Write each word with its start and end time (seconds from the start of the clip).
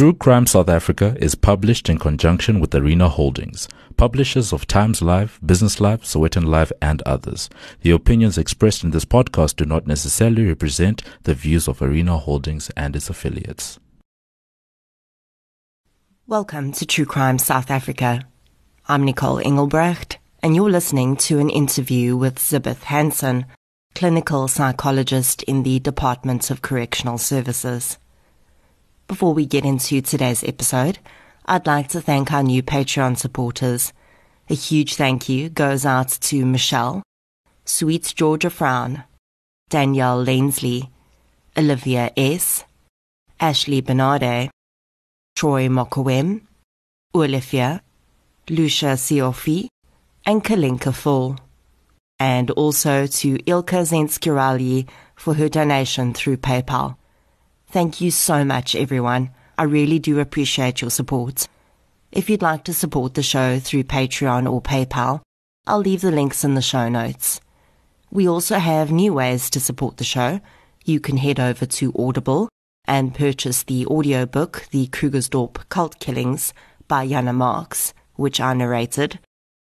True 0.00 0.14
Crime 0.14 0.46
South 0.46 0.70
Africa 0.70 1.14
is 1.20 1.34
published 1.34 1.90
in 1.90 1.98
conjunction 1.98 2.58
with 2.58 2.74
Arena 2.74 3.06
Holdings, 3.06 3.68
publishers 3.98 4.50
of 4.50 4.66
Times 4.66 5.02
Live, 5.02 5.38
Business 5.44 5.78
Live, 5.78 6.04
Sowetan 6.04 6.46
Live, 6.46 6.72
and 6.80 7.02
others. 7.02 7.50
The 7.82 7.90
opinions 7.90 8.38
expressed 8.38 8.82
in 8.82 8.92
this 8.92 9.04
podcast 9.04 9.56
do 9.56 9.66
not 9.66 9.86
necessarily 9.86 10.46
represent 10.46 11.02
the 11.24 11.34
views 11.34 11.68
of 11.68 11.82
Arena 11.82 12.16
Holdings 12.16 12.70
and 12.78 12.96
its 12.96 13.10
affiliates. 13.10 13.78
Welcome 16.26 16.72
to 16.72 16.86
True 16.86 17.04
Crime 17.04 17.36
South 17.36 17.70
Africa. 17.70 18.26
I'm 18.88 19.04
Nicole 19.04 19.40
Engelbrecht, 19.40 20.16
and 20.42 20.56
you're 20.56 20.70
listening 20.70 21.14
to 21.28 21.40
an 21.40 21.50
interview 21.50 22.16
with 22.16 22.38
Zibeth 22.38 22.84
Hansen, 22.84 23.44
clinical 23.94 24.48
psychologist 24.48 25.42
in 25.42 25.62
the 25.62 25.78
Department 25.78 26.50
of 26.50 26.62
Correctional 26.62 27.18
Services. 27.18 27.98
Before 29.10 29.34
we 29.34 29.44
get 29.44 29.64
into 29.64 30.00
today's 30.00 30.44
episode, 30.44 31.00
I'd 31.44 31.66
like 31.66 31.88
to 31.88 32.00
thank 32.00 32.32
our 32.32 32.44
new 32.44 32.62
Patreon 32.62 33.18
supporters. 33.18 33.92
A 34.48 34.54
huge 34.54 34.94
thank 34.94 35.28
you 35.28 35.48
goes 35.48 35.84
out 35.84 36.10
to 36.28 36.46
Michelle, 36.46 37.02
Sweet 37.64 38.14
Georgia 38.14 38.50
Frown, 38.50 39.02
Danielle 39.68 40.24
Lainsley, 40.24 40.90
Olivia 41.58 42.12
S., 42.16 42.62
Ashley 43.40 43.80
Bernarde, 43.80 44.48
Troy 45.34 45.66
Mokowem, 45.66 46.42
Olivia, 47.12 47.82
Lucia 48.48 48.94
Siofi, 48.94 49.66
and 50.24 50.44
Kalinka 50.44 50.94
Full. 50.94 51.36
And 52.20 52.52
also 52.52 53.08
to 53.08 53.38
Ilka 53.44 53.82
Zenskirali 53.82 54.88
for 55.16 55.34
her 55.34 55.48
donation 55.48 56.14
through 56.14 56.36
PayPal. 56.36 56.94
Thank 57.72 58.00
you 58.00 58.10
so 58.10 58.44
much, 58.44 58.74
everyone. 58.74 59.30
I 59.56 59.62
really 59.62 60.00
do 60.00 60.18
appreciate 60.18 60.80
your 60.80 60.90
support. 60.90 61.46
If 62.10 62.28
you'd 62.28 62.42
like 62.42 62.64
to 62.64 62.74
support 62.74 63.14
the 63.14 63.22
show 63.22 63.60
through 63.60 63.84
Patreon 63.84 64.50
or 64.50 64.60
PayPal, 64.60 65.20
I'll 65.68 65.78
leave 65.78 66.00
the 66.00 66.10
links 66.10 66.42
in 66.42 66.54
the 66.54 66.62
show 66.62 66.88
notes. 66.88 67.40
We 68.10 68.28
also 68.28 68.58
have 68.58 68.90
new 68.90 69.14
ways 69.14 69.48
to 69.50 69.60
support 69.60 69.98
the 69.98 70.04
show. 70.04 70.40
You 70.84 70.98
can 70.98 71.16
head 71.18 71.38
over 71.38 71.64
to 71.64 71.92
Audible 71.96 72.48
and 72.86 73.14
purchase 73.14 73.62
the 73.62 73.86
audiobook 73.86 74.66
The 74.72 74.88
Krugersdorp 74.88 75.68
Cult 75.68 76.00
Killings 76.00 76.52
by 76.88 77.06
Jana 77.06 77.32
Marx, 77.32 77.94
which 78.16 78.40
I 78.40 78.52
narrated. 78.52 79.20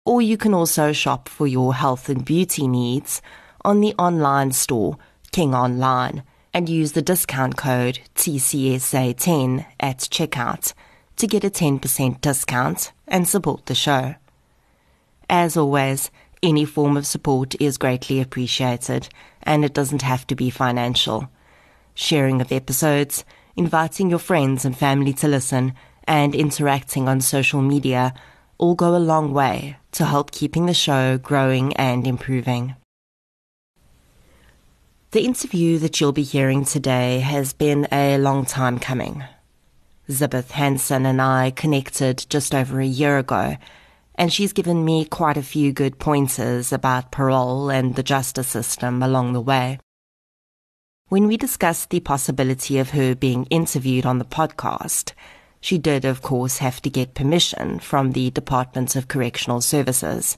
Or 0.05 0.21
you 0.21 0.37
can 0.37 0.53
also 0.53 0.93
shop 0.93 1.27
for 1.27 1.45
your 1.45 1.73
health 1.73 2.07
and 2.07 2.23
beauty 2.23 2.69
needs 2.69 3.21
on 3.65 3.81
the 3.81 3.93
online 3.95 4.53
store, 4.53 4.97
King 5.33 5.53
Online 5.53 6.23
and 6.53 6.69
use 6.69 6.91
the 6.91 7.01
discount 7.01 7.57
code 7.57 7.99
TCSA10 8.15 9.65
at 9.79 9.99
checkout 9.99 10.73
to 11.17 11.27
get 11.27 11.43
a 11.43 11.49
10% 11.49 12.21
discount 12.21 12.91
and 13.07 13.27
support 13.27 13.65
the 13.65 13.75
show. 13.75 14.15
As 15.29 15.55
always, 15.55 16.11
any 16.43 16.65
form 16.65 16.97
of 16.97 17.05
support 17.05 17.55
is 17.61 17.77
greatly 17.77 18.19
appreciated 18.19 19.07
and 19.43 19.63
it 19.63 19.73
doesn't 19.73 20.01
have 20.01 20.25
to 20.27 20.35
be 20.35 20.49
financial. 20.49 21.29
Sharing 21.93 22.41
of 22.41 22.51
episodes, 22.51 23.23
inviting 23.55 24.09
your 24.09 24.19
friends 24.19 24.65
and 24.65 24.77
family 24.77 25.13
to 25.13 25.27
listen, 25.27 25.73
and 26.05 26.33
interacting 26.33 27.07
on 27.07 27.21
social 27.21 27.61
media 27.61 28.13
all 28.57 28.75
go 28.75 28.95
a 28.95 28.97
long 28.97 29.33
way 29.33 29.77
to 29.91 30.05
help 30.05 30.31
keeping 30.31 30.65
the 30.65 30.73
show 30.73 31.17
growing 31.17 31.73
and 31.73 32.07
improving. 32.07 32.75
The 35.11 35.25
interview 35.25 35.77
that 35.79 35.99
you'll 35.99 36.13
be 36.13 36.23
hearing 36.23 36.63
today 36.63 37.19
has 37.19 37.51
been 37.51 37.85
a 37.91 38.17
long 38.17 38.45
time 38.45 38.79
coming. 38.79 39.25
Zibeth 40.09 40.51
Hansen 40.51 41.05
and 41.05 41.21
I 41.21 41.51
connected 41.51 42.25
just 42.29 42.55
over 42.55 42.79
a 42.79 42.85
year 42.85 43.17
ago, 43.17 43.57
and 44.15 44.31
she's 44.31 44.53
given 44.53 44.85
me 44.85 45.03
quite 45.03 45.35
a 45.35 45.43
few 45.43 45.73
good 45.73 45.99
pointers 45.99 46.71
about 46.71 47.11
parole 47.11 47.69
and 47.69 47.95
the 47.95 48.03
justice 48.03 48.47
system 48.47 49.03
along 49.03 49.33
the 49.33 49.41
way. 49.41 49.79
When 51.09 51.27
we 51.27 51.35
discussed 51.35 51.89
the 51.89 51.99
possibility 51.99 52.77
of 52.77 52.91
her 52.91 53.13
being 53.13 53.47
interviewed 53.49 54.05
on 54.05 54.17
the 54.17 54.23
podcast, 54.23 55.11
she 55.59 55.77
did, 55.77 56.05
of 56.05 56.21
course, 56.21 56.59
have 56.59 56.81
to 56.83 56.89
get 56.89 57.15
permission 57.15 57.79
from 57.79 58.13
the 58.13 58.31
Department 58.31 58.95
of 58.95 59.09
Correctional 59.09 59.59
Services. 59.59 60.37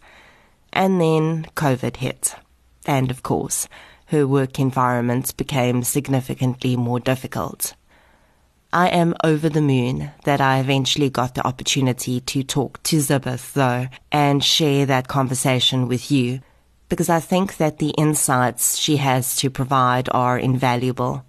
And 0.71 0.99
then 0.99 1.45
COVID 1.55 1.97
hit. 1.97 2.33
And 2.87 3.11
of 3.11 3.21
course, 3.21 3.67
her 4.13 4.27
work 4.27 4.59
environment 4.59 5.35
became 5.37 5.81
significantly 5.81 6.77
more 6.77 6.99
difficult. 6.99 7.73
I 8.71 8.89
am 8.89 9.15
over 9.23 9.49
the 9.49 9.61
moon 9.61 10.11
that 10.23 10.39
I 10.39 10.59
eventually 10.59 11.09
got 11.09 11.33
the 11.33 11.45
opportunity 11.45 12.19
to 12.21 12.43
talk 12.43 12.81
to 12.83 12.97
Zibeth, 12.97 13.53
though, 13.53 13.87
and 14.11 14.43
share 14.43 14.85
that 14.85 15.07
conversation 15.07 15.87
with 15.87 16.11
you, 16.11 16.41
because 16.89 17.09
I 17.09 17.19
think 17.19 17.57
that 17.57 17.79
the 17.79 17.89
insights 17.97 18.77
she 18.77 18.97
has 18.97 19.35
to 19.37 19.49
provide 19.49 20.09
are 20.11 20.37
invaluable. 20.37 21.25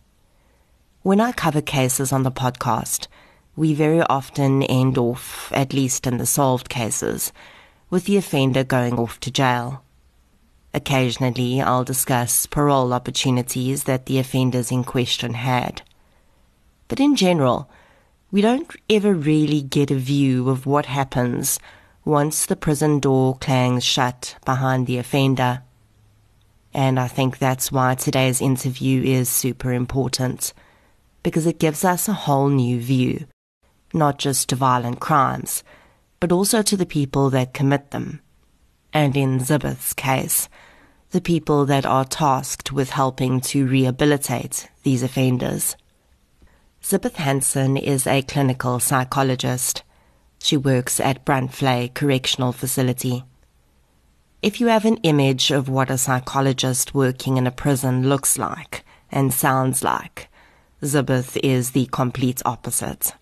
When 1.01 1.21
I 1.21 1.33
cover 1.33 1.62
cases 1.62 2.12
on 2.12 2.22
the 2.22 2.31
podcast, 2.31 3.09
we 3.56 3.72
very 3.72 4.03
often 4.03 4.62
end 4.62 4.99
off, 4.99 5.51
at 5.55 5.72
least 5.72 6.06
in 6.06 6.19
the 6.19 6.27
solved 6.27 6.69
cases, 6.69 7.33
with 7.89 8.05
the 8.05 8.19
offender 8.19 8.62
going 8.62 8.99
off 8.99 9.21
to 9.21 9.31
jail. 9.31 9.84
Occasionally, 10.74 11.60
I'll 11.62 11.84
discuss 11.84 12.46
parole 12.46 12.92
opportunities 12.92 13.84
that 13.84 14.06
the 14.06 14.18
offenders 14.18 14.72
in 14.72 14.82
question 14.82 15.34
had. 15.34 15.82
But 16.88 16.98
in 16.98 17.14
general, 17.14 17.70
we 18.32 18.40
don't 18.40 18.68
ever 18.90 19.14
really 19.14 19.62
get 19.62 19.92
a 19.92 19.96
view 19.96 20.50
of 20.50 20.66
what 20.66 20.86
happens 20.86 21.60
once 22.04 22.44
the 22.44 22.56
prison 22.56 22.98
door 22.98 23.38
clangs 23.38 23.84
shut 23.84 24.34
behind 24.44 24.88
the 24.88 24.98
offender. 24.98 25.62
And 26.74 26.98
I 26.98 27.06
think 27.06 27.38
that's 27.38 27.70
why 27.70 27.94
today's 27.94 28.42
interview 28.42 29.00
is 29.04 29.28
super 29.28 29.72
important, 29.72 30.52
because 31.22 31.46
it 31.46 31.60
gives 31.60 31.84
us 31.84 32.08
a 32.08 32.12
whole 32.12 32.48
new 32.48 32.80
view, 32.80 33.26
not 33.92 34.18
just 34.18 34.48
to 34.48 34.56
violent 34.56 34.98
crimes, 34.98 35.62
but 36.18 36.32
also 36.32 36.62
to 36.62 36.76
the 36.76 36.84
people 36.84 37.30
that 37.30 37.54
commit 37.54 37.92
them. 37.92 38.20
And 38.92 39.16
in 39.16 39.38
Zibeth's 39.38 39.94
case, 39.94 40.48
the 41.14 41.20
people 41.20 41.64
that 41.64 41.86
are 41.86 42.04
tasked 42.04 42.72
with 42.72 42.91
helping 42.91 43.41
to 43.41 43.69
rehabilitate 43.69 44.69
these 44.82 45.00
offenders. 45.00 45.76
Zibeth 46.82 47.14
Hansen 47.14 47.76
is 47.76 48.04
a 48.04 48.22
clinical 48.22 48.80
psychologist. 48.80 49.84
She 50.41 50.56
works 50.56 50.98
at 50.98 51.24
Brandvlei 51.24 51.94
Correctional 51.94 52.50
Facility. 52.50 53.22
If 54.42 54.60
you 54.60 54.66
have 54.66 54.84
an 54.84 54.97
image 55.04 55.53
of 55.53 55.69
what 55.69 55.88
a 55.88 55.98
psychologist 55.98 56.97
working 56.97 57.36
in 57.36 57.47
a 57.47 57.53
prison 57.53 58.08
looks 58.08 58.36
like 58.36 58.84
and 59.12 59.32
sounds 59.32 59.84
like, 59.84 60.28
Zibeth 60.82 61.38
is 61.44 61.70
the 61.70 61.86
complete 61.92 62.42
opposite. 62.44 63.14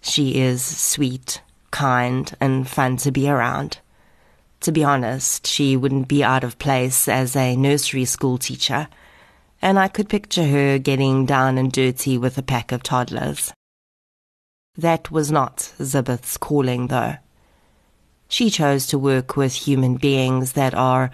She 0.00 0.40
is 0.40 0.62
sweet, 0.62 1.42
kind, 1.72 2.32
and 2.40 2.68
fun 2.68 2.96
to 2.98 3.10
be 3.10 3.28
around. 3.28 3.78
To 4.60 4.72
be 4.72 4.82
honest, 4.82 5.46
she 5.46 5.76
wouldn't 5.76 6.08
be 6.08 6.24
out 6.24 6.42
of 6.42 6.58
place 6.58 7.08
as 7.08 7.36
a 7.36 7.56
nursery 7.56 8.04
school 8.04 8.38
teacher, 8.38 8.88
and 9.62 9.78
I 9.78 9.88
could 9.88 10.08
picture 10.08 10.46
her 10.46 10.78
getting 10.78 11.26
down 11.26 11.58
and 11.58 11.70
dirty 11.70 12.18
with 12.18 12.38
a 12.38 12.42
pack 12.42 12.72
of 12.72 12.82
toddlers. 12.82 13.52
That 14.76 15.10
was 15.10 15.30
not 15.30 15.72
Zibeth's 15.78 16.36
calling, 16.36 16.88
though. 16.88 17.16
She 18.28 18.50
chose 18.50 18.86
to 18.88 18.98
work 18.98 19.36
with 19.36 19.54
human 19.54 19.96
beings 19.96 20.52
that 20.52 20.74
are 20.74 21.10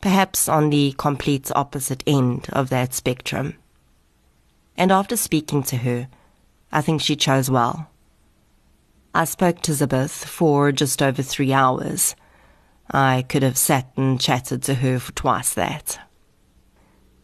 perhaps 0.00 0.48
on 0.48 0.70
the 0.70 0.94
complete 0.98 1.50
opposite 1.54 2.02
end 2.06 2.48
of 2.52 2.70
that 2.70 2.94
spectrum. 2.94 3.56
And 4.76 4.92
after 4.92 5.16
speaking 5.16 5.62
to 5.64 5.76
her, 5.78 6.08
I 6.70 6.80
think 6.80 7.02
she 7.02 7.16
chose 7.16 7.50
well. 7.50 7.90
I 9.14 9.24
spoke 9.24 9.60
to 9.62 9.72
Zibeth 9.72 10.24
for 10.24 10.70
just 10.70 11.02
over 11.02 11.22
three 11.22 11.52
hours 11.52 12.14
I 12.90 13.24
could 13.28 13.42
have 13.42 13.58
sat 13.58 13.92
and 13.96 14.20
chatted 14.20 14.62
to 14.64 14.74
her 14.74 14.98
for 14.98 15.12
twice 15.12 15.54
that. 15.54 15.98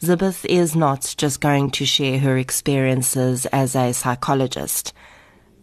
Zibeth 0.00 0.44
is 0.44 0.76
not 0.76 1.14
just 1.16 1.40
going 1.40 1.70
to 1.70 1.86
share 1.86 2.18
her 2.18 2.36
experiences 2.36 3.46
as 3.46 3.74
a 3.74 3.94
psychologist, 3.94 4.92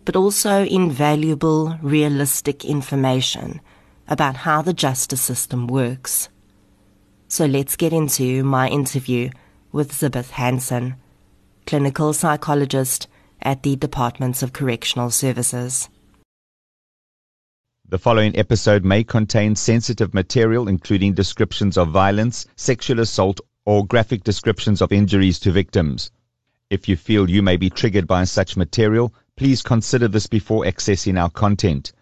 but 0.03 0.15
also 0.15 0.65
invaluable, 0.65 1.77
realistic 1.81 2.65
information 2.65 3.61
about 4.07 4.37
how 4.37 4.63
the 4.63 4.73
justice 4.73 5.21
system 5.21 5.67
works. 5.67 6.29
So 7.27 7.45
let's 7.45 7.75
get 7.75 7.93
into 7.93 8.43
my 8.43 8.67
interview 8.67 9.29
with 9.71 9.93
Zibeth 9.93 10.31
Hansen, 10.31 10.95
clinical 11.67 12.11
psychologist 12.11 13.07
at 13.41 13.61
the 13.61 13.75
Department 13.75 14.41
of 14.41 14.53
Correctional 14.53 15.11
Services. 15.11 15.87
The 17.91 17.99
following 17.99 18.35
episode 18.35 18.83
may 18.83 19.03
contain 19.03 19.55
sensitive 19.55 20.13
material, 20.13 20.67
including 20.67 21.13
descriptions 21.13 21.77
of 21.77 21.89
violence, 21.89 22.47
sexual 22.55 22.99
assault, 22.99 23.39
or 23.65 23.85
graphic 23.85 24.23
descriptions 24.23 24.81
of 24.81 24.91
injuries 24.91 25.37
to 25.41 25.51
victims. 25.51 26.09
If 26.71 26.89
you 26.89 26.97
feel 26.97 27.29
you 27.29 27.43
may 27.43 27.57
be 27.57 27.69
triggered 27.69 28.07
by 28.07 28.23
such 28.23 28.57
material, 28.57 29.13
Please 29.41 29.63
consider 29.63 30.07
this 30.07 30.27
before 30.27 30.65
accessing 30.65 31.19
our 31.19 31.31
content. 31.31 31.93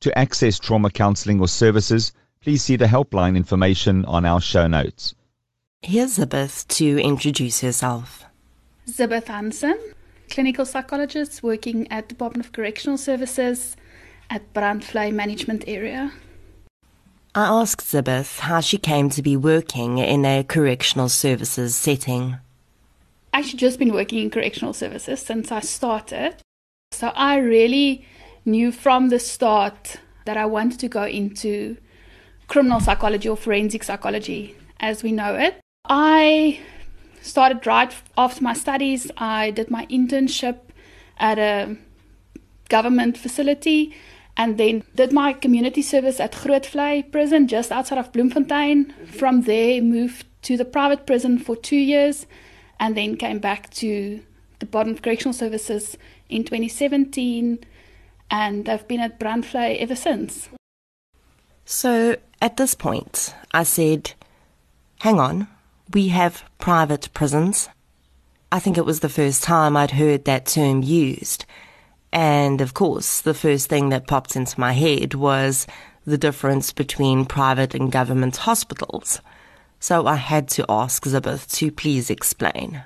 To 0.00 0.18
access 0.18 0.58
trauma 0.58 0.90
counseling 0.90 1.40
or 1.40 1.48
services, 1.48 2.12
please 2.42 2.62
see 2.62 2.76
the 2.76 2.84
helpline 2.84 3.38
information 3.38 4.04
on 4.04 4.26
our 4.26 4.38
show 4.38 4.66
notes. 4.66 5.14
Here's 5.80 6.18
Zibeth 6.18 6.68
to 6.76 6.98
introduce 6.98 7.62
herself. 7.62 8.26
Zibeth 8.86 9.28
Hansen, 9.28 9.78
clinical 10.28 10.66
psychologist 10.66 11.42
working 11.42 11.90
at 11.90 12.08
Department 12.08 12.44
of 12.44 12.52
Correctional 12.52 12.98
Services 12.98 13.76
at 14.30 14.52
Brandvlei 14.52 15.12
Management 15.12 15.64
Area. 15.66 16.12
I 17.34 17.46
asked 17.46 17.80
Zibeth 17.80 18.38
how 18.38 18.60
she 18.60 18.78
came 18.78 19.10
to 19.10 19.22
be 19.22 19.36
working 19.36 19.98
in 19.98 20.24
a 20.24 20.44
correctional 20.44 21.08
services 21.08 21.74
setting. 21.74 22.36
I 23.32 23.38
actually, 23.38 23.58
just 23.58 23.80
been 23.80 23.92
working 23.92 24.20
in 24.20 24.30
correctional 24.30 24.72
services 24.72 25.20
since 25.20 25.50
I 25.50 25.60
started. 25.60 26.36
So 26.92 27.08
I 27.08 27.38
really 27.38 28.06
knew 28.44 28.70
from 28.70 29.08
the 29.08 29.18
start 29.18 29.96
that 30.26 30.36
I 30.36 30.46
wanted 30.46 30.78
to 30.80 30.88
go 30.88 31.04
into 31.04 31.76
criminal 32.46 32.78
psychology 32.78 33.28
or 33.28 33.36
forensic 33.36 33.82
psychology 33.82 34.54
as 34.78 35.02
we 35.02 35.10
know 35.10 35.34
it. 35.34 35.58
I 35.86 36.60
started 37.20 37.66
right 37.66 37.92
after 38.16 38.44
my 38.44 38.52
studies. 38.52 39.10
I 39.16 39.50
did 39.50 39.70
my 39.70 39.86
internship 39.86 40.58
at 41.18 41.38
a 41.38 41.76
government 42.68 43.18
facility 43.18 43.94
and 44.36 44.58
then 44.58 44.82
did 44.94 45.12
my 45.12 45.32
community 45.32 45.82
service 45.82 46.20
at 46.20 46.32
Grootvlei 46.32 47.10
prison 47.12 47.46
just 47.46 47.70
outside 47.70 47.98
of 47.98 48.12
Bloemfontein. 48.12 48.92
From 49.06 49.42
there, 49.42 49.80
moved 49.80 50.26
to 50.42 50.56
the 50.56 50.64
private 50.64 51.06
prison 51.06 51.38
for 51.38 51.56
two 51.56 51.76
years, 51.76 52.26
and 52.80 52.96
then 52.96 53.16
came 53.16 53.38
back 53.38 53.70
to 53.70 54.20
the 54.58 54.66
of 54.66 55.02
Correctional 55.02 55.32
Services 55.32 55.96
in 56.28 56.44
2017, 56.44 57.58
and 58.30 58.68
I've 58.68 58.88
been 58.88 59.00
at 59.00 59.20
Brandvlei 59.20 59.78
ever 59.78 59.96
since. 59.96 60.48
So 61.64 62.16
at 62.40 62.56
this 62.56 62.74
point, 62.74 63.34
I 63.52 63.62
said, 63.62 64.12
"Hang 65.00 65.20
on, 65.20 65.48
we 65.92 66.08
have 66.08 66.44
private 66.58 67.08
prisons." 67.14 67.68
I 68.50 68.58
think 68.58 68.76
it 68.78 68.84
was 68.84 69.00
the 69.00 69.08
first 69.08 69.42
time 69.42 69.76
I'd 69.76 69.92
heard 69.92 70.24
that 70.24 70.46
term 70.46 70.82
used. 70.82 71.44
And 72.14 72.60
of 72.60 72.74
course, 72.74 73.22
the 73.22 73.34
first 73.34 73.68
thing 73.68 73.88
that 73.88 74.06
popped 74.06 74.36
into 74.36 74.58
my 74.58 74.72
head 74.72 75.14
was 75.14 75.66
the 76.06 76.16
difference 76.16 76.72
between 76.72 77.24
private 77.24 77.74
and 77.74 77.90
government 77.90 78.36
hospitals. 78.36 79.20
So 79.80 80.06
I 80.06 80.14
had 80.14 80.48
to 80.50 80.64
ask 80.68 81.04
Zibeth 81.04 81.50
to 81.56 81.72
please 81.72 82.10
explain. 82.10 82.84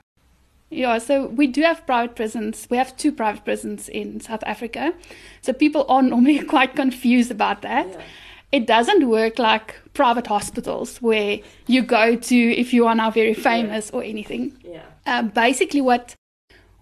Yeah, 0.71 0.97
so 0.99 1.27
we 1.27 1.47
do 1.47 1.63
have 1.63 1.85
private 1.87 2.17
prisons. 2.17 2.67
We 2.71 2.79
have 2.79 2.97
two 2.97 3.13
private 3.13 3.45
prisons 3.45 3.89
in 3.91 4.21
South 4.21 4.43
Africa. 4.47 4.95
So 5.43 5.53
people 5.53 5.85
are 5.91 6.03
normally 6.15 6.41
quite 6.41 6.75
confused 6.75 7.31
about 7.31 7.61
that. 7.63 7.87
Yeah. 7.87 8.03
It 8.51 8.67
doesn't 8.67 9.07
work 9.11 9.39
like 9.39 9.75
private 9.93 10.27
hospitals 10.27 11.03
where 11.03 11.41
you 11.67 11.83
go 11.83 12.17
to 12.17 12.35
if 12.35 12.73
you 12.73 12.87
are 12.87 12.95
now 12.95 13.11
very 13.11 13.35
famous 13.35 13.91
yeah. 13.93 13.99
or 13.99 14.03
anything. 14.03 14.57
Yeah. 14.65 14.85
Um, 15.07 15.29
basically, 15.29 15.83
what 15.83 16.15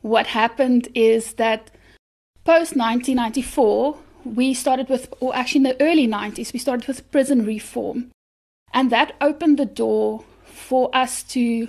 what 0.03 0.29
happened 0.29 0.87
is 0.95 1.33
that 1.35 1.73
post 2.47 2.77
1994, 2.77 3.99
we 4.25 4.55
started 4.55 4.89
with, 4.89 5.13
or 5.19 5.35
actually 5.35 5.59
in 5.59 5.63
the 5.65 5.83
early 5.83 6.07
90s, 6.07 6.53
we 6.53 6.61
started 6.61 6.87
with 6.87 7.11
prison 7.11 7.45
reform. 7.45 8.13
And 8.73 8.91
that 8.91 9.17
opened 9.21 9.59
the 9.59 9.67
door 9.67 10.25
for 10.45 10.95
us 10.95 11.25
to, 11.35 11.69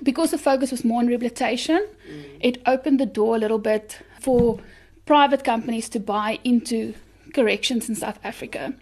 because 0.00 0.30
the 0.30 0.38
focus 0.38 0.70
was 0.70 0.84
more 0.84 1.00
on 1.00 1.08
rehabilitation, 1.08 1.86
mm. 2.08 2.24
it 2.40 2.62
opened 2.66 3.00
the 3.00 3.06
door 3.06 3.34
a 3.34 3.38
little 3.38 3.58
bit 3.58 3.98
for 4.20 4.60
private 5.06 5.42
companies 5.42 5.88
to 5.88 5.98
buy 5.98 6.38
into 6.44 6.94
corrections 7.34 7.88
in 7.88 7.96
South 7.96 8.20
Africa. 8.22 8.74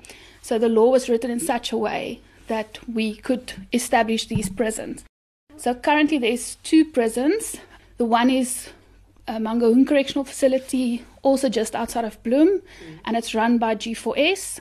So 0.42 0.58
the 0.58 0.68
law 0.68 0.90
was 0.90 1.08
written 1.08 1.30
in 1.30 1.40
such 1.40 1.72
a 1.72 1.76
way 1.78 2.20
that 2.48 2.78
we 2.86 3.16
could 3.16 3.66
establish 3.72 4.26
these 4.26 4.50
prisons. 4.50 5.04
So 5.56 5.74
currently 5.74 6.18
there's 6.18 6.56
two 6.56 6.84
prisons. 6.84 7.56
The 7.96 8.04
one 8.04 8.28
is 8.28 8.68
a 9.26 9.34
Mangaung 9.34 9.86
Correctional 9.86 10.24
Facility, 10.24 11.04
also 11.22 11.48
just 11.48 11.74
outside 11.74 12.04
of 12.04 12.22
Bloom, 12.22 12.48
mm. 12.48 13.00
and 13.04 13.16
it's 13.16 13.34
run 13.34 13.58
by 13.58 13.74
G4S, 13.74 14.60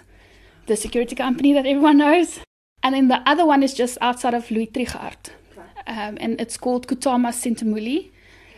the 0.68 0.76
security 0.76 1.16
company 1.16 1.54
that 1.54 1.66
everyone 1.66 1.98
knows. 1.98 2.40
And 2.84 2.96
then 2.96 3.08
the 3.08 3.22
other 3.30 3.46
one 3.46 3.64
is 3.64 3.74
just 3.74 3.98
outside 4.02 4.34
of 4.34 4.50
Louis 4.50 4.68
Trichardt, 4.68 5.32
um, 5.88 6.18
and 6.20 6.40
it's 6.40 6.58
called 6.58 6.88
Kutama 6.88 7.30
Sinthumule. 7.30 8.10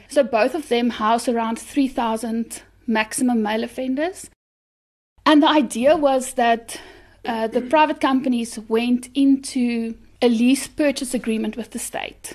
So 0.09 0.23
both 0.23 0.53
of 0.55 0.67
them 0.67 0.89
house 0.89 1.29
around 1.29 1.57
3,000 1.57 2.63
maximum 2.85 3.41
male 3.41 3.63
offenders. 3.63 4.29
And 5.25 5.41
the 5.41 5.47
idea 5.47 5.95
was 5.95 6.33
that 6.33 6.79
uh, 7.23 7.47
the 7.47 7.61
private 7.61 8.01
companies 8.01 8.59
went 8.67 9.09
into 9.13 9.95
a 10.21 10.27
lease 10.27 10.67
purchase 10.67 11.13
agreement 11.13 11.55
with 11.55 11.71
the 11.71 11.79
state. 11.79 12.33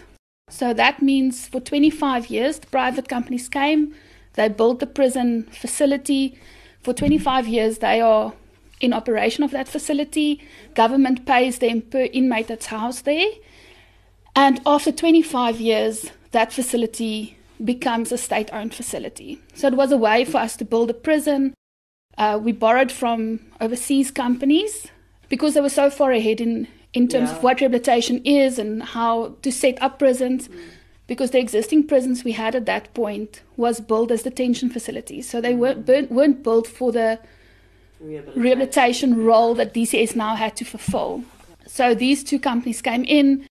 So 0.49 0.73
that 0.73 1.03
means 1.03 1.49
for 1.49 1.61
25 1.61 2.31
years, 2.31 2.61
the 2.61 2.67
private 2.69 3.09
companies 3.09 3.49
came, 3.49 3.95
they 4.37 4.49
built 4.49 4.81
the 4.81 4.87
prison 4.87 5.45
facility. 5.51 6.39
For 6.83 6.95
25 6.95 7.49
years, 7.49 7.79
they 7.79 8.01
are 8.01 8.33
in 8.81 8.93
operation 8.93 9.43
of 9.43 9.51
that 9.51 9.69
facility. 9.69 10.41
Government 10.75 11.27
pays 11.27 11.59
them 11.59 11.83
per 11.83 12.09
inmate 12.13 12.49
that's 12.49 12.67
housed 12.67 13.05
there. 13.05 13.31
And 14.35 14.61
after 14.67 14.93
25 14.93 15.61
years, 15.61 16.11
that 16.33 16.53
facility 16.53 17.39
becomes 17.65 18.13
a 18.13 18.19
state 18.19 18.53
owned 18.53 18.75
facility. 18.75 19.41
So 19.55 19.69
it 19.69 19.75
was 19.75 19.91
a 19.91 19.97
way 19.97 20.25
for 20.25 20.39
us 20.39 20.57
to 20.59 20.65
build 20.65 20.91
a 20.91 20.95
prison. 20.95 21.55
Uh, 22.19 22.39
we 22.43 22.53
borrowed 22.53 22.93
from 22.93 23.41
overseas 23.61 24.11
companies 24.11 24.89
because 25.29 25.55
they 25.55 25.61
were 25.61 25.69
so 25.71 25.91
far 25.91 26.13
ahead 26.13 26.41
in 26.41 26.69
in 26.93 27.09
terms 27.09 27.31
yeah. 27.31 27.37
of 27.37 27.43
what 27.43 27.61
rehabilitation 27.61 28.23
is 28.25 28.59
and 28.59 28.83
how 28.83 29.35
to 29.43 29.53
set 29.53 29.81
up 29.83 29.99
prisons. 29.99 30.49
Mm. 30.49 30.61
Because 31.07 31.31
the 31.31 31.39
existing 31.39 31.87
prisons 31.87 32.25
we 32.25 32.33
had 32.33 32.55
at 32.55 32.67
that 32.67 32.93
point 32.93 33.43
was 33.57 33.81
built 33.81 34.11
as 34.11 34.25
detention 34.25 34.71
facilities, 34.71 35.29
so 35.29 35.41
they 35.41 35.53
mm. 35.53 35.87
weren't, 35.87 36.11
weren't 36.11 36.43
built 36.43 36.67
for 36.67 36.91
the 36.91 37.21
rehabilitation. 38.01 38.43
rehabilitation 38.43 39.25
role 39.25 39.55
that 39.55 39.73
DCS 39.73 40.17
now 40.17 40.35
had 40.35 40.57
to 40.57 40.65
fulfill. 40.65 41.23
So 41.67 41.95
these 41.95 42.25
two 42.25 42.41
companies 42.41 42.83
came 42.83 43.05
in, 43.05 43.47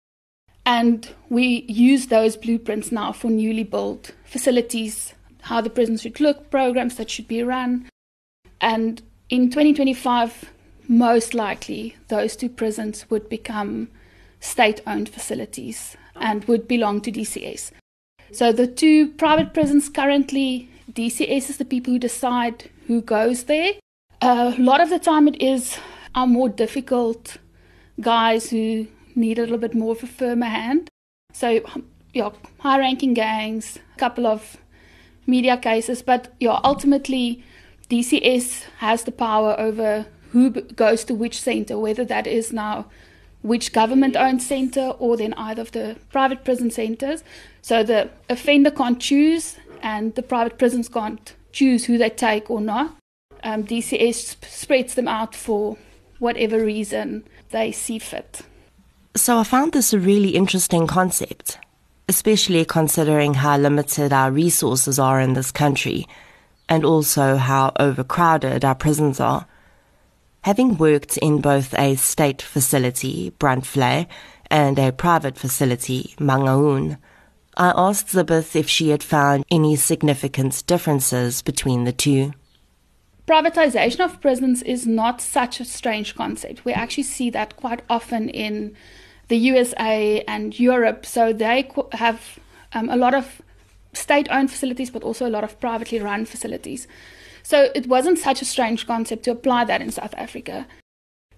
and 0.65 1.09
we 1.29 1.65
use 1.67 2.07
those 2.07 2.35
blueprints 2.35 2.91
now 2.91 3.12
for 3.12 3.29
newly 3.29 3.63
built 3.63 4.12
facilities, 4.25 5.13
how 5.43 5.62
the 5.62 5.69
prisons 5.69 6.01
should 6.01 6.19
look, 6.19 6.50
programs 6.50 6.95
that 6.95 7.09
should 7.09 7.27
be 7.27 7.43
run. 7.43 7.88
And 8.59 9.01
in 9.29 9.50
2025, 9.50 10.51
most 10.88 11.33
likely 11.33 11.95
those 12.07 12.35
two 12.35 12.50
prisons 12.50 13.09
would 13.09 13.29
become 13.29 13.89
state 14.39 14.81
owned 14.85 15.09
facilities 15.09 15.97
and 16.15 16.45
would 16.45 16.67
belong 16.67 17.01
to 17.01 17.12
DCS. 17.12 17.72
So 18.31 18.51
the 18.51 18.67
two 18.67 19.10
private 19.10 19.53
prisons 19.53 19.89
currently, 19.89 20.69
DCS 20.91 21.50
is 21.50 21.57
the 21.57 21.65
people 21.65 21.93
who 21.93 22.00
decide 22.00 22.69
who 22.88 23.01
goes 23.01 23.43
there. 23.43 23.74
A 24.22 24.55
lot 24.57 24.81
of 24.81 24.89
the 24.89 25.00
time 25.00 25.27
it 25.27 25.41
is 25.41 25.77
our 26.15 26.27
more 26.27 26.50
difficult 26.50 27.38
guys 28.01 28.50
who 28.50 28.88
need 29.15 29.38
a 29.38 29.41
little 29.41 29.57
bit 29.57 29.75
more 29.75 29.91
of 29.93 30.03
a 30.03 30.07
firmer 30.07 30.48
hand. 30.48 30.89
So, 31.34 31.62
yeah, 32.13 32.29
high 32.60 32.79
ranking 32.79 33.13
gangs, 33.13 33.79
a 33.95 34.00
couple 34.00 34.25
of 34.25 34.57
media 35.27 35.57
cases, 35.57 36.01
but 36.01 36.34
yeah, 36.39 36.60
ultimately 36.63 37.43
DCS 37.89 38.63
has 38.77 39.03
the 39.03 39.12
power 39.12 39.55
over 39.60 40.05
who 40.31 40.50
goes 40.50 41.03
to 41.05 41.13
which 41.13 41.39
center, 41.39 41.77
whether 41.77 42.03
that 42.05 42.27
is 42.27 42.51
now 42.51 42.86
which 43.45 43.73
government 43.73 44.15
owned 44.15 44.41
center 44.41 44.95
or 44.97 45.15
then 45.15 45.31
either 45.35 45.61
of 45.61 45.71
the 45.71 45.95
private 46.09 46.43
prison 46.43 46.71
centers. 46.71 47.23
So 47.61 47.83
the 47.83 48.09
offender 48.27 48.71
can't 48.71 48.99
choose 48.99 49.55
and 49.83 50.15
the 50.15 50.23
private 50.23 50.57
prisons 50.57 50.89
can't 50.89 51.35
choose 51.51 51.85
who 51.85 51.99
they 51.99 52.09
take 52.09 52.49
or 52.49 52.59
not. 52.59 52.95
Um, 53.43 53.63
DCS 53.63 54.43
spreads 54.43 54.95
them 54.95 55.07
out 55.07 55.35
for 55.35 55.77
whatever 56.17 56.65
reason 56.65 57.23
they 57.51 57.71
see 57.71 57.99
fit. 57.99 58.41
So 59.15 59.37
I 59.37 59.43
found 59.43 59.73
this 59.73 59.93
a 59.93 59.99
really 59.99 60.29
interesting 60.29 60.87
concept, 60.87 61.59
especially 62.09 62.65
considering 62.65 63.35
how 63.35 63.57
limited 63.57 64.11
our 64.11 64.31
resources 64.31 64.97
are 64.97 65.21
in 65.21 65.33
this 65.33 65.51
country 65.51 66.07
and 66.67 66.83
also 66.83 67.35
how 67.35 67.73
overcrowded 67.79 68.65
our 68.65 68.73
prisons 68.73 69.19
are. 69.19 69.45
Having 70.45 70.77
worked 70.77 71.17
in 71.17 71.41
both 71.41 71.73
a 71.73 71.95
state 71.95 72.39
facility, 72.39 73.31
Brandvlei, 73.39 74.05
and 74.51 74.77
a 74.77 74.91
private 74.91 75.39
facility, 75.39 76.13
Mangaung, 76.19 76.99
I 77.57 77.73
asked 77.75 78.09
Zibeth 78.09 78.55
if 78.55 78.69
she 78.69 78.89
had 78.89 79.01
found 79.01 79.43
any 79.49 79.75
significant 79.75 80.63
differences 80.67 81.41
between 81.41 81.85
the 81.85 81.91
two. 81.91 82.33
Privatization 83.25 84.05
of 84.05 84.21
prisons 84.21 84.61
is 84.61 84.85
not 84.85 85.19
such 85.19 85.59
a 85.59 85.65
strange 85.65 86.13
concept. 86.13 86.63
We 86.63 86.73
actually 86.73 87.05
see 87.05 87.31
that 87.31 87.57
quite 87.57 87.81
often 87.89 88.29
in 88.29 88.75
the 89.29 89.37
USA 89.37 90.23
and 90.27 90.59
Europe. 90.59 91.07
So 91.07 91.33
they 91.33 91.67
have 91.93 92.37
um, 92.71 92.91
a 92.91 92.97
lot 92.97 93.15
of 93.15 93.41
state 93.93 94.27
owned 94.29 94.51
facilities, 94.51 94.91
but 94.91 95.01
also 95.01 95.27
a 95.27 95.33
lot 95.35 95.43
of 95.43 95.59
privately 95.59 95.99
run 95.99 96.25
facilities. 96.25 96.87
So 97.45 97.69
it 97.75 97.85
wasn't 97.85 98.17
such 98.17 98.41
a 98.41 98.45
strange 98.45 98.87
concept 98.87 99.23
to 99.25 99.31
apply 99.31 99.65
that 99.65 99.79
in 99.79 99.91
South 99.91 100.15
Africa. 100.17 100.65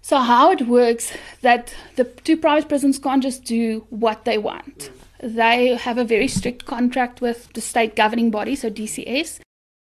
So, 0.00 0.16
how 0.16 0.50
it 0.50 0.66
works 0.66 1.12
that 1.42 1.74
the 1.96 2.04
two 2.04 2.38
private 2.38 2.66
prisons 2.66 2.98
can't 2.98 3.22
just 3.22 3.44
do 3.44 3.86
what 3.90 4.24
they 4.24 4.38
want. 4.38 4.90
They 5.22 5.74
have 5.74 5.98
a 5.98 6.04
very 6.04 6.26
strict 6.26 6.64
contract 6.64 7.20
with 7.20 7.52
the 7.52 7.60
state 7.60 7.94
governing 7.94 8.30
body, 8.30 8.56
so 8.56 8.70
DCS. 8.70 9.40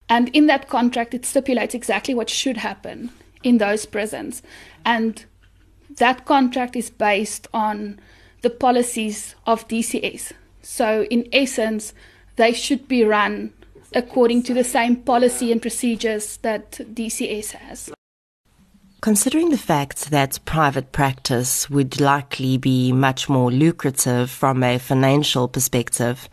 And 0.08 0.30
in 0.36 0.46
that 0.46 0.70
contract, 0.70 1.16
it 1.16 1.26
stipulates 1.26 1.74
exactly 1.74 2.14
what 2.14 2.30
should 2.30 2.58
happen 2.58 3.10
in 3.42 3.58
those 3.58 3.88
prisons. 3.88 4.44
And 4.86 5.26
that 5.98 6.26
contract 6.26 6.76
is 6.76 6.92
based 6.92 7.48
on 7.56 8.00
the 8.44 8.52
policies 8.52 9.34
of 9.48 9.68
DCS. 9.68 10.32
So, 10.62 11.06
in 11.06 11.28
essence, 11.34 11.92
they 12.36 12.54
should 12.54 12.88
be 12.88 13.04
run 13.04 13.52
according 13.96 14.44
to 14.44 14.54
the 14.54 14.64
same 14.64 14.96
policy 14.96 15.52
and 15.52 15.62
procedures 15.62 16.38
that 16.38 16.72
DCS 16.72 17.52
has. 17.52 17.92
Considering 19.02 19.50
the 19.50 19.58
fact 19.58 20.12
that 20.12 20.40
private 20.46 20.94
practice 20.94 21.70
would 21.70 22.00
likely 22.00 22.58
be 22.58 22.94
much 22.94 23.28
more 23.28 23.52
lucrative 23.52 24.32
from 24.32 24.64
a 24.64 24.78
financial 24.78 25.48
perspective, 25.48 26.30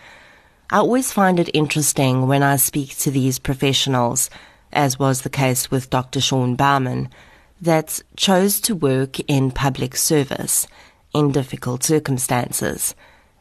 I 0.70 0.78
always 0.78 1.10
find 1.10 1.40
it 1.40 1.50
interesting 1.52 2.28
when 2.28 2.44
I 2.44 2.54
speak 2.54 2.96
to 2.98 3.10
these 3.10 3.40
professionals, 3.40 4.30
as 4.72 5.00
was 5.00 5.22
the 5.22 5.30
case 5.30 5.68
with 5.68 5.90
Dr. 5.90 6.20
Sean 6.20 6.54
Baumann, 6.54 7.08
that 7.60 8.00
chose 8.16 8.60
to 8.60 8.76
work 8.76 9.18
in 9.28 9.50
public 9.50 9.96
service 9.96 10.68
in 11.12 11.32
difficult 11.32 11.82
circumstances, 11.82 12.94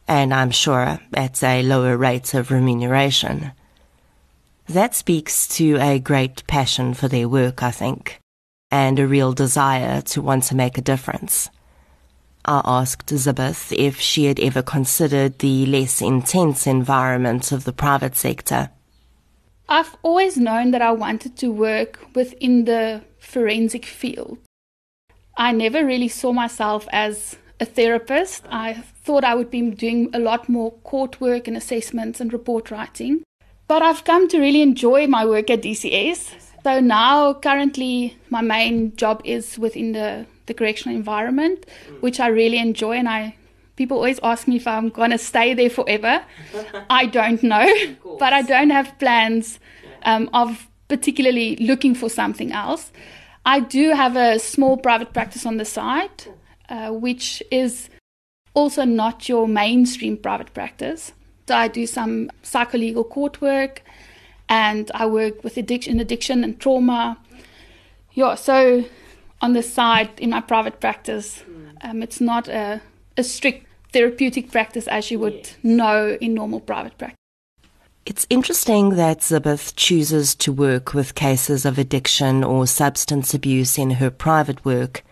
and 0.07 0.33
I'm 0.33 0.49
sure 0.49 0.99
at 1.13 1.43
a 1.43 1.61
lower 1.61 1.95
rate 1.97 2.33
of 2.33 2.49
remuneration. 2.49 3.51
That 4.69 4.93
speaks 4.93 5.47
to 5.57 5.77
a 5.77 5.97
great 5.97 6.45
passion 6.45 6.93
for 6.93 7.07
their 7.07 7.27
work, 7.27 7.63
I 7.63 7.71
think, 7.71 8.19
and 8.69 8.99
a 8.99 9.07
real 9.07 9.33
desire 9.33 10.01
to 10.01 10.21
want 10.21 10.43
to 10.43 10.55
make 10.55 10.77
a 10.77 10.81
difference. 10.81 11.49
I 12.45 12.61
asked 12.63 13.07
Zibeth 13.07 13.75
if 13.75 13.99
she 13.99 14.25
had 14.25 14.39
ever 14.39 14.61
considered 14.61 15.39
the 15.39 15.65
less 15.65 16.03
intense 16.03 16.67
environment 16.67 17.51
of 17.51 17.63
the 17.63 17.73
private 17.73 18.15
sector. 18.15 18.69
I've 19.67 19.95
always 20.03 20.37
known 20.37 20.69
that 20.69 20.83
I 20.83 20.91
wanted 20.91 21.35
to 21.37 21.51
work 21.51 21.99
within 22.13 22.65
the 22.65 23.01
forensic 23.17 23.85
field. 23.85 24.37
I 25.35 25.51
never 25.51 25.83
really 25.83 26.09
saw 26.09 26.31
myself 26.31 26.87
as 26.91 27.37
a 27.59 27.65
therapist. 27.65 28.45
I 28.51 28.73
thought 29.03 29.23
I 29.23 29.33
would 29.33 29.49
be 29.49 29.71
doing 29.71 30.11
a 30.13 30.19
lot 30.19 30.47
more 30.47 30.73
court 30.83 31.19
work 31.19 31.47
and 31.47 31.57
assessments 31.57 32.21
and 32.21 32.31
report 32.31 32.69
writing. 32.69 33.23
But 33.69 33.83
I've 33.83 34.03
come 34.03 34.27
to 34.29 34.39
really 34.39 34.63
enjoy 34.63 35.05
my 35.05 35.23
work 35.25 35.51
at 35.51 35.61
DCS. 35.61 36.33
So 36.63 36.79
now, 36.79 37.35
currently, 37.35 38.17
my 38.31 38.41
main 38.41 38.95
job 38.95 39.21
is 39.23 39.59
within 39.59 39.91
the 39.91 40.25
the 40.47 40.55
correctional 40.55 40.97
environment, 40.97 41.67
which 41.99 42.19
I 42.19 42.27
really 42.29 42.57
enjoy. 42.57 42.95
And 42.97 43.07
I 43.07 43.35
people 43.75 43.97
always 43.97 44.19
ask 44.23 44.47
me 44.47 44.55
if 44.55 44.65
I'm 44.65 44.89
going 44.89 45.11
to 45.11 45.19
stay 45.19 45.53
there 45.53 45.69
forever. 45.69 46.25
I 46.89 47.05
don't 47.05 47.43
know, 47.43 47.67
but 48.17 48.33
I 48.33 48.41
don't 48.41 48.71
have 48.71 48.97
plans 48.97 49.59
um, 50.01 50.31
of 50.33 50.67
particularly 50.87 51.55
looking 51.57 51.93
for 51.93 52.09
something 52.09 52.51
else. 52.51 52.91
I 53.45 53.59
do 53.59 53.91
have 53.91 54.15
a 54.15 54.39
small 54.39 54.77
private 54.77 55.13
practice 55.13 55.45
on 55.45 55.57
the 55.57 55.65
side, 55.65 56.25
uh, 56.69 56.89
which 56.89 57.43
is 57.51 57.89
also 58.55 58.83
not 58.83 59.29
your 59.29 59.47
mainstream 59.47 60.17
private 60.17 60.55
practice. 60.55 61.13
So 61.49 61.55
I 61.55 61.67
do 61.67 61.87
some 61.87 62.29
psycholegal 62.43 63.09
court 63.09 63.41
work 63.41 63.81
and 64.49 64.91
I 64.93 65.07
work 65.07 65.43
with 65.43 65.57
addiction, 65.57 65.99
addiction 65.99 66.43
and 66.43 66.59
trauma. 66.59 67.17
Yeah, 68.13 68.35
so 68.35 68.85
on 69.41 69.53
the 69.53 69.63
side 69.63 70.11
in 70.19 70.29
my 70.29 70.41
private 70.41 70.79
practice. 70.79 71.41
Um, 71.81 72.03
it's 72.03 72.21
not 72.21 72.47
a, 72.47 72.81
a 73.17 73.23
strict 73.23 73.65
therapeutic 73.91 74.51
practice 74.51 74.87
as 74.87 75.09
you 75.09 75.17
would 75.17 75.33
yes. 75.33 75.55
know 75.63 76.19
in 76.21 76.35
normal 76.35 76.59
private 76.59 76.95
practice. 76.99 77.17
It's 78.05 78.27
interesting 78.29 78.91
that 78.91 79.21
Zibeth 79.21 79.73
chooses 79.75 80.35
to 80.35 80.53
work 80.53 80.93
with 80.93 81.15
cases 81.15 81.65
of 81.65 81.79
addiction 81.79 82.43
or 82.43 82.67
substance 82.67 83.33
abuse 83.33 83.79
in 83.79 83.89
her 83.97 84.11
private 84.11 84.63
work 84.63 85.03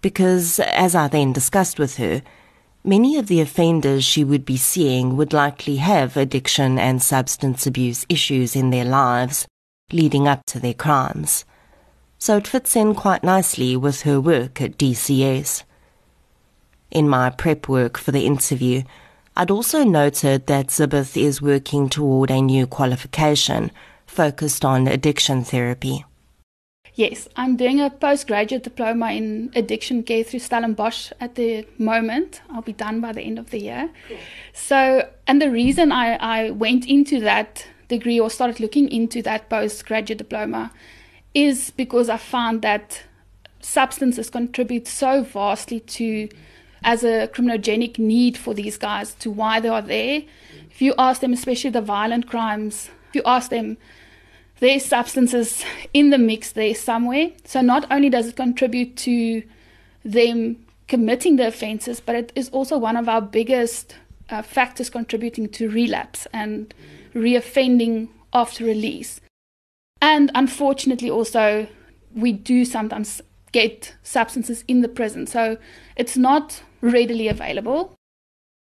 because, 0.00 0.60
as 0.60 0.94
I 0.94 1.08
then 1.08 1.32
discussed 1.32 1.80
with 1.80 1.96
her, 1.96 2.22
many 2.84 3.16
of 3.16 3.26
the 3.26 3.40
offenders 3.40 4.04
she 4.04 4.24
would 4.24 4.44
be 4.44 4.56
seeing 4.56 5.16
would 5.16 5.32
likely 5.32 5.76
have 5.76 6.16
addiction 6.16 6.78
and 6.78 7.02
substance 7.02 7.66
abuse 7.66 8.06
issues 8.08 8.56
in 8.56 8.70
their 8.70 8.84
lives 8.84 9.46
leading 9.92 10.26
up 10.26 10.44
to 10.46 10.58
their 10.58 10.74
crimes 10.74 11.44
so 12.20 12.36
it 12.36 12.46
fits 12.46 12.76
in 12.76 12.94
quite 12.94 13.24
nicely 13.24 13.74
with 13.74 14.02
her 14.02 14.20
work 14.20 14.60
at 14.60 14.76
DCS. 14.76 15.62
In 16.90 17.08
my 17.08 17.30
prep 17.30 17.66
work 17.66 17.96
for 17.96 18.12
the 18.12 18.26
interview, 18.26 18.82
I'd 19.34 19.50
also 19.50 19.84
noted 19.84 20.46
that 20.46 20.66
Zibeth 20.66 21.16
is 21.16 21.40
working 21.40 21.88
toward 21.88 22.30
a 22.30 22.42
new 22.42 22.66
qualification 22.66 23.70
focused 24.06 24.66
on 24.66 24.86
addiction 24.86 25.44
therapy. 25.44 26.04
Yes, 27.00 27.28
I'm 27.34 27.56
doing 27.56 27.80
a 27.80 27.88
postgraduate 27.88 28.62
diploma 28.62 29.12
in 29.12 29.50
addiction 29.54 30.02
care 30.02 30.22
through 30.22 30.40
Stellenbosch 30.40 31.12
at 31.18 31.34
the 31.34 31.66
moment. 31.78 32.42
I'll 32.50 32.60
be 32.60 32.74
done 32.74 33.00
by 33.00 33.12
the 33.12 33.22
end 33.22 33.38
of 33.38 33.48
the 33.48 33.58
year. 33.58 33.88
Cool. 34.06 34.18
So, 34.52 35.08
and 35.26 35.40
the 35.40 35.50
reason 35.50 35.92
I, 35.92 36.16
I 36.16 36.50
went 36.50 36.86
into 36.86 37.18
that 37.20 37.66
degree 37.88 38.20
or 38.20 38.28
started 38.28 38.60
looking 38.60 38.90
into 38.90 39.22
that 39.22 39.48
postgraduate 39.48 40.18
diploma 40.18 40.72
is 41.32 41.70
because 41.70 42.10
I 42.10 42.18
found 42.18 42.60
that 42.60 43.04
substances 43.60 44.28
contribute 44.28 44.86
so 44.86 45.22
vastly 45.22 45.80
to 45.80 46.28
as 46.84 47.02
a 47.02 47.28
criminogenic 47.28 47.98
need 47.98 48.36
for 48.36 48.52
these 48.52 48.76
guys 48.76 49.14
to 49.14 49.30
why 49.30 49.58
they 49.58 49.70
are 49.70 49.80
there. 49.80 50.24
If 50.70 50.82
you 50.82 50.92
ask 50.98 51.22
them, 51.22 51.32
especially 51.32 51.70
the 51.70 51.80
violent 51.80 52.28
crimes, 52.28 52.90
if 53.08 53.14
you 53.14 53.22
ask 53.24 53.48
them, 53.48 53.78
there's 54.60 54.84
substances 54.84 55.64
in 55.92 56.10
the 56.10 56.18
mix 56.18 56.52
there 56.52 56.74
somewhere. 56.74 57.30
So 57.44 57.60
not 57.60 57.90
only 57.90 58.10
does 58.10 58.28
it 58.28 58.36
contribute 58.36 58.96
to 58.98 59.42
them 60.04 60.64
committing 60.86 61.36
the 61.36 61.46
offences, 61.46 62.00
but 62.00 62.14
it 62.14 62.32
is 62.34 62.48
also 62.50 62.78
one 62.78 62.96
of 62.96 63.08
our 63.08 63.22
biggest 63.22 63.96
uh, 64.28 64.42
factors 64.42 64.90
contributing 64.90 65.48
to 65.48 65.68
relapse 65.68 66.26
and 66.32 66.72
reoffending 67.14 68.08
after 68.32 68.64
release. 68.64 69.20
And 70.02 70.30
unfortunately, 70.34 71.10
also, 71.10 71.66
we 72.14 72.32
do 72.32 72.64
sometimes 72.64 73.20
get 73.52 73.94
substances 74.02 74.64
in 74.68 74.80
the 74.80 74.88
prison. 74.88 75.26
So 75.26 75.58
it's 75.96 76.16
not 76.16 76.62
readily 76.80 77.28
available, 77.28 77.94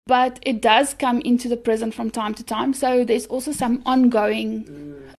but 0.08 0.40
it 0.42 0.62
does 0.62 0.94
come 0.94 1.22
into 1.22 1.48
the 1.48 1.58
prison 1.58 1.92
from 1.92 2.10
time 2.10 2.34
to 2.36 2.44
time. 2.44 2.74
So 2.74 3.04
there's 3.04 3.28
also 3.28 3.52
some 3.52 3.82
ongoing. 3.86 5.14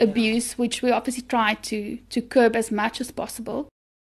Abuse, 0.00 0.58
which 0.58 0.82
we 0.82 0.90
obviously 0.90 1.22
try 1.22 1.54
to, 1.54 1.96
to 2.10 2.20
curb 2.22 2.56
as 2.56 2.70
much 2.70 3.00
as 3.00 3.10
possible. 3.10 3.68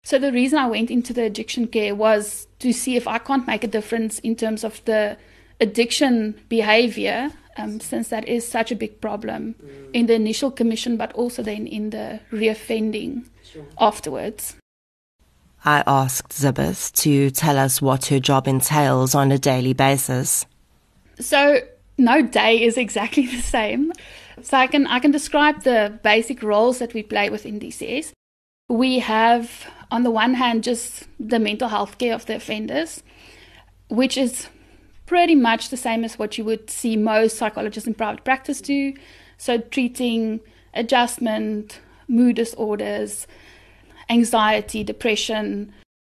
So 0.04 0.18
the 0.18 0.32
reason 0.32 0.58
I 0.58 0.66
went 0.66 0.90
into 0.90 1.12
the 1.12 1.24
addiction 1.24 1.66
care 1.66 1.94
was 1.94 2.46
to 2.60 2.72
see 2.72 2.96
if 2.96 3.06
I 3.06 3.18
can't 3.18 3.46
make 3.46 3.64
a 3.64 3.68
difference 3.68 4.18
in 4.20 4.34
terms 4.36 4.64
of 4.64 4.82
the 4.84 5.16
addiction 5.60 6.40
behavior 6.48 7.30
um, 7.56 7.80
since 7.80 8.08
that 8.08 8.26
is 8.26 8.46
such 8.46 8.70
a 8.70 8.76
big 8.76 9.00
problem 9.00 9.54
mm. 9.62 9.90
in 9.92 10.06
the 10.06 10.14
initial 10.14 10.50
commission, 10.50 10.96
but 10.96 11.12
also 11.12 11.42
then 11.42 11.66
in 11.66 11.90
the 11.90 12.20
reoffending 12.32 13.26
sure. 13.44 13.66
afterwards. 13.78 14.56
I 15.64 15.82
asked 15.86 16.32
Zibeth 16.32 16.92
to 17.02 17.30
tell 17.30 17.58
us 17.58 17.82
what 17.82 18.06
her 18.06 18.18
job 18.18 18.48
entails 18.48 19.14
on 19.14 19.30
a 19.30 19.38
daily 19.38 19.74
basis. 19.74 20.46
So, 21.18 21.60
no 21.98 22.22
day 22.22 22.62
is 22.62 22.78
exactly 22.78 23.26
the 23.36 23.42
same. 23.42 23.92
So, 24.42 24.56
I 24.56 24.66
can, 24.66 24.86
I 24.86 24.98
can 24.98 25.10
describe 25.10 25.62
the 25.62 25.98
basic 26.02 26.42
roles 26.42 26.78
that 26.78 26.94
we 26.94 27.02
play 27.02 27.30
within 27.30 27.60
DCS. 27.60 28.12
We 28.68 29.00
have, 29.00 29.66
on 29.90 30.02
the 30.02 30.10
one 30.10 30.34
hand, 30.34 30.64
just 30.64 31.08
the 31.18 31.38
mental 31.38 31.68
health 31.68 31.98
care 31.98 32.14
of 32.14 32.26
the 32.26 32.36
offenders, 32.36 33.02
which 33.88 34.16
is 34.16 34.48
pretty 35.06 35.34
much 35.34 35.70
the 35.70 35.76
same 35.76 36.04
as 36.04 36.18
what 36.18 36.38
you 36.38 36.44
would 36.44 36.70
see 36.70 36.96
most 36.96 37.36
psychologists 37.36 37.88
in 37.88 37.94
private 37.94 38.24
practice 38.24 38.60
do. 38.60 38.94
So, 39.38 39.58
treating 39.58 40.40
adjustment, 40.74 41.80
mood 42.06 42.36
disorders, 42.36 43.26
anxiety, 44.08 44.84
depression. 44.84 45.72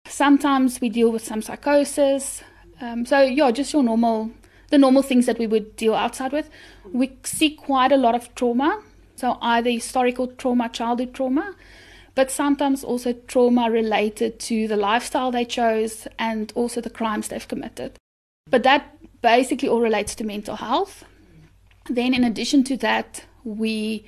Sometimes 0.05 0.81
we 0.81 0.89
deal 0.89 1.11
with 1.11 1.23
some 1.23 1.41
psychosis. 1.41 2.43
Um, 2.81 3.05
so, 3.05 3.21
yeah, 3.21 3.51
just 3.51 3.71
your 3.71 3.83
normal, 3.83 4.31
the 4.69 4.77
normal 4.77 5.01
things 5.03 5.25
that 5.25 5.39
we 5.39 5.47
would 5.47 5.75
deal 5.75 5.93
outside 5.93 6.31
with. 6.31 6.49
We 6.93 7.17
see 7.23 7.55
quite 7.55 7.91
a 7.91 7.97
lot 7.97 8.15
of 8.15 8.33
trauma. 8.35 8.81
So, 9.15 9.37
either 9.41 9.69
historical 9.69 10.27
trauma, 10.27 10.69
childhood 10.69 11.13
trauma, 11.13 11.55
but 12.15 12.31
sometimes 12.31 12.83
also 12.83 13.13
trauma 13.13 13.69
related 13.69 14.39
to 14.41 14.67
the 14.67 14.77
lifestyle 14.77 15.31
they 15.31 15.45
chose 15.45 16.07
and 16.17 16.51
also 16.55 16.81
the 16.81 16.89
crimes 16.89 17.27
they've 17.27 17.47
committed. 17.47 17.97
But 18.49 18.63
that 18.63 18.97
basically 19.21 19.69
all 19.69 19.81
relates 19.81 20.15
to 20.15 20.23
mental 20.23 20.55
health. 20.57 21.03
Then, 21.89 22.13
in 22.13 22.23
addition 22.23 22.63
to 22.65 22.77
that, 22.77 23.25
we 23.43 24.05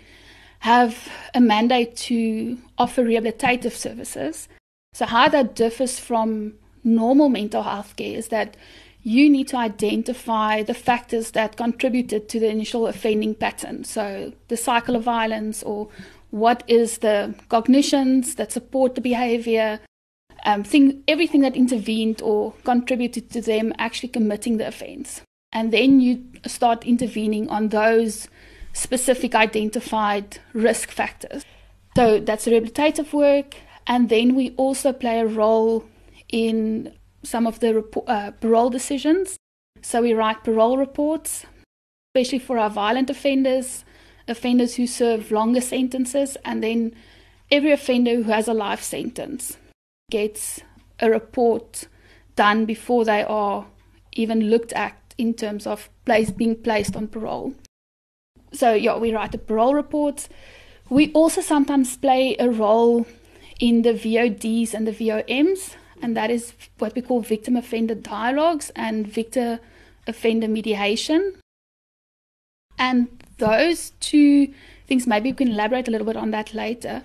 have 0.59 1.09
a 1.33 1.41
mandate 1.41 1.95
to 1.95 2.57
offer 2.77 3.03
rehabilitative 3.03 3.73
services. 3.73 4.47
So, 4.93 5.05
how 5.05 5.27
that 5.29 5.55
differs 5.55 5.99
from 5.99 6.53
normal 6.83 7.29
mental 7.29 7.63
health 7.63 7.95
care 7.95 8.17
is 8.17 8.29
that 8.29 8.55
you 9.05 9.29
need 9.29 9.47
to 9.47 9.55
identify 9.55 10.63
the 10.63 10.73
factors 10.73 11.31
that 11.31 11.55
contributed 11.55 12.27
to 12.27 12.39
the 12.39 12.49
initial 12.49 12.87
offending 12.87 13.35
pattern. 13.35 13.83
So, 13.83 14.33
the 14.47 14.57
cycle 14.57 14.95
of 14.95 15.03
violence, 15.03 15.61
or 15.61 15.89
what 16.31 16.63
is 16.67 16.97
the 16.97 17.35
cognitions 17.47 18.33
that 18.35 18.51
support 18.51 18.95
the 18.95 19.01
behavior, 19.01 19.79
um, 20.43 20.63
thing, 20.63 21.03
everything 21.07 21.41
that 21.41 21.55
intervened 21.55 22.19
or 22.23 22.53
contributed 22.63 23.29
to 23.29 23.41
them 23.41 23.73
actually 23.77 24.09
committing 24.09 24.57
the 24.57 24.67
offense. 24.67 25.21
And 25.53 25.71
then 25.71 25.99
you 25.99 26.23
start 26.47 26.83
intervening 26.83 27.47
on 27.49 27.69
those 27.69 28.27
specific 28.73 29.35
identified 29.35 30.39
risk 30.53 30.89
factors. 30.89 31.45
So 31.95 32.19
that's 32.19 32.47
rehabilitative 32.47 33.13
work. 33.13 33.55
And 33.85 34.09
then 34.09 34.33
we 34.33 34.55
also 34.57 34.93
play 34.93 35.19
a 35.19 35.27
role 35.27 35.85
in 36.29 36.91
some 37.25 37.47
of 37.47 37.59
the 37.59 37.83
uh, 38.07 38.31
parole 38.31 38.69
decisions. 38.69 39.37
So 39.81 40.01
we 40.01 40.13
write 40.13 40.43
parole 40.43 40.77
reports, 40.77 41.45
especially 42.13 42.39
for 42.39 42.57
our 42.57 42.69
violent 42.69 43.09
offenders, 43.09 43.83
offenders 44.27 44.75
who 44.75 44.87
serve 44.87 45.31
longer 45.31 45.61
sentences, 45.61 46.37
and 46.45 46.63
then 46.63 46.95
every 47.51 47.71
offender 47.71 48.15
who 48.15 48.23
has 48.23 48.47
a 48.47 48.53
life 48.53 48.81
sentence 48.81 49.57
gets 50.09 50.61
a 50.99 51.09
report 51.09 51.87
done 52.35 52.65
before 52.65 53.05
they 53.05 53.23
are 53.23 53.65
even 54.13 54.49
looked 54.49 54.73
at 54.73 54.95
in 55.17 55.33
terms 55.33 55.67
of 55.67 55.89
place, 56.05 56.31
being 56.31 56.55
placed 56.55 56.95
on 56.95 57.07
parole. 57.07 57.53
So, 58.51 58.73
yeah, 58.73 58.97
we 58.97 59.13
write 59.13 59.31
the 59.31 59.37
parole 59.37 59.73
reports. 59.73 60.29
We 60.89 61.11
also 61.13 61.41
sometimes 61.41 61.97
play 61.97 62.35
a 62.39 62.49
role 62.49 63.05
in 63.59 63.81
the 63.81 63.93
VODs 63.93 64.73
and 64.73 64.87
the 64.87 64.91
VOMs, 64.91 65.75
and 66.05 66.15
that 66.15 66.29
is 66.29 66.53
what 66.77 66.93
we 66.93 67.01
call 67.01 67.19
victim 67.21 67.55
offender 67.55 67.95
dialogues 67.95 68.71
and 68.75 69.07
victim 69.07 69.57
offender 70.05 70.47
mediation. 70.47 71.33
And 72.77 73.07
those 73.39 73.89
two 73.99 74.53
things, 74.85 75.07
maybe 75.07 75.31
we 75.31 75.35
can 75.35 75.47
elaborate 75.47 75.87
a 75.87 75.91
little 75.91 76.05
bit 76.05 76.15
on 76.15 76.29
that 76.29 76.53
later. 76.53 77.01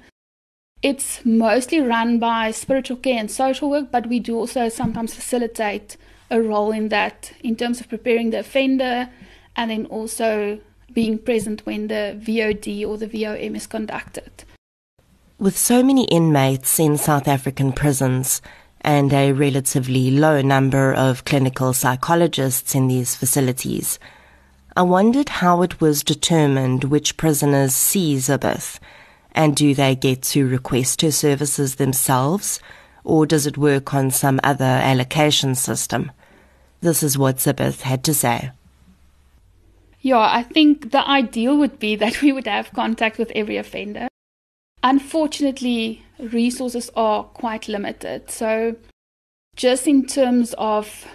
It's 0.82 1.24
mostly 1.24 1.80
run 1.80 2.18
by 2.18 2.50
spiritual 2.50 2.98
care 2.98 3.18
and 3.18 3.30
social 3.30 3.70
work, 3.70 3.90
but 3.90 4.06
we 4.06 4.20
do 4.20 4.36
also 4.36 4.68
sometimes 4.68 5.14
facilitate 5.14 5.96
a 6.30 6.42
role 6.42 6.70
in 6.70 6.90
that 6.90 7.32
in 7.42 7.56
terms 7.56 7.80
of 7.80 7.88
preparing 7.88 8.28
the 8.28 8.40
offender 8.40 9.08
and 9.56 9.70
then 9.70 9.86
also 9.86 10.60
being 10.92 11.16
present 11.16 11.64
when 11.64 11.88
the 11.88 12.20
VOD 12.20 12.86
or 12.86 12.98
the 12.98 13.06
VOM 13.06 13.56
is 13.56 13.66
conducted. 13.66 14.44
With 15.38 15.56
so 15.56 15.82
many 15.82 16.04
inmates 16.04 16.78
in 16.78 16.98
South 16.98 17.26
African 17.26 17.72
prisons 17.72 18.42
and 18.82 19.12
a 19.12 19.32
relatively 19.32 20.10
low 20.10 20.40
number 20.40 20.92
of 20.92 21.24
clinical 21.24 21.72
psychologists 21.72 22.74
in 22.74 22.88
these 22.88 23.14
facilities, 23.14 23.98
I 24.76 24.82
wondered 24.82 25.28
how 25.28 25.62
it 25.62 25.80
was 25.80 26.02
determined 26.02 26.84
which 26.84 27.16
prisoners 27.16 27.74
see 27.74 28.16
Zibeth, 28.16 28.78
and 29.32 29.56
do 29.56 29.74
they 29.74 29.94
get 29.96 30.22
to 30.22 30.48
request 30.48 31.02
her 31.02 31.10
services 31.10 31.74
themselves, 31.76 32.60
or 33.04 33.26
does 33.26 33.46
it 33.46 33.58
work 33.58 33.92
on 33.94 34.10
some 34.10 34.40
other 34.44 34.64
allocation 34.64 35.54
system? 35.54 36.12
This 36.80 37.02
is 37.02 37.18
what 37.18 37.36
Zibeth 37.36 37.82
had 37.82 38.04
to 38.04 38.14
say. 38.14 38.52
Yeah, 40.02 40.18
I 40.18 40.42
think 40.42 40.92
the 40.92 41.06
ideal 41.06 41.58
would 41.58 41.78
be 41.78 41.96
that 41.96 42.22
we 42.22 42.32
would 42.32 42.46
have 42.46 42.72
contact 42.72 43.18
with 43.18 43.30
every 43.34 43.56
offender. 43.56 44.08
Unfortunately, 44.82 46.04
resources 46.18 46.90
are 46.96 47.24
quite 47.24 47.68
limited. 47.68 48.30
So, 48.30 48.76
just 49.56 49.86
in 49.86 50.06
terms 50.06 50.54
of 50.56 51.06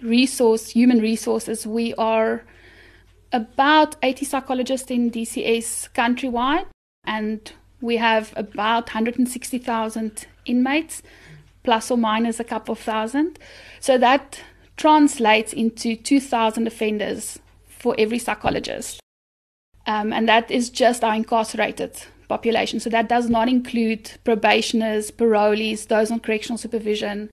resource, 0.00 0.70
human 0.70 1.00
resources, 1.00 1.66
we 1.66 1.92
are 1.94 2.44
about 3.32 3.96
80 4.02 4.24
psychologists 4.24 4.90
in 4.90 5.10
DCS 5.10 5.90
countrywide, 5.92 6.66
and 7.04 7.52
we 7.80 7.96
have 7.98 8.32
about 8.36 8.86
160,000 8.88 10.26
inmates, 10.46 11.02
plus 11.62 11.90
or 11.90 11.98
minus 11.98 12.40
a 12.40 12.44
couple 12.44 12.72
of 12.72 12.78
thousand. 12.78 13.38
So 13.80 13.98
that 13.98 14.40
translates 14.76 15.52
into 15.52 15.96
2,000 15.96 16.66
offenders 16.66 17.38
for 17.66 17.94
every 17.98 18.18
psychologist. 18.18 19.00
Um, 19.86 20.12
and 20.12 20.26
that 20.28 20.50
is 20.50 20.70
just 20.70 21.04
our 21.04 21.14
incarcerated 21.14 22.00
population. 22.28 22.80
So 22.80 22.90
that 22.90 23.08
does 23.08 23.28
not 23.28 23.48
include 23.48 24.10
probationers, 24.24 25.10
parolees, 25.10 25.88
those 25.88 26.10
on 26.10 26.20
correctional 26.20 26.58
supervision. 26.58 27.30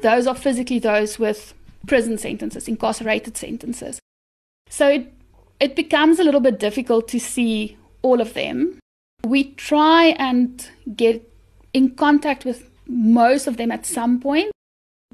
Those 0.00 0.26
are 0.26 0.34
physically 0.34 0.78
those 0.78 1.18
with 1.18 1.54
prison 1.86 2.18
sentences, 2.18 2.68
incarcerated 2.68 3.36
sentences. 3.36 4.00
So 4.68 4.88
it, 4.88 5.12
it 5.60 5.76
becomes 5.76 6.18
a 6.18 6.24
little 6.24 6.40
bit 6.40 6.58
difficult 6.58 7.08
to 7.08 7.20
see 7.20 7.76
all 8.02 8.20
of 8.20 8.34
them. 8.34 8.78
We 9.24 9.52
try 9.52 10.14
and 10.18 10.68
get 10.94 11.30
in 11.72 11.94
contact 11.94 12.44
with 12.44 12.70
most 12.86 13.46
of 13.46 13.56
them 13.56 13.70
at 13.72 13.86
some 13.86 14.20
point, 14.20 14.50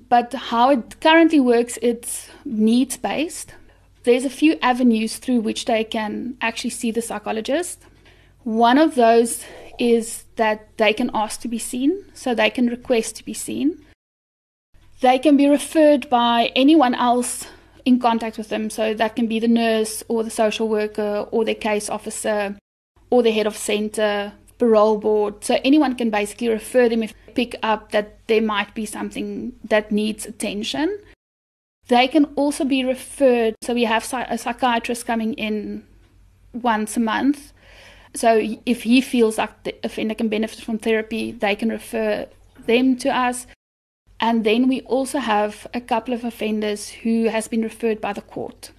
but 0.08 0.32
how 0.32 0.70
it 0.70 1.00
currently 1.00 1.40
works, 1.40 1.78
it's 1.82 2.28
needs 2.44 2.96
based. 2.96 3.54
There's 4.02 4.24
a 4.24 4.30
few 4.30 4.58
avenues 4.62 5.18
through 5.18 5.40
which 5.40 5.66
they 5.66 5.84
can 5.84 6.36
actually 6.40 6.70
see 6.70 6.90
the 6.90 7.02
psychologist. 7.02 7.84
One 8.44 8.78
of 8.78 8.94
those 8.94 9.44
is 9.78 10.24
that 10.36 10.76
they 10.76 10.92
can 10.92 11.10
ask 11.14 11.40
to 11.40 11.48
be 11.48 11.58
seen, 11.58 12.04
so 12.14 12.34
they 12.34 12.50
can 12.50 12.66
request 12.66 13.16
to 13.16 13.24
be 13.24 13.34
seen. 13.34 13.84
They 15.00 15.18
can 15.18 15.36
be 15.36 15.48
referred 15.48 16.10
by 16.10 16.52
anyone 16.54 16.94
else 16.94 17.46
in 17.84 17.98
contact 17.98 18.36
with 18.36 18.50
them, 18.50 18.68
so 18.70 18.92
that 18.94 19.16
can 19.16 19.26
be 19.26 19.38
the 19.38 19.48
nurse 19.48 20.02
or 20.08 20.22
the 20.22 20.30
social 20.30 20.68
worker 20.68 21.26
or 21.30 21.44
their 21.44 21.54
case 21.54 21.88
officer 21.88 22.56
or 23.08 23.22
the 23.22 23.30
head 23.30 23.46
of 23.46 23.56
center, 23.56 24.32
parole 24.58 24.98
board. 24.98 25.42
So 25.42 25.58
anyone 25.64 25.94
can 25.96 26.10
basically 26.10 26.48
refer 26.48 26.88
them 26.88 27.02
if 27.02 27.14
they 27.26 27.32
pick 27.32 27.56
up 27.62 27.92
that 27.92 28.18
there 28.26 28.42
might 28.42 28.74
be 28.74 28.84
something 28.84 29.54
that 29.64 29.90
needs 29.90 30.26
attention. 30.26 30.98
They 31.88 32.06
can 32.06 32.26
also 32.36 32.64
be 32.64 32.84
referred. 32.84 33.54
So 33.62 33.74
we 33.74 33.84
have 33.84 34.04
a 34.12 34.36
psychiatrist 34.36 35.06
coming 35.06 35.34
in 35.34 35.84
once 36.52 36.96
a 36.96 37.00
month. 37.00 37.52
So 38.14 38.56
if 38.66 38.82
he 38.82 39.00
feels 39.00 39.38
like 39.38 39.62
the 39.62 39.74
offender 39.84 40.14
can 40.14 40.28
benefit 40.28 40.60
from 40.60 40.78
therapy, 40.78 41.32
they 41.32 41.54
can 41.54 41.68
refer 41.68 42.26
them 42.66 42.96
to 42.98 43.08
us. 43.08 43.46
And 44.20 44.44
then 44.44 44.68
we 44.68 44.82
also 44.82 45.18
have 45.18 45.66
a 45.72 45.80
couple 45.80 46.12
of 46.12 46.24
offenders 46.24 46.88
who 46.88 47.28
has 47.28 47.48
been 47.48 47.62
referred 47.62 48.00
by 48.00 48.12
the 48.12 48.20
court. 48.22 48.72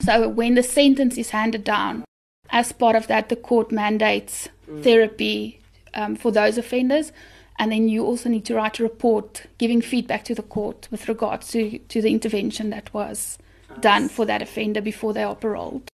So 0.00 0.28
when 0.28 0.54
the 0.54 0.62
sentence 0.62 1.16
is 1.16 1.30
handed 1.30 1.64
down, 1.64 2.04
as 2.50 2.72
part 2.72 2.96
of 2.96 3.06
that, 3.06 3.28
the 3.28 3.36
court 3.36 3.72
mandates 3.72 4.48
mm. 4.68 4.82
therapy 4.82 5.60
um, 5.94 6.16
for 6.16 6.30
those 6.30 6.58
offenders. 6.58 7.12
And 7.58 7.72
then 7.72 7.88
you 7.88 8.04
also 8.04 8.28
need 8.28 8.44
to 8.46 8.54
write 8.54 8.80
a 8.80 8.82
report 8.82 9.44
giving 9.58 9.80
feedback 9.80 10.24
to 10.24 10.34
the 10.34 10.42
court 10.42 10.88
with 10.90 11.08
regards 11.08 11.48
to, 11.52 11.78
to 11.78 12.02
the 12.02 12.10
intervention 12.10 12.70
that 12.70 12.92
was 12.92 13.38
done 13.80 14.08
for 14.08 14.26
that 14.26 14.42
offender 14.42 14.80
before 14.80 15.12
they 15.12 15.22
are 15.22 15.36
paroled. 15.36 15.88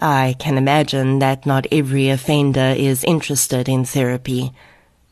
I 0.00 0.36
can 0.38 0.56
imagine 0.56 1.18
that 1.18 1.46
not 1.46 1.66
every 1.70 2.08
offender 2.08 2.74
is 2.76 3.04
interested 3.04 3.68
in 3.68 3.84
therapy. 3.84 4.52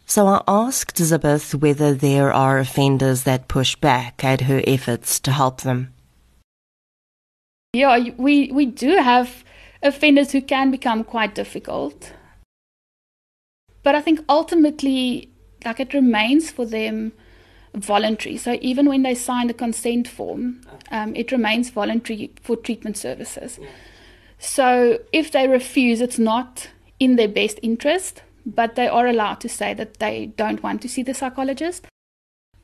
So 0.06 0.26
I 0.26 0.42
asked 0.48 0.96
Zibeth 0.96 1.54
whether 1.54 1.92
there 1.92 2.32
are 2.32 2.58
offenders 2.58 3.24
that 3.24 3.48
push 3.48 3.76
back 3.76 4.24
at 4.24 4.42
her 4.42 4.62
efforts 4.66 5.20
to 5.20 5.32
help 5.32 5.60
them. 5.60 5.92
Yeah, 7.74 8.10
we, 8.16 8.50
we 8.50 8.64
do 8.64 8.96
have 8.96 9.44
offenders 9.82 10.32
who 10.32 10.40
can 10.40 10.70
become 10.70 11.04
quite 11.04 11.34
difficult. 11.34 12.14
But 13.82 13.94
I 13.94 14.00
think 14.00 14.20
ultimately, 14.28 15.30
like 15.64 15.80
it 15.80 15.92
remains 15.92 16.50
for 16.50 16.64
them 16.64 17.12
voluntary. 17.74 18.36
So 18.38 18.58
even 18.62 18.86
when 18.88 19.02
they 19.02 19.14
sign 19.14 19.46
the 19.46 19.54
consent 19.54 20.08
form, 20.08 20.62
um, 20.90 21.14
it 21.14 21.30
remains 21.30 21.70
voluntary 21.70 22.32
for 22.42 22.56
treatment 22.56 22.96
services. 22.96 23.58
So 24.38 24.98
if 25.12 25.30
they 25.32 25.48
refuse, 25.48 26.00
it's 26.00 26.18
not 26.18 26.68
in 26.98 27.16
their 27.16 27.28
best 27.28 27.58
interest, 27.62 28.22
but 28.46 28.74
they 28.74 28.88
are 28.88 29.06
allowed 29.06 29.40
to 29.40 29.48
say 29.48 29.74
that 29.74 29.98
they 29.98 30.26
don't 30.36 30.62
want 30.62 30.82
to 30.82 30.88
see 30.88 31.02
the 31.02 31.14
psychologist. 31.14 31.86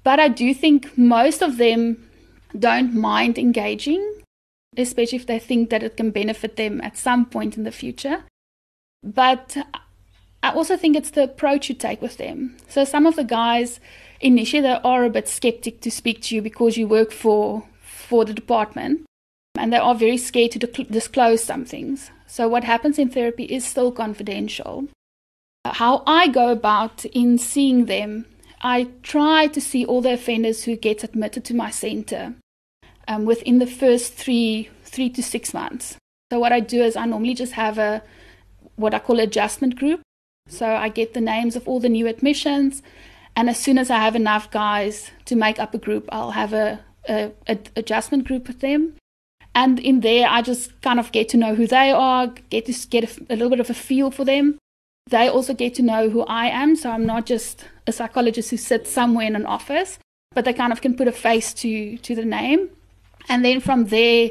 But 0.02 0.20
I 0.20 0.28
do 0.28 0.54
think 0.54 0.96
most 0.98 1.42
of 1.42 1.56
them 1.56 2.08
don't 2.58 2.94
mind 2.94 3.38
engaging 3.38 4.14
especially 4.76 5.16
if 5.16 5.26
they 5.26 5.38
think 5.38 5.70
that 5.70 5.82
it 5.82 5.96
can 5.96 6.10
benefit 6.10 6.56
them 6.56 6.80
at 6.80 6.96
some 6.96 7.26
point 7.26 7.56
in 7.56 7.64
the 7.64 7.72
future. 7.72 8.24
But 9.02 9.56
I 10.42 10.52
also 10.52 10.76
think 10.76 10.96
it's 10.96 11.10
the 11.10 11.24
approach 11.24 11.68
you 11.68 11.74
take 11.74 12.02
with 12.02 12.16
them. 12.16 12.56
So 12.68 12.84
some 12.84 13.06
of 13.06 13.16
the 13.16 13.24
guys 13.24 13.80
initially 14.20 14.62
they 14.62 14.80
are 14.84 15.04
a 15.04 15.10
bit 15.10 15.28
skeptic 15.28 15.80
to 15.82 15.90
speak 15.90 16.22
to 16.22 16.34
you 16.34 16.42
because 16.42 16.76
you 16.76 16.88
work 16.88 17.12
for 17.12 17.64
for 17.82 18.24
the 18.24 18.34
department. 18.34 19.02
And 19.56 19.72
they 19.72 19.76
are 19.76 19.94
very 19.94 20.16
scared 20.16 20.52
to 20.52 20.58
disclose 20.58 21.42
some 21.42 21.64
things. 21.64 22.10
So, 22.26 22.48
what 22.48 22.64
happens 22.64 22.98
in 22.98 23.10
therapy 23.10 23.44
is 23.44 23.64
still 23.64 23.92
confidential. 23.92 24.88
How 25.64 26.02
I 26.06 26.28
go 26.28 26.50
about 26.50 27.04
in 27.06 27.38
seeing 27.38 27.86
them, 27.86 28.26
I 28.60 28.88
try 29.02 29.46
to 29.46 29.60
see 29.60 29.84
all 29.84 30.00
the 30.00 30.12
offenders 30.14 30.64
who 30.64 30.76
get 30.76 31.04
admitted 31.04 31.44
to 31.44 31.54
my 31.54 31.70
center 31.70 32.34
um, 33.06 33.24
within 33.24 33.58
the 33.58 33.66
first 33.66 34.14
three 34.14 34.70
three 34.82 35.10
to 35.10 35.22
six 35.22 35.54
months. 35.54 35.96
So, 36.32 36.38
what 36.40 36.52
I 36.52 36.60
do 36.60 36.82
is 36.82 36.96
I 36.96 37.06
normally 37.06 37.34
just 37.34 37.52
have 37.52 37.78
a 37.78 38.02
what 38.76 38.94
I 38.94 38.98
call 38.98 39.20
adjustment 39.20 39.76
group. 39.76 40.00
So, 40.48 40.74
I 40.74 40.88
get 40.88 41.14
the 41.14 41.20
names 41.20 41.54
of 41.54 41.68
all 41.68 41.78
the 41.78 41.88
new 41.88 42.08
admissions, 42.08 42.82
and 43.36 43.48
as 43.48 43.60
soon 43.60 43.78
as 43.78 43.88
I 43.88 43.98
have 43.98 44.16
enough 44.16 44.50
guys 44.50 45.12
to 45.26 45.36
make 45.36 45.60
up 45.60 45.74
a 45.74 45.78
group, 45.78 46.08
I'll 46.10 46.32
have 46.32 46.52
a, 46.52 46.80
a, 47.08 47.30
a 47.46 47.58
adjustment 47.76 48.24
group 48.24 48.48
with 48.48 48.58
them 48.58 48.96
and 49.54 49.78
in 49.78 50.00
there, 50.00 50.28
I 50.28 50.42
just 50.42 50.80
kind 50.82 50.98
of 50.98 51.12
get 51.12 51.28
to 51.30 51.36
know 51.36 51.54
who 51.54 51.66
they 51.66 51.92
are, 51.92 52.26
get 52.50 52.66
to 52.66 52.88
get 52.88 53.04
a, 53.04 53.32
a 53.32 53.36
little 53.36 53.50
bit 53.50 53.60
of 53.60 53.70
a 53.70 53.74
feel 53.74 54.10
for 54.10 54.24
them. 54.24 54.58
They 55.10 55.28
also 55.28 55.54
get 55.54 55.74
to 55.74 55.82
know 55.82 56.08
who 56.08 56.22
I 56.22 56.46
am. 56.46 56.74
So 56.76 56.90
I'm 56.90 57.06
not 57.06 57.26
just 57.26 57.64
a 57.86 57.92
psychologist 57.92 58.50
who 58.50 58.56
sits 58.56 58.90
somewhere 58.90 59.26
in 59.26 59.36
an 59.36 59.46
office, 59.46 59.98
but 60.34 60.44
they 60.44 60.52
kind 60.52 60.72
of 60.72 60.80
can 60.80 60.96
put 60.96 61.08
a 61.08 61.12
face 61.12 61.54
to, 61.54 61.96
to 61.98 62.14
the 62.14 62.24
name. 62.24 62.70
And 63.28 63.44
then 63.44 63.60
from 63.60 63.86
there, 63.86 64.30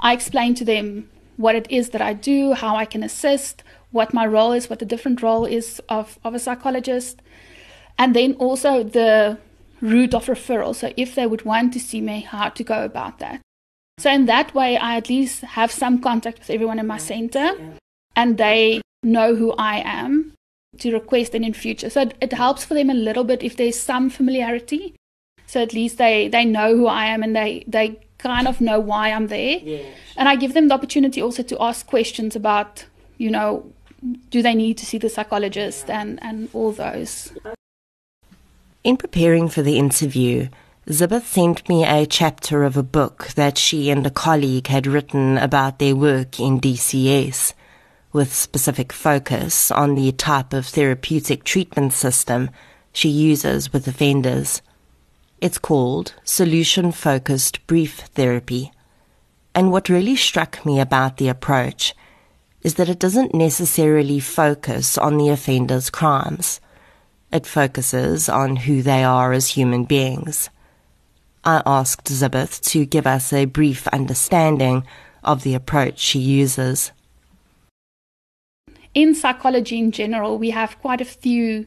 I 0.00 0.12
explain 0.12 0.54
to 0.56 0.64
them 0.64 1.08
what 1.36 1.54
it 1.54 1.70
is 1.70 1.90
that 1.90 2.00
I 2.00 2.12
do, 2.12 2.52
how 2.54 2.74
I 2.74 2.84
can 2.84 3.02
assist, 3.02 3.62
what 3.92 4.12
my 4.12 4.26
role 4.26 4.52
is, 4.52 4.68
what 4.68 4.80
the 4.80 4.84
different 4.84 5.22
role 5.22 5.44
is 5.44 5.80
of, 5.88 6.18
of 6.24 6.34
a 6.34 6.38
psychologist. 6.38 7.22
And 7.96 8.14
then 8.14 8.34
also 8.34 8.82
the 8.82 9.38
route 9.80 10.14
of 10.14 10.26
referral. 10.26 10.74
So 10.74 10.92
if 10.96 11.14
they 11.14 11.26
would 11.26 11.44
want 11.44 11.72
to 11.74 11.80
see 11.80 12.00
me, 12.00 12.22
how 12.22 12.48
to 12.48 12.64
go 12.64 12.84
about 12.84 13.20
that. 13.20 13.40
So 13.98 14.10
in 14.10 14.26
that 14.26 14.54
way, 14.54 14.76
I 14.76 14.96
at 14.96 15.08
least 15.08 15.42
have 15.42 15.70
some 15.70 16.00
contact 16.00 16.40
with 16.40 16.50
everyone 16.50 16.78
in 16.78 16.86
my 16.86 16.98
center, 16.98 17.52
and 18.16 18.38
they 18.38 18.80
know 19.02 19.34
who 19.34 19.52
I 19.52 19.82
am 19.84 20.34
to 20.78 20.92
request 20.92 21.34
and 21.34 21.44
in 21.44 21.52
future. 21.52 21.90
So 21.90 22.02
it, 22.02 22.16
it, 22.20 22.32
helps 22.32 22.64
for 22.64 22.74
them 22.74 22.90
a 22.90 22.94
little 22.94 23.24
bit 23.24 23.42
if 23.42 23.56
there's 23.56 23.78
some 23.78 24.10
familiarity. 24.10 24.94
So 25.46 25.62
at 25.62 25.72
least 25.72 25.98
they 25.98 26.28
they 26.28 26.44
know 26.44 26.74
who 26.76 26.86
I 26.86 27.06
am 27.06 27.22
and 27.22 27.36
they 27.36 27.64
they 27.68 28.00
kind 28.18 28.48
of 28.48 28.60
know 28.60 28.80
why 28.80 29.12
I'm 29.12 29.28
there. 29.28 29.58
Yeah. 29.58 29.82
And 30.16 30.28
I 30.28 30.36
give 30.36 30.54
them 30.54 30.68
the 30.68 30.74
opportunity 30.74 31.22
also 31.22 31.42
to 31.44 31.62
ask 31.62 31.86
questions 31.86 32.34
about, 32.34 32.86
you 33.18 33.30
know, 33.30 33.70
do 34.30 34.42
they 34.42 34.54
need 34.54 34.78
to 34.78 34.86
see 34.86 34.98
the 34.98 35.08
psychologist 35.08 35.90
and 35.90 36.18
and 36.22 36.48
all 36.52 36.72
those. 36.72 37.32
In 38.82 38.96
preparing 38.96 39.48
for 39.48 39.62
the 39.62 39.78
interview, 39.78 40.48
Zibeth 40.86 41.24
sent 41.24 41.66
me 41.66 41.82
a 41.82 42.04
chapter 42.04 42.62
of 42.62 42.76
a 42.76 42.82
book 42.82 43.28
that 43.36 43.56
she 43.56 43.88
and 43.88 44.06
a 44.06 44.10
colleague 44.10 44.66
had 44.66 44.86
written 44.86 45.38
about 45.38 45.78
their 45.78 45.96
work 45.96 46.38
in 46.38 46.60
DCS, 46.60 47.54
with 48.12 48.34
specific 48.34 48.92
focus 48.92 49.70
on 49.70 49.94
the 49.94 50.12
type 50.12 50.52
of 50.52 50.66
therapeutic 50.66 51.42
treatment 51.42 51.94
system 51.94 52.50
she 52.92 53.08
uses 53.08 53.72
with 53.72 53.88
offenders. 53.88 54.60
It's 55.40 55.56
called 55.56 56.12
Solution 56.22 56.92
Focused 56.92 57.66
Brief 57.66 58.00
Therapy. 58.14 58.70
And 59.54 59.72
what 59.72 59.88
really 59.88 60.16
struck 60.16 60.66
me 60.66 60.80
about 60.80 61.16
the 61.16 61.28
approach 61.28 61.94
is 62.60 62.74
that 62.74 62.90
it 62.90 62.98
doesn't 62.98 63.32
necessarily 63.32 64.20
focus 64.20 64.98
on 64.98 65.16
the 65.16 65.30
offender's 65.30 65.88
crimes. 65.88 66.60
It 67.32 67.46
focuses 67.46 68.28
on 68.28 68.56
who 68.56 68.82
they 68.82 69.02
are 69.02 69.32
as 69.32 69.48
human 69.48 69.84
beings. 69.84 70.50
I 71.44 71.62
asked 71.66 72.06
Zibeth 72.06 72.60
to 72.70 72.86
give 72.86 73.06
us 73.06 73.32
a 73.32 73.44
brief 73.44 73.86
understanding 73.88 74.84
of 75.22 75.42
the 75.42 75.54
approach 75.54 75.98
she 75.98 76.18
uses. 76.18 76.92
In 78.94 79.14
psychology 79.14 79.78
in 79.78 79.90
general, 79.90 80.38
we 80.38 80.50
have 80.50 80.80
quite 80.80 81.00
a 81.00 81.04
few 81.04 81.66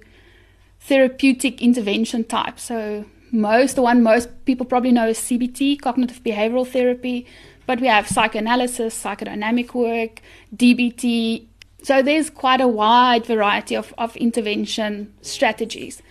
therapeutic 0.80 1.62
intervention 1.62 2.24
types. 2.24 2.64
So, 2.64 3.06
most, 3.32 3.76
the 3.76 3.82
one 3.82 4.02
most 4.02 4.30
people 4.46 4.66
probably 4.66 4.92
know 4.92 5.10
is 5.10 5.20
CBT, 5.20 5.82
cognitive 5.82 6.24
behavioral 6.24 6.66
therapy, 6.66 7.28
but 7.66 7.82
we 7.82 7.88
have 7.88 8.08
psychoanalysis, 8.08 9.04
psychodynamic 9.04 9.74
work, 9.74 10.22
DBT. 10.56 11.46
So, 11.84 12.02
there's 12.02 12.30
quite 12.30 12.62
a 12.62 12.68
wide 12.68 13.26
variety 13.26 13.76
of, 13.76 13.94
of 13.98 14.16
intervention 14.16 15.14
strategies. 15.22 16.02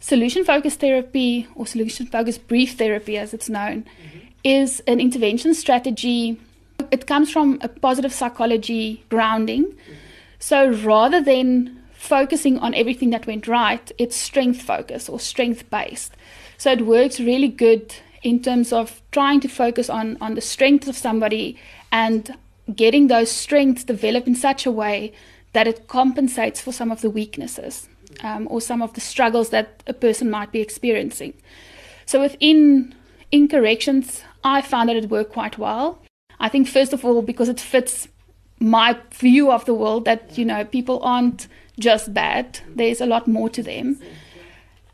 Solution 0.00 0.44
focused 0.44 0.80
therapy, 0.80 1.46
or 1.54 1.66
solution 1.66 2.06
focused 2.06 2.46
brief 2.48 2.76
therapy 2.76 3.16
as 3.16 3.32
it's 3.32 3.48
known, 3.48 3.82
mm-hmm. 3.82 4.18
is 4.44 4.80
an 4.86 5.00
intervention 5.00 5.54
strategy. 5.54 6.38
It 6.90 7.06
comes 7.06 7.30
from 7.30 7.58
a 7.62 7.68
positive 7.68 8.12
psychology 8.12 9.04
grounding. 9.08 9.64
Mm-hmm. 9.64 9.92
So 10.38 10.70
rather 10.70 11.20
than 11.22 11.82
focusing 11.92 12.58
on 12.58 12.74
everything 12.74 13.10
that 13.10 13.26
went 13.26 13.48
right, 13.48 13.90
it's 13.98 14.16
strength 14.16 14.62
focused 14.62 15.08
or 15.08 15.18
strength 15.18 15.68
based. 15.70 16.14
So 16.58 16.72
it 16.72 16.86
works 16.86 17.18
really 17.18 17.48
good 17.48 17.94
in 18.22 18.42
terms 18.42 18.72
of 18.72 19.00
trying 19.12 19.40
to 19.40 19.48
focus 19.48 19.88
on, 19.88 20.16
on 20.20 20.34
the 20.34 20.40
strengths 20.40 20.88
of 20.88 20.96
somebody 20.96 21.58
and 21.90 22.36
getting 22.74 23.08
those 23.08 23.30
strengths 23.30 23.84
developed 23.84 24.26
in 24.26 24.34
such 24.34 24.66
a 24.66 24.70
way 24.70 25.12
that 25.52 25.66
it 25.66 25.88
compensates 25.88 26.60
for 26.60 26.72
some 26.72 26.90
of 26.90 27.00
the 27.00 27.10
weaknesses 27.10 27.88
um, 28.22 28.46
or 28.50 28.60
some 28.60 28.82
of 28.82 28.94
the 28.94 29.00
struggles 29.00 29.50
that 29.50 29.82
a 29.86 29.92
person 29.92 30.30
might 30.30 30.52
be 30.52 30.60
experiencing. 30.60 31.34
So 32.06 32.20
within 32.20 32.94
in 33.32 33.48
corrections, 33.48 34.22
I 34.44 34.62
found 34.62 34.88
that 34.88 34.96
it 34.96 35.10
worked 35.10 35.32
quite 35.32 35.58
well. 35.58 36.02
I 36.38 36.48
think 36.48 36.68
first 36.68 36.92
of 36.92 37.04
all 37.04 37.22
because 37.22 37.48
it 37.48 37.60
fits 37.60 38.08
my 38.58 38.96
view 39.12 39.50
of 39.50 39.64
the 39.64 39.74
world 39.74 40.04
that 40.04 40.38
you 40.38 40.44
know 40.44 40.64
people 40.64 41.00
aren't 41.02 41.48
just 41.78 42.14
bad. 42.14 42.60
There's 42.74 43.00
a 43.00 43.06
lot 43.06 43.26
more 43.28 43.50
to 43.50 43.62
them, 43.62 44.00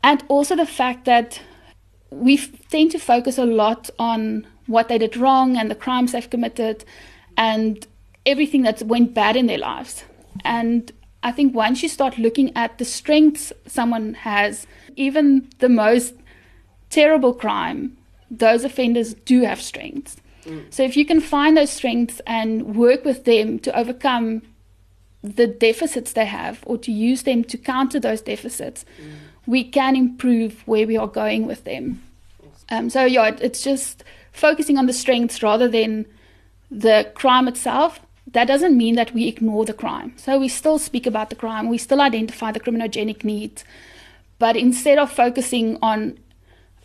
and 0.03 0.23
also 0.27 0.55
the 0.55 0.65
fact 0.65 1.05
that 1.05 1.41
we 2.09 2.37
tend 2.69 2.91
to 2.91 2.99
focus 2.99 3.37
a 3.37 3.45
lot 3.45 3.89
on 3.97 4.45
what 4.67 4.87
they 4.87 4.97
did 4.97 5.17
wrong 5.17 5.57
and 5.57 5.69
the 5.69 5.75
crimes 5.75 6.11
they've 6.11 6.29
committed, 6.29 6.85
and 7.37 7.87
everything 8.25 8.63
that 8.63 8.81
went 8.83 9.13
bad 9.13 9.35
in 9.35 9.47
their 9.47 9.57
lives. 9.57 10.03
And 10.43 10.91
I 11.23 11.31
think 11.31 11.55
once 11.55 11.81
you 11.81 11.89
start 11.89 12.17
looking 12.17 12.55
at 12.55 12.77
the 12.77 12.85
strengths 12.85 13.53
someone 13.65 14.13
has, 14.15 14.67
even 14.95 15.49
the 15.59 15.69
most 15.69 16.13
terrible 16.89 17.33
crime, 17.33 17.97
those 18.29 18.63
offenders 18.63 19.13
do 19.13 19.41
have 19.43 19.61
strengths. 19.61 20.17
Mm. 20.45 20.65
So 20.71 20.83
if 20.83 20.97
you 20.97 21.05
can 21.05 21.21
find 21.21 21.55
those 21.55 21.69
strengths 21.69 22.21
and 22.27 22.75
work 22.75 23.05
with 23.05 23.23
them 23.23 23.57
to 23.59 23.77
overcome 23.77 24.41
the 25.23 25.47
deficits 25.47 26.11
they 26.11 26.25
have 26.25 26.61
or 26.65 26.77
to 26.79 26.91
use 26.91 27.23
them 27.23 27.43
to 27.45 27.57
counter 27.57 27.99
those 27.99 28.21
deficits, 28.21 28.83
mm. 29.01 29.13
we 29.47 29.63
can 29.63 29.95
improve 29.95 30.61
where 30.67 30.85
we 30.85 30.97
are 30.97 31.07
going 31.07 31.47
with 31.47 31.63
them. 31.63 32.01
Um, 32.69 32.89
so 32.89 33.05
yeah, 33.05 33.35
it's 33.39 33.63
just 33.63 34.03
focusing 34.33 34.77
on 34.77 34.87
the 34.87 34.93
strengths 34.93 35.41
rather 35.41 35.69
than 35.69 36.05
the 36.69 37.09
crime 37.13 37.47
itself 37.47 37.99
that 38.33 38.45
doesn't 38.45 38.77
mean 38.77 38.95
that 38.95 39.13
we 39.13 39.27
ignore 39.27 39.65
the 39.65 39.73
crime. 39.73 40.13
So 40.17 40.37
we 40.39 40.47
still 40.47 40.77
speak 40.77 41.07
about 41.07 41.29
the 41.29 41.35
crime, 41.35 41.69
we 41.69 41.77
still 41.77 42.01
identify 42.01 42.51
the 42.51 42.59
criminogenic 42.59 43.23
needs, 43.23 43.63
but 44.39 44.55
instead 44.55 44.97
of 44.97 45.11
focusing 45.11 45.77
on 45.81 46.17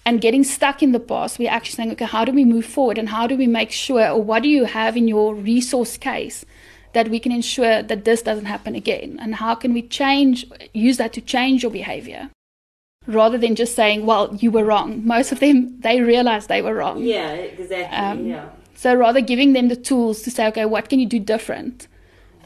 and 0.07 0.23
getting 0.23 0.45
stuck 0.45 0.83
in 0.83 0.93
the 0.93 1.01
past, 1.01 1.39
we're 1.39 1.51
actually 1.51 1.77
saying, 1.77 1.93
okay, 1.93 2.07
how 2.07 2.25
do 2.25 2.33
we 2.33 2.45
move 2.45 2.65
forward 2.65 2.97
and 2.97 3.11
how 3.11 3.27
do 3.27 3.37
we 3.37 3.47
make 3.47 3.71
sure, 3.71 4.09
or 4.09 4.23
what 4.23 4.43
do 4.43 4.49
you 4.49 4.65
have 4.65 4.97
in 4.97 5.07
your 5.07 5.35
resource 5.35 5.99
case 5.99 6.47
that 6.95 7.09
we 7.09 7.21
can 7.21 7.31
ensure 7.31 7.83
that 7.83 8.07
this 8.07 8.23
doesn't 8.23 8.47
happen 8.47 8.75
again? 8.75 9.19
And 9.21 9.35
how 9.35 9.55
can 9.55 9.75
we 9.75 9.83
change, 9.83 10.47
use 10.73 10.97
that 10.97 11.13
to 11.15 11.21
change 11.21 11.63
your 11.63 11.73
behavior? 11.73 12.31
Rather 13.07 13.37
than 13.37 13.55
just 13.55 13.75
saying, 13.75 14.07
well, 14.07 14.35
you 14.37 14.51
were 14.51 14.65
wrong. 14.65 15.07
Most 15.07 15.33
of 15.33 15.41
them, 15.41 15.79
they 15.81 16.01
realize 16.01 16.47
they 16.47 16.63
were 16.63 16.75
wrong. 16.75 17.03
Yeah, 17.03 17.33
exactly. 17.33 17.97
Um, 17.97 18.27
yeah. 18.27 18.49
So 18.79 18.95
rather 18.95 19.21
giving 19.21 19.55
them 19.55 19.67
the 19.67 19.75
tools 19.75 20.23
to 20.23 20.31
say, 20.31 20.47
okay, 20.47 20.65
what 20.65 20.89
can 20.89 21.01
you 21.01 21.07
do 21.07 21.19
different, 21.19 21.89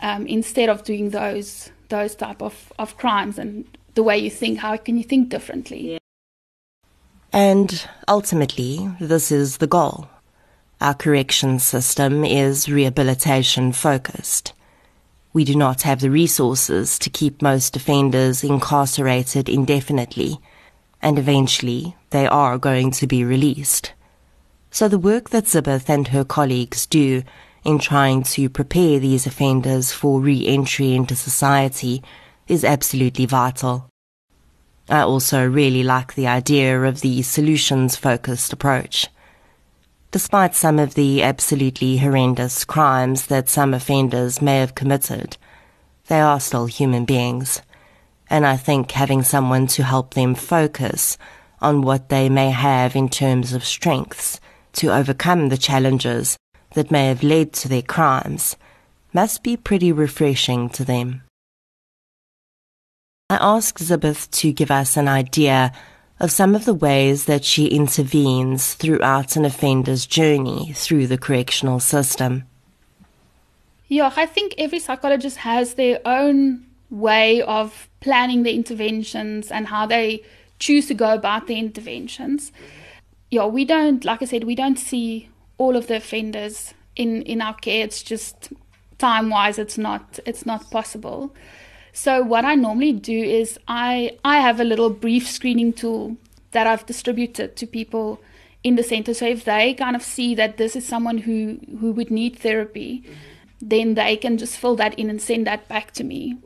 um, 0.01 0.27
instead 0.27 0.71
of 0.71 0.83
doing 0.83 1.11
those 1.11 1.71
those 1.91 2.15
type 2.15 2.41
of, 2.41 2.73
of 2.79 2.97
crimes 2.97 3.39
and 3.39 3.67
the 3.97 4.03
way 4.03 4.17
you 4.17 4.31
think, 4.31 4.61
how 4.61 4.79
can 4.79 4.97
you 4.97 5.05
think 5.05 5.29
differently? 5.29 5.99
And 7.35 7.87
ultimately, 8.09 8.91
this 8.99 9.31
is 9.31 9.59
the 9.59 9.67
goal. 9.67 10.09
Our 10.81 10.95
correction 10.95 11.59
system 11.59 12.25
is 12.25 12.67
rehabilitation 12.67 13.73
focused. 13.73 14.55
We 15.35 15.45
do 15.45 15.55
not 15.55 15.83
have 15.83 16.01
the 16.01 16.11
resources 16.11 16.99
to 17.01 17.11
keep 17.11 17.43
most 17.43 17.77
offenders 17.77 18.43
incarcerated 18.43 19.51
indefinitely, 19.51 20.39
and 21.03 21.19
eventually 21.19 21.95
they 22.09 22.27
are 22.27 22.57
going 22.57 22.91
to 22.93 23.07
be 23.07 23.23
released. 23.23 23.93
So 24.75 24.89
the 24.89 24.99
work 24.99 25.29
that 25.31 25.45
Zibeth 25.45 25.91
and 25.91 26.09
her 26.09 26.25
colleagues 26.25 26.87
do 26.87 27.25
in 27.63 27.79
trying 27.79 28.23
to 28.23 28.49
prepare 28.49 28.99
these 28.99 29.27
offenders 29.27 29.93
for 29.93 30.19
re-entry 30.19 30.95
into 30.95 31.15
society 31.15 32.03
is 32.49 32.65
absolutely 32.65 33.27
vital. 33.27 33.91
I 34.89 35.01
also 35.01 35.47
really 35.47 35.83
like 35.83 36.15
the 36.15 36.27
idea 36.27 36.83
of 36.85 37.03
the 37.03 37.21
solutions 37.21 37.97
focused 37.97 38.55
approach. 38.55 39.09
Despite 40.11 40.55
some 40.55 40.79
of 40.79 40.95
the 40.95 41.23
absolutely 41.23 41.99
horrendous 41.99 42.65
crimes 42.65 43.27
that 43.27 43.51
some 43.51 43.75
offenders 43.75 44.41
may 44.41 44.61
have 44.61 44.75
committed, 44.75 45.37
they 46.07 46.21
are 46.21 46.41
still 46.41 46.65
human 46.65 47.05
beings. 47.05 47.61
And 48.31 48.47
I 48.47 48.57
think 48.57 48.91
having 48.93 49.23
someone 49.23 49.67
to 49.67 49.85
help 49.85 50.15
them 50.15 50.35
focus 50.35 51.19
on 51.61 51.83
what 51.83 52.09
they 52.09 52.31
may 52.31 52.51
have 52.51 52.97
in 52.97 53.11
terms 53.11 53.53
of 53.53 53.67
strengths 53.67 54.41
to 54.75 54.95
overcome 54.95 55.49
the 55.49 55.57
challenges 55.57 56.37
that 56.75 56.91
may 56.91 57.09
have 57.09 57.23
led 57.23 57.53
to 57.53 57.69
their 57.69 57.83
crimes 57.83 58.57
must 59.13 59.43
be 59.43 59.57
pretty 59.57 59.93
refreshing 59.93 60.69
to 60.71 60.85
them. 60.85 61.23
I 63.29 63.39
asked 63.41 63.79
Zibeth 63.79 64.31
to 64.31 64.53
give 64.53 64.71
us 64.71 64.97
an 64.97 65.09
idea 65.09 65.73
of 66.21 66.31
some 66.31 66.55
of 66.55 66.65
the 66.65 66.75
ways 66.75 67.25
that 67.25 67.45
she 67.45 67.67
intervenes 67.67 68.75
throughout 68.75 69.37
an 69.37 69.45
offender's 69.45 70.07
journey 70.07 70.73
through 70.75 71.07
the 71.07 71.19
correctional 71.19 71.81
system. 71.81 72.45
Yeah, 73.89 74.13
I 74.17 74.27
think 74.27 74.55
every 74.57 74.79
psychologist 74.79 75.39
has 75.39 75.75
their 75.75 76.01
own 76.05 76.65
way 76.91 77.43
of 77.43 77.89
planning 78.01 78.43
the 78.43 78.55
interventions 78.55 79.51
and 79.51 79.67
how 79.67 79.87
they 79.87 80.23
choose 80.59 80.87
to 80.87 80.95
go 80.95 81.13
about 81.13 81.47
the 81.47 81.59
interventions. 81.59 82.53
Yeah, 83.33 83.47
we 83.47 83.65
don't, 83.65 84.05
like 84.05 84.21
I 84.21 84.27
said, 84.27 84.45
we 84.45 84.55
don't 84.55 84.79
see 84.79 85.31
all 85.57 85.75
of 85.75 85.87
the 85.87 85.97
offenders 85.97 86.75
in, 86.97 87.23
in 87.23 87.41
our 87.41 87.55
care. 87.55 87.83
It's 87.83 88.03
just 88.03 88.53
time 88.99 89.31
wise, 89.31 89.59
it's 89.59 89.79
not 89.79 90.19
it's 90.27 90.45
not 90.45 90.71
possible. 90.71 91.35
So 91.95 92.23
what 92.23 92.45
I 92.45 92.55
normally 92.55 92.93
do 92.93 93.19
is 93.19 93.59
I 93.67 94.19
I 94.23 94.41
have 94.41 94.61
a 94.61 94.65
little 94.65 94.91
brief 94.91 95.27
screening 95.27 95.73
tool 95.73 96.19
that 96.51 96.67
I've 96.67 96.85
distributed 96.85 97.57
to 97.57 97.67
people 97.67 98.21
in 98.63 98.77
the 98.77 98.83
center. 98.83 99.15
So 99.15 99.27
if 99.27 99.45
they 99.45 99.75
kind 99.75 99.97
of 99.97 100.03
see 100.03 100.35
that 100.35 100.59
this 100.59 100.77
is 100.77 100.87
someone 100.87 101.19
who 101.27 101.59
who 101.81 101.93
would 101.93 102.11
need 102.11 102.39
therapy, 102.39 102.91
mm-hmm. 103.01 103.69
then 103.73 103.95
they 103.95 104.17
can 104.19 104.37
just 104.37 104.59
fill 104.59 104.77
that 104.77 104.99
in 104.99 105.09
and 105.09 105.23
send 105.23 105.47
that 105.47 105.69
back 105.69 105.93
to 105.93 106.05
me. 106.05 106.37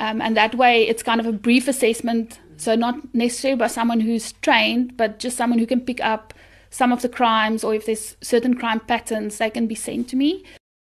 Um, 0.00 0.20
and 0.20 0.36
that 0.36 0.54
way, 0.54 0.86
it's 0.88 1.02
kind 1.04 1.20
of 1.20 1.26
a 1.26 1.32
brief 1.46 1.68
assessment. 1.68 2.40
So 2.58 2.74
not 2.74 3.14
necessarily 3.14 3.58
by 3.58 3.68
someone 3.68 4.00
who's 4.00 4.32
trained, 4.32 4.96
but 4.96 5.18
just 5.18 5.36
someone 5.36 5.58
who 5.58 5.66
can 5.66 5.80
pick 5.80 6.00
up 6.00 6.34
some 6.70 6.92
of 6.92 7.00
the 7.00 7.08
crimes, 7.08 7.64
or 7.64 7.74
if 7.74 7.86
there's 7.86 8.16
certain 8.20 8.54
crime 8.54 8.80
patterns, 8.80 9.38
they 9.38 9.48
can 9.48 9.66
be 9.66 9.74
sent 9.74 10.08
to 10.10 10.16
me. 10.16 10.44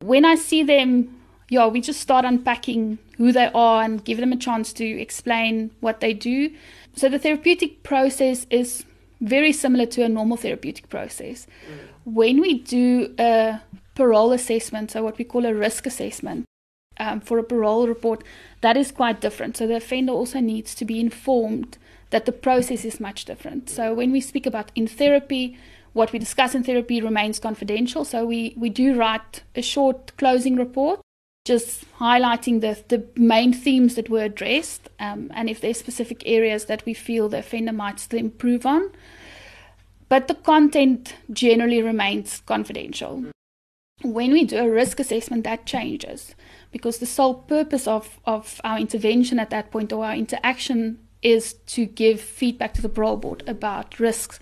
When 0.01 0.25
I 0.25 0.37
see 0.37 0.63
them 0.63 1.19
yeah, 1.49 1.67
we 1.67 1.81
just 1.81 2.01
start 2.01 2.25
unpacking 2.25 2.99
who 3.17 3.33
they 3.33 3.51
are 3.55 3.83
and 3.83 4.05
give 4.05 4.19
them 4.19 4.33
a 4.33 4.37
chance 4.37 4.73
to 4.75 4.85
explain 4.85 5.71
what 5.81 6.01
they 6.01 6.13
do. 6.13 6.51
So 6.95 7.09
the 7.09 7.19
therapeutic 7.19 7.83
process 7.83 8.47
is 8.51 8.85
very 9.21 9.53
similar 9.53 9.87
to 9.87 10.05
a 10.05 10.09
normal 10.09 10.37
therapeutic 10.37 10.89
process. 10.89 11.47
Mm. 11.71 12.15
When 12.15 12.41
we 12.41 12.59
do 12.59 13.15
a 13.19 13.61
parole 13.95 14.33
assessment, 14.33 14.91
so 14.91 15.03
what 15.03 15.19
we 15.19 15.25
call 15.25 15.47
a 15.47 15.55
risk 15.55 15.87
assessment 15.87 16.45
um, 16.99 17.21
for 17.21 17.39
a 17.39 17.45
parole 17.45 17.87
report, 17.89 18.25
that 18.61 18.77
is 18.77 18.93
quite 18.93 19.21
different. 19.21 19.57
So 19.57 19.67
the 19.67 19.77
offender 19.77 20.13
also 20.13 20.41
needs 20.41 20.75
to 20.77 20.85
be 20.85 21.01
informed 21.01 21.79
that 22.11 22.27
the 22.27 22.33
process 22.33 22.85
is 22.85 23.01
much 23.01 23.25
different. 23.25 23.69
So 23.69 23.95
when 23.95 24.13
we 24.13 24.21
speak 24.21 24.47
about 24.47 24.73
in 24.75 24.87
therapy, 24.87 25.59
what 25.93 26.13
we 26.13 26.19
discuss 26.19 26.55
in 26.55 26.65
therapy 26.65 27.01
remains 27.01 27.39
confidential. 27.39 28.05
So 28.05 28.25
we, 28.25 28.55
we 28.57 28.71
do 28.71 28.95
write 28.95 29.43
a 29.55 29.63
short 29.63 30.17
closing 30.17 30.57
report 30.57 31.01
just 31.49 31.87
highlighting 31.97 32.61
the, 32.61 32.77
the 32.89 33.03
main 33.19 33.55
themes 33.55 33.95
that 33.95 34.11
were 34.11 34.23
addressed 34.23 34.91
um, 35.01 35.31
and 35.35 35.49
if 35.49 35.63
there's 35.63 35.79
specific 35.79 36.23
areas 36.27 36.67
that 36.67 36.85
we 36.85 36.93
feel 36.93 37.27
the 37.27 37.39
offender 37.39 37.73
might 37.73 37.99
still 37.99 38.21
improve 38.21 38.67
on. 38.67 38.91
But 40.11 40.29
the 40.29 40.35
content 40.35 41.15
generally 41.33 41.83
remains 41.83 42.43
confidential. 42.45 43.25
When 44.03 44.31
we 44.33 44.45
do 44.45 44.59
a 44.59 44.71
risk 44.71 45.01
assessment, 45.01 45.45
that 45.45 45.65
changes 45.65 46.35
because 46.71 46.99
the 46.99 47.07
sole 47.07 47.35
purpose 47.35 47.87
of, 47.87 48.19
of 48.25 48.61
our 48.65 48.79
intervention 48.79 49.39
at 49.39 49.51
that 49.51 49.71
point 49.71 49.93
or 49.93 50.05
our 50.05 50.15
interaction 50.15 50.99
is 51.23 51.55
to 51.67 51.87
give 51.87 52.21
feedback 52.21 52.75
to 52.75 52.83
the 52.83 52.89
parole 52.89 53.17
board 53.17 53.43
about 53.47 53.99
risks. 53.99 54.39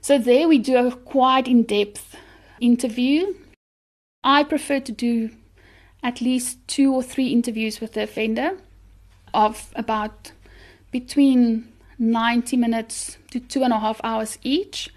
So 0.00 0.18
there 0.18 0.48
we 0.48 0.58
do 0.58 0.76
a 0.76 0.94
quite 0.94 1.48
in 1.48 1.62
depth 1.62 2.16
interview. 2.60 3.34
I 4.22 4.44
prefer 4.44 4.80
to 4.80 4.92
do 4.92 5.30
at 6.02 6.20
least 6.20 6.58
two 6.68 6.94
or 6.94 7.02
three 7.02 7.28
interviews 7.28 7.80
with 7.80 7.92
the 7.92 8.02
offender 8.02 8.58
of 9.34 9.72
about 9.74 10.32
between 10.90 11.72
90 11.98 12.56
minutes 12.56 13.18
to 13.30 13.40
two 13.40 13.64
and 13.64 13.72
a 13.72 13.78
half 13.78 14.00
hours 14.04 14.38
each. 14.42 14.90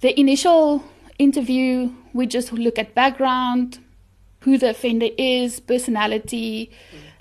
The 0.00 0.18
initial 0.18 0.84
interview, 1.18 1.92
we 2.12 2.26
just 2.26 2.52
look 2.52 2.78
at 2.78 2.94
background, 2.94 3.78
who 4.40 4.58
the 4.58 4.70
offender 4.70 5.08
is, 5.18 5.60
personality, 5.60 6.70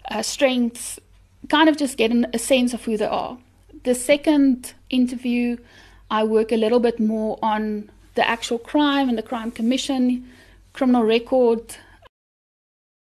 uh, 0.10 0.22
strengths, 0.22 1.00
kind 1.50 1.70
of 1.70 1.78
just 1.78 1.98
get 1.98 2.12
a 2.34 2.40
sense 2.40 2.74
of 2.74 2.84
who 2.86 2.98
they 2.98 3.06
are. 3.06 3.38
The 3.84 3.96
second 3.96 4.74
interview, 4.90 5.58
I 6.10 6.24
work 6.24 6.52
a 6.52 6.58
little 6.58 6.80
bit 6.80 7.00
more 7.00 7.38
on 7.42 7.92
the 8.16 8.28
actual 8.28 8.58
crime 8.58 9.10
and 9.10 9.18
the 9.18 9.24
crime 9.24 9.52
commission, 9.52 10.30
criminal 10.74 11.04
record, 11.04 11.76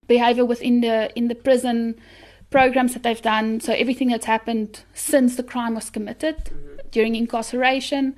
behavior 0.06 0.44
within 0.44 0.80
the 0.80 1.16
in 1.16 1.28
the 1.28 1.34
prison 1.34 1.94
programs 2.50 2.92
that 2.92 3.02
they've 3.02 3.22
done 3.22 3.60
so 3.60 3.72
everything 3.72 4.08
that's 4.08 4.26
happened 4.26 4.82
since 4.94 5.36
the 5.36 5.42
crime 5.42 5.74
was 5.74 5.90
committed 5.90 6.36
mm-hmm. 6.36 6.76
during 6.90 7.14
incarceration 7.14 8.14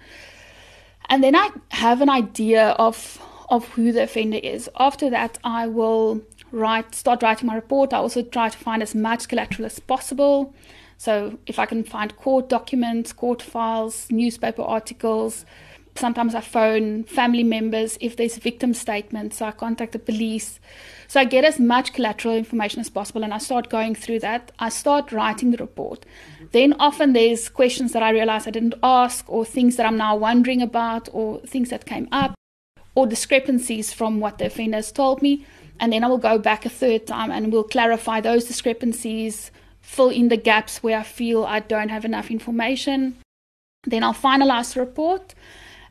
and 1.08 1.22
then 1.22 1.36
i 1.36 1.50
have 1.70 2.00
an 2.00 2.10
idea 2.10 2.70
of 2.70 2.96
of 3.48 3.68
who 3.68 3.92
the 3.92 4.02
offender 4.02 4.38
is 4.42 4.68
after 4.78 5.10
that 5.10 5.38
i 5.44 5.66
will 5.66 6.20
write 6.52 6.94
start 6.94 7.22
writing 7.22 7.46
my 7.46 7.54
report 7.54 7.92
i 7.92 7.98
also 7.98 8.22
try 8.22 8.48
to 8.48 8.58
find 8.58 8.82
as 8.82 8.94
much 8.94 9.28
collateral 9.28 9.66
as 9.66 9.78
possible 9.80 10.54
so 10.96 11.38
if 11.46 11.58
i 11.58 11.66
can 11.66 11.82
find 11.82 12.16
court 12.16 12.48
documents 12.48 13.12
court 13.12 13.42
files 13.42 14.06
newspaper 14.10 14.62
articles 14.62 15.44
sometimes 15.96 16.34
I 16.34 16.40
phone 16.40 17.04
family 17.04 17.44
members 17.44 17.96
if 18.00 18.16
there's 18.16 18.36
victim 18.36 18.74
statements. 18.74 19.38
So 19.38 19.46
I 19.46 19.52
contact 19.52 19.92
the 19.92 19.98
police. 19.98 20.60
So 21.08 21.20
I 21.20 21.24
get 21.24 21.44
as 21.44 21.60
much 21.60 21.92
collateral 21.92 22.34
information 22.34 22.80
as 22.80 22.90
possible 22.90 23.22
and 23.22 23.32
I 23.32 23.38
start 23.38 23.70
going 23.70 23.94
through 23.94 24.20
that. 24.20 24.52
I 24.58 24.68
start 24.68 25.12
writing 25.12 25.50
the 25.50 25.58
report. 25.58 26.04
Then 26.52 26.74
often 26.78 27.12
there's 27.12 27.48
questions 27.48 27.92
that 27.92 28.02
I 28.02 28.10
realize 28.10 28.46
I 28.46 28.50
didn't 28.50 28.74
ask 28.82 29.24
or 29.28 29.44
things 29.44 29.76
that 29.76 29.86
I'm 29.86 29.96
now 29.96 30.16
wondering 30.16 30.62
about 30.62 31.08
or 31.12 31.40
things 31.40 31.70
that 31.70 31.86
came 31.86 32.08
up 32.10 32.34
or 32.94 33.06
discrepancies 33.06 33.92
from 33.92 34.20
what 34.20 34.38
the 34.38 34.46
offender 34.46 34.76
has 34.76 34.92
told 34.92 35.22
me. 35.22 35.46
And 35.80 35.92
then 35.92 36.04
I 36.04 36.06
will 36.06 36.18
go 36.18 36.38
back 36.38 36.64
a 36.64 36.68
third 36.68 37.06
time 37.06 37.30
and 37.30 37.52
we'll 37.52 37.64
clarify 37.64 38.20
those 38.20 38.44
discrepancies, 38.44 39.50
fill 39.80 40.10
in 40.10 40.28
the 40.28 40.36
gaps 40.36 40.82
where 40.82 40.98
I 40.98 41.02
feel 41.02 41.44
I 41.44 41.60
don't 41.60 41.88
have 41.88 42.04
enough 42.04 42.30
information. 42.30 43.16
Then 43.84 44.04
I'll 44.04 44.14
finalize 44.14 44.74
the 44.74 44.80
report 44.80 45.34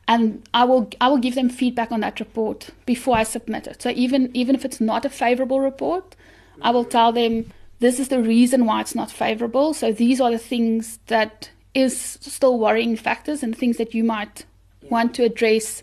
and 0.08 0.42
I 0.52 0.64
will 0.64 0.90
I 1.00 1.08
will 1.08 1.18
give 1.18 1.34
them 1.34 1.48
feedback 1.48 1.92
on 1.92 2.00
that 2.00 2.20
report 2.20 2.70
before 2.86 3.16
I 3.16 3.22
submit 3.22 3.66
it. 3.66 3.82
So 3.82 3.90
even 3.90 4.30
even 4.34 4.54
if 4.54 4.64
it's 4.64 4.80
not 4.80 5.04
a 5.04 5.10
favorable 5.10 5.60
report, 5.60 6.16
I 6.62 6.70
will 6.70 6.84
tell 6.84 7.12
them 7.12 7.52
this 7.80 8.00
is 8.00 8.08
the 8.08 8.22
reason 8.22 8.66
why 8.66 8.80
it's 8.80 8.94
not 8.94 9.10
favorable. 9.10 9.74
So 9.74 9.92
these 9.92 10.20
are 10.20 10.30
the 10.30 10.38
things 10.38 10.98
that 11.06 11.50
is 11.74 12.18
still 12.20 12.58
worrying 12.58 12.96
factors 12.96 13.42
and 13.42 13.56
things 13.56 13.76
that 13.78 13.94
you 13.94 14.04
might 14.04 14.46
want 14.90 15.14
to 15.14 15.24
address 15.24 15.82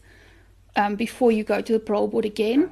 um, 0.75 0.95
before 0.95 1.31
you 1.31 1.43
go 1.43 1.61
to 1.61 1.73
the 1.73 1.79
parole 1.79 2.07
board 2.07 2.25
again. 2.25 2.71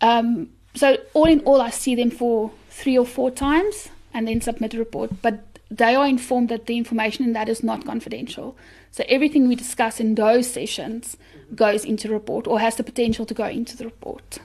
Um, 0.00 0.50
so 0.74 0.96
all 1.14 1.26
in 1.26 1.40
all, 1.40 1.60
I 1.60 1.70
see 1.70 1.94
them 1.94 2.10
for 2.10 2.50
three 2.70 2.96
or 2.96 3.06
four 3.06 3.30
times 3.30 3.88
and 4.14 4.26
then 4.26 4.40
submit 4.40 4.74
a 4.74 4.78
report. 4.78 5.10
But 5.22 5.44
they 5.70 5.94
are 5.94 6.06
informed 6.06 6.48
that 6.50 6.66
the 6.66 6.76
information 6.76 7.24
in 7.24 7.32
that 7.32 7.48
is 7.48 7.62
not 7.62 7.84
confidential. 7.84 8.56
So 8.90 9.04
everything 9.08 9.48
we 9.48 9.56
discuss 9.56 10.00
in 10.00 10.14
those 10.14 10.46
sessions 10.46 11.16
goes 11.54 11.84
into 11.84 12.08
the 12.08 12.14
report 12.14 12.46
or 12.46 12.60
has 12.60 12.76
the 12.76 12.84
potential 12.84 13.24
to 13.26 13.34
go 13.34 13.46
into 13.46 13.76
the 13.76 13.84
report. 13.84 14.40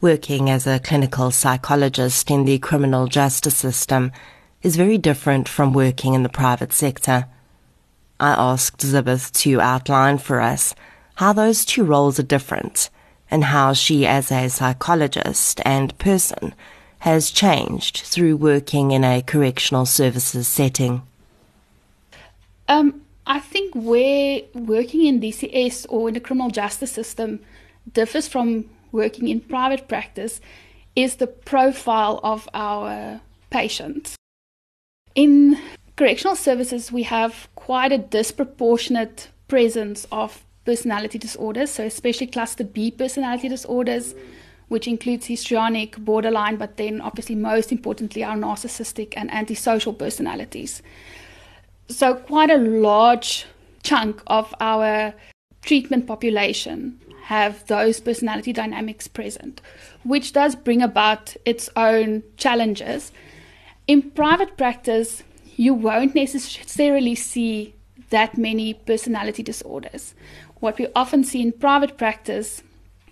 Working 0.00 0.48
as 0.48 0.66
a 0.66 0.78
clinical 0.78 1.30
psychologist 1.30 2.30
in 2.30 2.44
the 2.44 2.58
criminal 2.58 3.08
justice 3.08 3.56
system 3.56 4.12
is 4.62 4.76
very 4.76 4.96
different 4.96 5.48
from 5.48 5.72
working 5.72 6.14
in 6.14 6.22
the 6.22 6.28
private 6.28 6.72
sector. 6.72 7.26
I 8.20 8.30
asked 8.30 8.80
Zibeth 8.80 9.32
to 9.42 9.60
outline 9.60 10.18
for 10.18 10.40
us 10.40 10.74
how 11.18 11.32
those 11.32 11.64
two 11.64 11.82
roles 11.82 12.20
are 12.20 12.22
different 12.22 12.90
and 13.28 13.42
how 13.42 13.72
she, 13.72 14.06
as 14.06 14.30
a 14.30 14.48
psychologist 14.48 15.60
and 15.64 15.98
person, 15.98 16.54
has 17.00 17.32
changed 17.32 17.96
through 18.04 18.36
working 18.36 18.92
in 18.92 19.02
a 19.02 19.20
correctional 19.20 19.84
services 19.84 20.46
setting? 20.46 21.02
Um, 22.68 23.02
I 23.26 23.40
think 23.40 23.74
where 23.74 24.42
working 24.54 25.06
in 25.06 25.20
DCS 25.20 25.86
or 25.88 26.06
in 26.06 26.14
the 26.14 26.20
criminal 26.20 26.50
justice 26.50 26.92
system 26.92 27.40
differs 27.92 28.28
from 28.28 28.66
working 28.92 29.26
in 29.26 29.40
private 29.40 29.88
practice 29.88 30.40
is 30.94 31.16
the 31.16 31.26
profile 31.26 32.20
of 32.22 32.48
our 32.54 33.20
patients. 33.50 34.14
In 35.16 35.58
correctional 35.96 36.36
services, 36.36 36.92
we 36.92 37.02
have 37.02 37.48
quite 37.56 37.90
a 37.90 37.98
disproportionate 37.98 39.30
presence 39.48 40.06
of 40.12 40.44
personality 40.68 41.18
disorders, 41.18 41.70
so 41.70 41.82
especially 41.84 42.26
cluster 42.26 42.62
B 42.62 42.90
personality 42.90 43.48
disorders, 43.48 44.14
which 44.68 44.86
includes 44.86 45.24
histrionic, 45.24 45.96
borderline, 45.96 46.56
but 46.56 46.76
then 46.76 47.00
obviously 47.00 47.34
most 47.34 47.72
importantly 47.72 48.22
our 48.22 48.36
narcissistic 48.36 49.14
and 49.16 49.32
antisocial 49.32 49.94
personalities. 49.94 50.82
So 51.88 52.14
quite 52.14 52.50
a 52.50 52.58
large 52.58 53.46
chunk 53.82 54.22
of 54.26 54.54
our 54.60 55.14
treatment 55.62 56.06
population 56.06 57.00
have 57.22 57.66
those 57.66 57.98
personality 58.00 58.52
dynamics 58.52 59.08
present, 59.08 59.62
which 60.04 60.34
does 60.34 60.54
bring 60.54 60.82
about 60.82 61.34
its 61.46 61.70
own 61.76 62.22
challenges. 62.36 63.10
In 63.86 64.10
private 64.10 64.58
practice, 64.58 65.22
you 65.56 65.72
won't 65.72 66.14
necessarily 66.14 67.14
see 67.14 67.74
that 68.10 68.38
many 68.38 68.74
personality 68.74 69.42
disorders. 69.42 70.14
What 70.60 70.78
we 70.78 70.88
often 70.94 71.24
see 71.24 71.42
in 71.42 71.52
private 71.52 71.96
practice 71.96 72.62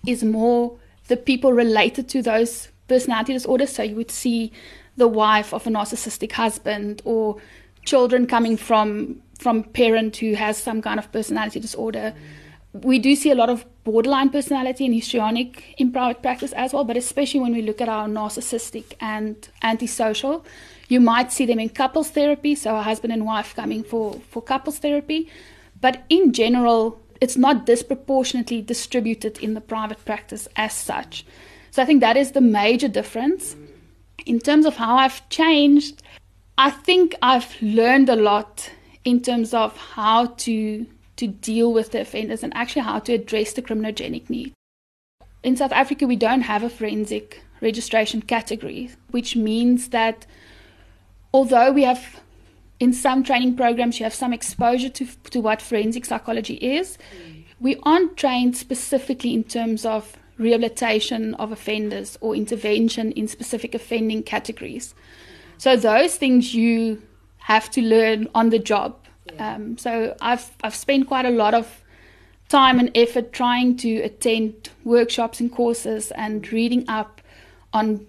is 0.07 0.25
more 0.25 0.79
the 1.09 1.17
people 1.17 1.53
related 1.53 2.09
to 2.09 2.23
those 2.23 2.69
personality 2.89 3.33
disorders. 3.33 3.73
So 3.73 3.83
you 3.83 3.97
would 3.97 4.11
see 4.11 4.53
the 4.97 5.09
wife 5.09 5.53
of 5.53 5.67
a 5.67 5.71
narcissistic 5.71 6.33
husband 6.33 7.03
or 7.05 7.37
children 7.85 8.27
coming 8.27 8.57
from 8.57 9.23
from 9.39 9.63
parent 9.63 10.17
who 10.17 10.33
has 10.33 10.57
some 10.57 10.81
kind 10.81 10.99
of 10.99 11.13
personality 11.13 11.61
disorder. 11.61 12.15
We 12.73 12.99
do 12.99 13.15
see 13.15 13.31
a 13.31 13.35
lot 13.35 13.51
of 13.51 13.67
borderline 13.85 14.31
personality 14.31 14.87
and 14.87 14.95
histrionic 14.95 15.75
in 15.79 15.93
private 15.93 16.23
practice 16.23 16.53
as 16.53 16.73
well, 16.73 16.85
but 16.85 16.97
especially 16.97 17.41
when 17.41 17.53
we 17.53 17.61
look 17.61 17.83
at 17.83 17.89
our 17.89 18.09
narcissistic 18.09 18.95
and 18.99 19.37
antisocial, 19.63 20.45
you 20.89 21.01
might 21.01 21.33
see 21.33 21.45
them 21.45 21.59
in 21.59 21.69
couples 21.69 22.11
therapy, 22.11 22.55
so 22.55 22.77
a 22.77 22.83
husband 22.83 23.13
and 23.13 23.27
wife 23.27 23.55
coming 23.55 23.83
for, 23.83 24.21
for 24.31 24.43
couples 24.43 24.79
therapy. 24.79 25.29
But 25.81 26.05
in 26.09 26.33
general, 26.33 27.01
it's 27.21 27.37
not 27.37 27.67
disproportionately 27.67 28.63
distributed 28.63 29.39
in 29.39 29.55
the 29.55 29.61
private 29.61 30.05
practice 30.05 30.49
as 30.57 30.73
such. 30.73 31.25
So 31.71 31.83
I 31.83 31.87
think 31.87 32.01
that 32.01 32.17
is 32.17 32.33
the 32.33 32.41
major 32.41 32.89
difference. 32.89 33.57
In 34.25 34.41
terms 34.41 34.67
of 34.67 34.77
how 34.77 34.97
I've 34.97 35.29
changed, 35.29 36.03
I 36.59 36.71
think 36.71 37.15
I've 37.23 37.61
learned 37.61 38.09
a 38.09 38.17
lot 38.17 38.71
in 39.05 39.21
terms 39.21 39.55
of 39.55 39.77
how 39.77 40.27
to 40.27 40.87
to 41.17 41.27
deal 41.27 41.73
with 41.73 41.93
the 41.93 42.01
offenders 42.01 42.43
and 42.43 42.55
actually 42.55 42.83
how 42.83 42.99
to 42.99 43.15
address 43.15 43.55
the 43.55 43.63
criminogenic 43.63 44.29
need. 44.29 44.53
In 45.43 45.57
South 45.57 45.73
Africa, 45.73 46.07
we 46.07 46.17
don't 46.17 46.43
have 46.43 46.63
a 46.63 46.69
forensic 46.69 47.43
registration 47.63 48.21
category, 48.21 48.91
which 49.13 49.35
means 49.35 49.89
that 49.89 50.27
although 51.33 51.73
we 51.73 51.85
have 51.85 52.21
in 52.79 52.93
some 52.93 53.23
training 53.23 53.57
programs 53.57 53.99
you 53.99 54.05
have 54.05 54.15
some 54.15 54.33
exposure 54.33 54.89
to, 54.89 55.07
to 55.31 55.41
what 55.41 55.63
forensic 55.63 56.05
psychology 56.05 56.55
is 56.55 56.99
mm. 57.17 57.45
we 57.61 57.77
aren't 57.83 58.17
trained 58.17 58.57
specifically 58.57 59.33
in 59.33 59.45
terms 59.45 59.85
of 59.85 60.17
rehabilitation 60.39 61.35
of 61.35 61.53
offenders 61.53 62.19
or 62.21 62.35
intervention 62.37 63.13
in 63.13 63.27
specific 63.27 63.75
offending 63.75 64.23
categories 64.23 64.95
so 65.59 65.77
those 65.77 66.17
things 66.17 66.55
you 66.55 67.03
have 67.39 67.71
to 67.71 67.81
learn 67.81 68.29
on 68.35 68.51
the 68.51 68.59
job 68.59 68.97
yeah. 69.33 69.55
um, 69.55 69.79
so 69.79 70.15
I've, 70.21 70.51
I've 70.63 70.75
spent 70.75 71.09
quite 71.09 71.25
a 71.25 71.31
lot 71.31 71.55
of 71.55 71.83
time 72.49 72.79
and 72.79 72.91
effort 72.95 73.33
trying 73.33 73.77
to 73.79 73.97
attend 74.03 74.71
workshops 74.85 75.41
and 75.41 75.51
courses 75.51 76.11
and 76.13 76.51
reading 76.53 76.85
up 76.89 77.21
on 77.73 78.07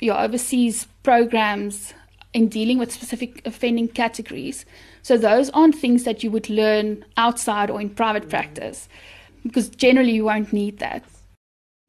your 0.00 0.18
overseas 0.18 0.86
programs 1.02 1.94
in 2.32 2.48
dealing 2.48 2.78
with 2.78 2.92
specific 2.92 3.44
offending 3.46 3.88
categories. 3.88 4.64
So 5.02 5.16
those 5.16 5.50
aren't 5.50 5.74
things 5.74 6.04
that 6.04 6.22
you 6.22 6.30
would 6.30 6.48
learn 6.48 7.04
outside 7.16 7.70
or 7.70 7.80
in 7.80 7.90
private 7.90 8.28
practice, 8.28 8.88
because 9.42 9.68
generally 9.68 10.12
you 10.12 10.24
won't 10.24 10.52
need 10.52 10.78
that. 10.78 11.04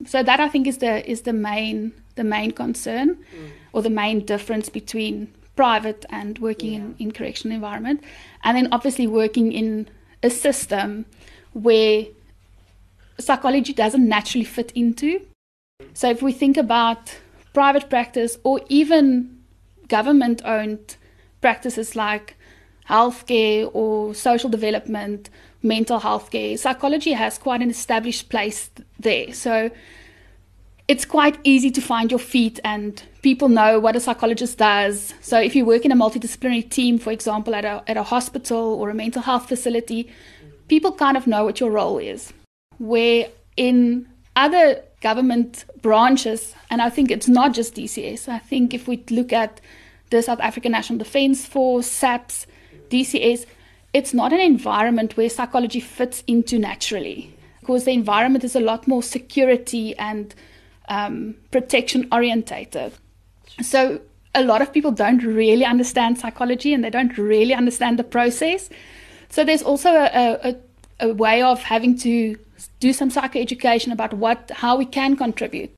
So 0.06 0.24
that 0.24 0.40
I 0.40 0.50
think 0.50 0.68
is 0.68 0.80
the 0.80 1.10
is 1.10 1.22
the 1.22 1.34
main 1.34 1.94
the 2.16 2.24
main 2.24 2.52
concern, 2.52 3.16
mm. 3.16 3.52
or 3.74 3.82
the 3.82 3.90
main 3.90 4.26
difference 4.26 4.70
between 4.70 5.32
private 5.56 6.06
and 6.10 6.40
working 6.40 6.74
yeah. 6.74 6.80
in, 6.80 6.96
in 7.00 7.12
correctional 7.12 7.56
environment, 7.56 8.04
and 8.44 8.58
then 8.58 8.68
obviously 8.72 9.06
working 9.06 9.52
in 9.52 9.88
a 10.24 10.30
system 10.30 11.06
where 11.54 12.06
psychology 13.20 13.74
doesn't 13.74 14.08
naturally 14.08 14.46
fit 14.46 14.72
into. 14.72 15.22
So 15.94 16.10
if 16.10 16.22
we 16.22 16.32
think 16.32 16.58
about 16.58 17.16
private 17.54 17.90
practice 17.90 18.38
or 18.44 18.62
even 18.70 19.41
government 19.92 20.42
owned 20.46 20.96
practices 21.42 21.96
like 21.96 22.36
healthcare 22.90 23.70
or 23.74 24.16
social 24.16 24.50
development, 24.50 25.30
mental 25.62 26.00
health 26.00 26.32
care, 26.32 26.58
psychology 26.58 27.14
has 27.14 27.38
quite 27.38 27.62
an 27.62 27.70
established 27.70 28.30
place 28.30 28.70
there. 29.00 29.34
So 29.34 29.70
it's 30.88 31.06
quite 31.06 31.38
easy 31.44 31.72
to 31.72 31.82
find 31.82 32.12
your 32.12 32.20
feet 32.20 32.60
and 32.64 33.02
people 33.22 33.50
know 33.50 33.80
what 33.80 33.96
a 33.96 34.00
psychologist 34.00 34.58
does. 34.58 35.14
So 35.22 35.40
if 35.40 35.56
you 35.56 35.66
work 35.66 35.86
in 35.86 35.92
a 35.92 35.96
multidisciplinary 35.96 36.70
team, 36.70 36.98
for 36.98 37.12
example, 37.12 37.54
at 37.56 37.66
a, 37.66 37.84
at 37.88 37.98
a 37.98 38.04
hospital 38.04 38.64
or 38.80 38.90
a 38.90 38.94
mental 38.94 39.22
health 39.22 39.48
facility, 39.48 40.10
people 40.68 40.92
kind 40.92 41.16
of 41.18 41.28
know 41.28 41.46
what 41.46 41.60
your 41.60 41.72
role 41.72 41.98
is. 41.98 42.34
Where 42.78 43.28
in 43.56 44.08
other 44.36 44.84
government 45.02 45.66
branches, 45.82 46.56
and 46.70 46.82
I 46.82 46.90
think 46.90 47.12
it's 47.12 47.28
not 47.28 47.54
just 47.54 47.76
DCS, 47.76 48.28
I 48.28 48.40
think 48.40 48.74
if 48.74 48.88
we 48.88 49.04
look 49.10 49.32
at 49.34 49.62
the 50.12 50.22
South 50.22 50.40
African 50.40 50.72
National 50.74 51.00
Defence 51.00 51.46
Force, 51.46 51.88
SAPS, 51.88 52.46
DCS, 52.90 53.46
it's 53.94 54.14
not 54.14 54.32
an 54.32 54.40
environment 54.40 55.18
where 55.18 55.30
psychology 55.30 55.80
fits 55.80 56.24
into 56.28 56.60
naturally 56.60 57.36
because 57.60 57.86
the 57.86 57.92
environment 57.92 58.44
is 58.44 58.56
a 58.56 58.60
lot 58.60 58.88
more 58.88 59.04
security 59.04 59.96
and 59.98 60.36
um, 60.90 61.36
protection 61.52 62.08
orientated. 62.12 62.94
So 63.62 64.02
a 64.34 64.44
lot 64.44 64.62
of 64.62 64.72
people 64.72 64.92
don't 64.92 65.24
really 65.24 65.66
understand 65.66 66.20
psychology 66.20 66.74
and 66.74 66.84
they 66.84 66.90
don't 66.90 67.18
really 67.18 67.54
understand 67.54 68.00
the 68.00 68.04
process. 68.04 68.70
So 69.30 69.44
there's 69.44 69.64
also 69.64 69.90
a, 69.90 70.40
a, 70.44 70.56
a 71.00 71.14
way 71.14 71.42
of 71.42 71.64
having 71.64 71.98
to 72.00 72.38
do 72.80 72.94
some 72.94 73.10
psychoeducation 73.10 73.92
about 73.92 74.14
what 74.14 74.52
how 74.54 74.78
we 74.78 74.86
can 74.86 75.16
contribute 75.16 75.72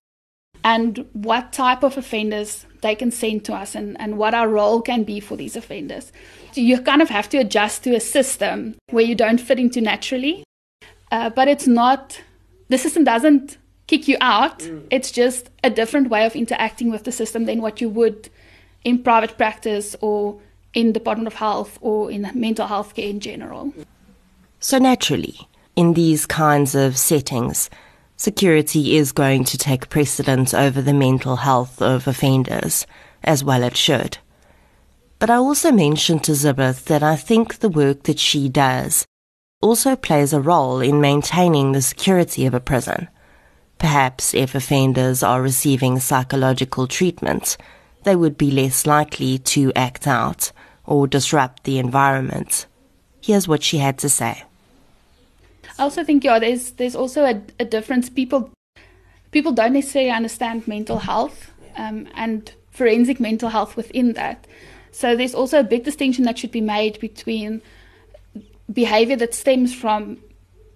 and 0.64 1.06
what 1.14 1.52
type 1.52 1.84
of 1.84 1.98
offenders 1.98 2.66
they 2.82 2.96
can 2.96 3.12
send 3.12 3.46
to 3.46 3.54
us 3.54 3.76
and, 3.76 4.00
and 4.00 4.18
what 4.18 4.34
our 4.34 4.48
role 4.48 4.82
can 4.82 5.04
be 5.04 5.20
for 5.20 5.36
these 5.36 5.56
offenders. 5.56 6.12
So 6.52 6.62
you 6.62 6.80
kind 6.82 7.02
of 7.02 7.10
have 7.10 7.30
to 7.30 7.38
adjust 7.38 7.84
to 7.84 7.96
a 7.96 8.00
system 8.00 8.76
where 8.90 9.04
you 9.04 9.16
don't 9.16 9.40
fit 9.40 9.60
into 9.60 9.82
naturally. 9.82 10.44
Uh, 11.12 11.30
but 11.30 11.48
it's 11.48 11.68
not, 11.68 12.22
the 12.70 12.78
system 12.78 13.04
doesn't 13.04 13.58
kick 13.88 14.08
you 14.08 14.18
out. 14.22 14.60
Mm. 14.60 14.88
It's 14.92 15.12
just 15.12 15.50
a 15.64 15.70
different 15.70 16.10
way 16.10 16.26
of 16.26 16.36
interacting 16.36 16.92
with 16.92 17.04
the 17.04 17.12
system 17.12 17.46
than 17.46 17.62
what 17.62 17.82
you 17.82 17.90
would 17.90 18.30
in 18.84 19.02
private 19.02 19.38
practice 19.38 19.96
or 20.02 20.40
in 20.74 20.92
Department 20.92 21.28
of 21.28 21.36
Health 21.36 21.78
or 21.82 22.12
in 22.12 22.30
mental 22.34 22.68
health 22.68 22.96
care 22.96 23.08
in 23.08 23.20
general. 23.20 23.74
So 24.60 24.78
naturally, 24.78 25.38
in 25.76 25.94
these 25.94 26.26
kinds 26.26 26.76
of 26.76 26.98
settings, 26.98 27.70
security 28.16 28.96
is 28.96 29.12
going 29.12 29.44
to 29.46 29.58
take 29.58 29.90
precedence 29.90 30.54
over 30.54 30.82
the 30.82 30.94
mental 30.94 31.38
health 31.38 31.82
of 31.82 32.08
offenders, 32.08 32.86
as 33.24 33.44
well 33.44 33.64
it 33.64 33.78
should. 33.78 34.18
But 35.20 35.30
I 35.30 35.36
also 35.36 35.72
mentioned 35.72 36.24
to 36.26 36.34
Zibeth 36.34 36.86
that 36.86 37.04
I 37.04 37.16
think 37.16 37.60
the 37.60 37.70
work 37.70 38.04
that 38.04 38.20
she 38.20 38.50
does 38.50 39.06
also 39.62 39.96
plays 39.96 40.34
a 40.34 40.42
role 40.42 40.82
in 40.82 41.00
maintaining 41.00 41.72
the 41.72 41.82
security 41.82 42.46
of 42.46 42.54
a 42.54 42.60
prison. 42.60 43.08
Perhaps 43.80 44.34
if 44.34 44.56
offenders 44.56 45.24
are 45.24 45.42
receiving 45.42 46.00
psychological 46.00 46.88
treatment, 46.88 47.58
they 48.04 48.16
would 48.16 48.38
be 48.38 48.52
less 48.52 48.86
likely 48.86 49.38
to 49.38 49.72
act 49.74 50.08
out 50.08 50.52
or 50.86 51.08
disrupt 51.08 51.64
the 51.64 51.80
environment. 51.80 52.66
Here's 53.22 53.48
what 53.48 53.64
she 53.64 53.78
had 53.78 53.98
to 54.00 54.10
say. 54.10 54.44
Also 55.84 56.04
think 56.04 56.24
yeah, 56.24 56.40
there's 56.40 56.72
there's 56.72 56.96
also 56.96 57.24
a, 57.26 57.42
a 57.60 57.66
difference. 57.66 58.10
People 58.10 58.50
people 59.32 59.52
don't 59.52 59.74
necessarily 59.74 60.12
understand 60.12 60.68
mental 60.68 61.00
health 61.00 61.52
um, 61.76 62.08
and 62.16 62.54
forensic 62.72 63.20
mental 63.20 63.50
health 63.50 63.76
within 63.76 64.14
that. 64.14 64.48
So 64.92 65.16
there's 65.16 65.36
also 65.36 65.60
a 65.60 65.64
big 65.64 65.84
distinction 65.84 66.24
that 66.26 66.38
should 66.38 66.52
be 66.52 66.62
made 66.62 67.00
between 67.00 67.62
behavior 68.72 69.16
that 69.18 69.34
stems 69.34 69.74
from 69.74 70.18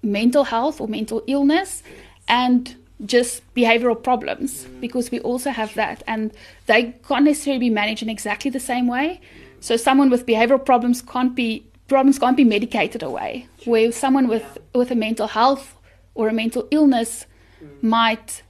mental 0.03 0.43
health 0.43 0.81
or 0.81 0.87
mental 0.87 1.23
illness 1.27 1.83
and 2.27 2.75
just 3.05 3.41
behavioral 3.53 4.01
problems 4.01 4.65
because 4.81 5.11
we 5.11 5.19
also 5.19 5.51
have 5.51 5.73
that 5.75 6.01
and 6.07 6.31
they 6.65 6.95
can't 7.07 7.25
necessarily 7.25 7.59
be 7.59 7.69
managed 7.69 8.01
in 8.01 8.09
exactly 8.09 8.49
the 8.49 8.59
same 8.59 8.87
way. 8.87 9.21
So 9.59 9.77
someone 9.77 10.09
with 10.09 10.25
behavioral 10.25 10.63
problems 10.65 11.01
can't 11.01 11.35
be 11.35 11.63
problems 11.87 12.19
can't 12.19 12.37
be 12.37 12.43
medicated 12.43 13.03
away. 13.03 13.47
Where 13.65 13.91
someone 13.91 14.27
with, 14.27 14.57
with 14.73 14.91
a 14.91 14.95
mental 14.95 15.27
health 15.27 15.75
or 16.15 16.27
a 16.27 16.33
mental 16.33 16.67
illness 16.71 17.25
mm. 17.63 17.83
might, 17.83 18.43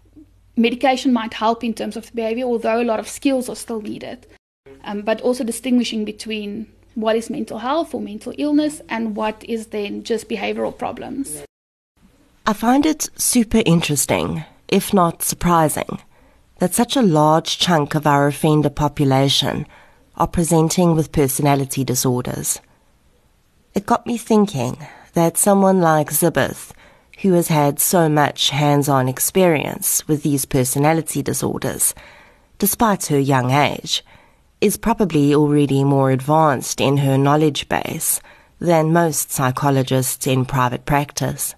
medication 0.55 1.13
might 1.13 1.33
help 1.33 1.63
in 1.63 1.73
terms 1.73 1.97
of 1.97 2.13
behavior, 2.13 2.45
although 2.45 2.81
a 2.81 2.83
lot 2.83 2.99
of 2.99 3.07
skills 3.07 3.49
are 3.49 3.55
still 3.55 3.81
needed. 3.81 4.27
Um, 4.83 5.01
but 5.01 5.21
also 5.21 5.43
distinguishing 5.43 6.05
between 6.05 6.67
what 6.95 7.15
is 7.15 7.29
mental 7.29 7.59
health 7.59 7.93
or 7.93 8.01
mental 8.01 8.33
illness 8.37 8.81
and 8.89 9.15
what 9.15 9.43
is 9.43 9.67
then 9.67 10.03
just 10.03 10.29
behavioral 10.29 10.75
problems. 10.75 11.43
I 12.45 12.53
find 12.53 12.85
it 12.85 13.09
super 13.15 13.61
interesting, 13.65 14.45
if 14.67 14.93
not 14.93 15.21
surprising, 15.21 15.99
that 16.59 16.73
such 16.73 16.95
a 16.95 17.01
large 17.01 17.59
chunk 17.59 17.93
of 17.93 18.07
our 18.07 18.27
offender 18.27 18.69
population 18.69 19.67
are 20.15 20.27
presenting 20.27 20.95
with 20.95 21.11
personality 21.11 21.83
disorders. 21.83 22.59
It 23.77 23.85
got 23.85 24.07
me 24.07 24.17
thinking 24.17 24.79
that 25.13 25.37
someone 25.37 25.81
like 25.81 26.09
Zibeth, 26.09 26.71
who 27.21 27.33
has 27.33 27.49
had 27.49 27.79
so 27.79 28.09
much 28.09 28.49
hands 28.49 28.89
on 28.89 29.07
experience 29.07 30.07
with 30.07 30.23
these 30.23 30.45
personality 30.45 31.21
disorders, 31.21 31.93
despite 32.57 33.05
her 33.05 33.19
young 33.19 33.51
age, 33.51 34.03
is 34.61 34.77
probably 34.77 35.35
already 35.35 35.83
more 35.83 36.09
advanced 36.09 36.81
in 36.81 36.97
her 36.97 37.19
knowledge 37.19 37.69
base 37.69 38.19
than 38.57 38.91
most 38.91 39.29
psychologists 39.29 40.25
in 40.25 40.45
private 40.45 40.87
practice. 40.87 41.53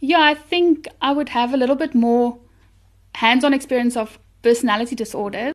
Yeah, 0.00 0.22
I 0.22 0.32
think 0.32 0.88
I 1.02 1.12
would 1.12 1.28
have 1.28 1.52
a 1.52 1.58
little 1.58 1.76
bit 1.76 1.94
more 1.94 2.38
hands 3.16 3.44
on 3.44 3.52
experience 3.52 3.98
of 3.98 4.18
personality 4.40 4.96
disorders. 4.96 5.52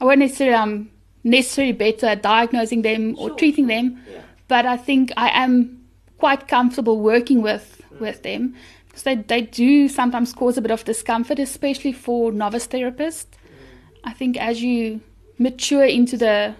I 0.00 0.04
won't 0.04 0.18
necessarily 0.18 0.56
um, 0.56 0.90
necessarily 1.24 1.72
better 1.72 2.06
at 2.06 2.22
diagnosing 2.22 2.82
them 2.82 3.14
or 3.18 3.28
sure, 3.28 3.36
treating 3.36 3.66
them, 3.66 4.02
yeah. 4.10 4.20
but 4.46 4.66
I 4.66 4.76
think 4.76 5.12
I 5.16 5.30
am 5.30 5.84
quite 6.18 6.48
comfortable 6.48 7.00
working 7.00 7.42
with 7.42 7.82
with 8.00 8.22
them 8.22 8.54
because 8.86 9.02
they, 9.02 9.14
they 9.14 9.42
do 9.42 9.88
sometimes 9.88 10.32
cause 10.32 10.56
a 10.58 10.62
bit 10.62 10.70
of 10.70 10.84
discomfort, 10.84 11.38
especially 11.38 11.92
for 11.92 12.32
novice 12.32 12.66
therapists. 12.66 13.26
I 14.04 14.12
think 14.12 14.36
as 14.36 14.62
you 14.62 15.00
mature 15.38 15.84
into 15.84 16.16
the 16.16 16.54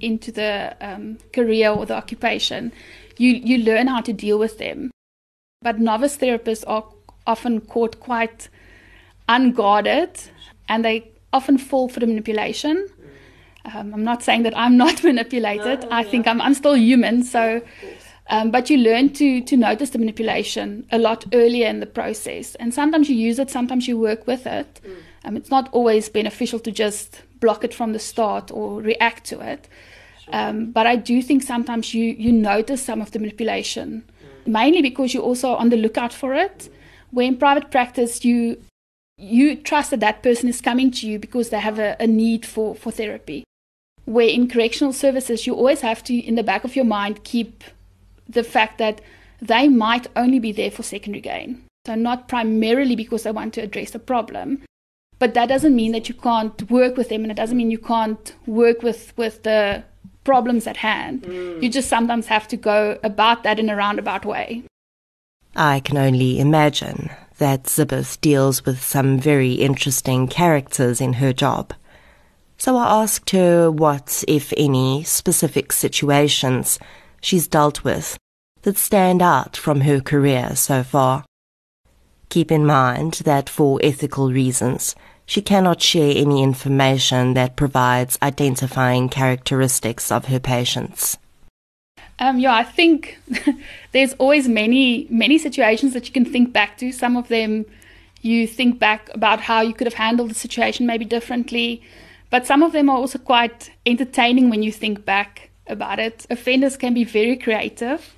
into 0.00 0.32
the 0.32 0.76
um, 0.80 1.18
career 1.32 1.70
or 1.70 1.86
the 1.86 1.94
occupation, 1.94 2.72
you 3.18 3.30
you 3.32 3.58
learn 3.58 3.86
how 3.86 4.00
to 4.00 4.12
deal 4.12 4.38
with 4.38 4.58
them. 4.58 4.90
But 5.62 5.78
novice 5.78 6.16
therapists 6.16 6.64
are 6.66 6.84
often 7.26 7.60
caught 7.60 8.00
quite 8.00 8.48
unguarded, 9.28 10.20
and 10.68 10.84
they 10.84 11.10
often 11.32 11.58
fall 11.58 11.88
for 11.88 12.00
the 12.00 12.06
manipulation. 12.06 12.88
Um, 13.64 13.94
I'm 13.94 14.04
not 14.04 14.22
saying 14.22 14.42
that 14.42 14.56
I'm 14.56 14.76
not 14.84 15.02
manipulated. 15.02 15.82
No, 15.82 15.88
I 15.90 16.02
yeah. 16.02 16.10
think 16.10 16.26
I'm, 16.26 16.40
I'm 16.40 16.54
still 16.54 16.76
human. 16.76 17.22
So, 17.22 17.62
um, 18.28 18.50
but 18.50 18.70
you 18.70 18.78
learn 18.78 19.10
to 19.14 19.40
to 19.42 19.56
notice 19.56 19.90
the 19.90 19.98
manipulation 19.98 20.86
a 20.90 20.98
lot 20.98 21.24
earlier 21.32 21.68
in 21.68 21.80
the 21.80 21.86
process, 21.86 22.54
and 22.56 22.72
sometimes 22.72 23.08
you 23.08 23.16
use 23.16 23.38
it, 23.38 23.50
sometimes 23.50 23.88
you 23.88 23.98
work 23.98 24.26
with 24.26 24.46
it. 24.46 24.80
Mm. 24.84 24.96
Um, 25.24 25.36
it's 25.36 25.50
not 25.50 25.68
always 25.72 26.08
beneficial 26.08 26.58
to 26.60 26.72
just 26.72 27.22
block 27.40 27.64
it 27.64 27.74
from 27.74 27.92
the 27.92 27.98
start 27.98 28.50
or 28.50 28.80
react 28.80 29.24
to 29.26 29.40
it. 29.40 29.68
Um, 30.32 30.70
but 30.70 30.86
I 30.86 30.96
do 30.96 31.20
think 31.22 31.42
sometimes 31.42 31.94
you 31.94 32.04
you 32.18 32.32
notice 32.32 32.82
some 32.82 33.00
of 33.00 33.10
the 33.10 33.18
manipulation, 33.18 34.04
mm. 34.04 34.46
mainly 34.46 34.82
because 34.82 35.14
you're 35.14 35.22
also 35.22 35.54
on 35.54 35.68
the 35.68 35.76
lookout 35.76 36.12
for 36.12 36.34
it. 36.34 36.70
Where 37.10 37.26
in 37.26 37.36
private 37.36 37.70
practice 37.70 38.24
you 38.24 38.56
you 39.18 39.56
trust 39.56 39.90
that 39.90 40.00
that 40.00 40.22
person 40.22 40.48
is 40.48 40.60
coming 40.60 40.90
to 40.90 41.06
you 41.06 41.18
because 41.18 41.50
they 41.50 41.60
have 41.60 41.78
a, 41.78 41.96
a 42.00 42.06
need 42.06 42.44
for, 42.44 42.74
for 42.74 42.90
therapy. 42.90 43.44
Where 44.04 44.28
in 44.28 44.48
correctional 44.48 44.92
services, 44.92 45.46
you 45.46 45.54
always 45.54 45.80
have 45.80 46.02
to, 46.04 46.14
in 46.14 46.34
the 46.34 46.42
back 46.42 46.64
of 46.64 46.74
your 46.74 46.84
mind, 46.84 47.24
keep 47.24 47.64
the 48.28 48.42
fact 48.42 48.78
that 48.78 49.00
they 49.40 49.68
might 49.68 50.06
only 50.16 50.38
be 50.38 50.52
there 50.52 50.70
for 50.70 50.82
secondary 50.82 51.20
gain. 51.20 51.62
So, 51.86 51.94
not 51.94 52.28
primarily 52.28 52.96
because 52.96 53.24
they 53.24 53.32
want 53.32 53.54
to 53.54 53.60
address 53.60 53.94
a 53.94 53.98
problem. 53.98 54.62
But 55.18 55.34
that 55.34 55.48
doesn't 55.48 55.76
mean 55.76 55.92
that 55.92 56.08
you 56.08 56.14
can't 56.14 56.70
work 56.70 56.96
with 56.96 57.08
them, 57.08 57.22
and 57.22 57.30
it 57.30 57.36
doesn't 57.36 57.56
mean 57.56 57.70
you 57.70 57.78
can't 57.78 58.34
work 58.46 58.82
with, 58.82 59.16
with 59.16 59.42
the 59.44 59.84
problems 60.24 60.66
at 60.66 60.78
hand. 60.78 61.22
Mm. 61.22 61.62
You 61.62 61.68
just 61.68 61.88
sometimes 61.88 62.26
have 62.26 62.48
to 62.48 62.56
go 62.56 62.98
about 63.02 63.42
that 63.42 63.58
in 63.58 63.68
a 63.68 63.76
roundabout 63.76 64.24
way. 64.24 64.64
I 65.54 65.80
can 65.80 65.96
only 65.96 66.40
imagine 66.40 67.10
that 67.38 67.64
Zibeth 67.64 68.20
deals 68.20 68.64
with 68.64 68.82
some 68.82 69.18
very 69.18 69.54
interesting 69.54 70.28
characters 70.28 71.00
in 71.00 71.14
her 71.14 71.32
job. 71.32 71.74
So 72.62 72.76
I 72.76 73.02
asked 73.02 73.30
her 73.30 73.72
what, 73.72 74.22
if 74.28 74.52
any, 74.56 75.02
specific 75.02 75.72
situations 75.72 76.78
she's 77.20 77.48
dealt 77.48 77.82
with 77.82 78.16
that 78.62 78.78
stand 78.78 79.20
out 79.20 79.56
from 79.56 79.80
her 79.80 79.98
career 79.98 80.54
so 80.54 80.84
far. 80.84 81.24
Keep 82.28 82.52
in 82.52 82.64
mind 82.64 83.14
that 83.24 83.48
for 83.48 83.80
ethical 83.82 84.30
reasons, 84.30 84.94
she 85.26 85.42
cannot 85.42 85.82
share 85.82 86.12
any 86.16 86.40
information 86.40 87.34
that 87.34 87.56
provides 87.56 88.16
identifying 88.22 89.08
characteristics 89.08 90.12
of 90.12 90.26
her 90.26 90.38
patients. 90.38 91.18
Um, 92.20 92.38
yeah, 92.38 92.54
I 92.54 92.62
think 92.62 93.18
there's 93.90 94.12
always 94.20 94.46
many 94.46 95.08
many 95.10 95.36
situations 95.36 95.94
that 95.94 96.06
you 96.06 96.12
can 96.12 96.24
think 96.24 96.52
back 96.52 96.78
to. 96.78 96.92
Some 96.92 97.16
of 97.16 97.26
them 97.26 97.66
you 98.20 98.46
think 98.46 98.78
back 98.78 99.10
about 99.12 99.40
how 99.40 99.62
you 99.62 99.74
could 99.74 99.88
have 99.88 99.94
handled 99.94 100.30
the 100.30 100.34
situation 100.34 100.86
maybe 100.86 101.04
differently, 101.04 101.82
but 102.32 102.46
some 102.46 102.62
of 102.62 102.72
them 102.72 102.88
are 102.88 102.96
also 102.96 103.18
quite 103.18 103.70
entertaining 103.84 104.48
when 104.48 104.62
you 104.62 104.72
think 104.72 105.04
back 105.04 105.50
about 105.66 105.98
it. 105.98 106.26
Offenders 106.30 106.78
can 106.78 106.94
be 106.94 107.04
very 107.04 107.36
creative 107.36 108.14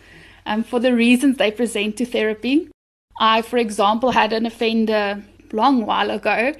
um, 0.46 0.62
for 0.62 0.78
the 0.78 0.94
reasons 0.94 1.36
they 1.36 1.50
present 1.50 1.96
to 1.96 2.06
therapy. 2.06 2.70
I, 3.18 3.42
for 3.42 3.56
example, 3.56 4.12
had 4.12 4.32
an 4.32 4.46
offender 4.46 5.20
long 5.52 5.84
while 5.84 6.12
ago, 6.12 6.54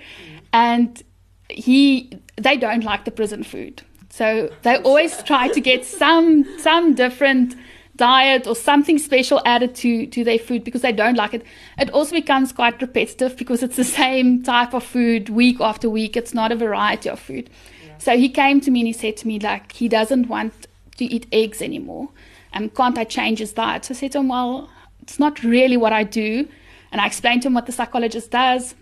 and 0.53 1.01
he 1.49 2.19
they 2.37 2.57
don't 2.57 2.83
like 2.83 3.05
the 3.05 3.13
prison 3.13 3.45
food. 3.45 3.83
So 4.11 4.51
they 4.63 4.77
always 4.79 5.23
try 5.23 5.47
to 5.47 5.61
get 5.61 5.85
some 5.85 6.45
some 6.59 6.95
different 6.95 7.55
diet 7.97 8.47
or 8.47 8.57
something 8.57 8.99
special 8.99 9.41
added 9.45 9.75
to 9.77 10.07
to 10.07 10.25
their 10.25 10.39
food 10.39 10.65
because 10.65 10.83
they 10.83 10.93
don't 10.93 11.17
like 11.17 11.35
it. 11.35 11.45
It 11.79 11.91
also 11.91 12.13
becomes 12.13 12.53
quite 12.53 12.81
repetitive 12.81 13.37
because 13.37 13.63
it's 13.63 13.77
the 13.77 13.85
same 14.03 14.43
type 14.43 14.75
of 14.75 14.85
food 14.85 15.29
week 15.29 15.61
after 15.61 15.89
week. 15.89 16.17
It's 16.17 16.35
not 16.35 16.53
a 16.53 16.57
variety 16.57 17.09
of 17.09 17.21
food. 17.21 17.51
Yeah. 17.87 17.99
So 17.99 18.17
he 18.17 18.29
came 18.29 18.61
to 18.63 18.71
me 18.71 18.81
and 18.81 18.87
he 18.89 18.93
said 18.93 19.17
to 19.19 19.27
me 19.27 19.39
like 19.39 19.73
he 19.73 19.89
doesn't 19.89 20.29
want 20.29 20.67
to 20.97 21.05
eat 21.05 21.27
eggs 21.33 21.63
anymore. 21.63 22.11
And 22.53 22.75
can't 22.75 22.97
I 22.99 23.05
change 23.05 23.41
his 23.41 23.53
diet? 23.53 23.85
So 23.85 23.95
I 23.95 23.97
said 23.97 24.13
to 24.13 24.19
him, 24.19 24.29
Well, 24.29 24.71
it's 25.03 25.19
not 25.19 25.43
really 25.43 25.77
what 25.77 25.93
I 25.93 26.05
do. 26.05 26.49
And 26.93 27.01
I 27.01 27.07
explained 27.07 27.43
to 27.43 27.49
him 27.49 27.55
what 27.55 27.67
the 27.67 27.73
psychologist 27.73 28.31
does. 28.31 28.75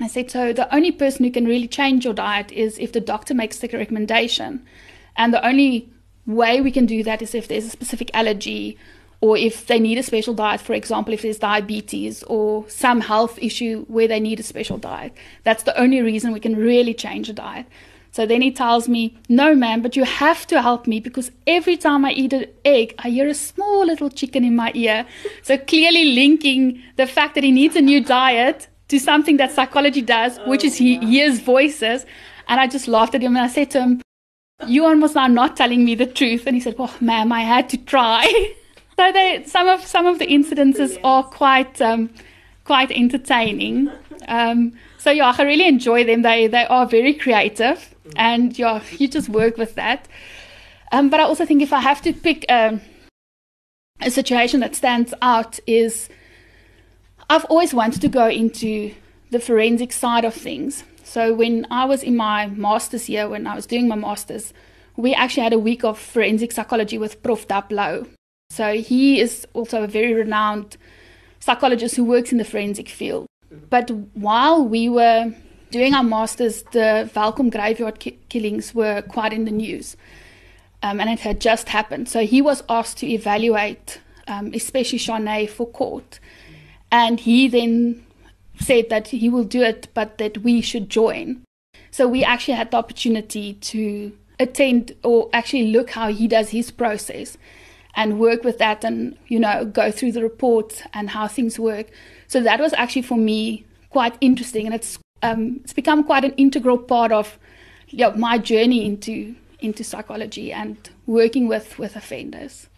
I 0.00 0.08
said, 0.08 0.30
so 0.30 0.52
the 0.52 0.72
only 0.74 0.90
person 0.90 1.24
who 1.24 1.30
can 1.30 1.44
really 1.44 1.68
change 1.68 2.04
your 2.04 2.14
diet 2.14 2.50
is 2.50 2.78
if 2.78 2.92
the 2.92 3.00
doctor 3.00 3.32
makes 3.32 3.58
the 3.58 3.68
recommendation. 3.68 4.64
And 5.16 5.32
the 5.32 5.46
only 5.46 5.88
way 6.26 6.60
we 6.60 6.70
can 6.70 6.86
do 6.86 7.02
that 7.02 7.22
is 7.22 7.34
if 7.34 7.48
there's 7.48 7.66
a 7.66 7.70
specific 7.70 8.10
allergy 8.14 8.78
or 9.20 9.38
if 9.38 9.66
they 9.66 9.78
need 9.78 9.96
a 9.96 10.02
special 10.02 10.34
diet, 10.34 10.60
for 10.60 10.74
example, 10.74 11.14
if 11.14 11.22
there's 11.22 11.38
diabetes 11.38 12.22
or 12.24 12.68
some 12.68 13.00
health 13.00 13.38
issue 13.40 13.84
where 13.88 14.06
they 14.06 14.20
need 14.20 14.38
a 14.38 14.42
special 14.42 14.76
diet. 14.76 15.14
That's 15.44 15.62
the 15.62 15.78
only 15.80 16.02
reason 16.02 16.32
we 16.32 16.40
can 16.40 16.56
really 16.56 16.92
change 16.92 17.30
a 17.30 17.32
diet. 17.32 17.66
So 18.12 18.26
then 18.26 18.42
he 18.42 18.52
tells 18.52 18.88
me, 18.88 19.16
No, 19.28 19.56
ma'am, 19.56 19.82
but 19.82 19.96
you 19.96 20.04
have 20.04 20.46
to 20.48 20.62
help 20.62 20.86
me 20.86 21.00
because 21.00 21.32
every 21.46 21.76
time 21.76 22.04
I 22.04 22.12
eat 22.12 22.32
an 22.32 22.46
egg, 22.64 22.94
I 22.98 23.08
hear 23.08 23.26
a 23.26 23.34
small 23.34 23.86
little 23.86 24.10
chicken 24.10 24.44
in 24.44 24.54
my 24.54 24.70
ear. 24.74 25.06
So 25.42 25.58
clearly 25.58 26.12
linking 26.12 26.80
the 26.96 27.06
fact 27.06 27.34
that 27.34 27.44
he 27.44 27.50
needs 27.50 27.76
a 27.76 27.80
new 27.80 28.04
diet 28.04 28.68
to 28.88 29.00
something 29.00 29.38
that 29.38 29.50
psychology 29.50 30.02
does, 30.02 30.38
which 30.46 30.64
is 30.64 30.76
he 30.76 30.98
oh, 30.98 31.06
hears 31.06 31.40
voices. 31.40 32.06
And 32.46 32.60
I 32.60 32.68
just 32.68 32.86
laughed 32.86 33.14
at 33.14 33.22
him 33.22 33.36
and 33.36 33.46
I 33.46 33.48
said 33.48 33.70
to 33.72 33.80
him, 33.82 34.03
You 34.66 34.84
almost 34.86 35.14
now 35.14 35.26
not 35.26 35.56
telling 35.56 35.84
me 35.84 35.94
the 35.94 36.06
truth. 36.06 36.46
And 36.46 36.54
he 36.54 36.60
said, 36.60 36.78
Well, 36.78 36.92
ma'am, 37.00 37.32
I 37.32 37.40
had 37.40 37.68
to 37.70 37.76
try. 37.76 38.24
so 38.96 39.12
they, 39.12 39.44
some 39.46 39.68
of 39.68 39.84
some 39.84 40.06
of 40.06 40.18
the 40.18 40.26
incidences 40.26 40.98
are 41.02 41.24
quite 41.24 41.80
um, 41.80 42.10
quite 42.64 42.90
entertaining. 42.90 43.90
Um, 44.28 44.72
so 44.98 45.10
yeah, 45.10 45.34
I 45.36 45.42
really 45.42 45.66
enjoy 45.66 46.04
them. 46.04 46.22
They 46.22 46.46
they 46.46 46.66
are 46.66 46.86
very 46.86 47.14
creative, 47.14 47.94
and 48.16 48.58
yeah, 48.58 48.82
you 48.92 49.08
just 49.08 49.28
work 49.28 49.56
with 49.58 49.74
that. 49.74 50.08
Um, 50.92 51.10
but 51.10 51.20
I 51.20 51.24
also 51.24 51.44
think 51.44 51.60
if 51.60 51.72
I 51.72 51.80
have 51.80 52.00
to 52.02 52.12
pick 52.12 52.44
a, 52.48 52.80
a 54.00 54.10
situation 54.10 54.60
that 54.60 54.76
stands 54.76 55.12
out 55.20 55.58
is 55.66 56.08
I've 57.28 57.44
always 57.46 57.74
wanted 57.74 58.00
to 58.02 58.08
go 58.08 58.28
into 58.28 58.94
the 59.30 59.40
forensic 59.40 59.92
side 59.92 60.24
of 60.24 60.34
things. 60.34 60.84
So 61.04 61.32
when 61.34 61.66
I 61.70 61.84
was 61.84 62.02
in 62.02 62.16
my 62.16 62.46
master's 62.48 63.08
year, 63.08 63.28
when 63.28 63.46
I 63.46 63.54
was 63.54 63.66
doing 63.66 63.86
my 63.86 63.94
master's, 63.94 64.52
we 64.96 65.14
actually 65.14 65.44
had 65.44 65.52
a 65.52 65.58
week 65.58 65.84
of 65.84 65.98
forensic 65.98 66.50
psychology 66.52 66.98
with 66.98 67.22
Prof. 67.22 67.46
Daplow. 67.46 68.08
So 68.50 68.74
he 68.74 69.20
is 69.20 69.46
also 69.52 69.82
a 69.82 69.86
very 69.86 70.14
renowned 70.14 70.76
psychologist 71.40 71.96
who 71.96 72.04
works 72.04 72.32
in 72.32 72.38
the 72.38 72.44
forensic 72.44 72.88
field. 72.88 73.26
But 73.70 73.90
while 74.14 74.64
we 74.64 74.88
were 74.88 75.32
doing 75.70 75.94
our 75.94 76.02
masters, 76.02 76.62
the 76.72 77.10
Welkom 77.14 77.50
graveyard 77.50 77.98
ki- 77.98 78.18
killings 78.28 78.74
were 78.74 79.02
quite 79.02 79.32
in 79.32 79.44
the 79.44 79.50
news. 79.50 79.96
Um, 80.82 81.00
and 81.00 81.10
it 81.10 81.20
had 81.20 81.40
just 81.40 81.68
happened. 81.68 82.08
So 82.08 82.26
he 82.26 82.40
was 82.40 82.62
asked 82.68 82.98
to 82.98 83.06
evaluate, 83.06 84.00
um, 84.28 84.52
especially 84.54 84.98
Chané, 84.98 85.48
for 85.48 85.66
court. 85.66 86.20
And 86.90 87.18
he 87.20 87.48
then 87.48 88.03
said 88.58 88.88
that 88.90 89.08
he 89.08 89.28
will 89.28 89.44
do 89.44 89.62
it, 89.62 89.88
but 89.94 90.18
that 90.18 90.38
we 90.38 90.60
should 90.60 90.88
join. 90.88 91.42
So 91.90 92.08
we 92.08 92.24
actually 92.24 92.54
had 92.54 92.70
the 92.70 92.76
opportunity 92.76 93.54
to 93.54 94.16
attend 94.40 94.94
or 95.02 95.28
actually 95.32 95.70
look 95.70 95.90
how 95.90 96.12
he 96.12 96.26
does 96.26 96.50
his 96.50 96.70
process. 96.70 97.36
and 97.96 98.18
work 98.18 98.44
with 98.44 98.58
that 98.58 98.84
and, 98.84 99.16
you 99.28 99.38
know, 99.38 99.64
go 99.64 99.90
through 99.90 100.12
the 100.12 100.22
reports 100.22 100.82
and 100.92 101.10
how 101.10 101.28
things 101.28 101.58
work. 101.58 101.86
So 102.26 102.40
that 102.42 102.60
was 102.60 102.72
actually 102.74 103.02
for 103.02 103.16
me 103.16 103.64
quite 103.90 104.16
interesting 104.20 104.66
and 104.66 104.74
it's 104.74 104.98
um, 105.22 105.60
it's 105.62 105.72
become 105.72 106.04
quite 106.04 106.24
an 106.24 106.32
integral 106.32 106.76
part 106.76 107.12
of 107.12 107.38
you 107.88 107.98
know, 107.98 108.12
my 108.14 108.36
journey 108.36 108.84
into 108.84 109.34
into 109.60 109.82
psychology 109.84 110.52
and 110.52 110.90
working 111.06 111.48
with, 111.48 111.78
with 111.78 111.96
offenders. 111.96 112.68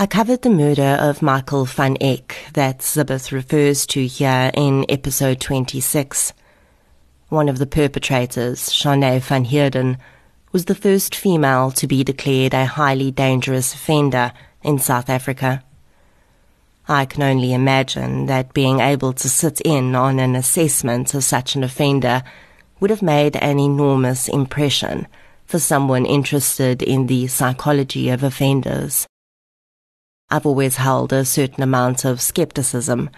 I 0.00 0.06
covered 0.06 0.42
the 0.42 0.50
murder 0.50 0.96
of 1.00 1.22
Michael 1.22 1.64
van 1.64 1.96
Eck 2.00 2.36
that 2.52 2.82
Zibeth 2.82 3.32
refers 3.32 3.84
to 3.86 4.06
here 4.06 4.52
in 4.54 4.86
episode 4.88 5.40
26. 5.40 6.32
One 7.30 7.48
of 7.48 7.58
the 7.58 7.66
perpetrators, 7.66 8.68
Chané 8.68 9.20
van 9.20 9.44
Heerden, 9.44 9.98
was 10.52 10.66
the 10.66 10.76
first 10.76 11.16
female 11.16 11.72
to 11.72 11.88
be 11.88 12.04
declared 12.04 12.54
a 12.54 12.64
highly 12.64 13.10
dangerous 13.10 13.74
offender 13.74 14.32
in 14.62 14.78
South 14.78 15.10
Africa. 15.10 15.64
I 16.86 17.04
can 17.04 17.24
only 17.24 17.52
imagine 17.52 18.26
that 18.26 18.54
being 18.54 18.78
able 18.78 19.12
to 19.14 19.28
sit 19.28 19.60
in 19.62 19.96
on 19.96 20.20
an 20.20 20.36
assessment 20.36 21.12
of 21.12 21.24
such 21.24 21.56
an 21.56 21.64
offender 21.64 22.22
would 22.78 22.90
have 22.90 23.02
made 23.02 23.34
an 23.34 23.58
enormous 23.58 24.28
impression 24.28 25.08
for 25.44 25.58
someone 25.58 26.06
interested 26.06 26.84
in 26.84 27.08
the 27.08 27.26
psychology 27.26 28.10
of 28.10 28.22
offenders. 28.22 29.08
I've 30.30 30.44
always 30.44 30.76
held 30.76 31.10
a 31.14 31.24
certain 31.24 31.62
amount 31.62 32.04
of 32.04 32.20
skepticism 32.20 33.08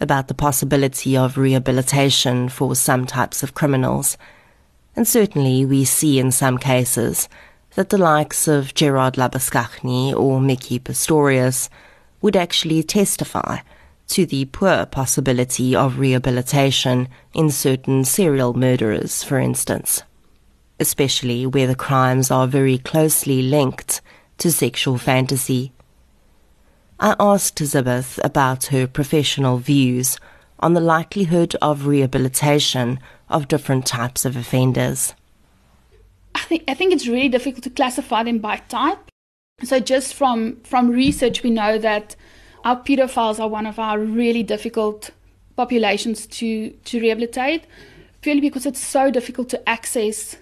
about 0.00 0.26
the 0.26 0.34
possibility 0.34 1.16
of 1.16 1.38
rehabilitation 1.38 2.48
for 2.48 2.74
some 2.74 3.06
types 3.06 3.44
of 3.44 3.54
criminals. 3.54 4.18
And 4.96 5.06
certainly 5.06 5.64
we 5.64 5.84
see 5.84 6.18
in 6.18 6.32
some 6.32 6.58
cases 6.58 7.28
that 7.76 7.90
the 7.90 7.98
likes 7.98 8.48
of 8.48 8.74
Gerard 8.74 9.14
Labuschagne 9.14 10.12
or 10.12 10.40
Micki 10.40 10.80
Pistorius 10.80 11.68
would 12.20 12.34
actually 12.34 12.82
testify 12.82 13.58
to 14.08 14.26
the 14.26 14.46
poor 14.46 14.86
possibility 14.86 15.76
of 15.76 16.00
rehabilitation 16.00 17.06
in 17.32 17.50
certain 17.50 18.04
serial 18.04 18.54
murderers, 18.54 19.22
for 19.22 19.38
instance, 19.38 20.02
especially 20.80 21.46
where 21.46 21.68
the 21.68 21.76
crimes 21.76 22.32
are 22.32 22.48
very 22.48 22.78
closely 22.78 23.42
linked 23.42 24.00
to 24.38 24.50
sexual 24.50 24.98
fantasy 24.98 25.72
I 26.98 27.14
asked 27.20 27.58
Zibeth 27.58 28.18
about 28.24 28.66
her 28.66 28.86
professional 28.86 29.58
views 29.58 30.18
on 30.60 30.72
the 30.72 30.80
likelihood 30.80 31.54
of 31.60 31.86
rehabilitation 31.86 32.98
of 33.28 33.48
different 33.48 33.86
types 33.86 34.24
of 34.24 34.36
offenders. 34.36 35.14
I 36.34 36.40
think 36.40 36.64
I 36.68 36.74
think 36.74 36.92
it's 36.92 37.06
really 37.06 37.28
difficult 37.28 37.64
to 37.64 37.70
classify 37.70 38.22
them 38.22 38.38
by 38.38 38.56
type. 38.68 39.10
So 39.62 39.80
just 39.80 40.14
from 40.14 40.60
from 40.62 40.88
research 40.88 41.42
we 41.42 41.50
know 41.50 41.78
that 41.78 42.16
our 42.64 42.76
pedophiles 42.76 43.40
are 43.40 43.48
one 43.48 43.66
of 43.66 43.78
our 43.78 43.98
really 43.98 44.42
difficult 44.42 45.10
populations 45.56 46.26
to 46.26 46.70
to 46.70 47.00
rehabilitate 47.00 47.66
purely 48.20 48.40
because 48.40 48.66
it's 48.66 48.80
so 48.80 49.10
difficult 49.10 49.48
to 49.50 49.68
access 49.68 50.36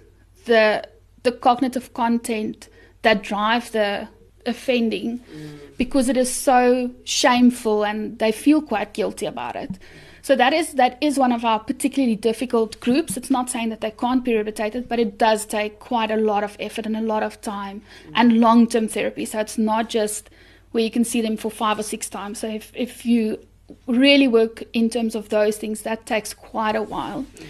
the 0.47 0.87
the 1.23 1.33
cognitive 1.33 1.93
content 1.95 2.69
that 3.03 3.23
drive 3.23 3.73
the 3.73 4.09
offending 4.47 5.21
mm. 5.21 5.59
because 5.77 6.09
it 6.09 6.17
is 6.17 6.33
so 6.33 6.91
shameful 7.05 7.85
and 7.85 8.19
they 8.19 8.33
feel 8.33 8.63
quite 8.63 8.95
guilty 8.95 9.27
about 9.27 9.57
it. 9.57 9.79
So 10.23 10.35
that 10.37 10.55
is 10.55 10.73
that 10.75 10.97
is 11.03 11.19
one 11.19 11.33
of 11.33 11.45
our 11.45 11.59
particularly 11.59 12.17
difficult 12.17 12.81
groups. 12.81 13.17
It's 13.17 13.31
not 13.31 13.51
saying 13.51 13.69
that 13.69 13.83
they 13.83 13.91
can't 13.91 14.25
be 14.25 14.33
rehabilitated, 14.33 14.89
but 14.89 14.99
it 14.99 15.19
does 15.19 15.45
take 15.45 15.81
quite 15.81 16.11
a 16.11 16.17
lot 16.17 16.43
of 16.43 16.57
effort 16.59 16.87
and 16.87 16.97
a 16.97 17.03
lot 17.03 17.23
of 17.23 17.41
time 17.43 17.81
mm. 17.81 18.13
and 18.15 18.41
long 18.41 18.67
term 18.67 18.89
therapy. 18.89 19.27
So 19.27 19.41
it's 19.41 19.59
not 19.59 19.91
just 19.91 20.31
where 20.73 20.83
you 20.83 20.91
can 20.91 21.05
see 21.05 21.21
them 21.21 21.37
for 21.37 21.51
five 21.51 21.79
or 21.79 21.83
six 21.83 22.09
times. 22.09 22.39
So 22.39 22.49
if, 22.49 22.73
if 22.75 23.05
you 23.05 23.39
really 23.87 24.27
work 24.27 24.65
in 24.73 24.89
terms 24.91 25.15
of 25.15 25.29
those 25.29 25.59
things, 25.59 25.83
that 25.83 26.07
takes 26.07 26.33
quite 26.33 26.75
a 26.75 26.83
while. 26.83 27.27
Mm. 27.37 27.45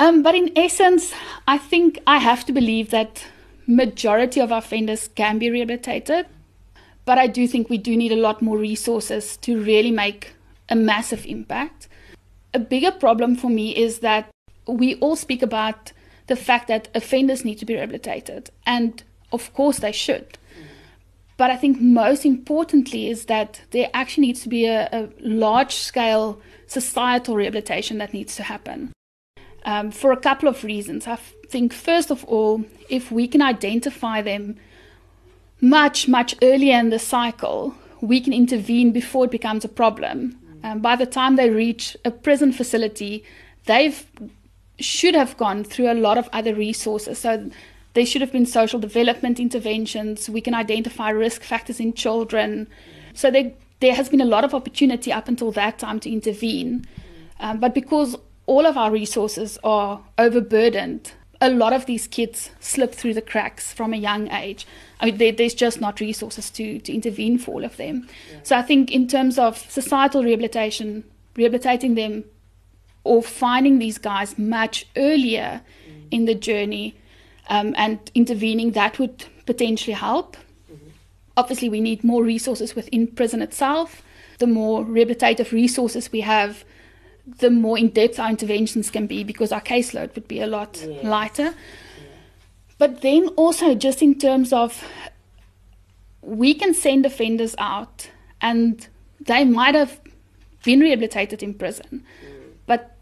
Um, 0.00 0.22
but 0.22 0.34
in 0.34 0.50
essence, 0.56 1.12
I 1.46 1.56
think 1.58 2.00
I 2.06 2.18
have 2.18 2.44
to 2.46 2.52
believe 2.52 2.90
that 2.90 3.24
majority 3.70 4.40
of 4.40 4.50
offenders 4.50 5.08
can 5.14 5.38
be 5.38 5.50
rehabilitated. 5.50 6.26
But 7.04 7.18
I 7.18 7.26
do 7.26 7.46
think 7.48 7.70
we 7.70 7.78
do 7.78 7.96
need 7.96 8.12
a 8.12 8.16
lot 8.16 8.42
more 8.42 8.58
resources 8.58 9.36
to 9.38 9.62
really 9.62 9.90
make 9.90 10.34
a 10.68 10.76
massive 10.76 11.24
impact. 11.26 11.88
A 12.52 12.58
bigger 12.58 12.90
problem 12.90 13.36
for 13.36 13.48
me 13.48 13.74
is 13.76 14.00
that 14.00 14.28
we 14.66 14.96
all 14.96 15.16
speak 15.16 15.42
about 15.42 15.92
the 16.26 16.36
fact 16.36 16.68
that 16.68 16.88
offenders 16.94 17.44
need 17.44 17.58
to 17.58 17.66
be 17.66 17.74
rehabilitated, 17.74 18.50
and 18.66 19.02
of 19.32 19.52
course 19.54 19.78
they 19.80 19.92
should. 19.92 20.38
But 21.36 21.50
I 21.50 21.56
think 21.56 21.80
most 21.80 22.26
importantly 22.26 23.08
is 23.08 23.24
that 23.24 23.62
there 23.70 23.88
actually 23.94 24.26
needs 24.26 24.42
to 24.42 24.48
be 24.48 24.66
a, 24.66 24.88
a 24.92 25.08
large 25.20 25.74
scale 25.74 26.40
societal 26.66 27.34
rehabilitation 27.34 27.98
that 27.98 28.12
needs 28.12 28.36
to 28.36 28.42
happen 28.42 28.92
um, 29.64 29.90
for 29.90 30.12
a 30.12 30.16
couple 30.16 30.48
of 30.48 30.62
reasons. 30.62 31.06
I 31.06 31.18
think, 31.50 31.72
first 31.72 32.10
of 32.10 32.24
all, 32.24 32.64
if 32.88 33.10
we 33.10 33.26
can 33.28 33.42
identify 33.42 34.22
them 34.22 34.56
much, 35.60 36.08
much 36.08 36.34
earlier 36.42 36.78
in 36.78 36.90
the 36.90 36.98
cycle, 36.98 37.74
we 38.00 38.20
can 38.20 38.32
intervene 38.32 38.92
before 38.92 39.26
it 39.26 39.30
becomes 39.30 39.64
a 39.64 39.68
problem. 39.68 40.38
Um, 40.62 40.80
by 40.80 40.96
the 40.96 41.06
time 41.06 41.36
they 41.36 41.50
reach 41.50 41.96
a 42.04 42.10
prison 42.10 42.52
facility, 42.52 43.24
they 43.66 43.94
should 44.78 45.14
have 45.14 45.36
gone 45.36 45.64
through 45.64 45.90
a 45.90 45.94
lot 45.94 46.18
of 46.18 46.28
other 46.32 46.54
resources. 46.54 47.18
So 47.18 47.50
there 47.94 48.06
should 48.06 48.20
have 48.20 48.32
been 48.32 48.46
social 48.46 48.78
development 48.78 49.40
interventions. 49.40 50.30
We 50.30 50.40
can 50.40 50.54
identify 50.54 51.10
risk 51.10 51.42
factors 51.42 51.80
in 51.80 51.92
children. 51.92 52.68
So 53.14 53.30
there, 53.30 53.52
there 53.80 53.94
has 53.94 54.08
been 54.08 54.20
a 54.20 54.26
lot 54.26 54.44
of 54.44 54.54
opportunity 54.54 55.12
up 55.12 55.28
until 55.28 55.52
that 55.52 55.78
time 55.78 56.00
to 56.00 56.10
intervene. 56.10 56.86
Um, 57.40 57.58
but 57.58 57.74
because 57.74 58.16
all 58.46 58.66
of 58.66 58.76
our 58.76 58.90
resources 58.90 59.58
are 59.62 60.00
overburdened. 60.18 61.12
A 61.42 61.48
lot 61.48 61.72
of 61.72 61.86
these 61.86 62.06
kids 62.06 62.50
slip 62.60 62.94
through 62.94 63.14
the 63.14 63.22
cracks 63.22 63.72
from 63.72 63.94
a 63.94 63.96
young 63.96 64.30
age. 64.30 64.66
I 65.00 65.06
mean, 65.06 65.16
there, 65.16 65.32
there's 65.32 65.54
just 65.54 65.80
not 65.80 65.98
resources 66.00 66.50
to, 66.50 66.78
to 66.80 66.92
intervene 66.92 67.38
for 67.38 67.52
all 67.54 67.64
of 67.64 67.76
them. 67.78 68.08
Yeah. 68.30 68.40
So 68.42 68.58
I 68.58 68.62
think, 68.62 68.90
in 68.90 69.08
terms 69.08 69.38
of 69.38 69.56
societal 69.56 70.22
rehabilitation, 70.22 71.04
rehabilitating 71.36 71.94
them 71.94 72.24
or 73.04 73.22
finding 73.22 73.78
these 73.78 73.96
guys 73.96 74.38
much 74.38 74.86
earlier 74.96 75.62
mm. 75.88 76.06
in 76.10 76.26
the 76.26 76.34
journey 76.34 76.94
um, 77.48 77.74
and 77.78 77.98
intervening, 78.14 78.72
that 78.72 78.98
would 78.98 79.24
potentially 79.46 79.94
help. 79.94 80.36
Mm-hmm. 80.70 80.90
Obviously, 81.38 81.70
we 81.70 81.80
need 81.80 82.04
more 82.04 82.22
resources 82.22 82.74
within 82.74 83.06
prison 83.06 83.40
itself. 83.40 84.02
The 84.38 84.46
more 84.46 84.84
rehabilitative 84.84 85.52
resources 85.52 86.12
we 86.12 86.20
have, 86.20 86.64
the 87.38 87.50
more 87.50 87.78
in 87.78 87.88
depth 87.88 88.18
our 88.18 88.30
interventions 88.30 88.90
can 88.90 89.06
be 89.06 89.24
because 89.24 89.52
our 89.52 89.60
caseload 89.60 90.14
would 90.14 90.28
be 90.28 90.40
a 90.40 90.46
lot 90.46 90.82
yeah. 90.86 91.08
lighter. 91.08 91.42
Yeah. 91.42 91.52
But 92.78 93.02
then 93.02 93.28
also, 93.28 93.74
just 93.74 94.02
in 94.02 94.18
terms 94.18 94.52
of 94.52 94.84
we 96.22 96.54
can 96.54 96.74
send 96.74 97.06
offenders 97.06 97.54
out 97.58 98.10
and 98.40 98.86
they 99.20 99.44
might 99.44 99.74
have 99.74 100.00
been 100.64 100.80
rehabilitated 100.80 101.42
in 101.42 101.54
prison, 101.54 102.04
mm. 102.24 102.52
but 102.66 102.96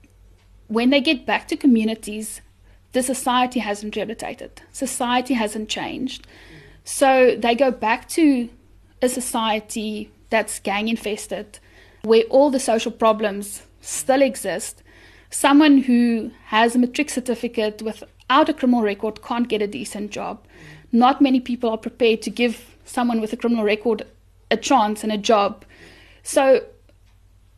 when 0.68 0.90
they 0.90 1.00
get 1.00 1.26
back 1.26 1.48
to 1.48 1.56
communities, 1.56 2.40
the 2.92 3.02
society 3.02 3.60
hasn't 3.60 3.96
rehabilitated, 3.96 4.62
society 4.72 5.34
hasn't 5.34 5.68
changed. 5.68 6.22
Mm. 6.22 6.28
So 6.84 7.36
they 7.36 7.54
go 7.54 7.70
back 7.70 8.08
to 8.10 8.48
a 9.02 9.08
society 9.08 10.10
that's 10.30 10.58
gang 10.60 10.88
infested, 10.88 11.58
where 12.02 12.22
all 12.24 12.50
the 12.50 12.60
social 12.60 12.92
problems 12.92 13.62
still 13.88 14.22
exist. 14.22 14.82
Someone 15.30 15.78
who 15.78 16.30
has 16.46 16.74
a 16.74 16.78
matric 16.78 17.10
certificate 17.10 17.82
without 17.82 18.48
a 18.48 18.54
criminal 18.54 18.82
record 18.82 19.22
can't 19.22 19.48
get 19.48 19.62
a 19.62 19.66
decent 19.66 20.10
job. 20.10 20.44
Not 20.92 21.20
many 21.20 21.40
people 21.40 21.70
are 21.70 21.78
prepared 21.78 22.22
to 22.22 22.30
give 22.30 22.76
someone 22.84 23.20
with 23.20 23.32
a 23.32 23.36
criminal 23.36 23.64
record 23.64 24.06
a 24.50 24.56
chance 24.56 25.02
and 25.02 25.12
a 25.12 25.18
job. 25.18 25.64
So 26.22 26.64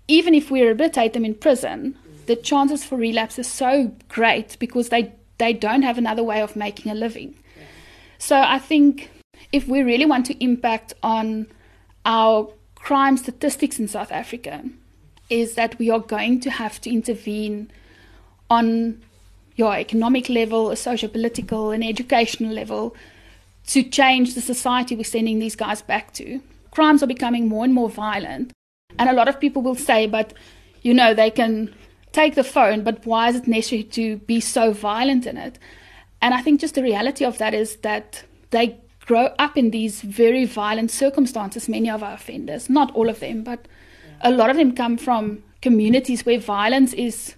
even 0.09 0.35
if 0.35 0.51
we 0.51 0.63
rehabilitate 0.63 1.13
them 1.13 1.25
in 1.25 1.35
prison, 1.35 1.97
the 2.27 2.37
chances 2.37 2.85
for 2.85 2.97
relapse 2.97 3.39
is 3.39 3.47
so 3.47 3.93
great 4.09 4.57
because 4.59 4.89
they, 4.89 5.13
they 5.39 5.53
don't 5.53 5.83
have 5.83 5.99
another 5.99 6.23
way 6.23 6.41
of 6.43 6.57
making 6.57 6.91
a 6.91 6.95
living. 6.95 7.35
So 8.19 8.37
I 8.41 8.59
think 8.59 9.11
if 9.53 9.67
we 9.67 9.83
really 9.83 10.07
want 10.07 10.27
to 10.27 10.45
impact 10.45 10.95
on 11.03 11.47
our 12.05 12.53
crime 12.75 13.17
statistics 13.17 13.79
in 13.79 13.89
South 13.89 14.13
Africa, 14.13 14.65
is 15.31 15.55
that 15.55 15.79
we 15.79 15.91
are 15.91 16.01
going 16.01 16.41
to 16.41 16.51
have 16.51 16.81
to 16.83 16.91
intervene 16.91 17.71
on 18.51 19.01
your 19.57 19.77
economic 19.77 20.29
level, 20.29 20.71
a 20.71 20.77
social 20.77 21.09
political, 21.09 21.71
and 21.71 21.85
educational 21.85 22.53
level 22.53 22.95
to 23.69 23.83
change 23.83 24.35
the 24.35 24.41
society 24.41 24.97
we're 24.97 25.05
sending 25.05 25.39
these 25.39 25.57
guys 25.57 25.83
back 25.83 26.13
to. 26.15 26.41
Crimes 26.71 27.03
are 27.03 27.07
becoming 27.07 27.49
more 27.49 27.65
and 27.65 27.75
more 27.75 27.89
violent. 27.89 28.53
And 28.99 29.09
a 29.09 29.13
lot 29.13 29.29
of 29.29 29.41
people 29.41 29.63
will 29.63 29.75
say, 29.75 30.07
but 30.07 30.33
you 30.83 30.95
know, 30.95 31.15
they 31.15 31.31
can 31.31 31.75
take 32.13 32.35
the 32.35 32.45
phone, 32.45 32.83
but 32.83 33.07
why 33.07 33.29
is 33.29 33.37
it 33.37 33.47
necessary 33.47 33.85
to 33.85 34.17
be 34.19 34.41
so 34.41 34.73
violent 34.73 35.27
in 35.27 35.37
it? 35.37 35.59
And 36.23 36.35
I 36.35 36.43
think 36.43 36.61
just 36.61 36.75
the 36.75 36.83
reality 36.83 37.25
of 37.25 37.39
that 37.39 37.55
is 37.55 37.77
that 37.77 38.25
they 38.51 38.77
grow 39.07 39.27
up 39.39 39.57
in 39.57 39.71
these 39.71 40.03
very 40.03 40.45
violent 40.45 40.91
circumstances, 40.91 41.69
many 41.69 41.91
of 41.91 42.03
our 42.03 42.15
offenders, 42.15 42.69
not 42.69 42.93
all 42.95 43.09
of 43.09 43.21
them, 43.21 43.43
but 43.43 43.67
a 44.21 44.31
lot 44.31 44.51
of 44.51 44.57
them 44.57 44.75
come 44.75 44.97
from 44.97 45.43
communities 45.63 46.25
where 46.25 46.39
violence 46.39 46.93
is 46.95 47.35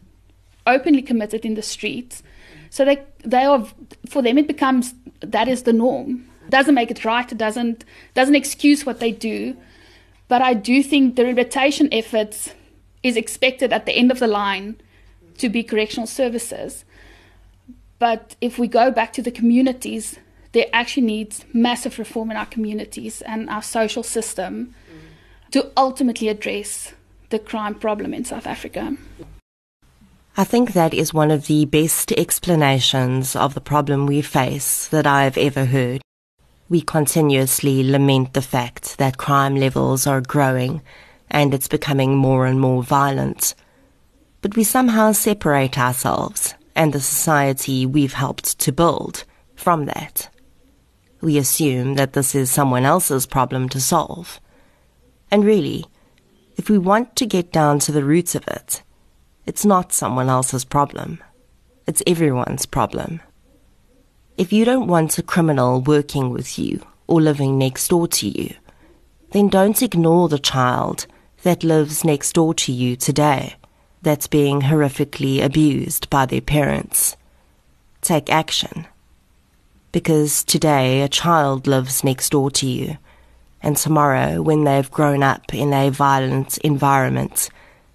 openly 0.66 1.02
committed 1.02 1.44
in 1.44 1.54
the 1.54 1.62
streets. 1.62 2.22
So 2.70 2.84
they 2.84 3.02
they 3.24 3.44
are 3.44 3.66
for 4.08 4.22
them 4.22 4.38
it 4.38 4.46
becomes 4.46 4.94
that 5.20 5.48
is 5.48 5.62
the 5.62 5.72
norm. 5.72 6.28
It 6.44 6.50
Doesn't 6.50 6.74
make 6.74 6.90
it 6.90 7.04
right. 7.04 7.30
It 7.30 7.38
doesn't 7.38 7.84
doesn't 8.14 8.34
excuse 8.34 8.86
what 8.86 9.00
they 9.00 9.12
do. 9.12 9.56
But 10.28 10.42
I 10.42 10.54
do 10.54 10.82
think 10.82 11.16
the 11.16 11.24
rehabilitation 11.24 11.88
efforts 11.92 12.54
is 13.02 13.16
expected 13.16 13.72
at 13.72 13.84
the 13.86 13.92
end 13.92 14.10
of 14.10 14.18
the 14.18 14.26
line 14.26 14.76
to 15.38 15.48
be 15.48 15.62
correctional 15.62 16.06
services. 16.06 16.84
But 17.98 18.36
if 18.40 18.58
we 18.58 18.66
go 18.66 18.90
back 18.90 19.12
to 19.14 19.22
the 19.22 19.30
communities, 19.30 20.18
there 20.52 20.66
actually 20.72 21.06
needs 21.06 21.44
massive 21.52 21.98
reform 21.98 22.30
in 22.30 22.36
our 22.36 22.46
communities 22.46 23.22
and 23.22 23.48
our 23.50 23.62
social 23.62 24.02
system 24.02 24.74
to 25.52 25.70
ultimately 25.76 26.28
address 26.28 26.92
the 27.30 27.38
crime 27.38 27.74
problem 27.74 28.12
in 28.12 28.24
South 28.24 28.46
Africa. 28.46 28.96
I 30.36 30.44
think 30.44 30.72
that 30.72 30.94
is 30.94 31.12
one 31.12 31.30
of 31.30 31.46
the 31.46 31.66
best 31.66 32.10
explanations 32.12 33.36
of 33.36 33.52
the 33.54 33.60
problem 33.60 34.06
we 34.06 34.22
face 34.22 34.88
that 34.88 35.06
I 35.06 35.24
have 35.24 35.36
ever 35.36 35.66
heard. 35.66 36.00
We 36.70 36.80
continuously 36.80 37.84
lament 37.84 38.32
the 38.32 38.40
fact 38.40 38.96
that 38.96 39.18
crime 39.18 39.56
levels 39.56 40.06
are 40.06 40.22
growing 40.22 40.80
and 41.30 41.52
it's 41.52 41.68
becoming 41.68 42.16
more 42.16 42.46
and 42.46 42.58
more 42.58 42.82
violent. 42.82 43.54
But 44.40 44.56
we 44.56 44.64
somehow 44.64 45.12
separate 45.12 45.78
ourselves 45.78 46.54
and 46.74 46.94
the 46.94 47.00
society 47.00 47.84
we've 47.84 48.14
helped 48.14 48.58
to 48.60 48.72
build 48.72 49.24
from 49.54 49.84
that. 49.84 50.30
We 51.20 51.36
assume 51.36 51.94
that 51.96 52.14
this 52.14 52.34
is 52.34 52.50
someone 52.50 52.86
else's 52.86 53.26
problem 53.26 53.68
to 53.68 53.80
solve. 53.80 54.40
And 55.32 55.46
really, 55.46 55.86
if 56.58 56.68
we 56.68 56.76
want 56.76 57.16
to 57.16 57.24
get 57.24 57.50
down 57.50 57.78
to 57.80 57.92
the 57.92 58.04
roots 58.04 58.34
of 58.34 58.46
it, 58.46 58.82
it's 59.46 59.64
not 59.64 59.94
someone 59.94 60.28
else's 60.28 60.66
problem. 60.66 61.20
It's 61.86 62.02
everyone's 62.06 62.66
problem. 62.66 63.22
If 64.36 64.52
you 64.52 64.66
don't 64.66 64.88
want 64.88 65.16
a 65.16 65.22
criminal 65.22 65.80
working 65.80 66.30
with 66.30 66.58
you 66.58 66.86
or 67.06 67.22
living 67.22 67.56
next 67.56 67.88
door 67.88 68.06
to 68.08 68.28
you, 68.28 68.54
then 69.30 69.48
don't 69.48 69.82
ignore 69.82 70.28
the 70.28 70.38
child 70.38 71.06
that 71.44 71.64
lives 71.64 72.04
next 72.04 72.34
door 72.34 72.52
to 72.54 72.70
you 72.70 72.94
today 72.94 73.56
that's 74.02 74.26
being 74.26 74.60
horrifically 74.60 75.42
abused 75.42 76.10
by 76.10 76.26
their 76.26 76.42
parents. 76.42 77.16
Take 78.02 78.28
action. 78.28 78.86
Because 79.92 80.44
today 80.44 81.00
a 81.00 81.08
child 81.08 81.66
lives 81.66 82.04
next 82.04 82.30
door 82.30 82.50
to 82.50 82.66
you, 82.66 82.98
and 83.62 83.76
tomorrow, 83.76 84.42
when 84.42 84.64
they've 84.64 84.90
grown 84.90 85.22
up 85.22 85.54
in 85.54 85.72
a 85.72 85.90
violent 85.90 86.58
environment, 86.58 87.48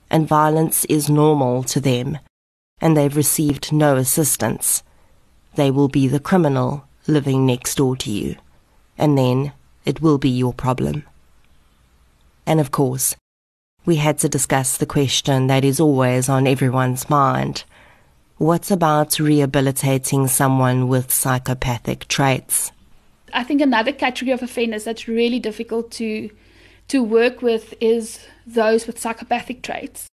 and 0.10 0.28
violence 0.28 0.86
is 0.86 1.10
normal 1.10 1.64
to 1.64 1.80
them, 1.80 2.18
and 2.80 2.96
they've 2.96 3.16
received 3.16 3.74
no 3.74 3.98
assistance, 3.98 4.84
they 5.56 5.70
will 5.70 5.88
be 5.90 6.08
the 6.08 6.20
criminal 6.20 6.86
living 7.08 7.46
next 7.46 7.76
door 7.76 7.96
to 7.98 8.12
you, 8.12 8.36
and 8.98 9.18
then 9.18 9.52
it 9.86 10.02
will 10.02 10.18
be 10.18 10.30
your 10.30 10.54
problem. 10.54 11.04
And 12.46 12.60
of 12.60 12.72
course, 12.72 13.16
we 13.86 13.98
had 13.98 14.18
to 14.20 14.30
discuss 14.30 14.78
the 14.78 14.86
question 14.86 15.48
that 15.48 15.66
is 15.66 15.80
always 15.80 16.30
on 16.30 16.48
everyone's 16.48 17.10
mind. 17.10 17.64
What 18.38 18.70
about 18.70 19.20
rehabilitating 19.20 20.28
someone 20.28 20.88
with 20.88 21.12
psychopathic 21.12 22.08
traits? 22.08 22.72
I 23.34 23.44
think 23.44 23.62
another 23.62 23.92
category 23.92 24.32
of 24.32 24.42
offenders 24.42 24.84
that's 24.84 25.08
really 25.08 25.40
difficult 25.40 25.92
to 25.92 26.30
to 26.88 27.04
work 27.04 27.42
with 27.42 27.74
is 27.82 28.26
those 28.46 28.88
with 28.88 28.98
psychopathic 28.98 29.62
traits. 29.62 30.08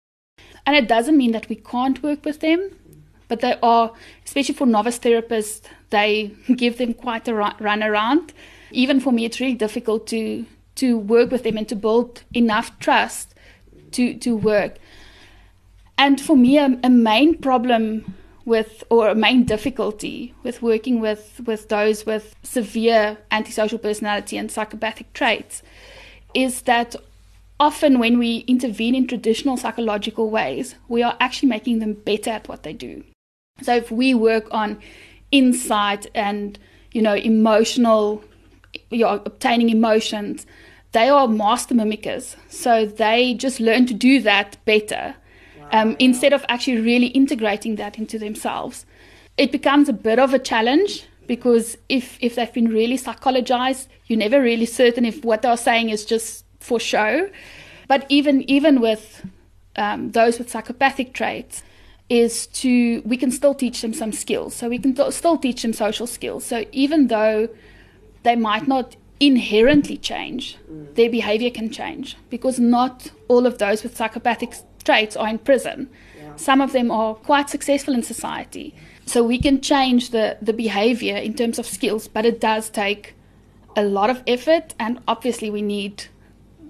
And 0.66 0.74
it 0.74 0.88
doesn't 0.88 1.16
mean 1.16 1.32
that 1.32 1.48
we 1.48 1.54
can't 1.54 2.02
work 2.02 2.24
with 2.24 2.40
them, 2.40 2.70
but 3.28 3.40
they 3.40 3.54
are, 3.62 3.92
especially 4.24 4.54
for 4.54 4.66
novice 4.66 4.98
therapists, 4.98 5.62
they 5.90 6.32
give 6.56 6.78
them 6.78 6.94
quite 6.94 7.28
a 7.28 7.34
run 7.34 7.82
around. 7.82 8.32
Even 8.72 8.98
for 8.98 9.12
me, 9.12 9.24
it's 9.24 9.40
really 9.40 9.54
difficult 9.54 10.06
to 10.08 10.46
to 10.76 10.98
work 10.98 11.30
with 11.30 11.44
them 11.44 11.56
and 11.56 11.68
to 11.68 11.76
build 11.76 12.24
enough 12.32 12.76
trust 12.80 13.34
to 13.92 14.14
to 14.18 14.36
work. 14.36 14.76
And 15.96 16.20
for 16.20 16.36
me, 16.36 16.58
a, 16.58 16.76
a 16.82 16.90
main 16.90 17.38
problem 17.38 18.16
with 18.44 18.84
or 18.90 19.08
a 19.08 19.14
main 19.14 19.44
difficulty 19.44 20.34
with 20.42 20.60
working 20.60 21.00
with 21.00 21.40
with 21.46 21.68
those 21.68 22.04
with 22.04 22.34
severe 22.42 23.16
antisocial 23.30 23.78
personality 23.78 24.36
and 24.36 24.50
psychopathic 24.50 25.12
traits 25.14 25.62
is 26.34 26.62
that 26.62 26.94
often 27.58 27.98
when 27.98 28.18
we 28.18 28.38
intervene 28.46 28.94
in 28.94 29.06
traditional 29.06 29.56
psychological 29.56 30.30
ways, 30.30 30.74
we 30.88 31.02
are 31.02 31.16
actually 31.20 31.48
making 31.48 31.78
them 31.78 31.94
better 31.94 32.30
at 32.30 32.48
what 32.48 32.62
they 32.64 32.72
do. 32.72 33.04
So 33.62 33.76
if 33.76 33.90
we 33.90 34.14
work 34.14 34.46
on 34.50 34.80
insight 35.30 36.06
and 36.14 36.58
you 36.92 37.02
know 37.02 37.14
emotional, 37.14 38.22
you 38.90 39.04
know, 39.04 39.22
obtaining 39.24 39.70
emotions, 39.70 40.46
they 40.92 41.08
are 41.08 41.28
master 41.28 41.74
mimickers. 41.74 42.36
So 42.48 42.84
they 42.84 43.34
just 43.34 43.60
learn 43.60 43.86
to 43.86 43.94
do 43.94 44.20
that 44.22 44.56
better 44.64 45.14
um, 45.74 45.96
instead 45.98 46.32
of 46.32 46.44
actually 46.48 46.80
really 46.80 47.08
integrating 47.08 47.74
that 47.76 47.98
into 47.98 48.16
themselves. 48.18 48.86
It 49.36 49.50
becomes 49.50 49.88
a 49.88 49.92
bit 49.92 50.20
of 50.20 50.32
a 50.32 50.38
challenge 50.38 51.06
because 51.26 51.76
if 51.88 52.16
if 52.20 52.36
they've 52.36 52.52
been 52.52 52.68
really 52.68 52.96
psychologized, 52.96 53.88
you're 54.06 54.18
never 54.26 54.40
really 54.40 54.66
certain 54.66 55.04
if 55.04 55.24
what 55.24 55.42
they're 55.42 55.56
saying 55.56 55.90
is 55.90 56.04
just 56.04 56.44
for 56.60 56.78
show. 56.78 57.28
But 57.88 58.06
even 58.08 58.48
even 58.48 58.80
with 58.80 59.26
um, 59.74 60.12
those 60.12 60.38
with 60.38 60.48
psychopathic 60.48 61.12
traits, 61.12 61.64
is 62.08 62.46
to 62.62 63.02
we 63.04 63.16
can 63.16 63.32
still 63.32 63.54
teach 63.54 63.82
them 63.82 63.92
some 63.92 64.12
skills. 64.12 64.54
So 64.54 64.68
we 64.68 64.78
can 64.78 64.94
still 65.10 65.38
teach 65.38 65.62
them 65.62 65.72
social 65.72 66.06
skills. 66.06 66.44
So 66.44 66.64
even 66.70 67.08
though 67.08 67.48
they 68.22 68.36
might 68.36 68.68
not 68.68 68.94
inherently 69.18 69.96
change, 69.96 70.56
mm. 70.70 70.94
their 70.94 71.10
behavior 71.10 71.50
can 71.50 71.70
change 71.70 72.16
because 72.30 72.60
not 72.60 73.10
all 73.26 73.44
of 73.44 73.58
those 73.58 73.82
with 73.82 73.96
psychopathic 73.96 74.54
traits 74.84 75.16
are 75.16 75.28
in 75.28 75.38
prison. 75.38 75.88
Yeah. 76.16 76.36
Some 76.36 76.60
of 76.60 76.72
them 76.72 76.90
are 76.90 77.14
quite 77.14 77.50
successful 77.50 77.94
in 77.94 78.02
society. 78.02 78.74
So 79.06 79.22
we 79.22 79.38
can 79.38 79.60
change 79.60 80.10
the, 80.10 80.38
the 80.40 80.52
behavior 80.52 81.16
in 81.16 81.34
terms 81.34 81.58
of 81.58 81.66
skills, 81.66 82.08
but 82.08 82.24
it 82.24 82.40
does 82.40 82.70
take 82.70 83.14
a 83.76 83.84
lot 83.84 84.10
of 84.10 84.22
effort, 84.26 84.74
and 84.78 85.00
obviously, 85.08 85.50
we 85.50 85.62
need 85.62 86.04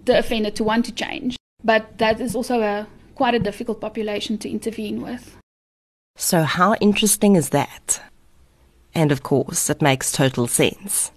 the 0.04 0.18
offender 0.18 0.50
to 0.50 0.64
want 0.64 0.86
to 0.86 0.92
change. 0.92 1.36
But 1.62 1.98
that 1.98 2.20
is 2.20 2.34
also 2.34 2.60
a 2.60 2.86
quite 3.14 3.34
a 3.34 3.38
difficult 3.38 3.80
population 3.80 4.38
to 4.38 4.50
intervene 4.50 5.00
with. 5.00 5.36
So, 6.16 6.42
how 6.42 6.74
interesting 6.74 7.36
is 7.36 7.50
that? 7.50 8.02
And 8.94 9.12
of 9.12 9.22
course, 9.22 9.68
it 9.70 9.82
makes 9.82 10.12
total 10.12 10.46
sense. 10.46 11.10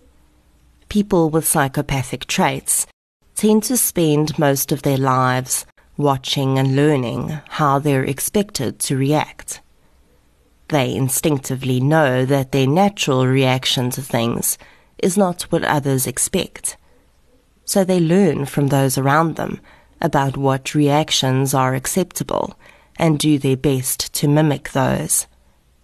People 0.89 1.29
with 1.29 1.47
psychopathic 1.47 2.25
traits 2.25 2.87
tend 3.35 3.63
to 3.63 3.77
spend 3.77 4.39
most 4.39 4.71
of 4.71 4.81
their 4.81 4.97
lives 4.97 5.65
watching 5.97 6.57
and 6.57 6.75
learning 6.75 7.39
how 7.49 7.79
they're 7.79 8.03
expected 8.03 8.79
to 8.79 8.97
react. 8.97 9.61
They 10.69 10.95
instinctively 10.95 11.79
know 11.79 12.25
that 12.25 12.51
their 12.51 12.67
natural 12.67 13.25
reaction 13.25 13.89
to 13.91 14.01
things 14.01 14.57
is 14.97 15.17
not 15.17 15.43
what 15.43 15.63
others 15.63 16.07
expect 16.07 16.77
so 17.67 17.83
they 17.83 17.99
learn 17.99 18.45
from 18.45 18.67
those 18.67 18.97
around 18.97 19.35
them 19.35 19.59
about 20.01 20.37
what 20.37 20.73
reactions 20.73 21.53
are 21.53 21.75
acceptable 21.75 22.57
and 22.97 23.19
do 23.19 23.37
their 23.37 23.57
best 23.57 24.13
to 24.13 24.27
mimic 24.27 24.71
those. 24.71 25.27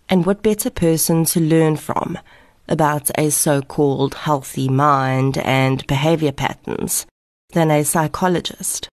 And 0.07 0.26
what 0.26 0.41
better 0.41 0.70
person 0.70 1.26
to 1.26 1.41
learn 1.41 1.76
from 1.76 2.18
about 2.70 3.11
a 3.18 3.30
so-called 3.30 4.16
healthy 4.16 4.70
mind 4.70 5.38
and 5.39 5.86
behavior 5.86 6.32
patterns 6.32 7.05
than 7.51 7.70
a 7.70 7.84
psychologist? 7.84 8.88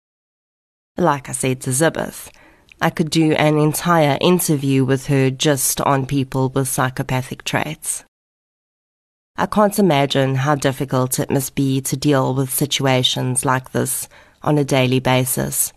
Like 0.97 1.29
I 1.29 1.33
said 1.33 1.61
to 1.61 1.69
Zibeth, 1.69 2.29
I 2.81 2.89
could 2.89 3.11
do 3.11 3.33
an 3.33 3.59
entire 3.59 4.17
interview 4.19 4.83
with 4.83 5.07
her 5.07 5.29
just 5.29 5.79
on 5.81 6.07
people 6.07 6.49
with 6.49 6.67
psychopathic 6.67 7.43
traits. 7.43 8.03
I 9.35 9.45
can't 9.45 9.77
imagine 9.77 10.35
how 10.35 10.55
difficult 10.55 11.19
it 11.19 11.29
must 11.29 11.53
be 11.53 11.81
to 11.81 11.95
deal 11.95 12.33
with 12.33 12.49
situations 12.51 13.45
like 13.45 13.71
this 13.71 14.09
on 14.41 14.57
a 14.57 14.65
daily 14.65 14.99
basis, 14.99 15.71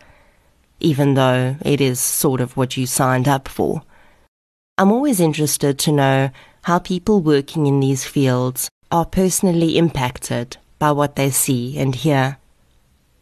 even 0.81 1.13
though 1.13 1.57
it 1.61 1.83
is 1.83 2.01
sort 2.01 2.41
of 2.41 2.57
what 2.57 2.79
you 2.79 2.87
signed 2.87 3.29
up 3.29 3.47
for. 3.47 3.83
I'm 4.79 4.91
always 4.91 5.21
interested 5.21 5.79
to 5.81 5.93
know 5.93 6.31
how 6.63 6.79
people 6.79 7.21
working 7.21 7.67
in 7.67 7.81
these 7.81 8.07
fields 8.07 8.71
are 8.91 9.05
personally 9.05 9.77
impacted 9.77 10.57
by 10.79 10.93
what 10.93 11.17
they 11.17 11.29
see 11.29 11.79
and 11.79 11.95
hear. 11.95 12.39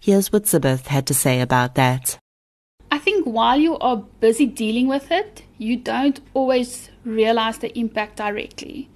Here's 0.08 0.32
what 0.32 0.44
Zibeth 0.44 0.86
had 0.86 1.06
to 1.08 1.12
say 1.12 1.42
about 1.42 1.74
that. 1.74 2.18
I 2.90 2.98
think 2.98 3.26
while 3.26 3.58
you 3.58 3.76
are 3.76 3.98
busy 4.20 4.46
dealing 4.46 4.88
with 4.88 5.10
it, 5.10 5.42
you 5.58 5.76
don't 5.76 6.18
always 6.32 6.88
realize 7.04 7.58
the 7.58 7.78
impact 7.78 8.16
directly. 8.16 8.88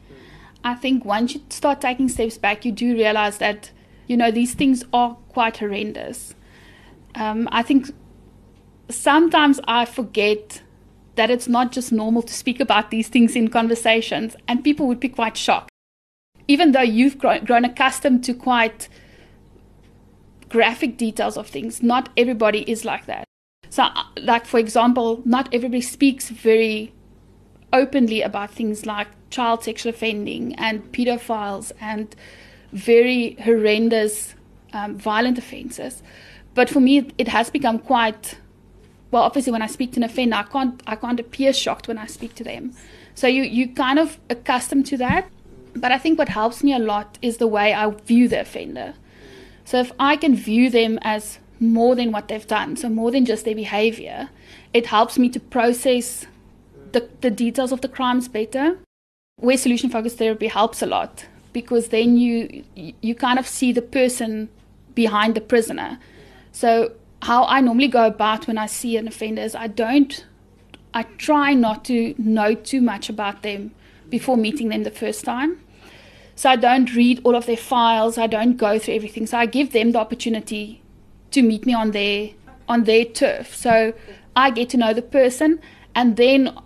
I 0.65 0.75
think 0.75 1.05
once 1.05 1.35
you 1.35 1.43
start 1.51 1.83
taking 1.83 2.09
steps 2.09 2.39
back, 2.39 2.65
you 2.65 2.73
do 2.73 2.95
realize 2.95 3.37
that, 3.37 3.73
you 4.07 4.17
know, 4.17 4.31
these 4.31 4.55
things 4.55 4.85
are 4.95 5.19
quite 5.29 5.59
horrendous. 5.59 6.35
Um, 7.15 7.47
I 7.53 7.63
think 7.63 7.91
sometimes 8.89 9.61
I 9.65 9.85
forget 9.85 10.63
that 11.17 11.29
it's 11.29 11.47
not 11.47 11.73
just 11.73 11.93
normal 11.93 12.23
to 12.23 12.33
speak 12.33 12.59
about 12.59 12.91
these 12.91 13.09
things 13.09 13.37
in 13.37 13.49
conversations, 13.49 14.35
and 14.49 14.65
people 14.65 14.87
would 14.87 14.99
be 14.99 15.11
quite 15.11 15.37
shocked. 15.37 15.69
Even 16.49 16.73
though 16.73 16.81
you've 16.81 17.19
grown, 17.19 17.45
grown 17.45 17.67
accustomed 17.67 18.25
to 18.25 18.33
quite 18.33 18.89
graphic 20.53 20.99
details 20.99 21.37
of 21.39 21.49
things, 21.49 21.83
not 21.83 22.11
everybody 22.17 22.71
is 22.71 22.85
like 22.85 23.07
that. 23.07 23.25
So, 23.71 23.85
uh, 23.85 24.05
like 24.21 24.45
for 24.45 24.61
example, 24.61 25.23
not 25.25 25.49
everybody 25.53 25.81
speaks 25.81 26.29
very 26.29 26.93
openly 27.73 28.21
about 28.21 28.51
things 28.51 28.85
like 28.85 29.09
child 29.31 29.65
sexual 29.65 29.91
offending 29.91 30.55
and 30.57 30.93
pedophiles 30.93 31.73
and 31.81 32.15
very 32.73 33.35
horrendous 33.43 34.35
um, 34.75 34.99
violent 34.99 35.39
offences. 35.39 36.03
But 36.55 36.69
for 36.69 36.81
me, 36.81 37.11
it 37.17 37.29
has 37.29 37.49
become 37.49 37.79
quite 37.79 38.37
well. 39.11 39.23
Obviously, 39.23 39.53
when 39.53 39.63
I 39.63 39.69
speak 39.69 39.93
to 39.93 40.01
an 40.01 40.05
offender, 40.05 40.37
I 40.37 40.43
can't 40.43 40.83
I 40.87 40.97
can't 40.97 41.19
appear 41.19 41.55
shocked 41.55 41.89
when 41.89 41.97
I 41.97 42.07
speak 42.07 42.35
to 42.37 42.45
them. 42.45 42.75
So 43.15 43.27
you 43.27 43.43
you 43.43 43.69
kind 43.69 43.99
of 43.99 44.19
accustomed 44.29 44.85
to 44.87 44.99
that. 44.99 45.31
But 45.75 45.93
I 45.93 45.97
think 45.97 46.19
what 46.19 46.29
helps 46.29 46.63
me 46.63 46.75
a 46.75 46.79
lot 46.79 47.19
is 47.23 47.39
the 47.39 47.47
way 47.47 47.73
I 47.73 47.89
view 47.89 48.29
the 48.29 48.41
offender. 48.41 48.93
So 49.73 49.81
if 49.81 49.91
I 49.99 50.17
can 50.19 50.37
view 50.37 50.69
them 50.69 50.99
as 51.01 51.39
more 51.59 51.97
than 51.97 52.13
what 52.13 52.29
they've 52.29 52.47
done, 52.47 52.77
so 52.77 52.91
more 52.91 53.11
than 53.11 53.25
just 53.25 53.47
their 53.47 53.55
behavior, 53.55 54.29
it 54.75 54.85
helps 54.85 55.19
me 55.19 55.31
to 55.31 55.41
process 55.41 56.27
the, 56.93 57.09
the 57.23 57.31
details 57.31 57.73
of 57.73 57.81
the 57.81 57.89
crimes 57.89 58.29
better. 58.29 58.77
Where 59.37 59.57
solution 59.57 59.89
focused 59.89 60.19
therapy 60.19 60.49
helps 60.49 60.83
a 60.83 60.87
lot 60.87 61.25
because 61.55 61.89
then 61.89 62.19
you 62.19 62.65
you 63.01 63.15
kind 63.15 63.39
of 63.39 63.49
see 63.49 63.73
the 63.73 63.81
person 63.81 64.51
behind 64.95 65.35
the 65.35 65.41
prisoner. 65.41 65.99
So 66.53 66.93
how 67.23 67.47
I 67.47 67.63
normally 67.63 67.89
go 67.89 68.07
about 68.07 68.47
when 68.47 68.59
I 68.59 68.67
see 68.67 68.99
an 68.99 69.09
offender 69.09 69.41
is 69.41 69.55
I 69.55 69.69
don't 69.69 70.27
I 70.93 71.05
try 71.17 71.55
not 71.55 71.83
to 71.87 72.15
know 72.19 72.53
too 72.53 72.83
much 72.83 73.09
about 73.09 73.43
them 73.43 73.71
before 74.11 74.37
meeting 74.37 74.69
them 74.69 74.83
the 74.83 74.91
first 74.91 75.25
time. 75.25 75.61
So 76.35 76.51
I 76.51 76.57
don't 76.57 76.95
read 76.95 77.21
all 77.25 77.37
of 77.37 77.47
their 77.47 77.57
files, 77.57 78.19
I 78.19 78.27
don't 78.27 78.57
go 78.57 78.79
through 78.79 78.95
everything. 78.95 79.27
So 79.27 79.39
I 79.39 79.47
give 79.47 79.73
them 79.73 79.93
the 79.93 79.99
opportunity 79.99 80.83
to 81.33 81.43
meet 81.43 81.67
me 81.67 81.75
on 81.75 81.91
their 81.93 82.31
on 82.69 82.85
their 82.85 83.05
turf. 83.05 83.55
So 83.55 83.93
I 84.35 84.51
get 84.51 84.71
to 84.71 84.77
know 84.77 84.95
the 84.95 85.03
person 85.03 85.61
and 85.95 86.17
then 86.17 86.57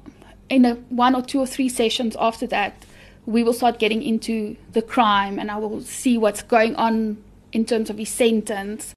in 0.49 0.65
a 0.65 0.75
one 0.89 1.15
or 1.15 1.23
two 1.23 1.41
or 1.41 1.47
three 1.47 1.69
sessions 1.69 2.17
after 2.21 2.47
that 2.47 2.87
we 3.27 3.43
will 3.43 3.53
start 3.53 3.79
getting 3.79 4.03
into 4.03 4.57
the 4.73 4.81
crime 4.81 5.39
and 5.39 5.51
I 5.51 5.57
will 5.57 5.83
see 5.83 6.17
what's 6.17 6.43
going 6.43 6.77
on 6.77 7.23
in 7.53 7.65
terms 7.65 7.91
of 7.91 7.99
his 7.99 8.09
sentence. 8.09 8.95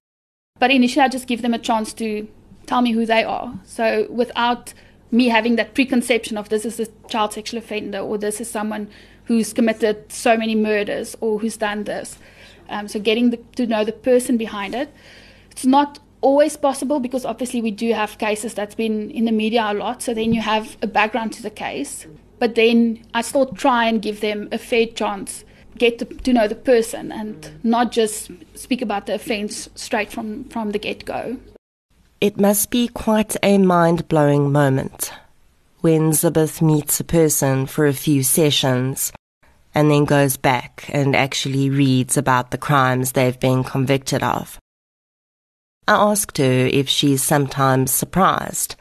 But 0.59 0.71
initially, 0.71 1.03
I 1.03 1.07
just 1.07 1.27
give 1.27 1.41
them 1.41 1.53
a 1.53 1.59
chance 1.59 1.93
to 1.93 2.27
tell 2.67 2.81
me 2.81 2.91
who 2.91 3.05
they 3.05 3.23
are. 3.23 3.59
So 3.65 4.05
without 4.09 4.73
me 5.11 5.29
having 5.29 5.55
that 5.55 5.73
preconception 5.73 6.37
of 6.37 6.49
this 6.49 6.65
is 6.65 6.79
a 6.79 6.85
child 7.07 7.33
sexual 7.33 7.57
offender 7.57 7.97
or 7.97 8.19
this 8.19 8.39
is 8.39 8.49
someone 8.49 8.87
who's 9.29 9.53
committed 9.53 10.11
so 10.11 10.35
many 10.35 10.55
murders 10.55 11.15
or 11.21 11.37
who's 11.37 11.55
done 11.55 11.83
this. 11.83 12.17
Um, 12.67 12.87
so 12.87 12.99
getting 12.99 13.29
the, 13.29 13.37
to 13.57 13.67
know 13.67 13.85
the 13.85 13.91
person 13.91 14.37
behind 14.37 14.73
it. 14.73 14.91
It's 15.51 15.67
not 15.67 15.99
always 16.21 16.57
possible 16.57 16.99
because 16.99 17.25
obviously 17.25 17.61
we 17.61 17.69
do 17.69 17.93
have 17.93 18.17
cases 18.17 18.55
that's 18.55 18.73
been 18.73 19.11
in 19.11 19.25
the 19.25 19.31
media 19.31 19.65
a 19.67 19.75
lot. 19.75 20.01
So 20.01 20.15
then 20.15 20.33
you 20.33 20.41
have 20.41 20.77
a 20.81 20.87
background 20.87 21.33
to 21.33 21.43
the 21.43 21.51
case. 21.51 22.07
But 22.39 22.55
then 22.55 23.05
I 23.13 23.21
still 23.21 23.45
try 23.45 23.85
and 23.85 24.01
give 24.01 24.21
them 24.21 24.49
a 24.51 24.57
fair 24.57 24.87
chance, 24.87 25.45
get 25.77 25.99
to, 25.99 26.05
to 26.05 26.33
know 26.33 26.47
the 26.47 26.55
person 26.55 27.11
and 27.11 27.51
not 27.63 27.91
just 27.91 28.31
speak 28.55 28.81
about 28.81 29.05
the 29.05 29.13
offence 29.13 29.69
straight 29.75 30.11
from, 30.11 30.45
from 30.45 30.71
the 30.71 30.79
get 30.79 31.05
go. 31.05 31.37
It 32.19 32.39
must 32.39 32.71
be 32.71 32.87
quite 32.87 33.37
a 33.43 33.59
mind 33.59 34.07
blowing 34.07 34.51
moment 34.51 35.13
when 35.81 36.13
Zibeth 36.13 36.63
meets 36.63 36.99
a 36.99 37.03
person 37.03 37.67
for 37.67 37.85
a 37.85 37.93
few 37.93 38.23
sessions 38.23 39.11
and 39.73 39.89
then 39.91 40.05
goes 40.05 40.37
back 40.37 40.89
and 40.89 41.15
actually 41.15 41.69
reads 41.69 42.17
about 42.17 42.51
the 42.51 42.57
crimes 42.57 43.11
they've 43.11 43.39
been 43.39 43.63
convicted 43.63 44.23
of. 44.23 44.59
I 45.87 45.93
asked 45.93 46.37
her 46.37 46.67
if 46.67 46.87
she's 46.87 47.23
sometimes 47.23 47.91
surprised 47.91 48.75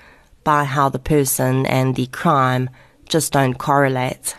by 0.45 0.65
how 0.65 0.89
the 0.89 0.99
person 0.99 1.67
and 1.67 1.95
the 1.95 2.07
crime 2.07 2.71
just 3.09 3.33
don't 3.33 3.55
correlate. 3.55 4.35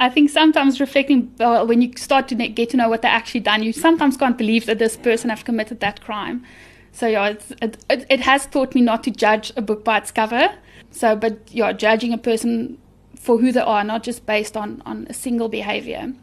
I 0.00 0.10
think 0.10 0.30
sometimes 0.30 0.80
reflecting 0.80 1.32
well, 1.38 1.66
when 1.66 1.82
you 1.82 1.92
start 1.96 2.28
to 2.28 2.34
get 2.34 2.70
to 2.70 2.76
know 2.76 2.88
what 2.88 3.02
they 3.02 3.08
actually 3.08 3.40
done, 3.40 3.62
you 3.62 3.72
sometimes 3.72 4.16
can't 4.16 4.38
believe 4.38 4.66
that 4.66 4.78
this 4.78 4.96
person 4.96 5.30
have 5.30 5.44
committed 5.44 5.80
that 5.80 6.00
crime. 6.00 6.44
So 6.92 7.06
yeah, 7.06 7.28
it, 7.28 7.44
it, 7.90 8.06
it 8.08 8.20
has 8.20 8.46
taught 8.46 8.74
me 8.74 8.80
not 8.80 9.04
to 9.04 9.10
judge 9.10 9.52
a 9.56 9.62
book 9.62 9.84
by 9.84 9.98
its 9.98 10.10
cover. 10.10 10.50
So, 10.90 11.16
but 11.16 11.38
yeah, 11.50 11.72
judging 11.72 12.12
a 12.12 12.18
person 12.18 12.78
for 13.28 13.36
who 13.36 13.52
they 13.52 13.60
are, 13.60 13.84
not 13.84 14.02
just 14.02 14.24
based 14.24 14.56
on 14.56 14.82
on 14.86 15.06
a 15.10 15.12
single 15.12 15.50
behavior. 15.50 16.14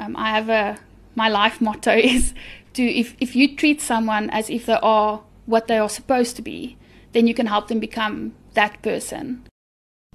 Um, 0.00 0.14
I 0.14 0.28
have 0.36 0.48
a 0.48 0.78
my 1.16 1.28
life 1.28 1.60
motto 1.60 1.94
is 2.14 2.32
to 2.74 2.82
if 2.84 3.16
if 3.18 3.34
you 3.34 3.56
treat 3.56 3.80
someone 3.80 4.30
as 4.30 4.48
if 4.48 4.66
they 4.66 4.78
are 4.80 5.22
what 5.46 5.66
they 5.66 5.78
are 5.78 5.88
supposed 5.88 6.36
to 6.36 6.42
be, 6.42 6.76
then 7.12 7.26
you 7.26 7.34
can 7.34 7.46
help 7.46 7.66
them 7.66 7.80
become 7.80 8.34
that 8.54 8.80
person. 8.82 9.24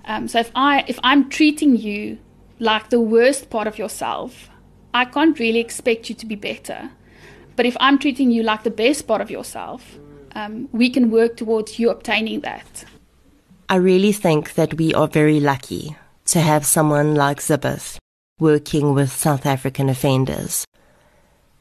Um, 0.06 0.30
so 0.30 0.40
if 0.40 0.52
I 0.56 0.86
if 0.88 0.98
I'm 1.04 1.30
treating 1.30 1.76
you 1.76 2.20
like 2.60 2.90
the 2.90 3.02
worst 3.02 3.50
part 3.50 3.68
of 3.68 3.78
yourself, 3.78 4.50
I 4.94 5.04
can't 5.04 5.38
really 5.40 5.60
expect 5.60 6.08
you 6.10 6.16
to 6.16 6.26
be 6.26 6.38
better. 6.38 6.90
But 7.58 7.66
if 7.66 7.76
I'm 7.82 7.98
treating 8.00 8.32
you 8.32 8.44
like 8.44 8.64
the 8.64 8.78
best 8.86 9.08
part 9.08 9.22
of 9.22 9.30
yourself, 9.30 10.00
um, 10.36 10.70
we 10.72 10.90
can 10.90 11.12
work 11.12 11.36
towards 11.36 11.80
you 11.80 11.90
obtaining 11.90 12.40
that. 12.42 12.86
I 13.68 13.76
really 13.76 14.14
think 14.14 14.54
that 14.54 14.76
we 14.76 14.94
are 14.94 15.10
very 15.10 15.42
lucky 15.42 15.98
to 16.26 16.40
have 16.40 16.66
someone 16.66 17.16
like 17.16 17.40
Zibeth 17.40 17.98
working 18.40 18.94
with 18.94 19.12
South 19.12 19.46
African 19.46 19.90
offenders. 19.90 20.66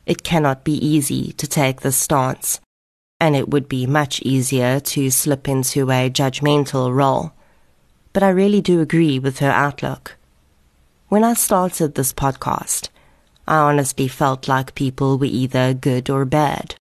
It 0.07 0.23
cannot 0.23 0.65
be 0.65 0.75
easy 0.75 1.33
to 1.33 1.47
take 1.47 1.81
this 1.81 1.97
stance, 1.97 2.61
and 3.21 3.37
it 3.37 3.49
would 3.49 3.69
be 3.69 3.87
much 3.87 4.21
easier 4.23 4.81
to 4.81 5.11
slip 5.11 5.49
into 5.49 5.91
a 5.91 6.11
judgmental 6.11 6.95
role 6.95 7.33
but 8.13 8.23
I 8.23 8.29
really 8.29 8.61
do 8.61 8.81
agree 8.81 9.19
with 9.19 9.39
her 9.39 9.51
outlook. 9.51 10.17
When 11.09 11.25
I 11.25 11.35
started 11.35 11.95
this 11.95 12.13
podcast, 12.13 12.89
I 13.47 13.57
honestly 13.57 14.09
felt 14.09 14.49
like 14.49 14.75
people 14.75 15.19
were 15.19 15.27
either 15.27 15.75
good 15.75 16.11
or 16.11 16.25
bad. 16.25 16.75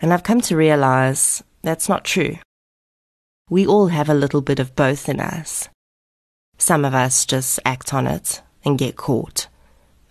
And 0.00 0.12
I've 0.12 0.22
come 0.22 0.40
to 0.42 0.56
realize 0.56 1.42
that's 1.62 1.88
not 1.88 2.04
true. 2.04 2.36
We 3.48 3.66
all 3.66 3.88
have 3.88 4.08
a 4.08 4.14
little 4.14 4.42
bit 4.42 4.58
of 4.58 4.76
both 4.76 5.08
in 5.08 5.20
us. 5.20 5.68
Some 6.58 6.84
of 6.84 6.94
us 6.94 7.24
just 7.24 7.60
act 7.64 7.92
on 7.92 8.06
it 8.06 8.42
and 8.64 8.78
get 8.78 8.96
caught. 8.96 9.48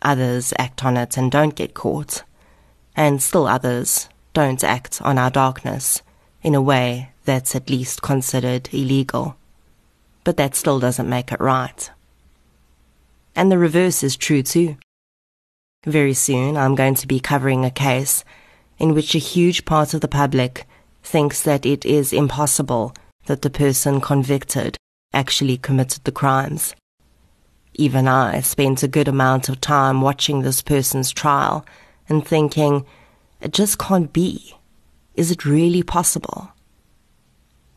Others 0.02 0.54
act 0.60 0.86
on 0.86 0.98
it 0.98 1.18
and 1.18 1.32
don't 1.32 1.56
get 1.56 1.74
caught. 1.74 2.24
And 2.96 3.22
still 3.22 3.48
others 3.48 4.10
don't 4.34 4.64
act 4.64 5.02
on 5.02 5.18
our 5.18 5.30
darkness 5.30 6.02
in 6.44 6.56
a 6.56 6.62
way 6.62 7.12
that's 7.26 7.56
at 7.56 7.70
least 7.70 8.02
considered 8.02 8.70
illegal 8.72 9.38
but 10.26 10.36
that 10.36 10.56
still 10.56 10.80
doesn't 10.82 11.08
make 11.08 11.32
it 11.32 11.40
right. 11.40 11.90
And 13.38 13.50
the 13.50 13.58
reverse 13.58 14.04
is 14.04 14.18
true 14.18 14.44
too. 14.44 14.76
Very 15.86 16.14
soon 16.14 16.58
I'm 16.58 16.76
going 16.76 16.96
to 16.96 17.08
be 17.08 17.22
covering 17.22 17.64
a 17.64 17.72
case 17.72 18.26
in 18.78 18.94
which 18.94 19.16
a 19.16 19.20
huge 19.20 19.64
part 19.64 19.94
of 19.94 20.02
the 20.02 20.10
public 20.10 20.68
thinks 21.04 21.42
that 21.44 21.66
it 21.66 21.86
is 21.86 22.12
impossible 22.12 22.94
that 23.28 23.44
the 23.44 23.50
person 23.50 24.02
convicted 24.02 24.76
actually 25.16 25.58
committed 25.58 26.04
the 26.04 26.12
crimes. 26.12 26.76
Even 27.74 28.08
I 28.08 28.42
spent 28.42 28.84
a 28.84 28.88
good 28.88 29.08
amount 29.08 29.50
of 29.50 29.60
time 29.60 30.02
watching 30.02 30.42
this 30.42 30.62
person's 30.62 31.12
trial 31.12 31.66
and 32.08 32.26
thinking, 32.26 32.86
it 33.42 33.52
just 33.52 33.80
can't 33.80 34.14
be. 34.14 34.56
Is 35.16 35.32
it 35.32 35.46
really 35.46 35.82
possible? 35.82 36.52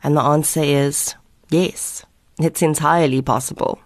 And 0.03 0.15
the 0.15 0.21
answer 0.21 0.61
is 0.63 1.15
yes. 1.49 2.05
It's 2.37 2.61
entirely 2.61 3.21
possible. 3.21 3.79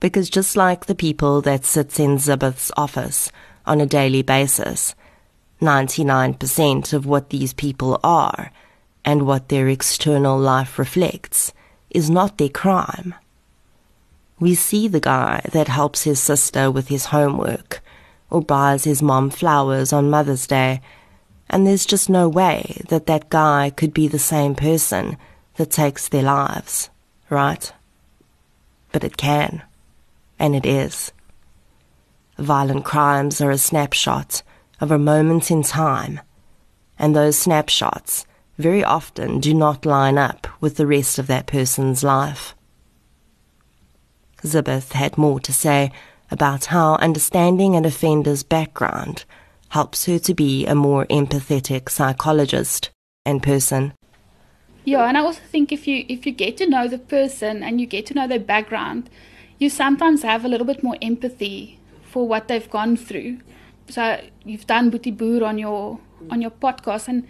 Because 0.00 0.28
just 0.28 0.56
like 0.56 0.84
the 0.84 0.94
people 0.94 1.40
that 1.42 1.64
sit 1.64 1.98
in 1.98 2.18
Zibeth's 2.18 2.70
office 2.76 3.32
on 3.64 3.80
a 3.80 3.86
daily 3.86 4.20
basis, 4.20 4.94
99% 5.62 6.92
of 6.92 7.06
what 7.06 7.30
these 7.30 7.54
people 7.54 7.98
are 8.04 8.52
and 9.06 9.26
what 9.26 9.48
their 9.48 9.68
external 9.68 10.38
life 10.38 10.78
reflects 10.78 11.54
is 11.96 12.10
not 12.10 12.36
their 12.36 12.48
crime. 12.62 13.14
We 14.38 14.54
see 14.54 14.86
the 14.86 15.00
guy 15.00 15.40
that 15.52 15.68
helps 15.68 16.02
his 16.02 16.20
sister 16.20 16.70
with 16.70 16.88
his 16.88 17.06
homework 17.06 17.80
or 18.30 18.42
buys 18.42 18.84
his 18.84 19.02
mom 19.02 19.30
flowers 19.30 19.92
on 19.92 20.10
Mother's 20.10 20.46
Day, 20.46 20.80
and 21.48 21.66
there's 21.66 21.86
just 21.86 22.10
no 22.10 22.28
way 22.28 22.82
that 22.88 23.06
that 23.06 23.30
guy 23.30 23.70
could 23.70 23.94
be 23.94 24.08
the 24.08 24.18
same 24.18 24.54
person 24.54 25.16
that 25.56 25.70
takes 25.70 26.08
their 26.08 26.22
lives 26.22 26.90
right? 27.30 27.72
But 28.92 29.04
it 29.04 29.16
can, 29.16 29.62
and 30.38 30.54
it 30.54 30.66
is. 30.66 31.12
violent 32.38 32.84
crimes 32.84 33.40
are 33.40 33.50
a 33.50 33.56
snapshot 33.56 34.42
of 34.78 34.90
a 34.90 34.98
moment 34.98 35.50
in 35.50 35.62
time, 35.62 36.20
and 36.98 37.16
those 37.16 37.38
snapshots 37.38 38.26
very 38.58 38.82
often 38.82 39.40
do 39.40 39.52
not 39.52 39.86
line 39.86 40.18
up 40.18 40.46
with 40.60 40.76
the 40.76 40.86
rest 40.86 41.18
of 41.18 41.26
that 41.26 41.46
person's 41.46 42.02
life. 42.02 42.54
Zibeth 44.42 44.92
had 44.92 45.18
more 45.18 45.40
to 45.40 45.52
say 45.52 45.92
about 46.30 46.66
how 46.66 46.94
understanding 46.96 47.76
an 47.76 47.84
offender's 47.84 48.42
background 48.42 49.24
helps 49.70 50.06
her 50.06 50.18
to 50.18 50.34
be 50.34 50.66
a 50.66 50.74
more 50.74 51.06
empathetic 51.06 51.88
psychologist 51.88 52.90
and 53.24 53.42
person. 53.42 53.92
Yeah, 54.84 55.04
and 55.06 55.18
I 55.18 55.20
also 55.20 55.40
think 55.50 55.72
if 55.72 55.88
you 55.88 56.04
if 56.08 56.26
you 56.26 56.32
get 56.32 56.56
to 56.58 56.66
know 56.68 56.86
the 56.86 56.98
person 56.98 57.62
and 57.62 57.80
you 57.80 57.86
get 57.86 58.06
to 58.06 58.14
know 58.14 58.28
their 58.28 58.38
background, 58.38 59.10
you 59.58 59.68
sometimes 59.68 60.22
have 60.22 60.44
a 60.44 60.48
little 60.48 60.66
bit 60.66 60.82
more 60.82 60.96
empathy 61.02 61.80
for 62.02 62.28
what 62.28 62.46
they've 62.46 62.70
gone 62.70 62.96
through. 62.96 63.38
So 63.88 64.20
you've 64.44 64.66
done 64.66 64.90
Boetie 64.90 65.16
Boer 65.16 65.44
on 65.44 65.58
your 65.58 65.98
on 66.30 66.40
your 66.40 66.52
podcast, 66.52 67.08
and 67.08 67.26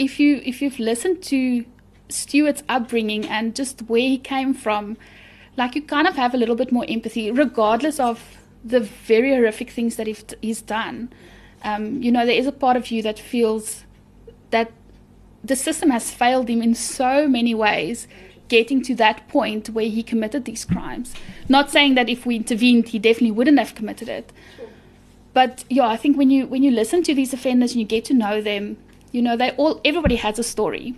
if 0.00 0.18
you 0.18 0.40
if 0.44 0.62
you've 0.62 0.78
listened 0.78 1.22
to 1.24 1.64
Stewart's 2.08 2.62
upbringing 2.68 3.26
and 3.28 3.54
just 3.54 3.82
where 3.82 4.00
he 4.00 4.16
came 4.18 4.54
from, 4.54 4.96
like 5.56 5.74
you 5.74 5.82
kind 5.82 6.08
of 6.08 6.16
have 6.16 6.32
a 6.34 6.38
little 6.38 6.56
bit 6.56 6.72
more 6.72 6.86
empathy, 6.88 7.30
regardless 7.30 8.00
of 8.00 8.38
the 8.64 8.80
very 8.80 9.30
horrific 9.30 9.70
things 9.70 9.96
that 9.96 10.06
he's 10.40 10.62
done. 10.62 11.12
Um, 11.62 12.02
you 12.02 12.10
know, 12.10 12.24
there 12.24 12.34
is 12.34 12.46
a 12.46 12.52
part 12.52 12.76
of 12.78 12.90
you 12.90 13.02
that 13.02 13.18
feels 13.18 13.84
that 14.50 14.72
the 15.44 15.54
system 15.54 15.90
has 15.90 16.10
failed 16.10 16.48
him 16.48 16.62
in 16.62 16.74
so 16.74 17.28
many 17.28 17.54
ways, 17.54 18.08
getting 18.48 18.82
to 18.82 18.94
that 18.94 19.28
point 19.28 19.68
where 19.68 19.84
he 19.84 20.02
committed 20.02 20.46
these 20.46 20.64
crimes. 20.64 21.14
Not 21.48 21.70
saying 21.70 21.94
that 21.94 22.08
if 22.08 22.24
we 22.24 22.36
intervened, 22.36 22.88
he 22.88 22.98
definitely 22.98 23.32
wouldn't 23.32 23.58
have 23.58 23.74
committed 23.74 24.08
it. 24.08 24.32
But 25.34 25.64
yeah, 25.68 25.86
I 25.86 25.96
think 25.98 26.16
when 26.16 26.30
you 26.30 26.46
when 26.46 26.62
you 26.62 26.70
listen 26.70 27.02
to 27.04 27.14
these 27.14 27.34
offenders 27.34 27.72
and 27.72 27.80
you 27.80 27.86
get 27.86 28.04
to 28.06 28.14
know 28.14 28.40
them, 28.40 28.78
you 29.12 29.22
know, 29.22 29.36
they 29.36 29.50
all 29.52 29.80
everybody 29.84 30.16
has 30.16 30.38
a 30.38 30.42
story. 30.42 30.94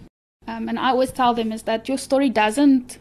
Um, 0.46 0.68
and 0.68 0.78
I 0.78 0.88
always 0.88 1.12
tell 1.12 1.34
them 1.34 1.52
is 1.52 1.62
that 1.62 1.88
your 1.88 1.98
story 1.98 2.28
doesn't 2.28 2.98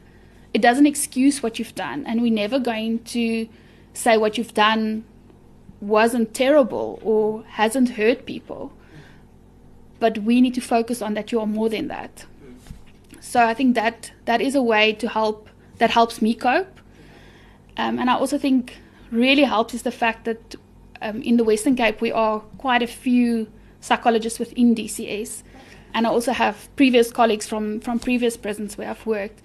it 0.53 0.61
doesn't 0.61 0.85
excuse 0.85 1.41
what 1.41 1.59
you've 1.59 1.75
done, 1.75 2.05
and 2.05 2.21
we're 2.21 2.33
never 2.33 2.59
going 2.59 2.99
to 3.15 3.47
say 3.93 4.17
what 4.17 4.37
you've 4.37 4.53
done 4.53 5.03
wasn't 5.79 6.33
terrible 6.33 6.99
or 7.01 7.43
hasn't 7.43 7.89
hurt 7.91 8.25
people. 8.25 8.71
But 9.99 10.19
we 10.19 10.41
need 10.41 10.53
to 10.55 10.61
focus 10.61 11.01
on 11.01 11.13
that 11.15 11.31
you 11.31 11.39
are 11.39 11.47
more 11.47 11.69
than 11.69 11.87
that. 11.87 12.25
So 13.19 13.45
I 13.45 13.53
think 13.53 13.75
that 13.75 14.11
that 14.25 14.41
is 14.41 14.55
a 14.55 14.61
way 14.61 14.93
to 14.93 15.07
help 15.07 15.49
that 15.77 15.91
helps 15.91 16.21
me 16.21 16.33
cope. 16.33 16.79
Um, 17.77 17.97
and 17.97 18.09
I 18.09 18.15
also 18.15 18.37
think 18.37 18.77
really 19.09 19.43
helps 19.43 19.73
is 19.73 19.83
the 19.83 19.91
fact 19.91 20.25
that 20.25 20.55
um, 21.01 21.21
in 21.21 21.37
the 21.37 21.43
Western 21.43 21.75
Cape 21.75 22.01
we 22.01 22.11
are 22.11 22.39
quite 22.57 22.83
a 22.83 22.87
few 22.87 23.47
psychologists 23.81 24.39
within 24.39 24.73
DCS, 24.73 25.43
and 25.93 26.07
I 26.07 26.09
also 26.09 26.31
have 26.31 26.73
previous 26.75 27.11
colleagues 27.11 27.47
from 27.47 27.81
from 27.81 27.99
previous 27.99 28.37
prisons 28.37 28.77
where 28.77 28.89
I've 28.89 29.05
worked 29.05 29.41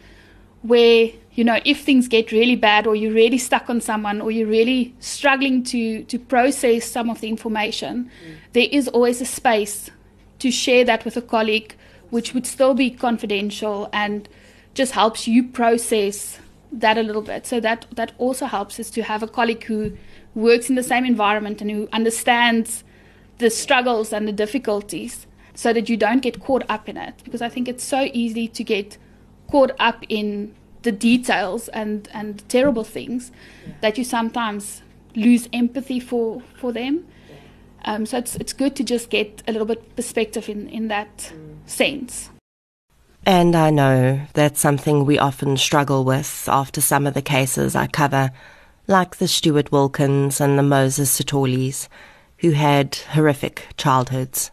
where 0.62 1.10
you 1.32 1.44
know 1.44 1.60
if 1.64 1.82
things 1.82 2.08
get 2.08 2.32
really 2.32 2.56
bad 2.56 2.86
or 2.86 2.96
you're 2.96 3.12
really 3.12 3.38
stuck 3.38 3.68
on 3.70 3.80
someone 3.80 4.20
or 4.20 4.30
you're 4.30 4.48
really 4.48 4.94
struggling 5.00 5.62
to 5.62 6.02
to 6.04 6.18
process 6.18 6.84
some 6.84 7.10
of 7.10 7.20
the 7.20 7.28
information 7.28 8.04
mm. 8.04 8.36
there 8.52 8.68
is 8.72 8.88
always 8.88 9.20
a 9.20 9.24
space 9.24 9.90
to 10.38 10.50
share 10.50 10.84
that 10.84 11.04
with 11.04 11.16
a 11.16 11.22
colleague 11.22 11.74
which 12.10 12.34
would 12.34 12.46
still 12.46 12.74
be 12.74 12.90
confidential 12.90 13.88
and 13.92 14.28
just 14.74 14.92
helps 14.92 15.28
you 15.28 15.42
process 15.42 16.38
that 16.72 16.98
a 16.98 17.02
little 17.02 17.22
bit 17.22 17.46
so 17.46 17.60
that 17.60 17.86
that 17.92 18.12
also 18.18 18.46
helps 18.46 18.80
us 18.80 18.90
to 18.90 19.02
have 19.02 19.22
a 19.22 19.28
colleague 19.28 19.64
who 19.64 19.92
works 20.34 20.68
in 20.68 20.74
the 20.74 20.82
same 20.82 21.04
environment 21.04 21.60
and 21.60 21.70
who 21.70 21.88
understands 21.92 22.82
the 23.38 23.50
struggles 23.50 24.12
and 24.12 24.26
the 24.26 24.32
difficulties 24.32 25.26
so 25.54 25.72
that 25.72 25.88
you 25.88 25.96
don't 25.96 26.20
get 26.20 26.40
caught 26.40 26.64
up 26.68 26.88
in 26.88 26.96
it 26.96 27.14
because 27.24 27.42
i 27.42 27.48
think 27.48 27.68
it's 27.68 27.84
so 27.84 28.08
easy 28.12 28.46
to 28.48 28.64
get 28.64 28.98
caught 29.50 29.72
up 29.78 30.04
in 30.08 30.54
the 30.86 30.92
details 30.92 31.68
and, 31.68 32.08
and 32.14 32.48
terrible 32.48 32.84
things 32.84 33.32
yeah. 33.66 33.74
that 33.80 33.98
you 33.98 34.04
sometimes 34.04 34.82
lose 35.14 35.48
empathy 35.52 35.98
for, 35.98 36.42
for 36.54 36.72
them. 36.72 37.06
Um, 37.84 38.06
so 38.06 38.18
it's, 38.18 38.36
it's 38.36 38.52
good 38.52 38.76
to 38.76 38.84
just 38.84 39.10
get 39.10 39.42
a 39.46 39.52
little 39.52 39.66
bit 39.66 39.96
perspective 39.96 40.48
in, 40.48 40.68
in 40.68 40.88
that 40.88 41.32
mm. 41.34 41.56
sense. 41.66 42.30
And 43.24 43.56
I 43.56 43.70
know 43.70 44.20
that's 44.34 44.60
something 44.60 45.04
we 45.04 45.18
often 45.18 45.56
struggle 45.56 46.04
with 46.04 46.48
after 46.48 46.80
some 46.80 47.06
of 47.06 47.14
the 47.14 47.22
cases 47.22 47.74
I 47.74 47.88
cover, 47.88 48.30
like 48.86 49.16
the 49.16 49.26
Stewart 49.26 49.72
Wilkens 49.72 50.40
and 50.40 50.56
the 50.56 50.62
Moses 50.62 51.10
Sitholes, 51.10 51.88
who 52.38 52.50
had 52.50 52.94
horrific 53.12 53.68
childhoods. 53.76 54.50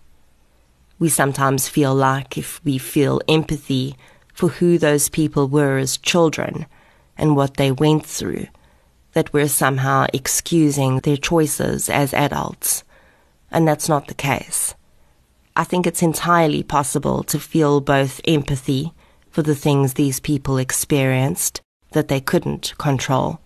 We 0.99 1.09
sometimes 1.09 1.67
feel 1.67 1.93
like 1.93 2.37
if 2.37 2.63
we 2.63 2.77
feel 2.77 3.21
empathy 3.27 3.95
for 4.33 4.49
who 4.49 4.77
those 4.77 5.09
people 5.09 5.47
were 5.47 5.77
as 5.77 5.97
children 5.97 6.65
and 7.17 7.35
what 7.35 7.57
they 7.57 7.71
went 7.71 8.05
through, 8.05 8.47
that 9.13 9.31
we're 9.33 9.47
somehow 9.47 10.07
excusing 10.13 10.99
their 10.99 11.17
choices 11.17 11.89
as 11.89 12.13
adults. 12.13 12.83
And 13.51 13.67
that's 13.67 13.89
not 13.89 14.07
the 14.07 14.13
case. 14.13 14.73
I 15.55 15.63
think 15.63 15.85
it's 15.85 16.01
entirely 16.01 16.63
possible 16.63 17.23
to 17.23 17.39
feel 17.39 17.79
both 17.79 18.19
empathy 18.25 18.91
for 19.29 19.43
the 19.43 19.55
things 19.55 19.93
these 19.93 20.19
people 20.19 20.57
experienced 20.57 21.61
that 21.91 22.07
they 22.07 22.19
couldn't 22.19 22.73
control, 22.77 23.39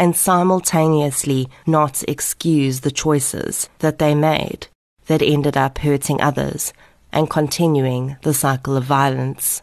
and 0.00 0.16
simultaneously 0.16 1.46
not 1.66 2.02
excuse 2.08 2.80
the 2.80 2.90
choices 2.90 3.68
that 3.80 3.98
they 3.98 4.14
made 4.14 4.66
that 5.06 5.20
ended 5.20 5.58
up 5.58 5.76
hurting 5.78 6.20
others 6.22 6.72
and 7.12 7.28
continuing 7.28 8.16
the 8.22 8.32
cycle 8.32 8.78
of 8.78 8.84
violence. 8.84 9.62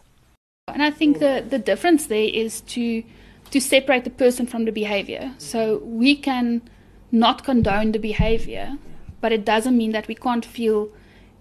And 0.68 0.82
I 0.82 0.92
think 0.92 1.18
the, 1.18 1.44
the 1.46 1.58
difference 1.58 2.06
there 2.06 2.30
is 2.32 2.60
to 2.62 3.02
to 3.50 3.60
separate 3.60 4.04
the 4.04 4.10
person 4.10 4.46
from 4.46 4.66
the 4.66 4.72
behavior. 4.72 5.32
So 5.38 5.78
we 5.78 6.14
can 6.14 6.60
not 7.10 7.44
condone 7.44 7.92
the 7.92 7.98
behavior, 7.98 8.76
but 9.22 9.32
it 9.32 9.44
doesn't 9.44 9.76
mean 9.76 9.92
that 9.92 10.06
we 10.06 10.14
can't 10.14 10.44
feel 10.44 10.90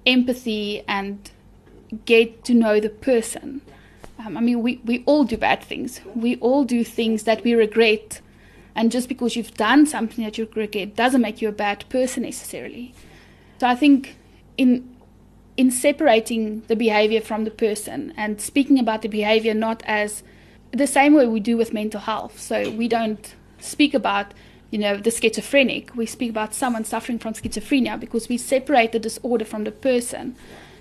empathy 0.05 0.83
and 0.87 1.29
get 2.05 2.45
to 2.45 2.53
know 2.53 2.79
the 2.79 2.89
person. 2.89 3.61
Um, 4.19 4.37
I 4.37 4.41
mean, 4.41 4.61
we, 4.61 4.79
we 4.85 5.03
all 5.05 5.25
do 5.25 5.35
bad 5.35 5.61
things. 5.61 5.99
We 6.15 6.37
all 6.37 6.63
do 6.63 6.85
things 6.85 7.23
that 7.23 7.43
we 7.43 7.53
regret. 7.55 8.21
And 8.77 8.91
just 8.91 9.09
because 9.09 9.35
you've 9.35 9.55
done 9.55 9.87
something 9.87 10.23
that 10.23 10.37
you 10.37 10.47
regret 10.53 10.95
doesn't 10.95 11.19
make 11.19 11.41
you 11.41 11.49
a 11.49 11.51
bad 11.51 11.83
person 11.89 12.23
necessarily. 12.23 12.93
So 13.59 13.67
I 13.67 13.75
think 13.75 14.15
in 14.55 14.95
in 15.57 15.71
separating 15.71 16.61
the 16.67 16.75
behavior 16.75 17.19
from 17.19 17.43
the 17.43 17.49
person 17.49 18.13
and 18.15 18.39
speaking 18.39 18.77
about 18.77 19.01
the 19.01 19.07
behavior 19.07 19.55
not 19.55 19.81
as 19.87 20.21
the 20.71 20.85
same 20.85 21.15
way 21.15 21.25
we 21.25 21.39
do 21.39 21.57
with 21.57 21.73
mental 21.73 22.01
health. 22.01 22.39
So 22.39 22.69
we 22.69 22.87
don't 22.87 23.33
speak 23.57 23.95
about, 23.95 24.35
you 24.69 24.77
know, 24.77 24.97
the 24.97 25.09
schizophrenic. 25.09 25.95
We 25.95 26.05
speak 26.05 26.29
about 26.29 26.53
someone 26.53 26.85
suffering 26.85 27.17
from 27.17 27.33
schizophrenia 27.33 27.99
because 27.99 28.29
we 28.29 28.37
separate 28.37 28.91
the 28.91 28.99
disorder 28.99 29.45
from 29.45 29.63
the 29.63 29.71
person. 29.71 30.35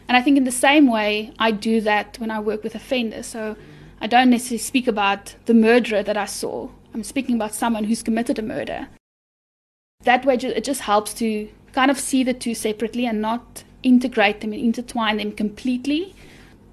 And 0.07 0.17
I 0.19 0.21
think 0.21 0.37
in 0.37 0.45
the 0.45 0.53
same 0.53 0.87
way, 0.87 1.33
I 1.39 1.53
do 1.53 1.81
that 1.81 2.19
when 2.19 2.31
I 2.31 2.41
work 2.41 2.63
with 2.63 2.75
offenders. 2.75 3.27
So 3.27 3.57
I 3.99 4.07
don't 4.07 4.29
necessarily 4.29 4.59
speak 4.59 4.87
about 4.87 5.35
the 5.47 5.55
murderer 5.55 6.03
that 6.03 6.19
I 6.19 6.27
saw. 6.27 6.69
I'm 6.97 7.05
speaking 7.05 7.35
about 7.35 7.55
someone 7.55 7.85
who's 7.85 8.03
committed 8.03 8.39
a 8.39 8.43
murder. 8.43 8.89
That 10.05 10.25
way, 10.25 10.37
it 10.37 10.65
just 10.65 10.81
helps 10.81 11.13
to 11.15 11.47
kind 11.73 11.91
of 11.91 12.01
see 12.01 12.25
the 12.25 12.33
two 12.33 12.55
separately 12.55 13.05
and 13.05 13.21
not 13.21 13.65
integrate 13.83 14.41
them 14.41 14.55
and 14.55 14.63
intertwine 14.63 15.19
them 15.19 15.33
completely. 15.33 16.15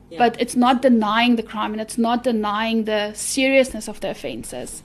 Yeah. 0.09 0.19
But 0.19 0.39
it's 0.39 0.55
not 0.55 0.81
denying 0.81 1.35
the 1.35 1.43
crime 1.43 1.73
and 1.73 1.81
it's 1.81 1.97
not 1.97 2.23
denying 2.23 2.85
the 2.85 3.11
seriousness 3.13 3.89
of 3.89 3.99
the 3.99 4.11
offences. 4.11 4.83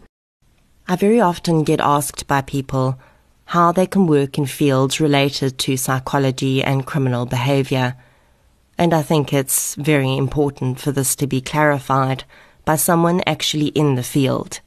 I 0.88 0.96
very 0.96 1.20
often 1.20 1.62
get 1.62 1.78
asked 1.78 2.26
by 2.26 2.40
people 2.40 2.98
how 3.44 3.70
they 3.70 3.86
can 3.86 4.08
work 4.08 4.38
in 4.38 4.46
fields 4.46 4.98
related 4.98 5.56
to 5.58 5.76
psychology 5.76 6.64
and 6.64 6.84
criminal 6.84 7.26
behavior. 7.26 7.94
And 8.76 8.92
I 8.92 9.02
think 9.02 9.32
it's 9.32 9.76
very 9.76 10.16
important 10.16 10.80
for 10.80 10.90
this 10.90 11.14
to 11.14 11.28
be 11.28 11.40
clarified 11.40 12.24
by 12.64 12.74
someone 12.74 13.22
actually 13.24 13.68
in 13.68 13.94
the 13.94 14.02
field. 14.02 14.58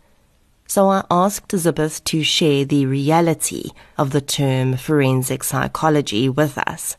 So 0.74 0.88
I 0.88 1.04
asked 1.12 1.50
Zibeth 1.50 2.02
to 2.06 2.24
share 2.24 2.64
the 2.64 2.86
reality 2.86 3.72
of 3.98 4.12
the 4.12 4.22
term 4.22 4.78
forensic 4.78 5.44
psychology 5.44 6.30
with 6.30 6.58
us 6.58 6.96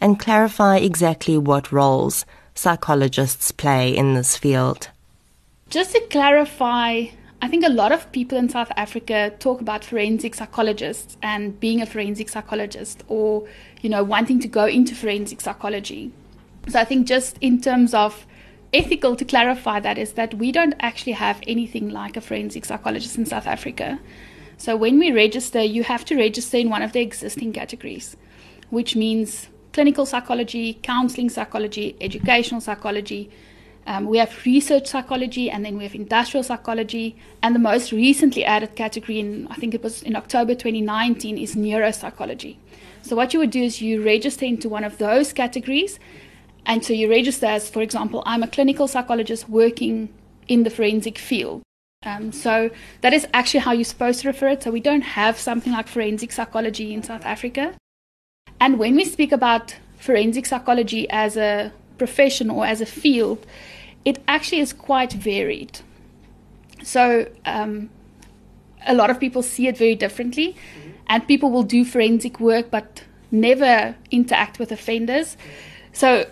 and 0.00 0.18
clarify 0.18 0.78
exactly 0.78 1.38
what 1.38 1.70
roles 1.70 2.26
psychologists 2.56 3.52
play 3.52 3.96
in 3.96 4.14
this 4.14 4.36
field. 4.36 4.88
Just 5.70 5.92
to 5.92 6.00
clarify, 6.10 7.04
I 7.40 7.46
think 7.46 7.64
a 7.64 7.68
lot 7.68 7.92
of 7.92 8.10
people 8.10 8.36
in 8.36 8.48
South 8.48 8.72
Africa 8.76 9.32
talk 9.38 9.60
about 9.60 9.84
forensic 9.84 10.34
psychologists 10.34 11.16
and 11.22 11.60
being 11.60 11.80
a 11.80 11.86
forensic 11.86 12.28
psychologist 12.28 13.04
or, 13.06 13.46
you 13.80 13.90
know, 13.90 14.02
wanting 14.02 14.40
to 14.40 14.48
go 14.48 14.66
into 14.66 14.92
forensic 14.92 15.40
psychology. 15.40 16.10
So 16.66 16.80
I 16.80 16.84
think 16.84 17.06
just 17.06 17.38
in 17.40 17.60
terms 17.60 17.94
of 17.94 18.26
ethical 18.74 19.14
to 19.16 19.24
clarify 19.24 19.80
that 19.80 19.96
is 19.96 20.12
that 20.14 20.34
we 20.34 20.50
don't 20.50 20.74
actually 20.80 21.12
have 21.12 21.40
anything 21.46 21.90
like 21.90 22.16
a 22.16 22.20
forensic 22.20 22.64
psychologist 22.64 23.16
in 23.16 23.24
South 23.24 23.46
Africa. 23.46 24.00
So 24.56 24.76
when 24.76 24.98
we 24.98 25.12
register, 25.12 25.62
you 25.62 25.84
have 25.84 26.04
to 26.06 26.16
register 26.16 26.58
in 26.58 26.70
one 26.70 26.82
of 26.82 26.92
the 26.92 27.00
existing 27.00 27.52
categories, 27.52 28.16
which 28.70 28.96
means 28.96 29.48
clinical 29.72 30.06
psychology, 30.06 30.78
counseling 30.82 31.28
psychology, 31.28 31.96
educational 32.00 32.60
psychology. 32.60 33.30
Um, 33.86 34.06
we 34.06 34.18
have 34.18 34.44
research 34.46 34.86
psychology, 34.86 35.50
and 35.50 35.64
then 35.64 35.76
we 35.76 35.82
have 35.82 35.94
industrial 35.94 36.42
psychology. 36.42 37.16
And 37.42 37.54
the 37.54 37.58
most 37.58 37.92
recently 37.92 38.44
added 38.44 38.76
category, 38.76 39.18
in 39.20 39.46
I 39.50 39.56
think 39.56 39.74
it 39.74 39.82
was 39.82 40.02
in 40.02 40.16
October 40.16 40.54
2019, 40.54 41.38
is 41.38 41.54
neuropsychology. 41.54 42.56
So 43.02 43.14
what 43.16 43.34
you 43.34 43.40
would 43.40 43.50
do 43.50 43.62
is 43.62 43.82
you 43.82 44.02
register 44.02 44.46
into 44.46 44.68
one 44.68 44.84
of 44.84 44.96
those 44.96 45.32
categories, 45.34 45.98
and 46.66 46.84
so 46.84 46.92
you 46.92 47.08
register 47.10 47.46
as, 47.46 47.68
for 47.68 47.82
example, 47.82 48.22
I'm 48.26 48.42
a 48.42 48.48
clinical 48.48 48.88
psychologist 48.88 49.48
working 49.48 50.08
in 50.48 50.62
the 50.62 50.70
forensic 50.70 51.18
field. 51.18 51.62
Um, 52.04 52.32
so 52.32 52.70
that 53.00 53.12
is 53.12 53.26
actually 53.32 53.60
how 53.60 53.72
you're 53.72 53.84
supposed 53.84 54.20
to 54.20 54.28
refer 54.28 54.48
it. 54.48 54.62
So 54.62 54.70
we 54.70 54.80
don't 54.80 55.02
have 55.02 55.38
something 55.38 55.72
like 55.72 55.88
forensic 55.88 56.32
psychology 56.32 56.92
in 56.92 57.02
South 57.02 57.24
Africa. 57.24 57.74
And 58.60 58.78
when 58.78 58.94
we 58.94 59.04
speak 59.04 59.32
about 59.32 59.76
forensic 59.98 60.46
psychology 60.46 61.08
as 61.10 61.36
a 61.36 61.72
profession 61.98 62.50
or 62.50 62.66
as 62.66 62.80
a 62.80 62.86
field, 62.86 63.46
it 64.04 64.22
actually 64.28 64.60
is 64.60 64.72
quite 64.72 65.12
varied. 65.12 65.80
So 66.82 67.30
um, 67.46 67.88
a 68.86 68.94
lot 68.94 69.10
of 69.10 69.18
people 69.18 69.42
see 69.42 69.66
it 69.66 69.78
very 69.78 69.94
differently, 69.94 70.48
mm-hmm. 70.48 70.90
and 71.06 71.26
people 71.26 71.50
will 71.50 71.62
do 71.62 71.84
forensic 71.84 72.38
work 72.38 72.70
but 72.70 73.04
never 73.30 73.96
interact 74.10 74.58
with 74.58 74.70
offenders. 74.70 75.36
So 75.92 76.26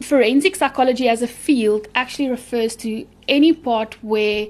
forensic 0.00 0.56
psychology 0.56 1.08
as 1.08 1.22
a 1.22 1.26
field 1.26 1.88
actually 1.94 2.28
refers 2.28 2.76
to 2.76 3.06
any 3.28 3.52
part 3.52 3.94
where 4.02 4.48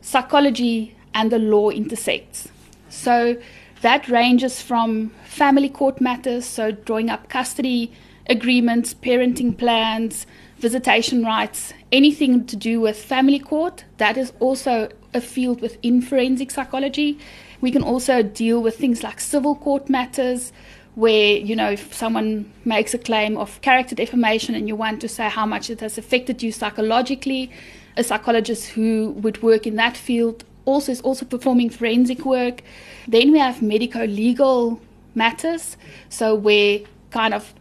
psychology 0.00 0.94
and 1.14 1.30
the 1.30 1.38
law 1.38 1.70
intersects. 1.70 2.48
So 2.88 3.36
that 3.80 4.08
ranges 4.08 4.62
from 4.62 5.10
family 5.24 5.68
court 5.68 6.00
matters, 6.00 6.46
so 6.46 6.70
drawing 6.70 7.10
up 7.10 7.28
custody 7.28 7.92
agreements, 8.28 8.94
parenting 8.94 9.56
plans, 9.56 10.26
visitation 10.58 11.24
rights, 11.24 11.74
anything 11.92 12.46
to 12.46 12.56
do 12.56 12.80
with 12.80 12.96
family 12.96 13.38
court. 13.38 13.84
That 13.98 14.16
is 14.16 14.32
also 14.40 14.88
a 15.12 15.20
field 15.20 15.60
within 15.60 16.00
forensic 16.00 16.50
psychology. 16.50 17.18
We 17.60 17.70
can 17.70 17.82
also 17.82 18.22
deal 18.22 18.62
with 18.62 18.76
things 18.76 19.02
like 19.02 19.20
civil 19.20 19.54
court 19.54 19.90
matters, 19.90 20.52
where 20.94 21.36
you 21.36 21.56
know 21.56 21.70
if 21.70 21.92
someone 21.92 22.50
makes 22.64 22.94
a 22.94 22.98
claim 22.98 23.36
of 23.36 23.60
character 23.62 23.94
defamation 23.94 24.54
and 24.54 24.68
you 24.68 24.76
want 24.76 25.00
to 25.00 25.08
say 25.08 25.28
how 25.28 25.44
much 25.44 25.68
it 25.68 25.80
has 25.80 25.98
affected 25.98 26.42
you 26.42 26.52
psychologically 26.52 27.50
a 27.96 28.04
psychologist 28.04 28.68
who 28.70 29.10
would 29.10 29.42
work 29.42 29.66
in 29.66 29.76
that 29.76 29.96
field 29.96 30.44
also 30.64 30.92
is 30.92 31.00
also 31.02 31.24
performing 31.24 31.70
forensic 31.70 32.24
work. 32.24 32.62
Then 33.06 33.32
we 33.32 33.38
have 33.38 33.62
medico 33.62 34.04
legal 34.06 34.80
matters 35.14 35.76
so 36.08 36.34
where 36.34 36.80
kind 37.10 37.34
of 37.34 37.54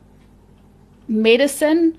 medicine 1.08 1.98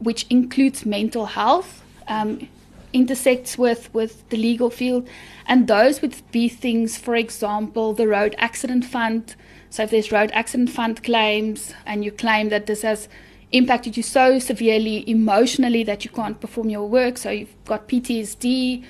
which 0.00 0.26
includes 0.28 0.84
mental 0.84 1.26
health 1.26 1.82
um, 2.08 2.48
intersects 2.92 3.56
with 3.56 3.92
with 3.94 4.28
the 4.30 4.36
legal 4.36 4.70
field. 4.70 5.08
And 5.46 5.66
those 5.66 6.02
would 6.02 6.16
be 6.32 6.48
things 6.48 6.98
for 6.98 7.14
example 7.14 7.94
the 7.94 8.08
road 8.08 8.34
accident 8.38 8.84
fund 8.84 9.34
so 9.70 9.84
if 9.84 9.90
there's 9.90 10.10
road 10.10 10.30
accident 10.32 10.70
fund 10.70 11.02
claims 11.04 11.72
and 11.86 12.04
you 12.04 12.10
claim 12.10 12.48
that 12.48 12.66
this 12.66 12.82
has 12.82 13.08
impacted 13.52 13.96
you 13.96 14.02
so 14.02 14.38
severely 14.40 15.08
emotionally 15.08 15.84
that 15.84 16.04
you 16.04 16.10
can't 16.10 16.40
perform 16.40 16.70
your 16.70 16.88
work, 16.88 17.16
so 17.16 17.30
you've 17.30 17.54
got 17.64 17.88
PTSD, 17.88 18.84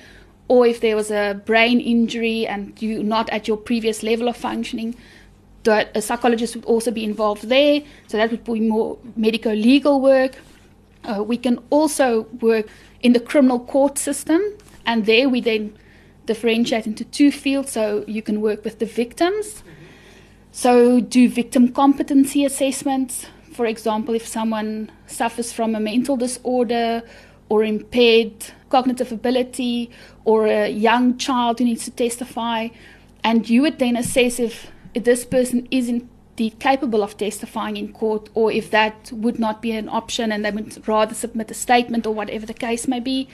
or 0.47 0.65
if 0.65 0.81
there 0.81 0.95
was 0.95 1.11
a 1.11 1.39
brain 1.45 1.79
injury 1.79 2.47
and 2.47 2.81
you're 2.81 3.03
not 3.03 3.29
at 3.29 3.47
your 3.47 3.57
previous 3.57 4.01
level 4.01 4.27
of 4.27 4.35
functioning, 4.35 4.95
that 5.63 5.95
a 5.95 6.01
psychologist 6.01 6.55
would 6.55 6.65
also 6.65 6.89
be 6.89 7.03
involved 7.03 7.47
there. 7.47 7.83
So 8.07 8.17
that 8.17 8.31
would 8.31 8.43
be 8.43 8.59
more 8.59 8.97
medico 9.15 9.53
legal 9.53 10.01
work. 10.01 10.35
Uh, 11.03 11.23
we 11.23 11.37
can 11.37 11.59
also 11.69 12.23
work 12.41 12.67
in 13.01 13.13
the 13.13 13.19
criminal 13.19 13.59
court 13.59 13.99
system, 13.99 14.41
and 14.87 15.05
there 15.05 15.29
we 15.29 15.41
then 15.41 15.77
differentiate 16.25 16.87
into 16.87 17.05
two 17.05 17.31
fields. 17.31 17.71
So 17.71 18.03
you 18.07 18.23
can 18.23 18.41
work 18.41 18.63
with 18.63 18.79
the 18.79 18.87
victims 18.87 19.63
so, 20.51 20.99
do 20.99 21.29
victim 21.29 21.69
competency 21.71 22.43
assessments. 22.43 23.25
For 23.53 23.65
example, 23.65 24.13
if 24.15 24.27
someone 24.27 24.91
suffers 25.07 25.53
from 25.53 25.75
a 25.75 25.79
mental 25.79 26.17
disorder 26.17 27.03
or 27.47 27.63
impaired 27.63 28.47
cognitive 28.69 29.11
ability 29.13 29.89
or 30.25 30.47
a 30.47 30.69
young 30.69 31.17
child 31.17 31.59
who 31.59 31.65
needs 31.65 31.85
to 31.85 31.91
testify, 31.91 32.67
and 33.23 33.49
you 33.49 33.61
would 33.61 33.79
then 33.79 33.95
assess 33.95 34.39
if 34.39 34.71
this 34.93 35.23
person 35.23 35.69
is 35.71 35.87
indeed 35.87 36.59
capable 36.59 37.01
of 37.01 37.15
testifying 37.15 37.77
in 37.77 37.93
court 37.93 38.29
or 38.33 38.51
if 38.51 38.71
that 38.71 39.09
would 39.13 39.39
not 39.39 39.61
be 39.61 39.71
an 39.71 39.87
option 39.87 40.33
and 40.33 40.43
they 40.43 40.51
would 40.51 40.85
rather 40.85 41.13
submit 41.13 41.49
a 41.49 41.53
statement 41.53 42.05
or 42.05 42.13
whatever 42.13 42.45
the 42.45 42.53
case 42.53 42.89
may 42.89 42.99
be. 42.99 43.27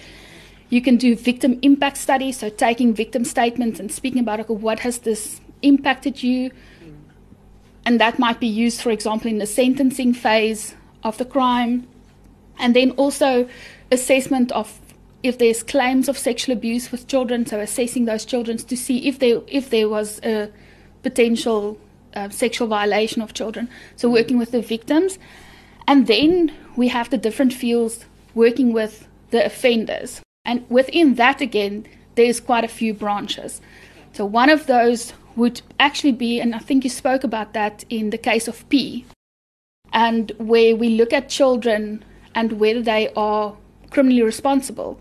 You 0.69 0.81
can 0.81 0.97
do 0.97 1.15
victim 1.15 1.57
impact 1.63 1.97
studies, 1.97 2.37
so 2.37 2.49
taking 2.49 2.93
victim 2.93 3.23
statements 3.23 3.79
and 3.79 3.91
speaking 3.91 4.19
about 4.19 4.41
okay, 4.41 4.53
what 4.53 4.79
has 4.79 4.99
this 4.99 5.41
impacted 5.63 6.21
you 6.21 6.51
and 7.87 8.01
that 8.01 8.19
might 8.19 8.41
be 8.41 8.47
used, 8.47 8.81
for 8.81 8.91
example, 8.91 9.31
in 9.31 9.37
the 9.37 9.45
sentencing 9.45 10.13
phase 10.13 10.75
of 11.03 11.17
the 11.17 11.23
crime. 11.23 11.87
And 12.59 12.75
then 12.75 12.91
also 12.91 13.47
assessment 13.89 14.51
of 14.51 14.81
if 15.23 15.37
there's 15.37 15.63
claims 15.63 16.09
of 16.09 16.17
sexual 16.17 16.51
abuse 16.51 16.91
with 16.91 17.07
children, 17.07 17.45
so 17.45 17.61
assessing 17.61 18.03
those 18.03 18.25
children 18.25 18.57
to 18.57 18.75
see 18.75 19.07
if 19.07 19.19
there 19.19 19.39
if 19.47 19.69
there 19.69 19.87
was 19.87 20.19
a 20.23 20.51
potential 21.01 21.77
uh, 22.13 22.27
sexual 22.27 22.67
violation 22.67 23.21
of 23.21 23.33
children. 23.33 23.69
So 23.95 24.09
working 24.09 24.37
with 24.37 24.51
the 24.51 24.61
victims, 24.61 25.17
and 25.87 26.07
then 26.07 26.51
we 26.75 26.89
have 26.89 27.09
the 27.09 27.17
different 27.17 27.53
fields 27.53 28.03
working 28.35 28.73
with 28.73 29.07
the 29.31 29.45
offenders, 29.45 30.19
and 30.43 30.69
within 30.69 31.15
that 31.15 31.39
again, 31.39 31.85
there's 32.15 32.41
quite 32.41 32.65
a 32.65 32.73
few 32.79 32.93
branches. 32.93 33.61
So 34.11 34.25
one 34.25 34.49
of 34.49 34.67
those 34.67 35.13
would 35.37 35.61
actually 35.79 36.11
be, 36.11 36.41
and 36.41 36.53
I 36.53 36.59
think 36.59 36.83
you 36.83 36.89
spoke 36.89 37.23
about 37.23 37.53
that 37.53 37.85
in 37.89 38.09
the 38.09 38.17
case 38.17 38.47
of 38.47 38.67
P, 38.67 39.05
and 39.93 40.31
where 40.37 40.75
we 40.75 40.89
look 40.89 41.13
at 41.13 41.29
children 41.29 42.03
and 42.35 42.59
whether 42.59 42.81
they 42.81 43.13
are 43.15 43.55
criminally 43.89 44.23
responsible. 44.23 44.99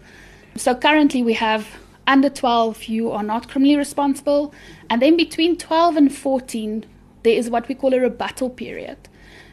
So 0.57 0.75
currently 0.75 1.23
we 1.23 1.33
have 1.33 1.67
under 2.07 2.31
12, 2.31 2.85
you 2.85 3.11
are 3.11 3.23
not 3.23 3.49
criminally 3.49 3.77
responsible, 3.77 4.55
and 4.89 5.03
then 5.03 5.17
between 5.17 5.57
12 5.57 5.97
and 5.97 6.15
14, 6.15 6.85
there 7.25 7.35
is 7.35 7.51
what 7.51 7.67
we 7.67 7.75
call 7.75 7.95
a 7.95 8.01
rebuttal 8.01 8.51
period. 8.51 9.09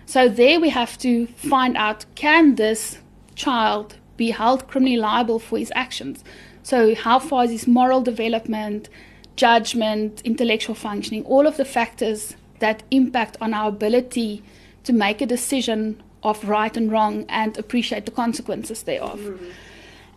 So 0.06 0.30
there 0.30 0.60
we 0.60 0.70
have 0.70 0.98
to 1.00 1.28
find 1.28 1.76
out 1.78 2.06
can 2.16 2.56
this 2.56 3.00
child 3.36 3.96
be 4.18 4.32
held 4.32 4.68
criminally 4.68 4.98
liable 4.98 5.40
for 5.40 5.58
his 5.58 5.72
actions? 5.76 6.24
So, 6.62 6.96
how 6.96 7.20
far 7.20 7.46
is 7.46 7.52
his 7.52 7.68
moral 7.68 8.02
development? 8.02 8.90
Judgment, 9.36 10.22
intellectual 10.24 10.76
functioning, 10.76 11.24
all 11.26 11.48
of 11.48 11.58
the 11.58 11.66
factors 11.66 12.36
that 12.60 12.84
impact 12.92 13.38
on 13.42 13.54
our 13.54 13.70
ability 13.70 14.44
to 14.84 14.94
make 14.94 15.22
a 15.22 15.26
decision 15.26 16.02
of 16.24 16.48
right 16.48 16.78
and 16.78 16.92
wrong 16.92 17.26
and 17.28 17.58
appreciate 17.58 18.06
the 18.06 18.12
consequences 18.12 18.84
thereof. 18.84 19.20
Mm-hmm. 19.20 19.46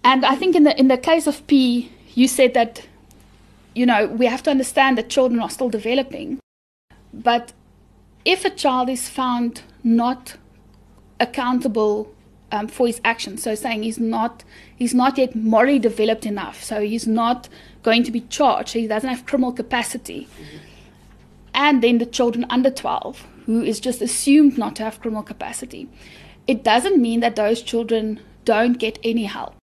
And 0.05 0.25
I 0.25 0.37
think 0.37 0.55
in 0.55 0.63
the 0.63 0.79
in 0.79 0.89
the 0.89 0.99
case 0.99 1.27
of 1.27 1.45
P, 1.47 1.91
you 2.15 2.29
said 2.29 2.55
that 2.55 2.87
you 3.75 3.87
know 3.87 4.07
we 4.07 4.27
have 4.27 4.43
to 4.45 4.51
understand 4.51 4.97
that 4.99 5.09
children 5.09 5.41
are 5.41 5.51
still 5.51 5.69
developing, 5.69 6.39
but 7.13 7.53
if 8.25 8.45
a 8.45 8.51
child 8.51 8.89
is 8.89 9.09
found 9.09 9.63
not 9.83 10.37
accountable 11.19 12.13
um, 12.53 12.69
for 12.69 12.87
his 12.87 13.01
actions. 13.05 13.43
So 13.43 13.55
saying 13.55 13.83
he's 13.83 13.99
not 13.99 14.45
he's 14.77 14.95
not 14.95 15.19
yet 15.19 15.35
morally 15.35 15.79
developed 15.79 16.27
enough. 16.27 16.63
So 16.63 16.81
he's 16.81 17.07
not 17.07 17.49
going 17.87 18.03
to 18.03 18.11
be 18.11 18.23
charged. 18.23 18.73
He 18.73 18.89
doesn't 18.89 19.09
have 19.09 19.25
criminal 19.27 19.53
capacity. 19.53 20.27
And 21.55 21.83
then 21.83 21.99
the 21.99 22.13
children 22.19 22.45
under 22.51 22.69
12, 22.69 23.25
who 23.47 23.63
is 23.63 23.79
just 23.79 24.03
assumed 24.03 24.59
not 24.59 24.75
to 24.77 24.83
have 24.83 25.01
criminal 25.01 25.23
capacity. 25.23 25.89
It 26.49 26.65
doesn't 26.65 27.01
mean 27.01 27.21
that 27.21 27.37
those 27.37 27.63
children 27.63 28.21
don't 28.45 28.77
get 28.79 28.99
any 29.05 29.25
help. 29.25 29.55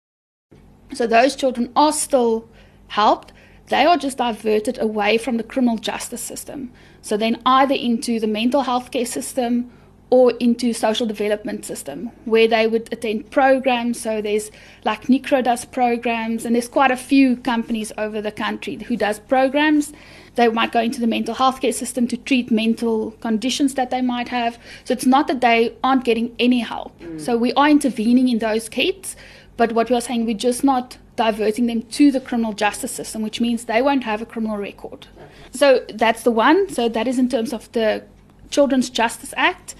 So 0.94 1.08
those 1.08 1.34
children 1.34 1.72
are 1.74 1.92
still 1.92 2.48
helped. 2.86 3.32
They 3.66 3.84
are 3.84 3.96
just 3.96 4.18
diverted 4.18 4.78
away 4.78 5.18
from 5.18 5.36
the 5.36 5.48
criminal 5.52 5.78
justice 5.78 6.22
system. 6.22 6.70
So 7.00 7.16
then 7.16 7.42
either 7.44 7.74
into 7.74 8.20
the 8.20 8.28
mental 8.28 8.62
health 8.62 8.92
care 8.92 9.06
system 9.06 9.72
or 10.12 10.32
into 10.32 10.74
social 10.74 11.06
development 11.06 11.64
system 11.64 12.10
where 12.26 12.46
they 12.46 12.66
would 12.66 12.92
attend 12.92 13.30
programs. 13.30 13.98
So 13.98 14.20
there's 14.20 14.50
like 14.84 15.04
NICRO 15.04 15.42
does 15.42 15.64
programs, 15.64 16.44
and 16.44 16.54
there's 16.54 16.68
quite 16.68 16.90
a 16.90 16.98
few 16.98 17.34
companies 17.34 17.92
over 17.96 18.20
the 18.20 18.30
country 18.30 18.74
who 18.76 18.94
does 18.94 19.18
programs. 19.18 19.94
They 20.34 20.48
might 20.48 20.70
go 20.70 20.80
into 20.80 21.00
the 21.00 21.06
mental 21.06 21.34
health 21.34 21.62
care 21.62 21.72
system 21.72 22.06
to 22.08 22.18
treat 22.18 22.50
mental 22.50 23.12
conditions 23.22 23.72
that 23.76 23.88
they 23.88 24.02
might 24.02 24.28
have. 24.28 24.58
So 24.84 24.92
it's 24.92 25.06
not 25.06 25.28
that 25.28 25.40
they 25.40 25.74
aren't 25.82 26.04
getting 26.04 26.36
any 26.38 26.60
help. 26.60 26.92
Mm. 27.00 27.18
So 27.18 27.38
we 27.38 27.54
are 27.54 27.70
intervening 27.70 28.28
in 28.28 28.38
those 28.38 28.68
kids, 28.68 29.16
but 29.56 29.72
what 29.72 29.88
we 29.88 29.96
are 29.96 30.02
saying, 30.02 30.26
we're 30.26 30.34
just 30.34 30.62
not 30.62 30.98
diverting 31.16 31.68
them 31.68 31.82
to 31.84 32.12
the 32.12 32.20
criminal 32.20 32.52
justice 32.52 32.92
system, 32.92 33.22
which 33.22 33.40
means 33.40 33.64
they 33.64 33.80
won't 33.80 34.04
have 34.04 34.20
a 34.20 34.26
criminal 34.26 34.58
record. 34.58 35.06
So 35.52 35.86
that's 35.88 36.22
the 36.22 36.30
one. 36.30 36.68
So 36.68 36.90
that 36.90 37.08
is 37.08 37.18
in 37.18 37.30
terms 37.30 37.54
of 37.54 37.72
the 37.72 38.04
Children's 38.50 38.90
Justice 38.90 39.32
Act. 39.38 39.74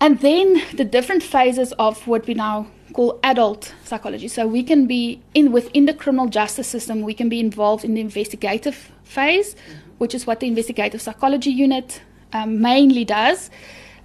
And 0.00 0.20
then 0.20 0.62
the 0.74 0.84
different 0.84 1.22
phases 1.22 1.72
of 1.72 2.06
what 2.06 2.26
we 2.26 2.34
now 2.34 2.66
call 2.92 3.18
adult 3.22 3.74
psychology. 3.84 4.28
So 4.28 4.46
we 4.46 4.62
can 4.62 4.86
be 4.86 5.20
in 5.34 5.52
within 5.52 5.86
the 5.86 5.94
criminal 5.94 6.28
justice 6.28 6.68
system, 6.68 7.02
we 7.02 7.14
can 7.14 7.28
be 7.28 7.40
involved 7.40 7.84
in 7.84 7.94
the 7.94 8.00
investigative 8.00 8.90
phase, 9.04 9.56
which 9.98 10.14
is 10.14 10.26
what 10.26 10.40
the 10.40 10.46
investigative 10.46 11.00
psychology 11.00 11.50
unit 11.50 12.00
um, 12.32 12.60
mainly 12.60 13.04
does. 13.04 13.50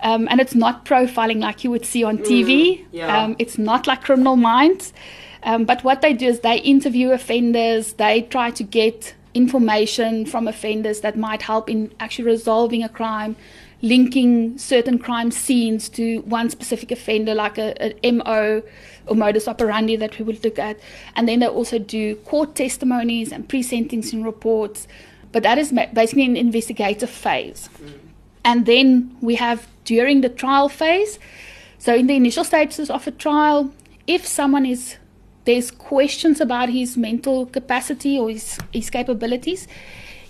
Um, 0.02 0.28
and 0.32 0.42
it's 0.42 0.56
not 0.56 0.86
profiling 0.86 1.42
like 1.42 1.64
you 1.64 1.72
would 1.72 1.86
see 1.86 2.04
on 2.04 2.18
TV. 2.18 2.50
Mm, 2.50 2.86
yeah. 2.92 3.24
um, 3.24 3.36
it's 3.38 3.58
not 3.58 3.86
like 3.86 4.02
Criminal 4.04 4.36
Minds. 4.36 4.94
Um, 5.44 5.66
but 5.66 5.84
what 5.84 6.02
they 6.02 6.14
do 6.14 6.28
is 6.28 6.40
they 6.42 6.58
interview 6.58 7.12
offenders, 7.12 7.94
they 7.94 8.24
try 8.24 8.52
to 8.52 8.64
get 8.64 9.16
information 9.34 10.26
from 10.26 10.48
offenders 10.48 11.02
that 11.02 11.18
might 11.18 11.42
help 11.44 11.70
in 11.70 11.94
actually 12.00 12.26
resolving 12.26 12.84
a 12.84 12.90
crime, 12.90 13.36
linking 13.82 14.58
certain 14.58 15.00
crime 15.00 15.32
scenes 15.32 15.90
to 15.90 16.20
one 16.22 16.50
specific 16.50 16.92
offender, 16.92 17.34
like 17.34 17.58
a, 17.58 17.96
a 18.04 18.12
MO 18.12 18.62
or 19.08 19.16
modus 19.16 19.48
operandi 19.48 19.96
that 19.96 20.18
we 20.20 20.26
would 20.26 20.44
look 20.44 20.60
at. 20.60 20.80
And 21.16 21.28
then 21.28 21.40
they 21.40 21.48
also 21.48 21.80
do 21.80 22.16
court 22.18 22.56
testimonies 22.56 23.32
and 23.32 23.48
pre 23.48 23.64
sentencing 23.64 24.24
reports. 24.24 24.88
But 25.32 25.44
that 25.44 25.58
is 25.58 25.72
basically 25.72 26.26
an 26.26 26.38
investigative 26.38 27.10
phase. 27.10 27.70
And 28.44 28.66
then 28.66 29.16
we 29.22 29.36
have 29.36 29.68
during 29.86 30.22
the 30.22 30.30
trial 30.30 30.70
phase. 30.70 31.20
So, 31.78 31.96
in 31.96 32.08
the 32.08 32.16
initial 32.16 32.44
stages 32.44 32.90
of 32.90 33.08
a 33.08 33.12
trial, 33.12 33.74
if 34.06 34.28
someone 34.28 34.66
is 34.66 34.98
there's 35.46 35.72
questions 35.72 36.40
about 36.40 36.70
his 36.70 36.98
mental 36.98 37.48
capacity 37.48 38.18
or 38.18 38.30
his, 38.30 38.60
his 38.72 38.90
capabilities, 38.90 39.68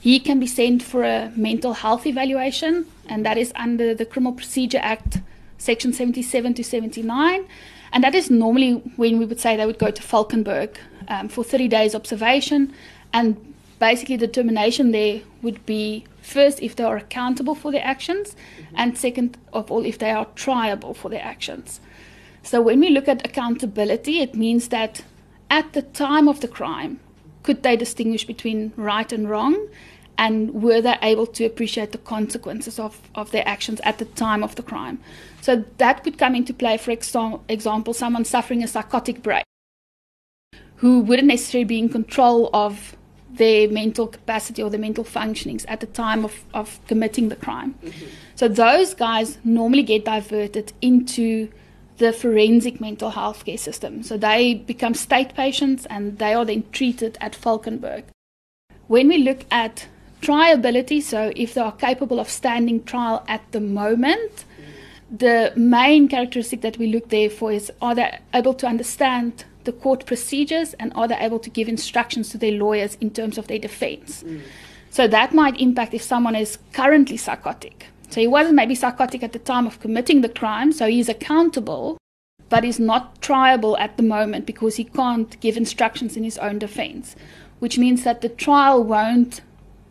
he 0.02 0.20
can 0.20 0.40
be 0.40 0.48
sent 0.48 0.82
for 0.82 1.04
a 1.04 1.32
mental 1.36 1.74
health 1.74 2.08
evaluation, 2.08 2.88
and 3.08 3.24
that 3.24 3.38
is 3.38 3.54
under 3.56 3.94
the 3.94 4.04
Criminal 4.04 4.34
Procedure 4.34 4.80
Act, 4.82 5.20
Section 5.60 5.94
77 5.94 6.56
to 6.56 6.64
79. 6.64 7.46
And 7.94 8.04
that 8.04 8.16
is 8.16 8.32
normally 8.32 8.74
when 8.96 9.20
we 9.20 9.26
would 9.26 9.40
say 9.40 9.56
they 9.56 9.66
would 9.68 9.78
go 9.78 9.92
to 9.92 10.02
Valkenberg 10.02 10.78
um, 11.08 11.30
for 11.30 11.44
30 11.44 11.68
days 11.68 11.94
observation. 11.94 12.74
And 13.14 13.54
basically, 13.78 14.18
the 14.18 14.26
determination 14.26 14.92
there 14.92 15.22
would 15.44 15.64
be 15.68 16.06
first 16.24 16.64
if 16.64 16.76
they 16.76 16.84
are 16.84 16.98
accountable 16.98 17.54
for 17.54 17.72
their 17.72 17.86
actions, 17.86 18.36
and 18.74 18.98
second 18.98 19.38
of 19.54 19.70
all, 19.70 19.86
if 19.86 20.00
they 20.00 20.10
are 20.10 20.26
triable 20.36 20.96
for 20.96 21.10
their 21.10 21.24
actions. 21.24 21.80
So 22.42 22.60
when 22.60 22.80
we 22.80 22.90
look 22.90 23.08
at 23.08 23.24
accountability, 23.24 24.20
it 24.20 24.34
means 24.34 24.70
that 24.70 25.04
at 25.52 25.74
the 25.74 25.84
time 25.84 26.28
of 26.28 26.40
the 26.40 26.48
crime, 26.48 27.00
could 27.44 27.64
they 27.64 27.76
distinguish 27.76 28.26
between 28.26 28.74
right 28.76 29.12
and 29.12 29.30
wrong? 29.30 29.68
And 30.18 30.62
were 30.62 30.82
they 30.82 30.98
able 31.02 31.26
to 31.28 31.46
appreciate 31.46 31.94
the 31.94 31.98
consequences 31.98 32.78
of, 32.78 33.02
of 33.16 33.32
their 33.32 33.48
actions 33.48 33.82
at 33.84 33.98
the 33.98 34.06
time 34.06 34.44
of 34.44 34.56
the 34.56 34.62
crime? 34.62 35.00
So 35.42 35.66
that 35.78 36.04
could 36.04 36.18
come 36.20 36.36
into 36.36 36.54
play, 36.54 36.78
for 36.78 36.92
example, 36.92 37.94
someone 37.94 38.26
suffering 38.26 38.64
a 38.64 38.68
psychotic 38.68 39.24
break 39.24 39.44
who 40.76 41.00
wouldn't 41.00 41.28
necessarily 41.28 41.66
be 41.66 41.80
in 41.80 41.90
control 41.90 42.50
of 42.54 42.96
their 43.30 43.70
mental 43.70 44.08
capacity 44.08 44.62
or 44.62 44.70
their 44.70 44.80
mental 44.80 45.04
functionings 45.04 45.66
at 45.68 45.80
the 45.80 45.88
time 45.88 46.26
of, 46.26 46.44
of 46.54 46.80
committing 46.88 47.30
the 47.30 47.36
crime. 47.36 47.74
Mm-hmm. 47.84 48.06
So 48.36 48.48
those 48.48 48.94
guys 48.94 49.38
normally 49.44 49.84
get 49.84 50.06
diverted 50.06 50.74
into 50.82 51.50
the 52.02 52.12
forensic 52.12 52.82
mental 52.82 53.12
health 53.12 53.46
care 53.46 53.60
system. 53.60 54.02
So 54.02 54.18
they 54.18 54.56
become 54.56 54.96
state 54.96 55.36
patients 55.36 55.86
and 55.86 56.18
they 56.18 56.34
are 56.34 56.44
then 56.44 56.64
treated 56.72 57.16
at 57.22 57.34
Valkenberg. 57.34 58.06
When 58.88 59.08
we 59.08 59.20
look 59.20 59.46
at 59.52 59.88
triability, 60.22 61.02
so 61.02 61.32
if 61.36 61.54
they 61.54 61.62
are 61.62 61.72
capable 61.72 62.20
of 62.20 62.28
standing 62.28 62.84
trial 62.84 63.24
at 63.28 63.44
the 63.52 63.62
moment, 63.62 64.46
the 65.12 65.54
main 65.56 66.08
characteristic 66.08 66.62
that 66.62 66.80
we 66.80 66.88
look 66.88 67.10
there 67.10 67.30
for 67.30 67.52
is 67.52 67.72
are 67.82 67.94
they 67.94 68.20
able 68.34 68.56
to 68.56 68.66
understand 68.66 69.46
the 69.66 69.72
court 69.72 70.08
procedures 70.08 70.74
and 70.80 70.92
are 70.96 71.08
they 71.08 71.18
able 71.18 71.38
to 71.38 71.52
give 71.52 71.68
instructions 71.68 72.30
to 72.30 72.38
their 72.40 72.54
lawyers 72.54 72.98
in 73.00 73.12
terms 73.12 73.38
of 73.38 73.46
their 73.46 73.60
defense. 73.60 74.24
Mm. 74.24 74.42
So 74.90 75.08
that 75.08 75.34
might 75.36 75.60
impact 75.62 75.94
if 75.94 76.02
someone 76.02 76.36
is 76.36 76.58
currently 76.74 77.18
psychotic. 77.18 77.86
So 78.12 78.20
he 78.20 78.28
wasn't 78.28 78.56
maybe 78.56 78.76
psychotic 78.76 79.24
at 79.24 79.32
the 79.32 79.40
time 79.40 79.66
of 79.66 79.80
committing 79.80 80.20
the 80.20 80.30
crime, 80.30 80.74
so 80.74 80.88
he's 80.88 81.08
accountable, 81.08 81.98
but 82.50 82.66
he's 82.66 82.80
not 82.80 83.22
triable 83.22 83.80
at 83.80 83.96
the 83.96 84.04
moment 84.04 84.46
because 84.46 84.76
he 84.76 84.84
can't 84.84 85.40
give 85.40 85.56
instructions 85.56 86.18
in 86.18 86.26
his 86.26 86.38
own 86.38 86.60
defense, 86.60 87.16
which 87.60 87.78
means 87.78 88.04
that 88.04 88.20
the 88.20 88.28
trial 88.28 88.84
won't 88.84 89.40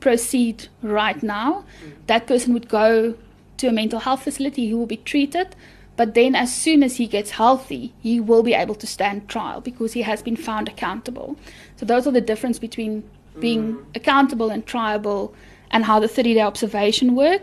proceed 0.01 0.69
right 0.83 1.23
now. 1.23 1.65
That 2.09 2.27
person 2.27 2.53
would 2.53 2.69
go 2.69 3.15
to 3.57 3.69
a 3.69 3.73
mental 3.73 4.01
health 4.01 4.25
facility, 4.25 4.67
he 4.67 4.75
will 4.75 4.87
be 4.87 4.99
treated, 4.99 5.57
but 5.97 6.13
then 6.15 6.35
as 6.35 6.55
soon 6.55 6.83
as 6.83 6.97
he 6.97 7.07
gets 7.07 7.31
healthy, 7.31 7.95
he 8.03 8.21
will 8.21 8.43
be 8.43 8.55
able 8.55 8.75
to 8.75 8.87
stand 8.87 9.29
trial 9.29 9.63
because 9.63 9.95
he 9.95 10.03
has 10.03 10.23
been 10.23 10.37
found 10.37 10.69
accountable. 10.69 11.37
So 11.77 11.87
those 11.87 12.07
are 12.07 12.11
the 12.11 12.21
difference 12.21 12.59
between 12.59 13.03
being 13.39 13.75
mm. 13.75 13.85
accountable 13.97 14.51
and 14.51 14.67
triable 14.67 15.33
and 15.71 15.85
how 15.85 16.01
the 16.01 16.09
30 16.09 16.35
day 16.35 16.41
observation 16.41 17.15
work. 17.15 17.43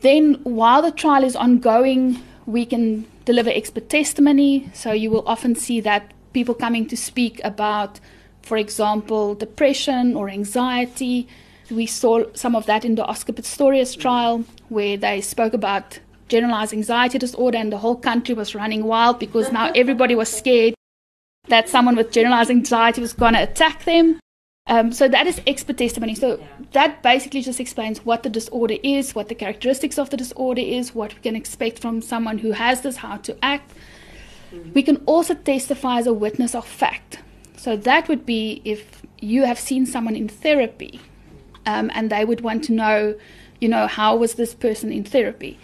Then, 0.00 0.40
while 0.44 0.82
the 0.82 0.90
trial 0.90 1.24
is 1.24 1.36
ongoing, 1.36 2.22
we 2.46 2.64
can 2.64 3.06
deliver 3.24 3.50
expert 3.50 3.88
testimony. 3.88 4.70
So, 4.72 4.92
you 4.92 5.10
will 5.10 5.26
often 5.26 5.54
see 5.54 5.80
that 5.80 6.12
people 6.32 6.54
coming 6.54 6.86
to 6.88 6.96
speak 6.96 7.40
about, 7.44 8.00
for 8.42 8.56
example, 8.56 9.34
depression 9.34 10.16
or 10.16 10.28
anxiety. 10.28 11.28
We 11.70 11.86
saw 11.86 12.24
some 12.34 12.56
of 12.56 12.66
that 12.66 12.84
in 12.84 12.94
the 12.94 13.04
Oscar 13.04 13.32
Pistorius 13.32 13.98
trial, 13.98 14.44
where 14.68 14.96
they 14.96 15.20
spoke 15.20 15.52
about 15.52 16.00
generalized 16.28 16.72
anxiety 16.72 17.18
disorder, 17.18 17.58
and 17.58 17.72
the 17.72 17.78
whole 17.78 17.96
country 17.96 18.34
was 18.34 18.54
running 18.54 18.84
wild 18.84 19.18
because 19.18 19.52
now 19.52 19.70
everybody 19.74 20.14
was 20.14 20.30
scared 20.30 20.74
that 21.48 21.68
someone 21.68 21.96
with 21.96 22.12
generalized 22.12 22.50
anxiety 22.50 23.00
was 23.00 23.12
going 23.12 23.34
to 23.34 23.42
attack 23.42 23.84
them. 23.84 24.18
Um, 24.70 24.92
so 24.92 25.08
that 25.08 25.26
is 25.26 25.40
expert 25.48 25.78
testimony. 25.78 26.14
So 26.14 26.38
yeah. 26.38 26.46
that 26.72 27.02
basically 27.02 27.42
just 27.42 27.58
explains 27.58 28.04
what 28.04 28.22
the 28.22 28.30
disorder 28.30 28.76
is, 28.84 29.16
what 29.16 29.28
the 29.28 29.34
characteristics 29.34 29.98
of 29.98 30.10
the 30.10 30.16
disorder 30.16 30.62
is, 30.62 30.94
what 30.94 31.12
we 31.12 31.20
can 31.20 31.34
expect 31.34 31.80
from 31.80 32.00
someone 32.00 32.38
who 32.38 32.52
has 32.52 32.80
this, 32.82 32.96
how 32.96 33.16
to 33.16 33.36
act. 33.44 33.72
Mm-hmm. 34.52 34.72
We 34.72 34.84
can 34.84 34.98
also 35.06 35.34
testify 35.34 35.98
as 35.98 36.06
a 36.06 36.12
witness 36.14 36.54
of 36.54 36.64
fact. 36.64 37.18
So 37.56 37.76
that 37.76 38.08
would 38.08 38.24
be 38.24 38.62
if 38.64 39.02
you 39.18 39.44
have 39.44 39.58
seen 39.58 39.86
someone 39.86 40.14
in 40.14 40.28
therapy, 40.28 41.00
um, 41.66 41.90
and 41.92 42.08
they 42.08 42.24
would 42.24 42.40
want 42.40 42.64
to 42.64 42.72
know, 42.72 43.16
you 43.60 43.68
know, 43.68 43.88
how 43.88 44.16
was 44.16 44.34
this 44.34 44.54
person 44.54 44.92
in 44.92 45.02
therapy. 45.02 45.58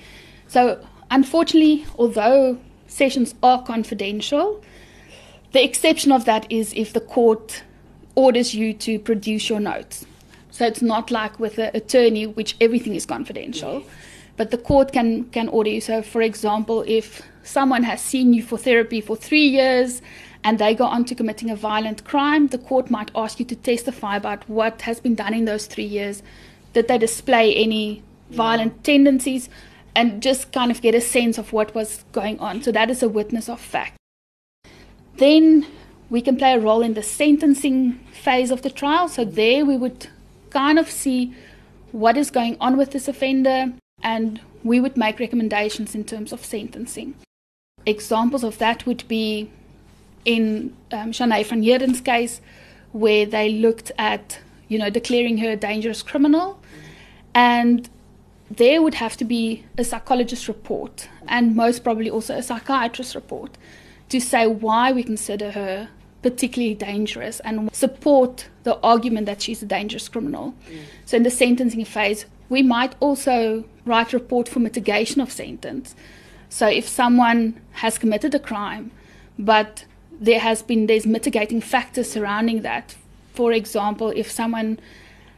So 0.49 0.85
unfortunately, 1.13 1.87
although 1.97 2.59
sessions 2.89 3.37
are 3.41 3.63
confidential, 3.63 4.63
the 5.53 5.63
exception 5.63 6.11
of 6.11 6.25
that 6.25 6.51
is 6.51 6.73
if 6.75 6.93
the 6.93 7.01
court 7.01 7.63
orders 8.17 8.55
you 8.55 8.75
to 8.75 8.99
produce 8.99 9.49
your 9.49 9.61
notes. 9.61 10.05
So 10.51 10.67
it's 10.67 10.83
not 10.83 11.11
like 11.11 11.39
with 11.39 11.59
an 11.59 11.71
attorney, 11.75 12.27
which 12.27 12.57
everything 12.61 12.95
is 12.95 13.07
confidential, 13.07 13.85
but 14.37 14.51
the 14.51 14.59
court 14.59 14.93
can 14.93 15.25
can 15.25 15.49
order 15.49 15.71
you. 15.71 15.81
So, 15.81 16.03
for 16.03 16.23
example, 16.23 16.83
if 16.87 17.23
someone 17.43 17.85
has 17.85 18.01
seen 18.01 18.33
you 18.33 18.43
for 18.43 18.59
therapy 18.59 19.01
for 19.01 19.17
three 19.17 19.47
years 19.47 20.03
and 20.45 20.59
they 20.59 20.75
go 20.75 20.85
on 20.85 21.05
to 21.05 21.15
committing 21.15 21.51
a 21.51 21.57
violent 21.57 22.05
crime, 22.05 22.49
the 22.49 22.59
court 22.59 22.91
might 22.91 23.11
ask 23.15 23.39
you 23.39 23.45
to 23.47 23.57
testify 23.57 24.17
about 24.17 24.49
what 24.49 24.83
has 24.83 24.99
been 24.99 25.15
done 25.15 25.35
in 25.35 25.45
those 25.45 25.67
three 25.67 25.85
years. 25.85 26.23
Did 26.73 26.89
they 26.89 26.99
display 26.99 27.55
any 27.55 28.03
violent 28.31 28.83
tendencies? 28.83 29.49
And 29.95 30.23
just 30.23 30.53
kind 30.53 30.71
of 30.71 30.83
get 30.83 30.95
a 30.95 31.01
sense 31.01 31.39
of 31.39 31.55
what 31.55 31.75
was 31.75 32.05
going 32.13 32.39
on. 32.39 32.63
So 32.63 32.71
that 32.73 32.91
is 32.91 33.03
a 33.03 33.09
witness 33.09 33.49
of 33.49 33.59
fact. 33.59 33.97
Then 35.17 35.67
we 36.09 36.21
can 36.21 36.37
play 36.37 36.55
a 36.55 36.59
role 36.59 36.83
in 36.83 36.95
the 36.95 37.03
sentencing 37.03 37.95
phase 38.13 38.51
of 38.51 38.63
the 38.63 38.71
trial. 38.71 39.09
So 39.09 39.25
there 39.25 39.65
we 39.65 39.77
would 39.77 40.09
kind 40.51 40.79
of 40.79 40.91
see 40.91 41.35
what 41.93 42.17
is 42.17 42.31
going 42.31 42.57
on 42.61 42.77
with 42.77 42.93
this 42.93 43.09
offender 43.09 43.73
and 44.03 44.41
we 44.63 44.81
would 44.81 44.97
make 44.97 45.19
recommendations 45.19 45.95
in 45.95 46.05
terms 46.05 46.33
of 46.33 46.45
sentencing. 46.45 47.15
Examples 47.85 48.45
of 48.45 48.59
that 48.59 48.87
would 48.87 49.07
be 49.09 49.51
in 50.25 50.77
um, 50.93 51.13
Chané 51.13 51.47
van 51.47 51.63
Heerden's 51.63 52.01
case, 52.01 52.41
where 52.93 53.25
they 53.25 53.49
looked 53.49 53.93
at, 53.97 54.41
you 54.69 54.79
know, 54.79 54.91
declaring 54.91 55.39
her 55.39 55.51
a 55.51 55.57
dangerous 55.57 56.03
criminal. 56.03 56.61
And 57.35 57.89
there 58.51 58.83
would 58.83 58.95
have 58.95 59.17
to 59.19 59.25
be 59.25 59.65
a 59.79 59.85
psychologist 59.85 60.49
report 60.49 61.09
and 61.29 61.55
most 61.57 61.85
probably 61.85 62.11
also 62.11 62.37
a 62.37 62.43
psychiatrist 62.43 63.15
report 63.15 63.57
to 64.09 64.21
say 64.21 64.47
why 64.47 64.93
we 64.93 65.03
consider 65.03 65.51
her 65.53 65.89
particularly 66.23 66.75
dangerous 66.75 67.41
and 67.41 67.73
support 67.73 68.49
the 68.65 68.79
argument 68.81 69.27
that 69.27 69.41
she's 69.43 69.63
a 69.63 69.67
dangerous 69.67 70.09
criminal. 70.09 70.55
Mm. 70.69 70.81
So 71.05 71.17
in 71.19 71.23
the 71.23 71.31
sentencing 71.31 71.85
phase, 71.85 72.27
we 72.49 72.63
might 72.63 72.95
also 73.01 73.65
write 73.85 74.13
a 74.13 74.17
report 74.19 74.49
for 74.49 74.59
mitigation 74.59 75.21
of 75.21 75.31
sentence. 75.31 75.95
So 76.49 76.67
if 76.69 76.89
someone 76.89 77.61
has 77.73 77.99
committed 77.99 78.35
a 78.35 78.39
crime, 78.39 78.91
but 79.39 79.85
there 80.21 80.41
has 80.41 80.63
been 80.63 80.87
there's 80.87 81.07
mitigating 81.07 81.61
factors 81.61 82.11
surrounding 82.11 82.63
that. 82.63 82.97
For 83.35 83.53
example, 83.53 84.09
if 84.11 84.31
someone 84.31 84.81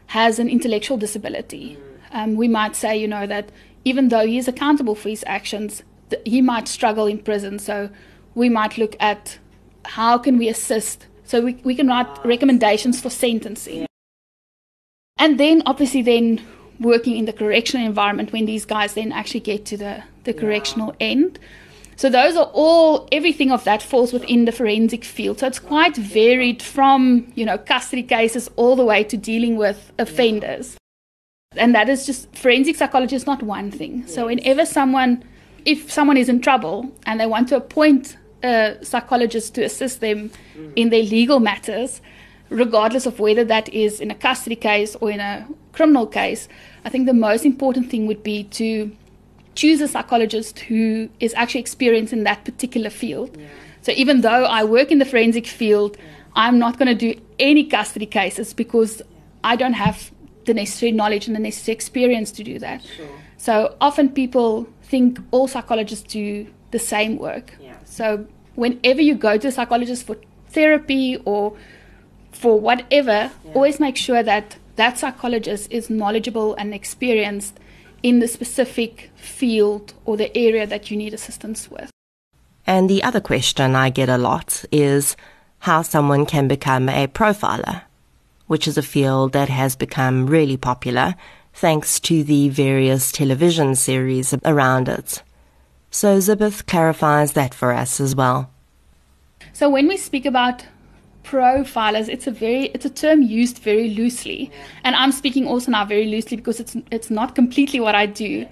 has 0.08 0.38
an 0.38 0.48
intellectual 0.48 0.96
disability, 0.96 1.76
um, 2.12 2.36
we 2.36 2.48
might 2.48 2.76
say, 2.76 2.96
you 2.96 3.08
know, 3.08 3.26
that 3.26 3.50
even 3.84 4.08
though 4.08 4.26
he 4.26 4.38
is 4.38 4.48
accountable 4.48 4.94
for 4.94 5.08
his 5.08 5.24
actions, 5.26 5.82
th- 6.10 6.22
he 6.24 6.40
might 6.40 6.68
struggle 6.68 7.06
in 7.06 7.18
prison. 7.18 7.58
So 7.58 7.90
we 8.38 8.48
might 8.48 8.78
look 8.78 8.94
at 9.00 9.38
how 9.84 10.16
can 10.16 10.38
we 10.38 10.48
assist. 10.48 11.06
So 11.24 11.42
we, 11.42 11.54
we 11.64 11.74
can 11.74 11.88
write 11.88 12.06
recommendations 12.24 13.00
for 13.00 13.10
sentencing. 13.10 13.86
And 15.18 15.38
then 15.40 15.62
obviously 15.66 16.02
then 16.02 16.40
working 16.78 17.16
in 17.16 17.24
the 17.24 17.32
correctional 17.32 17.84
environment 17.84 18.32
when 18.32 18.46
these 18.46 18.64
guys 18.64 18.94
then 18.94 19.10
actually 19.10 19.40
get 19.40 19.66
to 19.66 19.76
the, 19.76 20.04
the 20.22 20.32
correctional 20.32 20.94
end. 21.00 21.40
So 21.96 22.08
those 22.08 22.36
are 22.36 22.48
all 22.52 23.08
everything 23.10 23.50
of 23.50 23.64
that 23.64 23.82
falls 23.82 24.12
within 24.12 24.44
the 24.44 24.52
forensic 24.52 25.04
field. 25.04 25.40
So 25.40 25.48
it's 25.48 25.58
quite 25.58 25.96
varied 25.96 26.62
from, 26.62 27.32
you 27.34 27.44
know, 27.44 27.58
custody 27.58 28.04
cases 28.04 28.48
all 28.54 28.76
the 28.76 28.84
way 28.84 29.02
to 29.02 29.16
dealing 29.16 29.56
with 29.56 29.92
offenders. 29.98 30.76
And 31.56 31.74
that 31.74 31.88
is 31.88 32.06
just 32.06 32.32
forensic 32.36 32.76
psychology 32.76 33.16
is 33.16 33.26
not 33.26 33.42
one 33.42 33.72
thing. 33.72 34.06
So 34.06 34.26
whenever 34.26 34.64
someone 34.64 35.24
if 35.64 35.90
someone 35.90 36.16
is 36.16 36.28
in 36.28 36.40
trouble 36.40 36.90
and 37.04 37.20
they 37.20 37.26
want 37.26 37.48
to 37.48 37.56
appoint 37.56 38.16
Uh, 38.44 38.74
a 38.80 38.84
psychologist 38.84 39.54
to 39.56 39.64
assist 39.64 40.00
them 40.00 40.30
in 40.76 40.90
their 40.90 41.02
legal 41.02 41.40
matters, 41.40 42.00
regardless 42.50 43.04
of 43.04 43.18
whether 43.18 43.44
that 43.44 43.68
is 43.74 44.00
in 44.00 44.10
a 44.10 44.14
custody 44.14 44.54
case 44.54 44.96
or 45.00 45.10
in 45.10 45.18
a 45.18 45.46
criminal 45.72 46.06
case, 46.06 46.48
I 46.84 46.88
think 46.88 47.06
the 47.06 47.14
most 47.14 47.44
important 47.44 47.90
thing 47.90 48.06
would 48.06 48.22
be 48.22 48.44
to 48.44 48.92
choose 49.54 49.80
a 49.80 49.88
psychologist 49.88 50.60
who 50.60 51.08
is 51.18 51.34
actually 51.34 51.60
experienced 51.60 52.12
in 52.12 52.22
that 52.24 52.44
particular 52.44 52.90
field. 52.90 53.36
Yeah. 53.36 53.46
So 53.82 53.92
even 53.92 54.20
though 54.20 54.44
I 54.44 54.62
work 54.62 54.92
in 54.92 54.98
the 54.98 55.04
forensic 55.04 55.46
field, 55.46 55.96
yeah. 55.96 56.04
I'm 56.34 56.58
not 56.58 56.78
going 56.78 56.88
to 56.88 56.94
do 56.94 57.20
any 57.40 57.64
custody 57.64 58.06
cases 58.06 58.54
because 58.54 59.02
I 59.42 59.56
don't 59.56 59.74
have 59.74 60.12
the 60.44 60.54
necessary 60.54 60.92
knowledge 60.92 61.26
and 61.26 61.34
the 61.34 61.40
necessary 61.40 61.74
experience 61.74 62.30
to 62.32 62.44
do 62.44 62.58
that. 62.60 62.82
Sure. 62.82 63.06
So 63.36 63.76
often 63.80 64.10
people 64.10 64.68
think 64.82 65.18
all 65.32 65.48
psychologists 65.48 66.12
do 66.12 66.46
the 66.70 66.78
same 66.78 67.18
work. 67.18 67.54
Yeah. 67.98 68.16
So 68.16 68.26
whenever 68.54 69.02
you 69.02 69.14
go 69.14 69.38
to 69.38 69.48
a 69.48 69.52
psychologist 69.52 70.06
for 70.06 70.16
therapy 70.48 71.16
or 71.24 71.56
for 72.32 72.58
whatever, 72.58 73.30
yeah. 73.44 73.52
always 73.54 73.80
make 73.80 73.96
sure 73.96 74.22
that 74.22 74.56
that 74.76 74.98
psychologist 74.98 75.70
is 75.70 75.90
knowledgeable 75.90 76.54
and 76.54 76.72
experienced 76.72 77.58
in 78.02 78.20
the 78.20 78.28
specific 78.28 79.10
field 79.16 79.94
or 80.04 80.16
the 80.16 80.36
area 80.36 80.66
that 80.66 80.90
you 80.90 80.96
need 80.96 81.12
assistance 81.12 81.70
with. 81.70 81.90
And 82.66 82.88
the 82.88 83.02
other 83.02 83.20
question 83.20 83.74
I 83.74 83.90
get 83.90 84.08
a 84.08 84.18
lot 84.18 84.64
is 84.70 85.16
how 85.60 85.82
someone 85.82 86.26
can 86.26 86.46
become 86.46 86.88
a 86.88 87.08
profiler, 87.08 87.82
which 88.46 88.68
is 88.68 88.78
a 88.78 88.82
field 88.82 89.32
that 89.32 89.48
has 89.48 89.74
become 89.74 90.26
really 90.26 90.56
popular 90.56 91.16
thanks 91.54 91.98
to 91.98 92.22
the 92.22 92.48
various 92.50 93.10
television 93.10 93.74
series 93.74 94.32
around 94.44 94.88
it. 94.88 95.22
So 95.90 96.18
Zibeth 96.18 96.66
clarifies 96.66 97.32
that 97.32 97.54
for 97.54 97.72
us 97.72 98.00
as 98.00 98.14
well. 98.14 98.50
So 99.52 99.68
when 99.68 99.88
we 99.88 99.96
speak 99.96 100.26
about 100.26 100.64
profilers 101.28 102.08
it's 102.08 102.26
a 102.26 102.30
very 102.30 102.66
it's 102.66 102.86
a 102.86 102.90
term 102.90 103.20
used 103.20 103.58
very 103.58 103.90
loosely 103.90 104.50
and 104.82 104.96
i'm 104.96 105.12
speaking 105.12 105.46
also 105.46 105.70
now 105.70 105.84
very 105.84 106.06
loosely 106.06 106.38
because 106.38 106.58
it's 106.58 106.74
it's 106.90 107.10
not 107.10 107.34
completely 107.34 107.80
what 107.80 107.94
i 107.94 108.06
do 108.06 108.46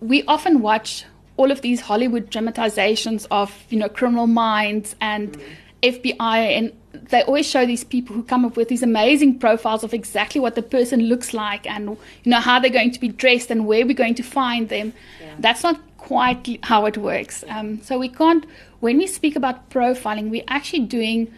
we 0.00 0.22
often 0.24 0.62
watch 0.62 1.04
all 1.36 1.50
of 1.50 1.60
these 1.60 1.82
hollywood 1.82 2.30
dramatizations 2.30 3.26
of 3.30 3.54
you 3.68 3.78
know 3.78 3.88
criminal 3.88 4.26
minds 4.26 4.96
and 5.02 5.36
fbi 5.82 6.56
and 6.56 6.72
they 6.92 7.22
always 7.22 7.46
show 7.46 7.64
these 7.66 7.84
people 7.84 8.14
who 8.14 8.22
come 8.22 8.44
up 8.44 8.56
with 8.56 8.68
these 8.68 8.82
amazing 8.82 9.38
profiles 9.38 9.84
of 9.84 9.94
exactly 9.94 10.40
what 10.40 10.54
the 10.54 10.62
person 10.62 11.02
looks 11.02 11.32
like 11.32 11.66
and 11.66 11.88
you 11.88 12.30
know 12.30 12.40
how 12.40 12.58
they're 12.58 12.70
going 12.70 12.90
to 12.90 13.00
be 13.00 13.08
dressed 13.08 13.50
and 13.50 13.66
where 13.66 13.86
we're 13.86 13.94
going 13.94 14.14
to 14.14 14.22
find 14.22 14.68
them. 14.68 14.92
That's 15.40 15.62
not 15.62 15.78
quite 15.98 16.58
how 16.64 16.86
it 16.86 16.96
works 16.96 17.44
um, 17.48 17.80
so 17.82 17.98
we 17.98 18.08
can't 18.08 18.46
when 18.80 18.96
we 18.98 19.06
speak 19.06 19.36
about 19.36 19.68
profiling 19.70 20.30
we're 20.30 20.44
actually 20.48 20.84
doing 20.84 21.32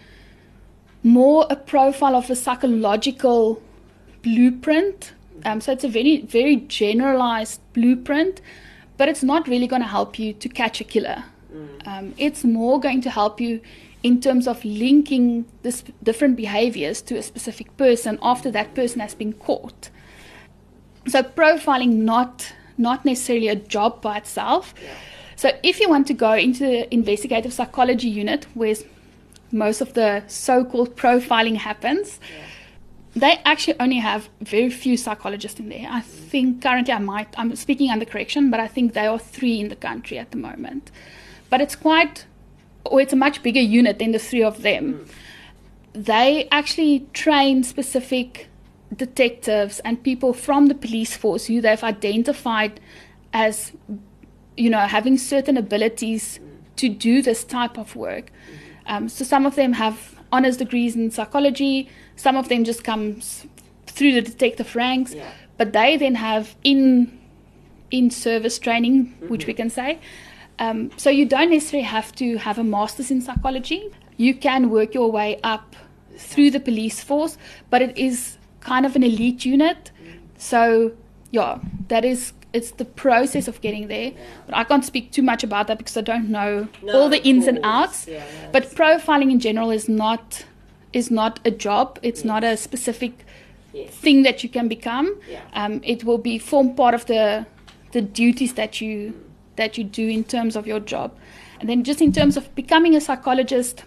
more 1.02 1.46
a 1.50 1.56
profile 1.56 2.14
of 2.14 2.30
a 2.30 2.36
psychological 2.36 3.60
blueprint. 4.22 5.12
Um, 5.44 5.60
so 5.60 5.72
it's 5.72 5.84
a 5.84 5.88
very, 5.88 6.22
very 6.22 6.56
generalized 6.56 7.60
blueprint, 7.72 8.40
but 8.96 9.08
it's 9.08 9.22
not 9.22 9.48
really 9.48 9.66
going 9.66 9.82
to 9.82 9.88
help 9.88 10.18
you 10.18 10.32
to 10.34 10.48
catch 10.48 10.80
a 10.80 10.84
killer. 10.84 11.24
Mm. 11.52 11.86
Um, 11.86 12.14
it's 12.16 12.44
more 12.44 12.78
going 12.78 13.00
to 13.02 13.10
help 13.10 13.40
you 13.40 13.60
in 14.02 14.20
terms 14.20 14.46
of 14.48 14.64
linking 14.64 15.44
this 15.62 15.84
different 16.02 16.36
behaviors 16.36 17.02
to 17.02 17.16
a 17.16 17.22
specific 17.22 17.76
person 17.76 18.18
after 18.22 18.50
that 18.50 18.74
person 18.74 19.00
has 19.00 19.14
been 19.14 19.32
caught. 19.32 19.90
So 21.08 21.22
profiling 21.22 21.94
not 21.94 22.52
not 22.78 23.04
necessarily 23.04 23.48
a 23.48 23.56
job 23.56 24.00
by 24.00 24.18
itself. 24.18 24.74
Yeah. 24.82 24.94
So 25.36 25.50
if 25.62 25.80
you 25.80 25.88
want 25.88 26.06
to 26.08 26.14
go 26.14 26.32
into 26.32 26.64
the 26.64 26.94
investigative 26.94 27.52
psychology 27.52 28.08
unit, 28.08 28.46
where 28.54 28.74
most 29.52 29.80
of 29.80 29.94
the 29.94 30.24
so-called 30.26 30.96
profiling 30.96 31.56
happens. 31.56 32.18
Yeah. 32.22 32.44
They 33.14 33.40
actually 33.44 33.78
only 33.78 33.98
have 33.98 34.30
very 34.40 34.70
few 34.70 34.96
psychologists 34.96 35.60
in 35.60 35.68
there. 35.68 35.86
I 35.90 36.00
think 36.00 36.62
currently 36.62 36.94
I 36.94 36.98
might 36.98 37.28
I'm 37.36 37.54
speaking 37.56 37.90
under 37.90 38.06
correction, 38.06 38.50
but 38.50 38.58
I 38.58 38.66
think 38.66 38.94
there 38.94 39.10
are 39.10 39.18
three 39.18 39.60
in 39.60 39.68
the 39.68 39.76
country 39.76 40.18
at 40.18 40.30
the 40.30 40.38
moment. 40.38 40.90
But 41.50 41.60
it's 41.60 41.76
quite 41.76 42.24
or 42.84 43.00
it's 43.00 43.12
a 43.12 43.16
much 43.16 43.42
bigger 43.42 43.60
unit 43.60 43.98
than 43.98 44.12
the 44.12 44.18
three 44.18 44.42
of 44.42 44.62
them. 44.62 44.94
Mm. 44.94 45.08
They 46.04 46.48
actually 46.50 47.06
train 47.12 47.62
specific 47.64 48.48
detectives 48.96 49.80
and 49.80 50.02
people 50.02 50.32
from 50.32 50.66
the 50.66 50.74
police 50.74 51.16
force 51.16 51.46
who 51.46 51.60
they've 51.60 51.82
identified 51.82 52.80
as 53.32 53.72
you 54.56 54.68
know 54.68 54.80
having 54.80 55.16
certain 55.16 55.56
abilities 55.56 56.38
to 56.76 56.88
do 56.88 57.22
this 57.22 57.44
type 57.44 57.78
of 57.78 57.96
work. 57.96 58.30
Um, 58.86 59.08
so 59.08 59.24
some 59.24 59.46
of 59.46 59.54
them 59.54 59.74
have 59.74 60.18
honors 60.32 60.56
degrees 60.56 60.96
in 60.96 61.10
psychology, 61.10 61.88
some 62.16 62.36
of 62.36 62.48
them 62.48 62.64
just 62.64 62.84
comes 62.84 63.46
through 63.86 64.12
the 64.12 64.22
detective 64.22 64.74
ranks, 64.74 65.14
yeah. 65.14 65.30
but 65.56 65.72
they 65.72 65.96
then 65.96 66.14
have 66.16 66.54
in 66.64 67.18
in 67.90 68.10
service 68.10 68.58
training, 68.58 69.06
mm-hmm. 69.06 69.28
which 69.28 69.46
we 69.46 69.52
can 69.52 69.70
say. 69.70 69.98
Um, 70.58 70.90
so 70.96 71.10
you 71.10 71.26
don't 71.26 71.50
necessarily 71.50 71.86
have 71.86 72.14
to 72.16 72.36
have 72.36 72.58
a 72.58 72.64
master's 72.64 73.10
in 73.10 73.20
psychology. 73.20 73.90
You 74.16 74.34
can 74.34 74.70
work 74.70 74.94
your 74.94 75.10
way 75.10 75.40
up 75.42 75.76
through 76.16 76.50
the 76.50 76.60
police 76.60 77.02
force, 77.02 77.36
but 77.70 77.82
it 77.82 77.96
is 77.98 78.38
kind 78.64 78.86
of 78.86 78.96
an 78.96 79.02
elite 79.02 79.44
unit. 79.44 79.90
So 80.38 80.92
yeah, 81.30 81.58
that 81.88 82.04
is 82.04 82.32
it's 82.52 82.72
the 82.72 82.84
process 82.84 83.48
of 83.48 83.60
getting 83.60 83.88
there. 83.88 84.12
But 84.46 84.56
I 84.56 84.64
can't 84.64 84.84
speak 84.84 85.12
too 85.12 85.22
much 85.22 85.42
about 85.42 85.66
that 85.68 85.78
because 85.78 85.96
I 85.96 86.02
don't 86.02 86.28
know 86.28 86.68
no, 86.82 86.92
all 86.92 87.08
the 87.08 87.22
ins 87.26 87.46
and 87.46 87.58
outs. 87.62 88.06
Yeah, 88.06 88.24
but 88.52 88.64
profiling 88.64 89.30
in 89.30 89.40
general 89.40 89.70
is 89.70 89.88
not 89.88 90.44
is 90.92 91.10
not 91.10 91.40
a 91.44 91.50
job. 91.50 91.98
It's 92.02 92.20
yes. 92.20 92.24
not 92.24 92.44
a 92.44 92.56
specific 92.56 93.24
yes. 93.72 93.90
thing 93.90 94.22
that 94.24 94.42
you 94.42 94.48
can 94.48 94.68
become. 94.68 95.18
Yeah. 95.28 95.40
Um, 95.54 95.80
it 95.84 96.04
will 96.04 96.18
be 96.18 96.38
form 96.38 96.74
part 96.74 96.94
of 96.94 97.06
the 97.06 97.46
the 97.92 98.02
duties 98.02 98.54
that 98.54 98.80
you 98.80 99.14
that 99.56 99.78
you 99.78 99.84
do 99.84 100.08
in 100.08 100.24
terms 100.24 100.56
of 100.56 100.66
your 100.66 100.80
job. 100.80 101.16
And 101.60 101.68
then 101.68 101.84
just 101.84 102.00
in 102.00 102.12
terms 102.12 102.36
of 102.36 102.52
becoming 102.54 102.96
a 102.96 103.00
psychologist, 103.00 103.84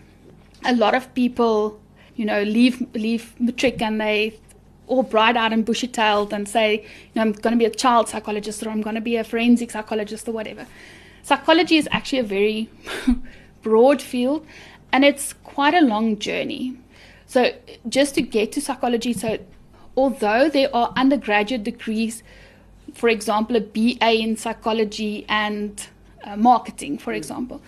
a 0.64 0.73
lot 0.76 0.95
of 0.95 1.14
people, 1.14 1.80
you 2.15 2.26
know, 2.26 2.41
leave 2.43 2.81
leave 2.93 3.39
matric 3.39 3.81
and 3.81 3.99
they 3.99 4.39
all 4.88 5.03
bright 5.03 5.36
eyed 5.38 5.53
and 5.53 5.66
bushy 5.66 5.88
tailed 5.88 6.34
and 6.34 6.48
say, 6.48 6.82
you 6.82 7.12
know, 7.16 7.22
I'm 7.22 7.32
going 7.32 7.53
to 7.53 7.57
be 7.57 7.66
a 7.66 7.70
child 7.70 8.10
psychologist 8.10 8.64
or 8.66 8.70
I'm 8.70 8.82
going 8.82 8.95
to 8.95 9.02
be 9.02 9.16
a 9.16 9.24
forensic 9.24 9.72
psychologist 9.72 10.28
or 10.28 10.32
whatever. 10.32 10.68
Psychology 11.24 11.78
is 11.78 11.88
actually 11.91 12.20
a 12.20 12.24
very 12.24 12.70
broad 13.62 14.02
field 14.02 14.45
and 14.94 15.03
it's 15.03 15.34
quite 15.34 15.74
a 15.74 15.82
long 15.82 16.18
journey. 16.20 16.78
So, 17.28 17.52
just 17.90 18.16
to 18.16 18.22
get 18.22 18.52
to 18.53 18.62
psychology, 18.62 19.12
so 19.12 19.40
although 19.98 20.49
there 20.49 20.74
are 20.76 20.94
undergraduate 20.95 21.64
degrees, 21.64 22.22
for 22.94 23.10
example, 23.10 23.56
a 23.56 23.62
BA 23.62 24.22
in 24.22 24.38
psychology 24.38 25.26
and 25.28 25.88
uh, 26.24 26.38
marketing, 26.38 26.98
for 26.99 27.14
example, 27.14 27.62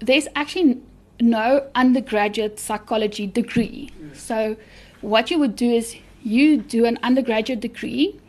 there's 0.00 0.26
actually 0.34 0.80
no 1.20 1.66
undergraduate 1.74 2.58
psychology 2.58 3.26
degree. 3.26 3.90
So, 4.12 4.56
what 5.00 5.30
you 5.30 5.38
would 5.38 5.56
do 5.56 5.70
is 5.70 5.96
you 6.24 6.58
do 6.58 6.84
an 6.84 6.98
undergraduate 7.02 7.60
degree. 7.60 8.20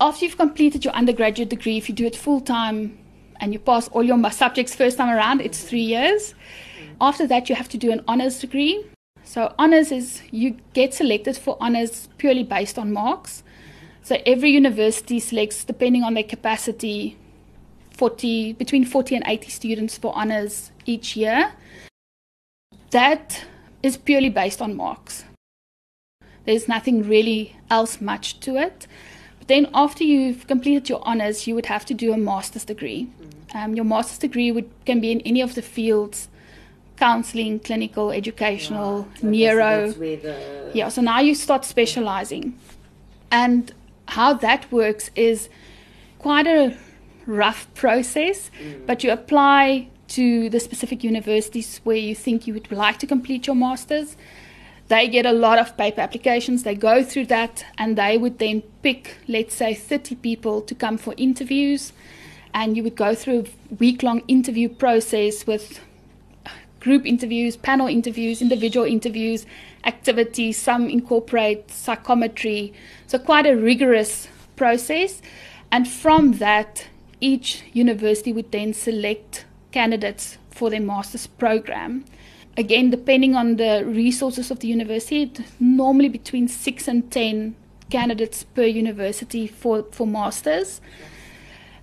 After 0.00 0.24
you've 0.24 0.36
completed 0.36 0.84
your 0.84 0.94
undergraduate 0.94 1.48
degree, 1.48 1.76
if 1.76 1.88
you 1.88 1.94
do 1.94 2.06
it 2.06 2.16
full 2.16 2.40
time 2.40 2.98
and 3.40 3.52
you 3.52 3.58
pass 3.58 3.88
all 3.88 4.02
your 4.02 4.30
subjects 4.30 4.74
first 4.74 4.98
time 4.98 5.14
around, 5.14 5.40
it's 5.40 5.62
three 5.62 5.80
years. 5.80 6.34
After 7.00 7.26
that, 7.26 7.48
you 7.48 7.54
have 7.54 7.68
to 7.70 7.78
do 7.78 7.90
an 7.90 8.02
honors 8.06 8.38
degree. 8.38 8.84
So, 9.24 9.54
honors 9.58 9.90
is 9.90 10.22
you 10.30 10.56
get 10.74 10.94
selected 10.94 11.36
for 11.36 11.56
honors 11.60 12.08
purely 12.18 12.42
based 12.42 12.78
on 12.78 12.92
marks. 12.92 13.42
So, 14.02 14.18
every 14.26 14.50
university 14.50 15.18
selects, 15.18 15.64
depending 15.64 16.02
on 16.02 16.14
their 16.14 16.24
capacity, 16.24 17.16
40, 17.92 18.52
between 18.54 18.84
40 18.84 19.16
and 19.16 19.24
80 19.26 19.50
students 19.50 19.96
for 19.96 20.12
honors 20.14 20.72
each 20.84 21.16
year. 21.16 21.52
That 22.90 23.44
is 23.82 23.96
purely 23.96 24.28
based 24.28 24.60
on 24.60 24.76
marks. 24.76 25.24
There's 26.44 26.68
nothing 26.68 27.08
really 27.08 27.56
else 27.70 28.00
much 28.00 28.40
to 28.40 28.56
it. 28.56 28.86
But 29.38 29.48
then, 29.48 29.68
after 29.74 30.04
you've 30.04 30.46
completed 30.46 30.88
your 30.88 31.06
honors, 31.06 31.46
you 31.46 31.54
would 31.54 31.66
have 31.66 31.84
to 31.86 31.94
do 31.94 32.12
a 32.12 32.16
master's 32.16 32.64
degree. 32.64 33.08
Um, 33.54 33.74
your 33.74 33.84
master's 33.84 34.18
degree 34.18 34.50
would, 34.50 34.68
can 34.84 35.00
be 35.00 35.12
in 35.12 35.20
any 35.22 35.40
of 35.40 35.54
the 35.54 35.62
fields 35.62 36.28
counseling, 36.96 37.58
clinical, 37.58 38.10
educational, 38.10 39.02
right. 39.02 39.18
so 39.18 39.26
neuro. 39.26 39.92
The... 39.92 40.70
Yeah, 40.74 40.88
so 40.88 41.02
now 41.02 41.20
you 41.20 41.34
start 41.34 41.64
specializing. 41.64 42.58
And 43.30 43.72
how 44.08 44.34
that 44.34 44.70
works 44.70 45.10
is 45.14 45.48
quite 46.18 46.46
a 46.46 46.76
rough 47.26 47.72
process, 47.74 48.50
mm. 48.62 48.86
but 48.86 49.02
you 49.02 49.10
apply 49.10 49.88
to 50.08 50.48
the 50.50 50.60
specific 50.60 51.02
universities 51.02 51.80
where 51.84 51.96
you 51.96 52.14
think 52.14 52.46
you 52.46 52.54
would 52.54 52.70
like 52.70 52.98
to 52.98 53.06
complete 53.06 53.46
your 53.46 53.56
master's. 53.56 54.16
They 54.88 55.08
get 55.08 55.24
a 55.24 55.32
lot 55.32 55.58
of 55.58 55.76
paper 55.76 56.00
applications, 56.02 56.62
they 56.62 56.74
go 56.74 57.02
through 57.02 57.26
that, 57.26 57.64
and 57.78 57.96
they 57.96 58.18
would 58.18 58.38
then 58.38 58.62
pick, 58.82 59.16
let's 59.26 59.54
say, 59.54 59.72
30 59.74 60.16
people 60.16 60.60
to 60.60 60.74
come 60.74 60.98
for 60.98 61.14
interviews. 61.16 61.92
And 62.52 62.76
you 62.76 62.82
would 62.84 62.94
go 62.94 63.14
through 63.14 63.46
a 63.70 63.74
week 63.76 64.02
long 64.02 64.20
interview 64.28 64.68
process 64.68 65.46
with 65.46 65.80
group 66.80 67.06
interviews, 67.06 67.56
panel 67.56 67.86
interviews, 67.88 68.42
individual 68.42 68.86
interviews, 68.86 69.46
activities. 69.84 70.60
Some 70.60 70.88
incorporate 70.88 71.70
psychometry. 71.70 72.72
So, 73.06 73.18
quite 73.18 73.46
a 73.46 73.56
rigorous 73.56 74.28
process. 74.56 75.22
And 75.72 75.88
from 75.88 76.32
that, 76.34 76.86
each 77.20 77.64
university 77.72 78.32
would 78.32 78.52
then 78.52 78.74
select 78.74 79.46
candidates 79.72 80.38
for 80.50 80.70
their 80.70 80.80
master's 80.80 81.26
program. 81.26 82.04
Again, 82.56 82.90
depending 82.90 83.34
on 83.34 83.56
the 83.56 83.84
resources 83.84 84.50
of 84.50 84.60
the 84.60 84.68
university, 84.68 85.32
normally 85.58 86.08
between 86.08 86.46
six 86.46 86.86
and 86.86 87.10
ten 87.10 87.56
candidates 87.90 88.44
per 88.44 88.62
university 88.62 89.46
for, 89.46 89.84
for 89.90 90.06
masters. 90.06 90.80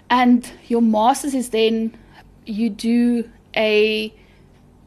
And 0.10 0.50
your 0.68 0.82
master's 0.82 1.34
is 1.34 1.50
then 1.50 1.98
you 2.46 2.70
do 2.70 3.30
a 3.56 4.14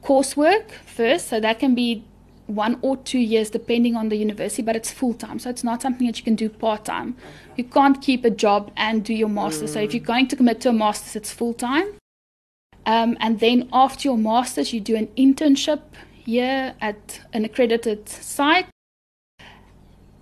coursework 0.02 0.70
first, 0.86 1.28
so 1.28 1.40
that 1.40 1.59
can 1.59 1.74
be 1.74 2.05
one 2.47 2.78
or 2.82 2.97
two 2.98 3.19
years 3.19 3.48
depending 3.48 3.97
on 3.97 4.11
the 4.11 4.16
university, 4.16 4.62
but 4.62 4.77
it's 4.77 4.90
full 4.90 5.15
time. 5.15 5.39
So 5.39 5.48
it's 5.48 5.65
not 5.65 5.81
something 5.81 6.06
that 6.06 6.19
you 6.19 6.24
can 6.24 6.35
do 6.35 6.48
part 6.48 6.85
time. 6.85 7.16
You 7.56 7.65
can't 7.65 8.01
keep 8.02 8.24
a 8.24 8.31
job 8.31 8.70
and 8.77 9.02
do 9.02 9.15
your 9.15 9.31
master's. 9.31 9.70
Mm. 9.70 9.74
So 9.74 9.81
if 9.81 9.94
you're 9.94 10.05
going 10.05 10.28
to 10.28 10.36
commit 10.36 10.61
to 10.62 10.69
a 10.70 10.73
master's, 10.73 11.16
it's 11.16 11.32
full 11.32 11.55
time. 11.55 11.86
Um, 12.86 13.16
and 13.20 13.40
then 13.40 13.69
after 13.73 14.09
your 14.09 14.19
master's, 14.19 14.73
you 14.73 14.81
do 14.81 14.97
an 14.97 15.09
internship 15.16 15.81
here 16.12 16.74
at 16.81 17.20
an 17.32 17.44
accredited 17.44 18.09
site. 18.09 18.66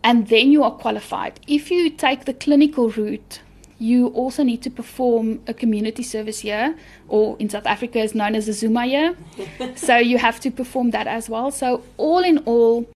And 0.05 0.28
then 0.28 0.51
you 0.51 0.64
are 0.64 0.72
qualified. 0.72 1.40
If 1.47 1.70
you 1.70 1.90
take 1.90 2.24
the 2.24 2.34
clinical 2.34 2.90
route, 2.90 3.40
you 3.78 4.09
also 4.09 4.43
need 4.43 4.62
to 4.62 4.70
perform 4.70 5.40
a 5.47 5.55
community 5.55 6.02
service 6.02 6.44
year, 6.44 6.76
or 7.09 7.36
in 7.39 7.48
South 7.48 7.66
Africa 7.66 7.98
is 7.98 8.14
known 8.14 8.34
as 8.36 8.48
a 8.48 8.52
Zuma 8.52 8.86
year. 8.86 9.16
so 9.74 9.97
you 9.97 10.18
have 10.18 10.39
to 10.40 10.51
perform 10.51 10.90
that 10.90 11.06
as 11.06 11.28
well. 11.28 11.51
So, 11.51 11.82
all 11.97 12.20
in 12.20 12.39
all, 12.39 12.89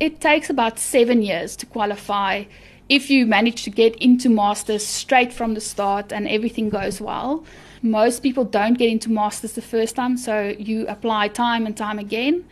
it 0.00 0.20
takes 0.20 0.50
about 0.50 0.78
seven 0.78 1.22
years 1.22 1.56
to 1.56 1.66
qualify 1.66 2.44
if 2.88 3.08
you 3.08 3.24
manage 3.26 3.64
to 3.64 3.70
get 3.70 3.96
into 3.96 4.28
masters 4.28 4.86
straight 4.86 5.32
from 5.32 5.54
the 5.54 5.60
start 5.60 6.12
and 6.12 6.28
everything 6.28 6.68
goes 6.68 7.00
well. 7.00 7.44
Most 7.84 8.22
people 8.22 8.44
don't 8.44 8.78
get 8.78 8.88
into 8.88 9.10
masters 9.10 9.52
the 9.52 9.60
first 9.60 9.94
time, 9.94 10.16
so 10.16 10.54
you 10.58 10.86
apply 10.88 11.28
time 11.28 11.66
and 11.66 11.76
time 11.76 11.98
again. 11.98 12.46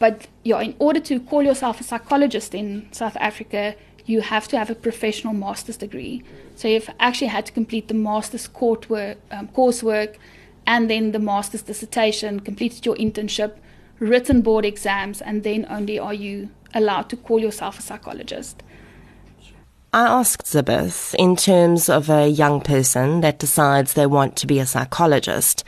But 0.00 0.26
yeah, 0.42 0.60
in 0.60 0.74
order 0.80 0.98
to 0.98 1.20
call 1.20 1.44
yourself 1.44 1.80
a 1.80 1.84
psychologist 1.84 2.52
in 2.52 2.88
South 2.90 3.16
Africa, 3.20 3.76
you 4.06 4.22
have 4.22 4.48
to 4.48 4.58
have 4.58 4.70
a 4.70 4.74
professional 4.74 5.34
master's 5.34 5.76
degree. 5.76 6.24
So 6.56 6.66
you've 6.66 6.90
actually 6.98 7.28
had 7.28 7.46
to 7.46 7.52
complete 7.52 7.86
the 7.86 7.94
master's 7.94 8.46
um, 8.48 9.48
coursework 9.54 10.16
and 10.66 10.90
then 10.90 11.12
the 11.12 11.20
master's 11.20 11.62
dissertation, 11.62 12.40
completed 12.40 12.84
your 12.84 12.96
internship, 12.96 13.58
written 14.00 14.42
board 14.42 14.64
exams, 14.64 15.20
and 15.20 15.44
then 15.44 15.64
only 15.70 15.96
are 15.96 16.14
you 16.14 16.50
allowed 16.74 17.08
to 17.10 17.16
call 17.16 17.38
yourself 17.38 17.78
a 17.78 17.82
psychologist. 17.82 18.64
I 19.94 20.06
asked 20.06 20.46
Zibeth, 20.46 21.14
in 21.18 21.36
terms 21.36 21.90
of 21.90 22.08
a 22.08 22.26
young 22.26 22.62
person 22.62 23.20
that 23.20 23.38
decides 23.38 23.92
they 23.92 24.06
want 24.06 24.36
to 24.36 24.46
be 24.46 24.58
a 24.58 24.64
psychologist, 24.64 25.64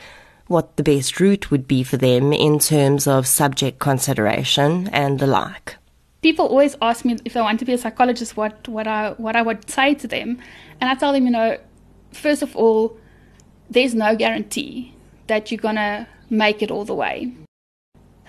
what 0.47 0.77
the 0.77 0.83
best 0.83 1.19
route 1.19 1.51
would 1.51 1.67
be 1.67 1.83
for 1.83 1.97
them 1.97 2.33
in 2.33 2.57
terms 2.57 3.05
of 3.05 3.27
subject 3.27 3.77
consideration 3.77 4.87
and 4.87 5.19
the 5.19 5.27
like. 5.27 5.75
People 6.23 6.47
always 6.47 6.75
ask 6.81 7.05
me 7.05 7.17
if 7.23 7.37
I 7.37 7.41
want 7.41 7.59
to 7.59 7.65
be 7.65 7.73
a 7.73 7.77
psychologist, 7.77 8.35
what, 8.35 8.67
what, 8.67 8.87
I, 8.87 9.11
what 9.11 9.35
I 9.35 9.43
would 9.43 9.69
say 9.69 9.93
to 9.93 10.07
them. 10.07 10.39
And 10.81 10.89
I 10.89 10.95
tell 10.95 11.13
them, 11.13 11.25
you 11.25 11.31
know, 11.31 11.59
first 12.11 12.41
of 12.41 12.55
all, 12.55 12.97
there's 13.69 13.93
no 13.93 14.15
guarantee 14.15 14.95
that 15.27 15.51
you're 15.51 15.61
going 15.61 15.75
to 15.75 16.07
make 16.31 16.63
it 16.63 16.71
all 16.71 16.83
the 16.83 16.95
way. 16.95 17.31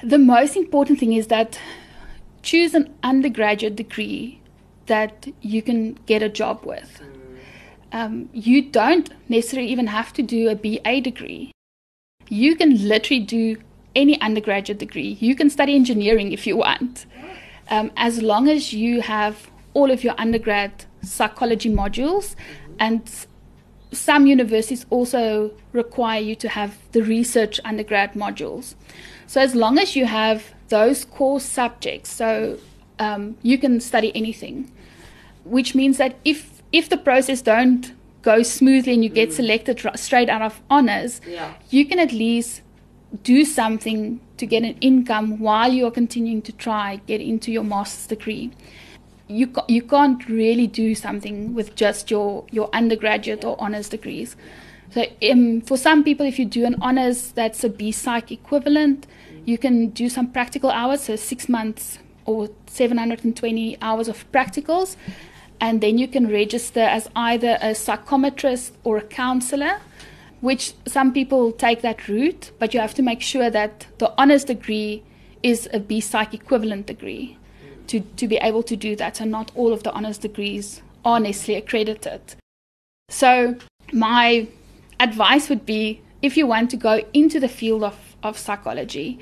The 0.02 0.18
most 0.18 0.56
important 0.56 1.00
thing 1.00 1.14
is 1.14 1.28
that 1.28 1.58
choose 2.42 2.74
an 2.74 2.94
undergraduate 3.02 3.76
degree 3.76 4.42
that 4.86 5.26
you 5.40 5.62
can 5.62 5.94
get 6.06 6.22
a 6.22 6.28
job 6.28 6.64
with. 6.64 7.00
Um, 7.92 8.28
you 8.32 8.62
don't 8.62 9.10
necessarily 9.28 9.68
even 9.68 9.86
have 9.86 10.12
to 10.14 10.22
do 10.22 10.48
a 10.48 10.54
BA 10.54 11.00
degree. 11.00 11.52
You 12.28 12.56
can 12.56 12.88
literally 12.88 13.22
do 13.22 13.56
any 13.94 14.20
undergraduate 14.20 14.78
degree. 14.78 15.16
You 15.20 15.34
can 15.34 15.48
study 15.48 15.74
engineering 15.74 16.32
if 16.32 16.46
you 16.46 16.56
want, 16.56 17.06
um, 17.70 17.90
as 17.96 18.22
long 18.22 18.48
as 18.48 18.72
you 18.72 19.00
have 19.02 19.50
all 19.74 19.90
of 19.90 20.02
your 20.04 20.14
undergrad 20.18 20.84
psychology 21.02 21.70
modules. 21.70 22.34
And 22.78 23.08
some 23.92 24.26
universities 24.26 24.84
also 24.90 25.52
require 25.72 26.20
you 26.20 26.34
to 26.36 26.48
have 26.48 26.76
the 26.92 27.02
research 27.02 27.60
undergrad 27.64 28.14
modules. 28.14 28.74
So, 29.26 29.40
as 29.40 29.54
long 29.54 29.78
as 29.78 29.96
you 29.96 30.06
have 30.06 30.54
those 30.68 31.04
core 31.04 31.40
subjects, 31.40 32.10
so 32.10 32.58
um, 32.98 33.36
you 33.42 33.58
can 33.58 33.80
study 33.80 34.12
anything 34.14 34.70
which 35.46 35.74
means 35.74 35.98
that 35.98 36.16
if 36.24 36.62
if 36.72 36.88
the 36.88 36.96
process 36.96 37.42
don't 37.42 37.92
go 38.22 38.42
smoothly 38.42 38.92
and 38.94 39.04
you 39.04 39.10
get 39.10 39.28
mm. 39.28 39.32
selected 39.32 39.80
straight 39.94 40.28
out 40.28 40.42
of 40.42 40.60
honors, 40.68 41.20
yeah. 41.26 41.54
you 41.70 41.86
can 41.86 41.98
at 41.98 42.12
least 42.12 42.62
do 43.22 43.44
something 43.44 44.20
to 44.36 44.46
get 44.46 44.64
an 44.64 44.76
income 44.80 45.38
while 45.38 45.72
you 45.72 45.86
are 45.86 45.90
continuing 45.90 46.42
to 46.42 46.52
try 46.52 47.00
get 47.06 47.20
into 47.20 47.52
your 47.52 47.62
master's 47.62 48.06
degree. 48.06 48.50
You 49.28 49.52
you 49.68 49.82
can't 49.82 50.28
really 50.28 50.66
do 50.66 50.94
something 50.94 51.54
with 51.54 51.74
just 51.74 52.10
your 52.10 52.44
your 52.50 52.68
undergraduate 52.72 53.44
or 53.44 53.56
honors 53.60 53.88
degrees. 53.88 54.36
So 54.90 55.04
um, 55.30 55.60
for 55.62 55.76
some 55.76 56.04
people, 56.04 56.26
if 56.26 56.38
you 56.38 56.44
do 56.44 56.64
an 56.64 56.76
honors, 56.80 57.32
that's 57.32 57.64
a 57.64 57.68
B 57.68 57.90
Psych 57.92 58.30
equivalent. 58.30 59.06
Mm. 59.06 59.48
You 59.48 59.58
can 59.58 59.88
do 59.90 60.08
some 60.08 60.30
practical 60.30 60.70
hours, 60.70 61.02
so 61.02 61.16
six 61.16 61.48
months 61.48 61.98
or 62.24 62.48
720 62.66 63.78
hours 63.80 64.08
of 64.08 64.30
practicals, 64.32 64.96
and 65.60 65.80
then 65.80 65.98
you 65.98 66.08
can 66.08 66.28
register 66.28 66.80
as 66.80 67.08
either 67.16 67.58
a 67.60 67.70
psychometrist 67.70 68.72
or 68.84 68.98
a 68.98 69.02
counselor 69.02 69.80
which 70.40 70.74
some 70.86 71.12
people 71.12 71.52
take 71.52 71.82
that 71.82 72.08
route 72.08 72.50
but 72.58 72.74
you 72.74 72.80
have 72.80 72.94
to 72.94 73.02
make 73.02 73.22
sure 73.22 73.50
that 73.50 73.86
the 73.98 74.12
honors 74.18 74.44
degree 74.44 75.02
is 75.42 75.68
a 75.72 75.80
b 75.80 76.00
psych 76.00 76.34
equivalent 76.34 76.86
degree 76.86 77.38
to, 77.88 78.00
to 78.00 78.28
be 78.28 78.36
able 78.36 78.62
to 78.64 78.76
do 78.76 78.96
that. 78.96 79.20
And 79.20 79.30
not 79.30 79.50
all 79.54 79.72
of 79.72 79.82
the 79.82 79.92
honors 79.92 80.18
degrees 80.18 80.82
are 81.04 81.20
necessarily 81.20 81.62
accredited. 81.62 82.20
So 83.08 83.56
my 83.92 84.48
advice 85.00 85.48
would 85.48 85.64
be 85.64 86.00
if 86.22 86.36
you 86.36 86.46
want 86.46 86.70
to 86.70 86.76
go 86.76 87.04
into 87.12 87.38
the 87.38 87.48
field 87.48 87.84
of, 87.84 88.16
of 88.22 88.38
psychology 88.38 89.18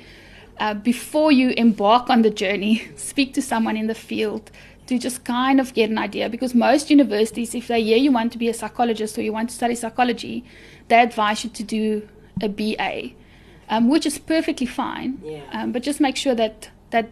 uh, 0.57 0.73
before 0.73 1.31
you 1.31 1.49
embark 1.57 2.09
on 2.09 2.21
the 2.21 2.29
journey 2.29 2.87
speak 2.95 3.33
to 3.33 3.41
someone 3.41 3.77
in 3.77 3.87
the 3.87 3.95
field 3.95 4.49
to 4.87 4.99
just 4.99 5.23
kind 5.23 5.59
of 5.59 5.73
get 5.73 5.89
an 5.89 5.97
idea 5.97 6.29
because 6.29 6.53
most 6.53 6.89
universities 6.89 7.55
if 7.55 7.67
they 7.67 7.81
hear 7.81 7.97
you 7.97 8.11
want 8.11 8.31
to 8.31 8.37
be 8.37 8.49
a 8.49 8.53
psychologist 8.53 9.17
or 9.17 9.21
you 9.21 9.33
want 9.33 9.49
to 9.49 9.55
study 9.55 9.75
psychology 9.75 10.43
they 10.87 10.99
advise 10.99 11.43
you 11.43 11.49
to 11.49 11.63
do 11.63 12.07
a 12.41 12.47
ba 12.47 13.13
um, 13.69 13.89
which 13.89 14.05
is 14.05 14.19
perfectly 14.19 14.67
fine 14.67 15.19
yeah. 15.23 15.41
um, 15.51 15.71
but 15.71 15.81
just 15.81 15.99
make 15.99 16.15
sure 16.15 16.35
that 16.35 16.69
that 16.91 17.09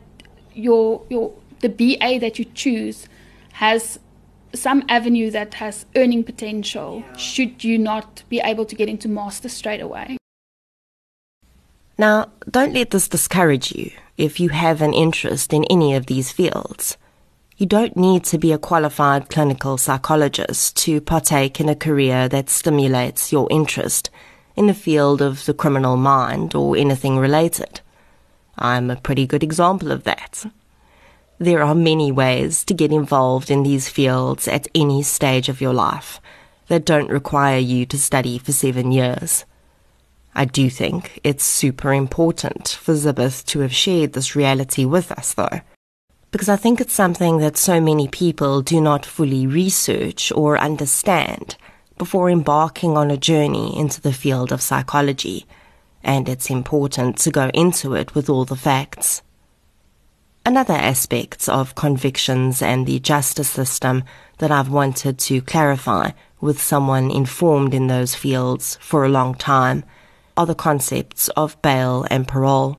your 0.54 1.04
your 1.10 1.34
the 1.62 1.70
ba 1.70 2.20
that 2.20 2.38
you 2.38 2.46
choose 2.54 3.08
has 3.54 4.00
some 4.54 4.84
avenue 4.88 5.32
that 5.32 5.56
has 5.56 5.86
earning 5.96 6.24
potential 6.24 7.04
yeah. 7.06 7.18
should 7.18 7.64
you 7.64 7.78
not 7.78 8.24
be 8.30 8.40
able 8.40 8.66
to 8.66 8.76
get 8.76 8.88
into 8.88 9.08
master 9.08 9.50
straight 9.50 9.82
away 9.82 10.18
now 11.98 12.30
don't 12.50 12.74
let 12.74 12.92
this 12.92 13.08
discourage 13.08 13.72
you 13.72 13.90
if 14.16 14.40
you 14.40 14.50
have 14.50 14.82
an 14.82 14.94
interest 14.94 15.54
in 15.54 15.64
any 15.66 15.96
of 15.96 16.06
these 16.06 16.32
fields 16.32 16.98
you 17.64 17.68
don't 17.68 17.96
need 17.96 18.26
to 18.26 18.38
be 18.38 18.52
a 18.52 18.58
qualified 18.58 19.30
clinical 19.30 19.78
psychologist 19.78 20.76
to 20.76 21.00
partake 21.00 21.62
in 21.62 21.70
a 21.70 21.76
career 21.76 22.28
that 22.28 22.50
stimulates 22.50 23.32
your 23.32 23.48
interest 23.50 24.10
in 24.58 24.68
the 24.68 24.74
field 24.74 25.22
of 25.22 25.46
the 25.46 25.54
criminal 25.54 25.96
mind 25.96 26.54
or 26.54 26.76
anything 26.76 27.18
related. 27.18 27.80
I'm 28.58 28.92
a 28.92 28.98
pretty 28.98 29.26
good 29.26 29.44
example 29.44 29.94
of 29.94 30.04
that. 30.04 30.46
There 31.40 31.64
are 31.64 31.74
many 31.74 32.12
ways 32.12 32.66
to 32.66 32.74
get 32.74 32.92
involved 32.92 33.50
in 33.50 33.64
these 33.64 33.88
fields 33.88 34.46
at 34.50 34.68
any 34.76 35.02
stage 35.02 35.48
of 35.48 35.62
your 35.62 35.74
life 35.74 36.20
that 36.68 36.84
don't 36.84 37.10
require 37.10 37.60
you 37.60 37.86
to 37.86 37.98
study 37.98 38.40
for 38.40 38.52
seven 38.52 38.92
years. 38.92 39.46
I 40.36 40.44
do 40.44 40.70
think 40.70 41.18
it's 41.24 41.46
super 41.46 41.94
important 41.94 42.68
for 42.68 42.94
Zibeth 42.94 43.46
to 43.46 43.60
have 43.60 43.74
shared 43.74 44.12
this 44.12 44.36
reality 44.36 44.84
with 44.84 45.14
us, 45.14 45.34
though, 45.34 45.62
because 46.34 46.50
I 46.50 46.56
think 46.56 46.82
it's 46.82 46.94
something 46.96 47.38
that 47.38 47.58
so 47.58 47.80
many 47.80 48.08
people 48.08 48.64
do 48.64 48.82
not 48.82 49.06
fully 49.06 49.46
research 49.46 50.32
or 50.32 50.58
understand 50.58 51.56
before 52.00 52.28
embarking 52.28 52.98
on 52.98 53.12
a 53.12 53.18
journey 53.18 53.78
into 53.78 54.02
the 54.02 54.12
field 54.12 54.52
of 54.52 54.60
psychology, 54.60 55.46
and 56.04 56.28
it's 56.28 56.50
important 56.50 57.20
to 57.20 57.30
go 57.30 57.52
into 57.54 57.94
it 57.94 58.16
with 58.16 58.32
all 58.32 58.46
the 58.46 58.56
facts. 58.56 59.22
Another 60.44 60.74
aspect 60.74 61.48
of 61.48 61.76
convictions 61.76 62.64
and 62.64 62.88
the 62.88 63.00
justice 63.00 63.52
system 63.52 64.04
that 64.40 64.50
I've 64.50 64.70
wanted 64.70 65.20
to 65.20 65.40
clarify 65.40 66.14
with 66.42 66.60
someone 66.60 67.12
informed 67.12 67.76
in 67.76 67.86
those 67.86 68.16
fields 68.16 68.80
for 68.82 69.06
a 69.06 69.16
long 69.18 69.36
time 69.36 69.84
are 70.36 70.48
the 70.48 70.56
concepts 70.56 71.28
of 71.38 71.62
bail 71.62 72.08
and 72.10 72.28
parole. 72.28 72.76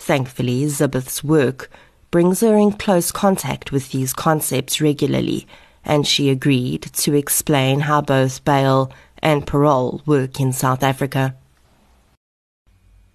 Thankfully, 0.00 0.64
Zibeth's 0.64 1.22
work 1.22 1.70
brings 2.12 2.40
her 2.40 2.56
in 2.56 2.70
close 2.70 3.10
contact 3.10 3.72
with 3.72 3.90
these 3.90 4.12
concepts 4.12 4.80
regularly, 4.80 5.48
and 5.84 6.06
she 6.06 6.30
agreed 6.30 6.82
to 6.82 7.14
explain 7.14 7.80
how 7.80 8.00
both 8.00 8.44
bail 8.44 8.92
and 9.20 9.44
parole 9.44 10.02
work 10.06 10.38
in 10.38 10.52
South 10.52 10.84
Africa. 10.84 11.34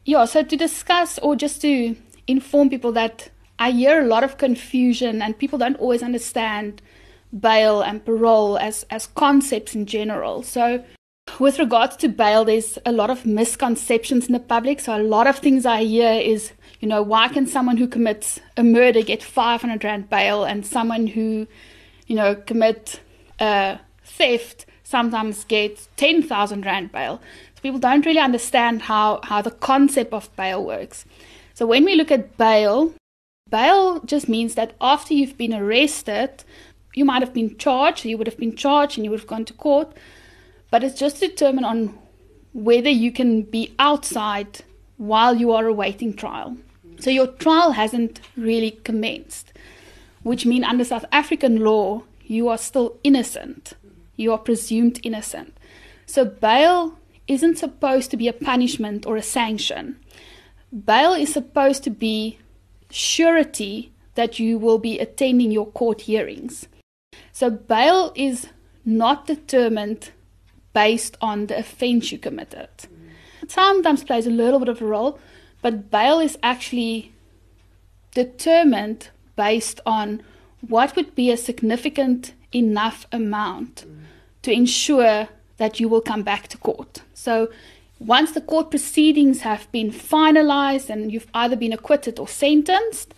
Yeah, 0.04 0.26
so 0.26 0.44
to 0.44 0.58
discuss 0.58 1.18
or 1.20 1.36
just 1.36 1.62
to 1.62 1.96
inform 2.28 2.70
people 2.70 2.92
that 2.94 3.30
I 3.60 3.72
hear 3.72 4.02
a 4.02 4.06
lot 4.06 4.24
of 4.24 4.38
confusion 4.38 5.22
and 5.22 5.38
people 5.38 5.60
don't 5.60 5.80
always 5.80 6.04
understand 6.04 6.82
bail 7.38 7.82
and 7.82 8.04
parole 8.04 8.58
as, 8.58 8.86
as 8.90 9.08
concepts 9.08 9.76
in 9.76 9.86
general. 9.86 10.44
So, 10.44 10.84
with 11.40 11.60
regards 11.60 11.98
to 11.98 12.08
bail, 12.08 12.46
there's 12.46 12.80
a 12.86 12.92
lot 12.92 13.10
of 13.10 13.26
misconceptions 13.26 14.28
in 14.28 14.34
the 14.34 14.40
public. 14.40 14.80
So, 14.80 14.96
a 14.96 15.04
lot 15.04 15.28
of 15.28 15.38
things 15.38 15.66
I 15.66 15.84
hear 15.84 16.12
is, 16.14 16.54
you 16.80 16.88
know, 16.88 17.02
why 17.02 17.28
can 17.28 17.48
someone 17.48 17.78
who 17.78 17.88
commits 17.88 18.40
a 18.56 18.64
murder 18.64 19.02
get 19.02 19.24
500 19.24 19.84
Rand 19.84 20.10
bail 20.10 20.44
and 20.44 20.66
someone 20.66 21.08
who, 21.08 21.48
you 22.06 22.16
know, 22.16 22.36
commit 22.36 23.00
a 23.40 23.80
theft 24.04 24.66
sometimes 24.84 25.44
get 25.44 25.88
10,000 25.98 26.66
Rand 26.66 26.92
bail? 26.92 27.20
So, 27.56 27.62
people 27.62 27.80
don't 27.80 28.06
really 28.06 28.20
understand 28.20 28.84
how, 28.84 29.22
how 29.24 29.42
the 29.42 29.52
concept 29.52 30.14
of 30.14 30.34
bail 30.36 30.64
works. 30.64 31.06
So, 31.56 31.66
when 31.66 31.84
we 31.84 31.96
look 31.96 32.12
at 32.12 32.38
bail, 32.38 32.94
bail 33.50 34.00
just 34.02 34.30
means 34.30 34.56
that 34.56 34.76
after 34.80 35.14
you've 35.16 35.38
been 35.38 35.54
arrested, 35.54 36.44
you 36.94 37.06
might 37.06 37.22
have 37.22 37.34
been 37.34 37.58
charged, 37.58 38.06
you 38.06 38.18
would 38.18 38.28
have 38.28 38.38
been 38.38 38.56
charged 38.56 38.98
and 38.98 39.06
you 39.06 39.12
would 39.12 39.20
have 39.20 39.28
gone 39.28 39.46
to 39.46 39.54
court, 39.54 39.94
but 40.70 40.84
it's 40.84 41.00
just 41.00 41.20
determined 41.20 41.66
on 41.66 41.98
whether 42.54 42.90
you 42.90 43.12
can 43.12 43.44
be 43.44 43.74
outside 43.80 44.62
while 44.98 45.36
you 45.36 45.52
are 45.52 45.68
awaiting 45.68 46.14
trial. 46.14 46.58
So 47.00 47.10
your 47.10 47.28
trial 47.28 47.72
hasn't 47.72 48.22
really 48.36 48.72
commenced, 48.72 49.54
which 50.24 50.46
means 50.46 50.66
under 50.66 50.84
South 50.84 51.06
African 51.12 51.58
law, 51.64 52.04
you 52.24 52.50
are 52.50 52.58
still 52.58 52.98
innocent. 53.04 53.74
You 54.16 54.32
are 54.32 54.38
presumed 54.38 55.00
innocent. 55.04 55.56
So 56.06 56.26
bail 56.26 56.98
isn't 57.28 57.58
supposed 57.58 58.10
to 58.12 58.18
be 58.18 58.28
a 58.28 58.34
punishment 58.34 59.06
or 59.06 59.16
a 59.16 59.22
sanction. 59.22 59.98
Bail 60.86 61.14
is 61.14 61.32
supposed 61.32 61.84
to 61.84 61.90
be 61.90 62.40
surety 62.90 63.92
that 64.16 64.40
you 64.40 64.58
will 64.58 64.80
be 64.80 65.00
attending 65.00 65.52
your 65.52 65.68
court 65.68 66.02
hearings. 66.02 66.68
So 67.32 67.50
bail 67.50 68.12
is 68.16 68.48
not 68.84 69.28
determined 69.28 70.12
based 70.74 71.18
on 71.22 71.48
the 71.48 71.58
offence 71.58 72.12
you 72.12 72.18
committed. 72.18 72.70
It 73.42 73.52
sometimes 73.52 74.04
plays 74.04 74.26
a 74.26 74.32
little 74.32 74.60
bit 74.60 74.70
of 74.70 74.82
a 74.82 74.86
role, 74.86 75.20
but 75.62 75.90
bail 75.92 76.20
is 76.20 76.38
actually 76.44 77.14
determined 78.14 79.10
based 79.36 79.80
on 79.86 80.22
what 80.68 80.96
would 80.96 81.16
be 81.16 81.32
a 81.32 81.38
significant 81.38 82.34
enough 82.52 83.06
amount 83.12 83.86
to 84.42 84.52
ensure 84.52 85.28
that 85.58 85.80
you 85.80 85.88
will 85.88 86.02
come 86.02 86.24
back 86.24 86.48
to 86.48 86.58
court. 86.58 87.02
So 87.14 87.50
once 88.00 88.32
the 88.32 88.42
court 88.42 88.70
proceedings 88.70 89.42
have 89.42 89.72
been 89.72 89.92
finalized 89.92 90.90
and 90.90 91.12
you've 91.12 91.28
either 91.34 91.56
been 91.56 91.74
acquitted 91.74 92.20
or 92.20 92.28
sentenced, 92.28 93.14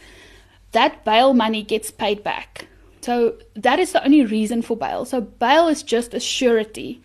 that 0.72 1.03
bail 1.03 1.34
money 1.34 1.64
gets 1.64 1.91
paid 1.91 2.24
back. 2.24 2.68
So 3.02 3.36
that 3.56 3.80
is 3.80 3.91
the 3.91 4.03
only 4.03 4.26
reason 4.26 4.61
for 4.61 4.78
bail. 4.78 5.06
So 5.06 5.22
bail 5.22 5.68
is 5.68 5.84
just 5.84 6.14
a 6.14 6.20
surety. 6.20 7.02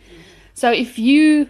So 0.54 0.70
if 0.70 0.98
you 0.98 1.48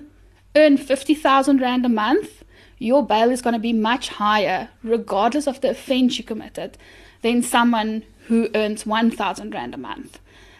earn 0.54 0.76
50,000 0.76 1.60
Rand 1.60 1.84
a 1.84 1.88
month, 1.88 2.43
your 2.78 3.04
bail 3.04 3.30
is 3.30 3.42
going 3.42 3.54
to 3.54 3.60
be 3.60 3.72
much 3.72 4.08
higher, 4.08 4.68
regardless 4.82 5.46
of 5.46 5.60
the 5.60 5.70
offense 5.70 6.18
you 6.18 6.24
committed, 6.24 6.76
than 7.22 7.42
someone 7.42 8.04
who 8.26 8.48
earns 8.54 8.86
1,000 8.86 9.54
Rand 9.54 9.74
a 9.74 9.78
month. 9.78 10.18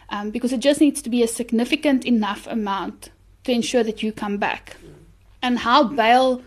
Um, 0.09 0.29
because 0.29 0.53
it 0.53 0.59
just 0.59 0.81
needs 0.81 1.01
to 1.01 1.09
be 1.09 1.23
a 1.23 1.27
significant 1.27 2.05
enough 2.05 2.45
amount 2.47 3.09
to 3.43 3.51
ensure 3.51 3.83
that 3.83 4.03
you 4.03 4.11
come 4.11 4.37
back. 4.37 4.77
And 5.41 5.59
how 5.59 5.83
bail 5.83 6.43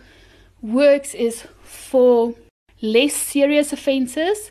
works 0.62 1.14
is 1.14 1.44
for 1.62 2.34
less 2.80 3.14
serious 3.14 3.72
offenses, 3.72 4.50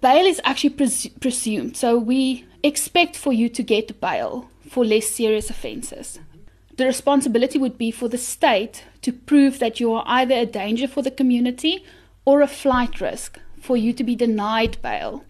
bail 0.00 0.26
is 0.26 0.40
actually 0.44 0.70
pres- 0.70 1.08
presumed. 1.20 1.76
So 1.76 1.98
we 1.98 2.46
expect 2.62 3.16
for 3.16 3.32
you 3.32 3.48
to 3.50 3.62
get 3.62 4.00
bail 4.00 4.48
for 4.68 4.84
less 4.84 5.06
serious 5.06 5.50
offences. 5.50 6.18
The 6.76 6.86
responsibility 6.86 7.58
would 7.58 7.78
be 7.78 7.90
for 7.90 8.08
the 8.08 8.18
state 8.18 8.84
to 9.04 9.12
prove 9.12 9.58
that 9.58 9.80
you 9.80 9.92
are 9.92 10.04
either 10.06 10.34
a 10.34 10.46
danger 10.46 10.88
for 10.88 11.02
the 11.02 11.10
community 11.10 11.84
or 12.24 12.40
a 12.40 12.46
flight 12.46 13.02
risk 13.02 13.38
for 13.60 13.76
you 13.76 13.92
to 13.92 14.02
be 14.02 14.16
denied 14.16 14.80
bail. 14.80 15.24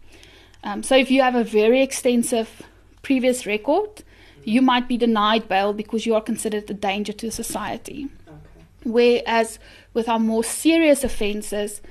Um, 0.63 0.85
so 0.85 0.97
if 0.97 1.11
you 1.11 1.23
have 1.23 1.35
a 1.35 1.43
very 1.43 1.83
extensive 1.83 2.63
previous 3.03 3.47
record, 3.47 4.05
you 4.45 4.63
might 4.63 4.87
be 4.87 4.97
denied 4.97 5.49
bail 5.49 5.73
because 5.73 6.07
you 6.07 6.15
are 6.15 6.21
considered 6.21 6.71
a 6.71 6.75
danger 6.75 7.13
to 7.15 7.33
society. 7.33 8.07
Okay. 8.29 8.65
Whereas 8.85 9.59
with 9.93 10.09
our 10.09 10.21
more 10.21 10.45
serious 10.45 11.03
offences, 11.03 11.83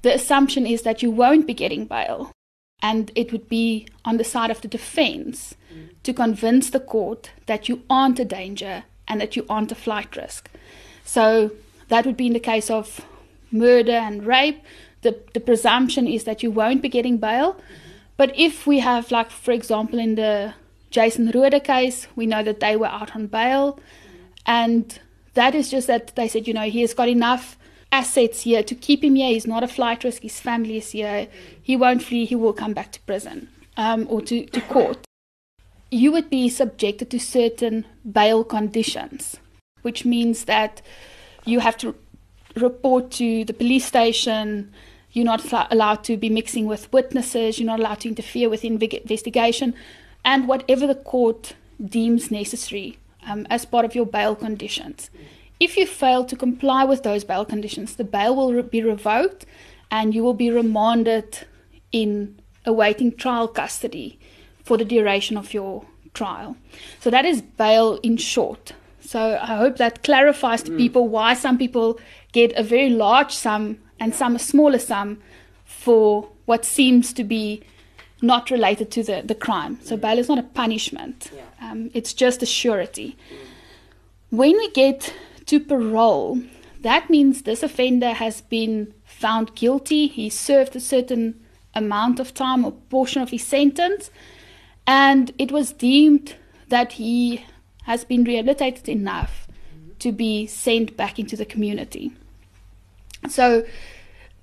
the 0.00 0.14
assumption 0.14 0.66
is 0.66 0.82
that 0.82 1.02
you 1.02 1.10
won't 1.10 1.46
be 1.46 1.54
getting 1.54 1.84
bail. 1.84 2.32
And 2.80 3.12
it 3.14 3.32
would 3.32 3.48
be 3.50 3.86
on 4.04 4.16
the 4.16 4.24
side 4.24 4.50
of 4.50 4.62
the 4.62 4.68
defense 4.68 5.54
mm. 5.72 5.90
to 6.04 6.12
convince 6.12 6.70
the 6.70 6.80
court 6.80 7.30
that 7.46 7.68
you 7.68 7.82
aren't 7.90 8.18
a 8.18 8.24
danger 8.24 8.84
and 9.06 9.20
that 9.20 9.36
you 9.36 9.44
aren't 9.48 9.70
a 9.70 9.76
flight 9.76 10.16
risk. 10.16 10.48
So 11.04 11.52
that 11.88 12.06
would 12.06 12.16
be 12.16 12.26
in 12.26 12.32
the 12.32 12.40
case 12.40 12.70
of 12.70 13.04
murder 13.50 13.92
and 13.92 14.24
rape. 14.26 14.62
The, 15.02 15.18
the 15.34 15.40
presumption 15.40 16.06
is 16.06 16.24
that 16.24 16.42
you 16.42 16.50
won't 16.50 16.82
be 16.82 16.88
getting 16.88 17.18
bail. 17.18 17.60
But 18.16 18.32
if 18.38 18.66
we 18.66 18.78
have, 18.80 19.10
like, 19.10 19.30
for 19.30 19.52
example, 19.52 19.98
in 19.98 20.14
the 20.14 20.54
Jason 20.90 21.30
Rohde 21.32 21.64
case, 21.64 22.06
we 22.14 22.26
know 22.26 22.42
that 22.42 22.60
they 22.60 22.76
were 22.76 22.86
out 22.86 23.16
on 23.16 23.26
bail. 23.26 23.80
And 24.46 24.98
that 25.34 25.54
is 25.54 25.70
just 25.70 25.86
that 25.86 26.14
they 26.14 26.28
said, 26.28 26.46
you 26.46 26.54
know, 26.54 26.68
he 26.68 26.82
has 26.82 26.94
got 26.94 27.08
enough 27.08 27.56
assets 27.90 28.42
here 28.42 28.62
to 28.62 28.74
keep 28.74 29.04
him 29.04 29.16
here. 29.16 29.28
He's 29.28 29.46
not 29.46 29.62
a 29.62 29.68
flight 29.68 30.04
risk. 30.04 30.22
His 30.22 30.40
family 30.40 30.78
is 30.78 30.92
here. 30.92 31.28
He 31.62 31.76
won't 31.76 32.02
flee. 32.02 32.24
He 32.24 32.34
will 32.34 32.52
come 32.52 32.72
back 32.72 32.92
to 32.92 33.00
prison 33.00 33.48
um, 33.76 34.06
or 34.08 34.20
to, 34.22 34.46
to 34.46 34.60
court. 34.62 34.98
You 35.90 36.10
would 36.12 36.30
be 36.30 36.48
subjected 36.48 37.10
to 37.10 37.20
certain 37.20 37.84
bail 38.10 38.44
conditions, 38.44 39.36
which 39.82 40.04
means 40.04 40.44
that 40.44 40.82
you 41.44 41.60
have 41.60 41.76
to 41.78 41.94
report 42.56 43.10
to 43.12 43.44
the 43.44 43.52
police 43.52 43.84
station. 43.84 44.72
You're 45.12 45.24
not 45.24 45.44
allowed 45.70 46.04
to 46.04 46.16
be 46.16 46.30
mixing 46.30 46.66
with 46.66 46.92
witnesses. 46.92 47.58
You're 47.58 47.66
not 47.66 47.80
allowed 47.80 48.00
to 48.00 48.08
interfere 48.08 48.48
with 48.48 48.62
the 48.62 48.68
investigation, 48.68 49.74
and 50.24 50.48
whatever 50.48 50.86
the 50.86 50.94
court 50.94 51.54
deems 51.84 52.30
necessary 52.30 52.98
um, 53.26 53.46
as 53.50 53.64
part 53.64 53.84
of 53.84 53.94
your 53.94 54.06
bail 54.06 54.34
conditions. 54.34 55.10
If 55.60 55.76
you 55.76 55.86
fail 55.86 56.24
to 56.24 56.36
comply 56.36 56.84
with 56.84 57.02
those 57.02 57.24
bail 57.24 57.44
conditions, 57.44 57.96
the 57.96 58.04
bail 58.04 58.34
will 58.34 58.52
re- 58.52 58.62
be 58.62 58.82
revoked 58.82 59.46
and 59.90 60.14
you 60.14 60.22
will 60.22 60.34
be 60.34 60.50
remanded 60.50 61.46
in 61.92 62.40
awaiting 62.64 63.12
trial 63.12 63.48
custody 63.48 64.18
for 64.64 64.76
the 64.76 64.84
duration 64.84 65.36
of 65.36 65.52
your 65.54 65.84
trial. 66.14 66.56
So 67.00 67.10
that 67.10 67.24
is 67.24 67.42
bail 67.42 68.00
in 68.02 68.16
short. 68.16 68.72
So 69.12 69.38
I 69.42 69.56
hope 69.56 69.76
that 69.76 70.02
clarifies 70.02 70.62
to 70.62 70.70
mm. 70.70 70.78
people 70.78 71.06
why 71.06 71.34
some 71.34 71.58
people 71.58 72.00
get 72.32 72.50
a 72.56 72.62
very 72.62 72.88
large 72.88 73.34
sum 73.34 73.76
and 74.00 74.14
some 74.14 74.36
a 74.36 74.38
smaller 74.38 74.78
sum 74.78 75.18
for 75.66 76.30
what 76.46 76.64
seems 76.64 77.12
to 77.12 77.22
be 77.22 77.62
not 78.22 78.50
related 78.50 78.90
to 78.92 79.02
the, 79.02 79.20
the 79.22 79.34
crime. 79.34 79.78
So 79.82 79.98
bail 79.98 80.18
is 80.18 80.30
not 80.30 80.38
a 80.38 80.42
punishment, 80.42 81.30
yeah. 81.30 81.42
um, 81.60 81.90
it's 81.92 82.14
just 82.14 82.42
a 82.42 82.46
surety. 82.46 83.18
Mm. 83.30 84.38
When 84.38 84.52
we 84.56 84.70
get 84.70 85.12
to 85.44 85.60
parole, 85.60 86.40
that 86.80 87.10
means 87.10 87.42
this 87.42 87.62
offender 87.62 88.12
has 88.12 88.40
been 88.40 88.94
found 89.04 89.54
guilty. 89.54 90.06
He 90.06 90.30
served 90.30 90.74
a 90.74 90.80
certain 90.80 91.38
amount 91.74 92.18
of 92.18 92.32
time 92.32 92.64
or 92.64 92.72
portion 92.88 93.20
of 93.20 93.28
his 93.28 93.44
sentence, 93.44 94.10
and 94.86 95.32
it 95.36 95.52
was 95.52 95.70
deemed 95.70 96.36
that 96.70 96.92
he 96.92 97.44
has 97.82 98.04
been 98.04 98.24
rehabilitated 98.24 98.88
enough 98.88 99.46
to 99.98 100.12
be 100.12 100.46
sent 100.46 100.96
back 100.96 101.18
into 101.18 101.36
the 101.36 101.44
community. 101.44 102.12
So 103.28 103.64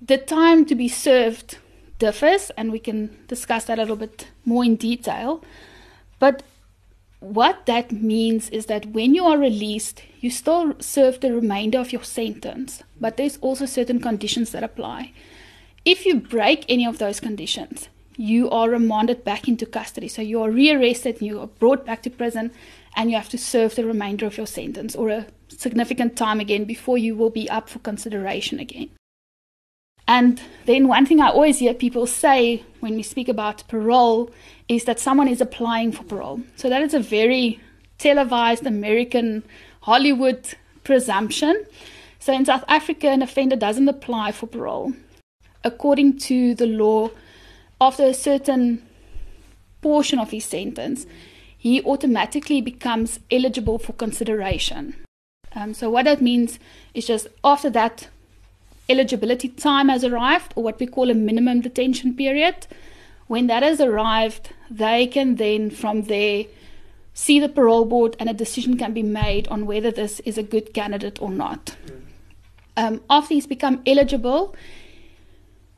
the 0.00 0.18
time 0.18 0.64
to 0.66 0.74
be 0.74 0.88
served 0.88 1.58
differs, 1.98 2.50
and 2.56 2.72
we 2.72 2.78
can 2.78 3.16
discuss 3.28 3.64
that 3.64 3.78
a 3.78 3.82
little 3.82 3.96
bit 3.96 4.28
more 4.44 4.64
in 4.64 4.76
detail. 4.76 5.44
But 6.18 6.42
what 7.20 7.66
that 7.66 7.92
means 7.92 8.48
is 8.48 8.66
that 8.66 8.86
when 8.86 9.14
you 9.14 9.26
are 9.26 9.36
released, 9.36 10.02
you 10.20 10.30
still 10.30 10.74
serve 10.80 11.20
the 11.20 11.34
remainder 11.34 11.78
of 11.78 11.92
your 11.92 12.04
sentence, 12.04 12.82
but 12.98 13.18
there's 13.18 13.36
also 13.42 13.66
certain 13.66 14.00
conditions 14.00 14.52
that 14.52 14.64
apply. 14.64 15.12
If 15.84 16.06
you 16.06 16.20
break 16.20 16.64
any 16.68 16.86
of 16.86 16.98
those 16.98 17.20
conditions, 17.20 17.90
you 18.16 18.48
are 18.50 18.70
remanded 18.70 19.24
back 19.24 19.48
into 19.48 19.66
custody. 19.66 20.08
So 20.08 20.22
you 20.22 20.42
are 20.42 20.50
rearrested, 20.50 21.16
and 21.20 21.26
you 21.26 21.40
are 21.40 21.46
brought 21.46 21.84
back 21.84 22.02
to 22.04 22.10
prison, 22.10 22.52
and 22.96 23.10
you 23.10 23.16
have 23.16 23.28
to 23.30 23.38
serve 23.38 23.74
the 23.74 23.84
remainder 23.84 24.26
of 24.26 24.36
your 24.36 24.46
sentence 24.46 24.94
or 24.96 25.10
a 25.10 25.26
significant 25.48 26.16
time 26.16 26.40
again 26.40 26.64
before 26.64 26.98
you 26.98 27.14
will 27.16 27.30
be 27.30 27.48
up 27.50 27.68
for 27.68 27.78
consideration 27.80 28.58
again. 28.58 28.90
And 30.06 30.40
then 30.66 30.88
one 30.88 31.06
thing 31.06 31.20
I 31.20 31.28
always 31.28 31.60
hear 31.60 31.72
people 31.72 32.06
say 32.06 32.64
when 32.80 32.96
we 32.96 33.02
speak 33.02 33.28
about 33.28 33.66
parole 33.68 34.30
is 34.68 34.84
that 34.84 34.98
someone 34.98 35.28
is 35.28 35.40
applying 35.40 35.92
for 35.92 36.02
parole. 36.02 36.40
So 36.56 36.68
that 36.68 36.82
is 36.82 36.94
a 36.94 37.00
very 37.00 37.60
televised 37.98 38.66
American 38.66 39.44
Hollywood 39.82 40.54
presumption. 40.82 41.64
So 42.18 42.32
in 42.32 42.44
South 42.44 42.64
Africa, 42.66 43.08
an 43.08 43.22
offender 43.22 43.56
doesn't 43.56 43.88
apply 43.88 44.32
for 44.32 44.46
parole. 44.46 44.94
According 45.62 46.18
to 46.20 46.54
the 46.54 46.66
law, 46.66 47.10
after 47.80 48.04
a 48.04 48.14
certain 48.14 48.82
portion 49.80 50.18
of 50.18 50.30
his 50.30 50.44
sentence, 50.44 51.06
he 51.60 51.82
automatically 51.84 52.62
becomes 52.62 53.20
eligible 53.30 53.78
for 53.78 53.92
consideration. 53.92 54.94
Um, 55.54 55.74
so 55.74 55.90
what 55.90 56.06
that 56.06 56.22
means 56.22 56.58
is 56.94 57.06
just 57.06 57.26
after 57.44 57.68
that 57.70 58.08
eligibility 58.88 59.50
time 59.50 59.90
has 59.90 60.02
arrived, 60.02 60.54
or 60.56 60.62
what 60.64 60.80
we 60.80 60.86
call 60.86 61.10
a 61.10 61.14
minimum 61.14 61.60
detention 61.60 62.16
period. 62.16 62.66
When 63.26 63.46
that 63.48 63.62
has 63.62 63.78
arrived, 63.78 64.54
they 64.70 65.06
can 65.06 65.36
then 65.36 65.68
from 65.70 66.04
there 66.04 66.46
see 67.12 67.38
the 67.38 67.48
parole 67.48 67.84
board 67.84 68.16
and 68.18 68.30
a 68.30 68.32
decision 68.32 68.78
can 68.78 68.94
be 68.94 69.02
made 69.02 69.46
on 69.48 69.66
whether 69.66 69.90
this 69.90 70.20
is 70.20 70.38
a 70.38 70.42
good 70.42 70.72
candidate 70.72 71.20
or 71.20 71.30
not. 71.30 71.76
Um, 72.78 73.02
after 73.10 73.34
he's 73.34 73.46
become 73.46 73.82
eligible, 73.86 74.56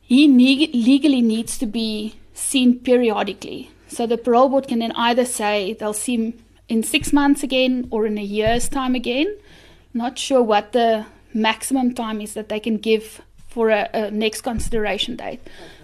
he 0.00 0.28
ne- 0.28 0.70
legally 0.72 1.22
needs 1.22 1.58
to 1.58 1.66
be 1.66 2.14
seen 2.34 2.78
periodically. 2.78 3.72
So 3.92 4.06
the 4.06 4.16
parole 4.16 4.48
board 4.48 4.68
can 4.68 4.78
then 4.78 4.92
either 4.92 5.26
say 5.26 5.74
they'll 5.74 5.92
see 5.92 6.14
him 6.14 6.44
in 6.68 6.82
six 6.82 7.12
months 7.12 7.42
again 7.42 7.88
or 7.90 8.06
in 8.06 8.16
a 8.16 8.22
year's 8.22 8.68
time 8.68 8.94
again. 8.94 9.36
Not 9.92 10.18
sure 10.18 10.42
what 10.42 10.72
the 10.72 11.04
maximum 11.34 11.94
time 11.94 12.20
is 12.20 12.32
that 12.32 12.48
they 12.48 12.58
can 12.58 12.78
give 12.78 13.20
for 13.48 13.68
a, 13.68 13.90
a 13.92 14.10
next 14.10 14.40
consideration 14.40 15.16
date. 15.16 15.40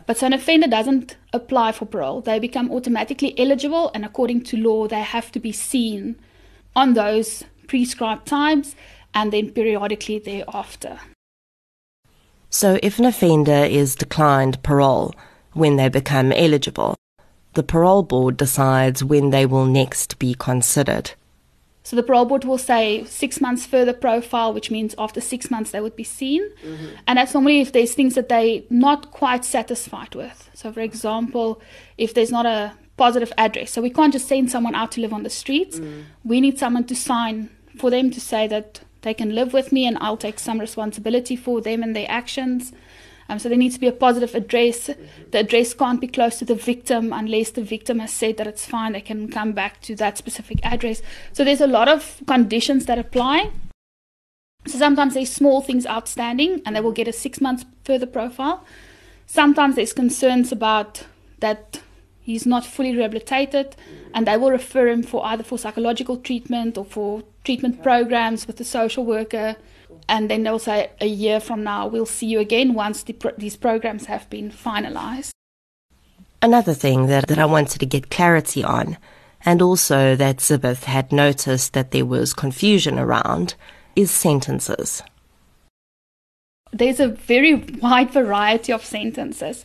But 0.07 0.17
so 0.17 0.27
an 0.27 0.33
offender 0.33 0.69
doesn't 0.69 1.17
apply 1.35 1.73
for 1.73 1.85
parole, 1.85 2.23
they 2.23 2.39
become 2.39 2.73
automatically 2.73 3.39
eligible, 3.39 3.91
and 3.95 4.07
according 4.07 4.45
to 4.45 4.57
law, 4.57 4.89
they 4.89 5.03
have 5.03 5.31
to 5.33 5.39
be 5.39 5.53
seen 5.53 6.17
on 6.75 6.95
those 6.95 7.45
prescribed 7.67 8.27
times 8.27 8.75
and 9.13 9.33
then 9.33 9.51
periodically 9.51 10.19
thereafter. 10.19 10.99
So, 12.49 12.79
if 12.83 12.99
an 12.99 13.05
offender 13.05 13.65
is 13.65 13.95
declined 13.95 14.63
parole 14.63 15.15
when 15.53 15.77
they 15.77 15.91
become 15.91 16.33
eligible, 16.33 16.95
the 17.59 17.65
parole 17.65 18.05
board 18.05 18.37
decides 18.37 19.03
when 19.03 19.31
they 19.31 19.45
will 19.45 19.67
next 19.67 20.21
be 20.21 20.33
considered. 20.33 21.11
So 21.83 21.97
the 21.97 22.05
parole 22.05 22.25
board 22.25 22.45
will 22.45 22.57
say 22.57 23.03
six 23.07 23.41
months 23.41 23.67
further 23.67 23.93
profile, 23.93 24.55
which 24.55 24.71
means 24.71 24.95
after 24.97 25.21
six 25.21 25.51
months 25.51 25.73
they 25.73 25.81
would 25.81 25.97
be 25.97 26.05
seen. 26.05 26.49
Mm-hmm. 26.65 26.87
And 27.09 27.19
that's 27.19 27.35
normally 27.35 27.61
if 27.61 27.73
there's 27.73 27.95
things 27.95 28.15
that 28.15 28.29
they're 28.29 28.61
not 28.71 29.11
quite 29.11 29.45
satisfied 29.45 30.15
with. 30.15 30.49
So, 30.55 30.71
for 30.71 30.83
example, 30.83 31.61
if 31.97 32.15
there's 32.15 32.31
not 32.31 32.47
a 32.47 32.75
positive 32.97 33.33
address. 33.37 33.73
So 33.73 33.83
we 33.83 33.91
can't 33.91 34.13
just 34.13 34.29
send 34.29 34.53
someone 34.53 34.77
out 34.77 34.93
to 34.93 35.01
live 35.01 35.13
on 35.13 35.25
the 35.25 35.31
streets. 35.31 35.81
Mm. 35.81 36.05
We 36.25 36.41
need 36.41 36.61
someone 36.61 36.85
to 36.85 36.95
sign 36.95 37.51
for 37.77 37.91
them 37.91 38.13
to 38.13 38.21
say 38.21 38.47
that 38.47 38.83
they 39.03 39.15
can 39.15 39.35
live 39.35 39.53
with 39.53 39.73
me 39.73 39.85
and 39.85 39.99
I'll 40.01 40.17
take 40.17 40.39
some 40.39 40.61
responsibility 40.61 41.35
for 41.35 41.61
them 41.61 41.83
and 41.83 41.97
their 41.97 42.07
actions. 42.09 42.73
Um, 43.29 43.39
so 43.39 43.49
there 43.49 43.59
needs 43.59 43.75
to 43.75 43.81
be 43.81 43.87
a 43.87 43.93
positive 43.93 44.35
address. 44.35 44.91
The 45.31 45.41
address 45.41 45.75
can't 45.75 46.01
be 46.01 46.07
close 46.07 46.39
to 46.39 46.45
the 46.45 46.55
victim 46.55 47.13
unless 47.13 47.51
the 47.51 47.63
victim 47.63 47.99
has 47.99 48.13
said 48.13 48.39
that 48.39 48.47
it's 48.47 48.65
fine. 48.65 48.93
They 48.93 49.03
can 49.03 49.31
come 49.31 49.53
back 49.53 49.81
to 49.83 49.95
that 49.97 50.17
specific 50.17 50.61
address. 50.63 51.03
So 51.33 51.45
there's 51.45 51.61
a 51.61 51.67
lot 51.67 51.89
of 51.89 52.23
conditions 52.27 52.87
that 52.87 52.99
apply. 52.99 53.51
So 54.67 54.79
sometimes 54.79 55.15
there's 55.15 55.31
small 55.31 55.61
things 55.61 55.87
outstanding 55.87 56.63
and 56.65 56.75
they 56.75 56.81
will 56.81 56.93
get 56.93 57.09
a 57.09 57.13
six 57.13 57.41
months 57.41 57.65
further 57.85 58.07
profile. 58.07 58.65
Sometimes 59.27 59.77
there's 59.77 59.93
concerns 59.93 60.51
about 60.51 61.05
that 61.41 61.81
he's 62.21 62.47
not 62.47 62.65
fully 62.65 62.97
rehabilitated 62.97 63.77
and 64.15 64.27
they 64.27 64.37
will 64.37 64.51
refer 64.51 64.89
him 64.89 65.03
for 65.03 65.25
either 65.27 65.45
for 65.45 65.59
psychological 65.59 66.17
treatment 66.17 66.77
or 66.77 66.85
for 66.85 67.23
treatment 67.45 67.83
programs 67.83 68.47
with 68.47 68.57
the 68.57 68.65
social 68.65 69.05
worker 69.05 69.57
and 70.09 70.31
then 70.31 70.43
they'll 70.43 70.59
say 70.59 70.91
a 71.01 71.07
year 71.07 71.41
from 71.41 71.63
now 71.63 71.87
we'll 71.87 72.07
see 72.07 72.27
you 72.27 72.41
again 72.41 72.75
once 72.75 73.03
the 73.03 73.13
pro- 73.13 73.33
these 73.37 73.57
programs 73.57 74.07
have 74.07 74.29
been 74.31 74.51
finalized. 74.51 75.31
Another 76.41 76.75
thing 76.75 77.07
that, 77.07 77.27
that 77.27 77.39
I 77.39 77.45
wanted 77.45 77.81
to 77.81 77.87
get 77.87 78.11
clarity 78.11 78.63
on, 78.63 78.97
and 79.45 79.61
also 79.61 80.15
that 80.17 80.39
Zibeth 80.39 80.85
had 80.85 81.13
noticed 81.13 81.73
that 81.73 81.91
there 81.91 82.07
was 82.07 82.33
confusion 82.33 82.99
around, 82.99 83.55
is 83.97 84.11
sentences. 84.11 85.03
There's 86.73 87.01
a 87.01 87.09
very 87.09 87.55
wide 87.55 88.11
variety 88.11 88.73
of 88.73 88.85
sentences 88.85 89.65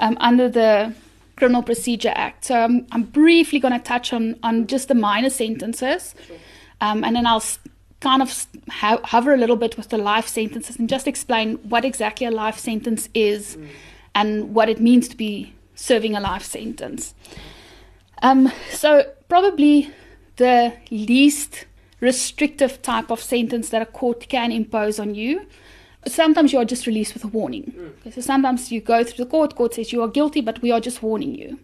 um, 0.00 0.16
under 0.20 0.48
the 0.48 0.94
Criminal 1.36 1.62
Procedure 1.62 2.12
Act. 2.14 2.46
So 2.46 2.54
I'm, 2.54 2.86
I'm 2.92 3.02
briefly 3.02 3.58
going 3.58 3.74
to 3.74 3.80
touch 3.80 4.12
on, 4.12 4.36
on 4.42 4.66
just 4.66 4.88
the 4.88 4.94
minor 4.94 5.30
sentences, 5.30 6.14
um, 6.80 7.04
and 7.04 7.16
then 7.16 7.26
I'll 7.26 7.42
kind 8.04 8.22
of 8.22 8.46
ho- 8.70 9.00
hover 9.02 9.32
a 9.32 9.36
little 9.36 9.56
bit 9.56 9.76
with 9.78 9.88
the 9.88 9.98
life 9.98 10.28
sentences 10.28 10.76
and 10.78 10.88
just 10.88 11.06
explain 11.08 11.54
what 11.72 11.84
exactly 11.84 12.26
a 12.26 12.30
life 12.30 12.58
sentence 12.58 13.08
is 13.14 13.56
mm. 13.56 13.66
and 14.14 14.54
what 14.54 14.68
it 14.68 14.78
means 14.88 15.08
to 15.08 15.16
be 15.16 15.54
serving 15.74 16.14
a 16.14 16.20
life 16.20 16.44
sentence. 16.44 17.14
Um, 18.22 18.52
so, 18.70 18.90
probably 19.28 19.90
the 20.36 20.74
least 20.90 21.64
restrictive 22.00 22.82
type 22.82 23.10
of 23.10 23.20
sentence 23.20 23.70
that 23.70 23.82
a 23.82 23.86
court 23.86 24.28
can 24.28 24.52
impose 24.52 24.98
on 25.00 25.14
you. 25.14 25.46
Sometimes 26.06 26.52
you 26.52 26.58
are 26.58 26.66
just 26.66 26.86
released 26.86 27.14
with 27.14 27.24
a 27.24 27.28
warning. 27.28 27.72
Mm. 27.76 27.92
Okay, 28.00 28.10
so 28.10 28.20
sometimes 28.20 28.70
you 28.70 28.80
go 28.80 29.02
through 29.02 29.24
the 29.24 29.30
court, 29.30 29.56
court 29.56 29.74
says 29.74 29.92
you 29.92 30.02
are 30.02 30.08
guilty, 30.08 30.42
but 30.42 30.60
we 30.60 30.70
are 30.70 30.80
just 30.80 31.02
warning 31.02 31.34
you. 31.34 31.58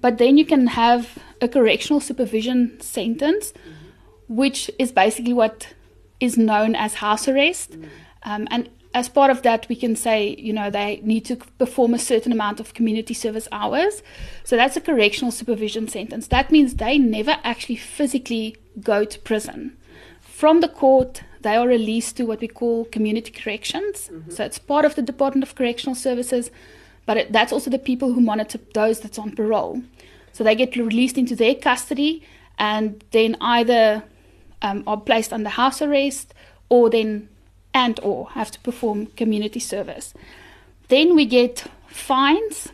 But 0.00 0.18
then 0.18 0.38
you 0.38 0.46
can 0.46 0.66
have 0.66 1.18
a 1.40 1.48
correctional 1.48 2.00
supervision 2.00 2.80
sentence, 2.80 3.52
mm 3.52 3.83
which 4.28 4.70
is 4.78 4.92
basically 4.92 5.32
what 5.32 5.74
is 6.20 6.36
known 6.36 6.74
as 6.74 6.94
house 6.94 7.28
arrest. 7.28 7.72
Mm. 7.72 7.88
Um, 8.22 8.48
and 8.50 8.70
as 8.94 9.08
part 9.08 9.30
of 9.30 9.42
that, 9.42 9.68
we 9.68 9.74
can 9.74 9.96
say, 9.96 10.36
you 10.38 10.52
know, 10.52 10.70
they 10.70 11.00
need 11.02 11.24
to 11.26 11.36
perform 11.58 11.94
a 11.94 11.98
certain 11.98 12.30
amount 12.30 12.60
of 12.60 12.74
community 12.74 13.12
service 13.12 13.48
hours. 13.50 14.02
So 14.44 14.56
that's 14.56 14.76
a 14.76 14.80
correctional 14.80 15.32
supervision 15.32 15.88
sentence. 15.88 16.28
That 16.28 16.52
means 16.52 16.74
they 16.74 16.96
never 16.96 17.38
actually 17.42 17.76
physically 17.76 18.56
go 18.80 19.04
to 19.04 19.18
prison. 19.18 19.76
From 20.20 20.60
the 20.60 20.68
court, 20.68 21.22
they 21.42 21.56
are 21.56 21.66
released 21.66 22.16
to 22.16 22.24
what 22.24 22.40
we 22.40 22.48
call 22.48 22.84
community 22.86 23.32
corrections. 23.32 24.10
Mm-hmm. 24.12 24.30
So 24.30 24.44
it's 24.44 24.58
part 24.58 24.84
of 24.84 24.94
the 24.94 25.02
Department 25.02 25.42
of 25.42 25.56
Correctional 25.56 25.96
Services, 25.96 26.50
but 27.04 27.16
it, 27.16 27.32
that's 27.32 27.52
also 27.52 27.70
the 27.70 27.78
people 27.78 28.12
who 28.12 28.20
monitor 28.20 28.58
those 28.74 29.00
that's 29.00 29.18
on 29.18 29.32
parole. 29.32 29.82
So 30.32 30.44
they 30.44 30.54
get 30.54 30.76
released 30.76 31.18
into 31.18 31.36
their 31.36 31.54
custody 31.54 32.22
and 32.58 33.04
then 33.10 33.36
either 33.40 34.04
um, 34.64 34.82
are 34.86 35.00
placed 35.00 35.32
under 35.32 35.50
house 35.50 35.80
arrest 35.80 36.34
or 36.68 36.90
then 36.90 37.28
and 37.72 38.00
or 38.00 38.30
have 38.30 38.50
to 38.50 38.60
perform 38.60 39.06
community 39.16 39.60
service. 39.60 40.14
Then 40.88 41.14
we 41.14 41.26
get 41.26 41.64
fines. 41.86 42.68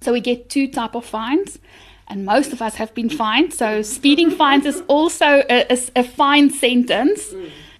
So 0.00 0.12
we 0.12 0.20
get 0.20 0.50
two 0.50 0.68
type 0.68 0.94
of 0.94 1.04
fines, 1.04 1.58
and 2.06 2.24
most 2.24 2.52
of 2.52 2.60
us 2.62 2.74
have 2.76 2.94
been 2.94 3.08
fined. 3.08 3.52
So 3.52 3.82
speeding 3.82 4.30
fines 4.30 4.66
is 4.66 4.82
also 4.86 5.42
a, 5.50 5.66
a, 5.72 5.78
a 5.96 6.04
fine 6.04 6.50
sentence. 6.50 7.34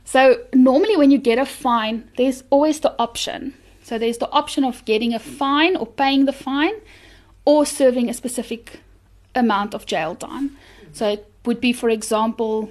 So 0.04 0.20
normally 0.52 0.96
when 0.96 1.10
you 1.10 1.18
get 1.18 1.38
a 1.38 1.44
fine, 1.44 2.10
there's 2.16 2.42
always 2.50 2.80
the 2.80 2.94
option. 2.98 3.54
So 3.82 3.98
there's 3.98 4.18
the 4.18 4.30
option 4.30 4.64
of 4.64 4.84
getting 4.84 5.14
a 5.14 5.18
fine 5.18 5.76
or 5.76 5.86
paying 5.86 6.24
the 6.24 6.32
fine 6.32 6.74
or 7.44 7.66
serving 7.66 8.08
a 8.08 8.14
specific 8.14 8.80
amount 9.34 9.74
of 9.74 9.86
jail 9.86 10.16
time. 10.16 10.56
So 10.92 11.08
it 11.10 11.30
would 11.44 11.60
be, 11.60 11.72
for 11.72 11.90
example, 11.90 12.70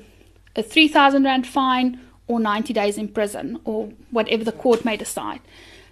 a 0.55 0.63
3,000 0.63 1.23
Rand 1.23 1.47
fine 1.47 1.99
or 2.27 2.39
90 2.39 2.73
days 2.73 2.97
in 2.97 3.07
prison 3.07 3.59
or 3.65 3.89
whatever 4.11 4.43
the 4.43 4.51
court 4.51 4.85
may 4.85 4.97
decide. 4.97 5.41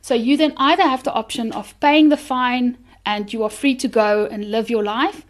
So 0.02 0.14
you 0.14 0.36
then 0.36 0.54
either 0.58 0.84
have 0.84 1.04
the 1.04 1.14
option 1.14 1.52
of 1.52 1.80
paying 1.80 2.10
the 2.10 2.18
fine 2.18 2.78
and 3.06 3.32
you 3.32 3.44
are 3.44 3.50
free 3.50 3.76
to 3.76 3.88
go 3.88 4.26
and 4.26 4.52
live 4.52 4.70
your 4.70 4.84
life, 4.84 5.26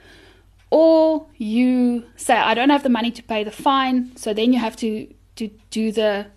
or 0.70 1.28
you 1.38 2.06
say, 2.16 2.36
I 2.36 2.54
don't 2.54 2.70
have 2.70 2.84
the 2.84 2.90
money 2.90 3.12
to 3.12 3.24
pay 3.24 3.44
the 3.44 3.52
fine, 3.52 4.16
so 4.16 4.34
then 4.34 4.54
you 4.54 4.60
have 4.60 4.76
to, 4.78 5.08
to 5.36 5.50
do 5.70 5.92
the, 5.92 6.28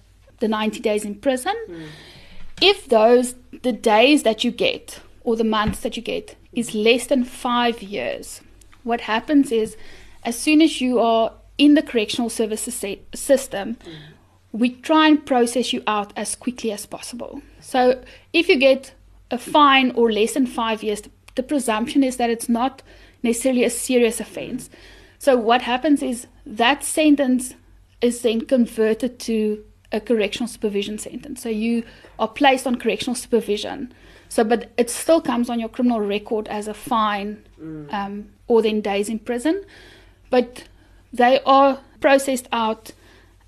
the 0.41 0.49
90 0.49 0.81
days 0.81 1.05
in 1.05 1.15
prison. 1.15 1.55
Mm. 1.69 1.87
If 2.61 2.89
those, 2.89 3.35
the 3.63 3.73
days 3.73 4.23
that 4.23 4.45
you 4.45 4.51
get, 4.51 5.01
or 5.25 5.37
the 5.37 5.45
months 5.45 5.81
that 5.81 5.97
you 5.97 6.03
get, 6.03 6.37
is 6.53 6.75
less 6.75 7.07
than 7.07 7.25
five 7.25 7.83
years, 7.83 8.41
what 8.83 9.03
happens 9.03 9.53
is 9.53 9.77
as 10.25 10.39
soon 10.39 10.63
as 10.63 10.81
you 10.81 10.99
are 10.99 11.33
in 11.59 11.75
the 11.75 11.83
correctional 11.83 12.31
services 12.31 12.75
system, 13.15 13.77
mm. 13.77 13.95
we 14.53 14.71
try 14.71 15.09
and 15.09 15.25
process 15.25 15.73
you 15.73 15.83
out 15.87 16.13
as 16.17 16.35
quickly 16.35 16.73
as 16.73 16.87
possible. 16.87 17.43
So 17.61 18.03
if 18.33 18.49
you 18.49 18.59
get 18.59 18.95
a 19.31 19.39
fine 19.39 19.91
or 19.93 20.13
less 20.13 20.35
than 20.35 20.47
five 20.47 20.83
years, 20.83 21.03
the 21.35 21.43
presumption 21.43 22.03
is 22.03 22.17
that 22.17 22.31
it's 22.31 22.49
not 22.49 22.83
necessarily 23.23 23.65
a 23.65 23.71
serious 23.71 24.21
offense. 24.21 24.71
So 25.19 25.37
what 25.37 25.63
happens 25.63 26.03
is 26.03 26.27
that 26.45 26.85
sentence 26.85 27.55
is 28.01 28.23
then 28.23 28.43
converted 28.43 29.19
to 29.21 29.65
a 29.93 30.01
correctional 30.01 30.49
supervision 30.49 30.99
sentence. 30.99 31.43
So 31.43 31.49
you 31.49 31.85
are 32.19 32.29
placed 32.29 32.67
on 32.67 32.77
correctional 32.77 33.15
supervision. 33.15 33.93
So, 34.29 34.45
but 34.45 34.71
it 34.77 34.91
still 34.91 35.21
comes 35.21 35.49
on 35.49 35.61
your 35.61 35.69
criminal 35.69 36.01
record 36.01 36.49
as 36.49 36.69
a 36.69 36.75
fine 36.75 37.45
mm. 37.61 37.93
um, 37.93 38.29
or 38.49 38.63
then 38.63 38.81
days 38.81 39.09
in 39.09 39.19
prison. 39.19 39.65
But 40.31 40.65
they 41.13 41.41
are 41.45 41.81
processed 42.01 42.49
out 42.53 42.93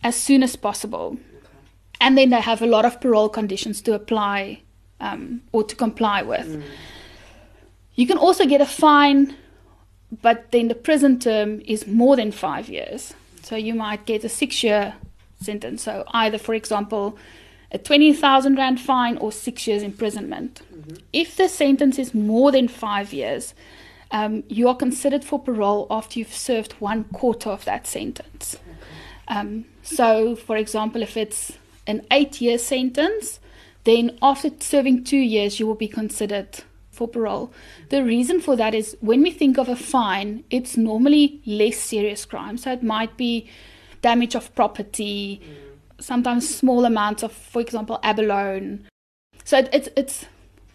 as 0.02 0.16
soon 0.16 0.42
as 0.42 0.56
possible. 0.56 1.16
And 2.00 2.16
then 2.16 2.30
they 2.30 2.40
have 2.40 2.62
a 2.62 2.66
lot 2.66 2.84
of 2.84 3.00
parole 3.00 3.28
conditions 3.28 3.80
to 3.82 3.94
apply 3.94 4.62
um, 5.00 5.42
or 5.52 5.64
to 5.64 5.74
comply 5.74 6.22
with. 6.22 6.46
Mm. 6.46 6.62
You 7.96 8.06
can 8.06 8.18
also 8.18 8.46
get 8.46 8.60
a 8.60 8.66
fine, 8.66 9.34
but 10.22 10.52
then 10.52 10.68
the 10.68 10.74
prison 10.74 11.18
term 11.18 11.60
is 11.66 11.86
more 11.86 12.14
than 12.14 12.30
five 12.30 12.68
years. 12.68 13.14
So 13.42 13.56
you 13.56 13.74
might 13.74 14.06
get 14.06 14.24
a 14.24 14.28
six 14.28 14.62
year 14.62 14.94
sentence. 15.40 15.82
So 15.82 16.04
either, 16.12 16.38
for 16.38 16.54
example, 16.54 17.18
a 17.72 17.78
20,000 17.78 18.56
Rand 18.56 18.80
fine 18.80 19.18
or 19.18 19.32
six 19.32 19.66
years 19.66 19.82
imprisonment. 19.82 20.62
Mm-hmm. 20.72 20.96
If 21.12 21.36
the 21.36 21.48
sentence 21.48 21.98
is 21.98 22.14
more 22.14 22.52
than 22.52 22.68
five 22.68 23.12
years, 23.12 23.54
um, 24.10 24.44
you 24.48 24.68
are 24.68 24.76
considered 24.76 25.24
for 25.24 25.38
parole 25.38 25.86
after 25.90 26.18
you've 26.18 26.34
served 26.34 26.72
one 26.74 27.04
quarter 27.04 27.50
of 27.50 27.64
that 27.64 27.86
sentence. 27.86 28.56
Um, 29.28 29.66
so, 29.82 30.34
for 30.36 30.56
example, 30.56 31.02
if 31.02 31.16
it's 31.16 31.52
an 31.86 32.06
eight 32.10 32.40
year 32.40 32.58
sentence, 32.58 33.40
then 33.84 34.18
after 34.22 34.50
serving 34.60 35.04
two 35.04 35.18
years, 35.18 35.60
you 35.60 35.66
will 35.66 35.74
be 35.74 35.88
considered 35.88 36.60
for 36.90 37.06
parole. 37.06 37.52
The 37.90 38.02
reason 38.02 38.40
for 38.40 38.56
that 38.56 38.74
is 38.74 38.96
when 39.00 39.22
we 39.22 39.30
think 39.30 39.58
of 39.58 39.68
a 39.68 39.76
fine, 39.76 40.44
it's 40.50 40.76
normally 40.76 41.40
less 41.46 41.76
serious 41.76 42.24
crime. 42.24 42.56
So 42.58 42.72
it 42.72 42.82
might 42.82 43.16
be 43.16 43.48
damage 44.02 44.34
of 44.34 44.54
property, 44.54 45.40
sometimes 46.00 46.54
small 46.54 46.84
amounts 46.84 47.22
of, 47.22 47.32
for 47.32 47.60
example, 47.60 48.00
abalone. 48.02 48.80
So 49.44 49.58
it, 49.58 49.68
it's 49.72 49.88
it's 49.96 50.26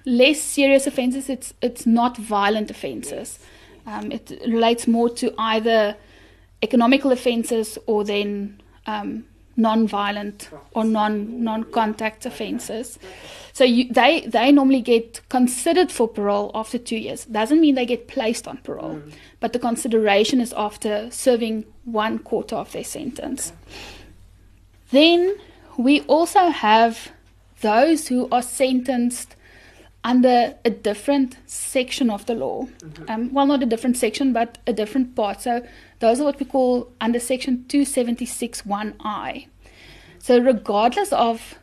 less 0.05 0.39
serious 0.41 0.87
offences. 0.87 1.29
It's 1.29 1.53
it's 1.61 1.85
not 1.85 2.17
violent 2.17 2.69
offences. 2.71 3.39
Um, 3.85 4.11
it 4.11 4.31
relates 4.47 4.87
more 4.87 5.09
to 5.09 5.33
either 5.37 5.95
economical 6.61 7.11
offences 7.11 7.77
or 7.85 8.03
then 8.05 8.61
um, 8.85 9.25
non-violent 9.55 10.49
or 10.71 10.83
non 10.83 11.43
non-contact 11.43 12.25
offences. 12.25 12.97
So 13.51 13.63
you, 13.63 13.91
they 13.91 14.21
they 14.21 14.51
normally 14.51 14.81
get 14.81 15.21
considered 15.29 15.91
for 15.91 16.07
parole 16.07 16.51
after 16.55 16.77
two 16.77 16.97
years. 16.97 17.25
Doesn't 17.25 17.59
mean 17.59 17.75
they 17.75 17.85
get 17.85 18.07
placed 18.07 18.47
on 18.47 18.57
parole, 18.57 18.95
mm. 18.95 19.13
but 19.39 19.53
the 19.53 19.59
consideration 19.59 20.41
is 20.41 20.53
after 20.53 21.11
serving 21.11 21.65
one 21.85 22.19
quarter 22.19 22.55
of 22.55 22.71
their 22.71 22.83
sentence. 22.83 23.53
Then 24.91 25.35
we 25.77 26.01
also 26.01 26.49
have 26.49 27.11
those 27.61 28.07
who 28.07 28.27
are 28.31 28.41
sentenced 28.41 29.35
under 30.03 30.55
a 30.65 30.69
different 30.69 31.37
section 31.45 32.09
of 32.09 32.25
the 32.25 32.35
law. 32.35 32.65
Mm-hmm. 32.65 33.09
Um, 33.09 33.33
well, 33.33 33.45
not 33.45 33.63
a 33.63 33.65
different 33.65 33.97
section, 33.97 34.33
but 34.33 34.57
a 34.67 34.73
different 34.73 35.15
part. 35.15 35.41
So 35.41 35.65
those 35.99 36.19
are 36.19 36.25
what 36.25 36.39
we 36.39 36.45
call 36.45 36.91
under 36.99 37.19
section 37.19 37.65
276.1i. 37.69 39.47
So, 40.19 40.39
regardless 40.39 41.11
of 41.11 41.55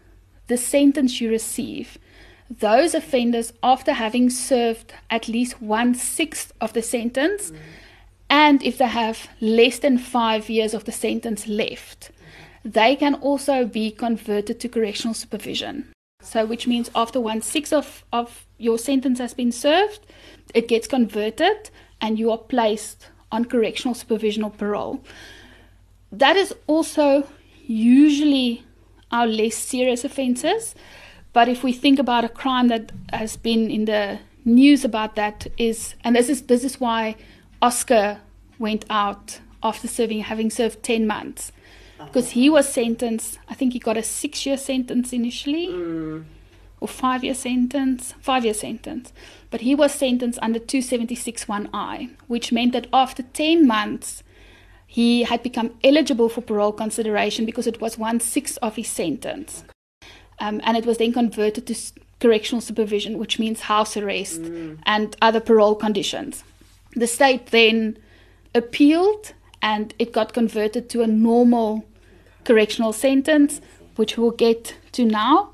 the 0.49 0.57
sentence 0.57 1.21
you 1.21 1.31
receive, 1.31 1.99
those 2.51 2.95
offenders, 2.95 3.53
after 3.63 3.93
having 3.93 4.29
served 4.29 4.93
at 5.09 5.29
least 5.29 5.63
one 5.63 5.95
sixth 5.95 6.53
of 6.61 6.73
the 6.73 6.83
sentence, 6.83 7.51
mm. 7.51 7.59
and 8.29 8.63
if 8.63 8.77
they 8.79 8.89
have 8.89 9.29
less 9.41 9.79
than 9.79 9.99
five 9.99 10.51
years 10.51 10.75
of 10.75 10.85
the 10.85 10.93
sentence 10.93 11.47
left, 11.47 12.11
they 12.65 12.97
can 12.97 13.15
also 13.15 13.65
be 13.65 13.91
converted 13.91 14.61
to 14.61 14.69
correctional 14.69 15.15
supervision. 15.15 15.93
So, 16.23 16.45
which 16.45 16.67
means 16.67 16.91
after 16.95 17.21
one 17.21 17.41
sixth 17.43 17.73
of, 17.73 18.05
of 18.13 18.47
your 18.59 18.79
sentence 18.79 19.19
has 19.19 19.35
been 19.35 19.53
served, 19.53 20.07
it 20.55 20.69
gets 20.69 20.87
converted 20.87 21.71
and 22.01 22.19
you 22.19 22.31
are 22.31 22.39
placed 22.39 23.09
on 23.33 23.45
correctional 23.45 23.95
supervision 23.95 24.43
or 24.43 24.51
parole. 24.51 25.03
That 26.13 26.37
is 26.37 26.55
also 26.67 27.27
usually 27.67 28.65
our 29.11 29.27
less 29.27 29.55
serious 29.55 30.05
offences. 30.05 30.75
But 31.33 31.49
if 31.49 31.63
we 31.63 31.73
think 31.73 31.99
about 31.99 32.25
a 32.25 32.29
crime 32.29 32.69
that 32.69 32.93
has 33.13 33.37
been 33.37 33.71
in 33.71 33.85
the 33.85 34.19
news 34.45 34.85
about 34.85 35.17
that 35.17 35.47
is, 35.57 35.95
and 36.03 36.17
this 36.17 36.29
is 36.29 36.43
this 36.43 36.65
is 36.65 36.81
why 36.81 37.17
Oscar 37.63 38.21
went 38.59 38.85
out 38.91 39.41
after 39.63 39.87
serving, 39.87 40.21
having 40.21 40.51
served 40.51 40.83
ten 40.83 41.07
months, 41.07 41.53
because 42.07 42.31
he 42.31 42.51
was 42.51 42.69
sentenced. 42.69 43.39
I 43.49 43.55
think 43.55 43.73
he 43.73 43.79
got 43.79 43.97
a 43.97 44.03
six-year 44.03 44.57
sentence 44.57 45.13
initially, 45.13 45.69
mm. 45.69 46.25
or 46.81 46.89
five-year 46.89 47.35
sentence, 47.35 48.15
five-year 48.21 48.55
sentence. 48.55 49.13
But 49.51 49.63
he 49.63 49.75
was 49.75 49.93
sentenced 49.93 50.39
under 50.43 50.61
276.1i, 50.61 52.11
which 52.29 52.53
meant 52.53 52.73
that 52.73 52.87
after 52.93 53.23
ten 53.23 53.67
months, 53.67 54.23
he 54.87 55.23
had 55.23 55.43
become 55.43 55.73
eligible 55.85 56.29
for 56.29 56.41
parole 56.41 56.73
consideration 56.73 57.45
because 57.45 57.67
it 57.67 57.81
was 57.81 57.97
one 57.97 58.19
sixth 58.19 58.59
of 58.61 58.77
his 58.77 58.89
sentence. 58.89 59.63
Um, 60.41 60.61
and 60.65 60.77
it 60.77 60.87
was 60.87 60.99
then 60.99 61.13
converted 61.13 61.67
to 61.67 61.77
correctional 62.19 62.61
supervision, 62.61 63.19
which 63.19 63.39
means 63.39 63.61
house 63.61 63.97
arrest 63.97 64.43
mm. 64.43 64.79
and 64.85 65.17
other 65.23 65.41
parole 65.41 65.75
conditions. 65.75 66.45
The 66.97 67.07
state 67.07 67.47
then 67.47 67.99
appealed 68.55 69.33
and 69.63 69.95
it 69.99 70.13
got 70.13 70.33
converted 70.33 70.89
to 70.91 71.03
a 71.03 71.07
normal 71.07 71.85
correctional 72.45 72.93
sentence, 72.93 73.61
which 73.97 74.17
we'll 74.17 74.31
get 74.31 74.77
to 74.93 75.05
now. 75.05 75.51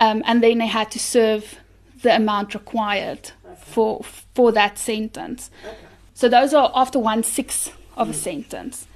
Um, 0.00 0.22
and 0.26 0.42
then 0.42 0.58
they 0.58 0.66
had 0.66 0.90
to 0.92 0.98
serve 0.98 1.58
the 2.02 2.14
amount 2.14 2.54
required 2.54 3.32
for 3.56 4.02
for 4.34 4.52
that 4.52 4.78
sentence. 4.78 5.50
So 6.14 6.28
those 6.28 6.54
are 6.54 6.70
after 6.74 6.98
one 6.98 7.22
sixth 7.22 7.72
of 7.96 8.10
a 8.10 8.14
sentence. 8.14 8.86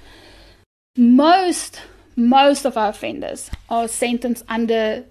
Most 0.95 1.81
most 2.15 2.65
of 2.65 2.77
our 2.77 2.89
offenders 2.89 3.49
are 3.69 3.87
sentenced 3.87 4.43
under 4.47 5.05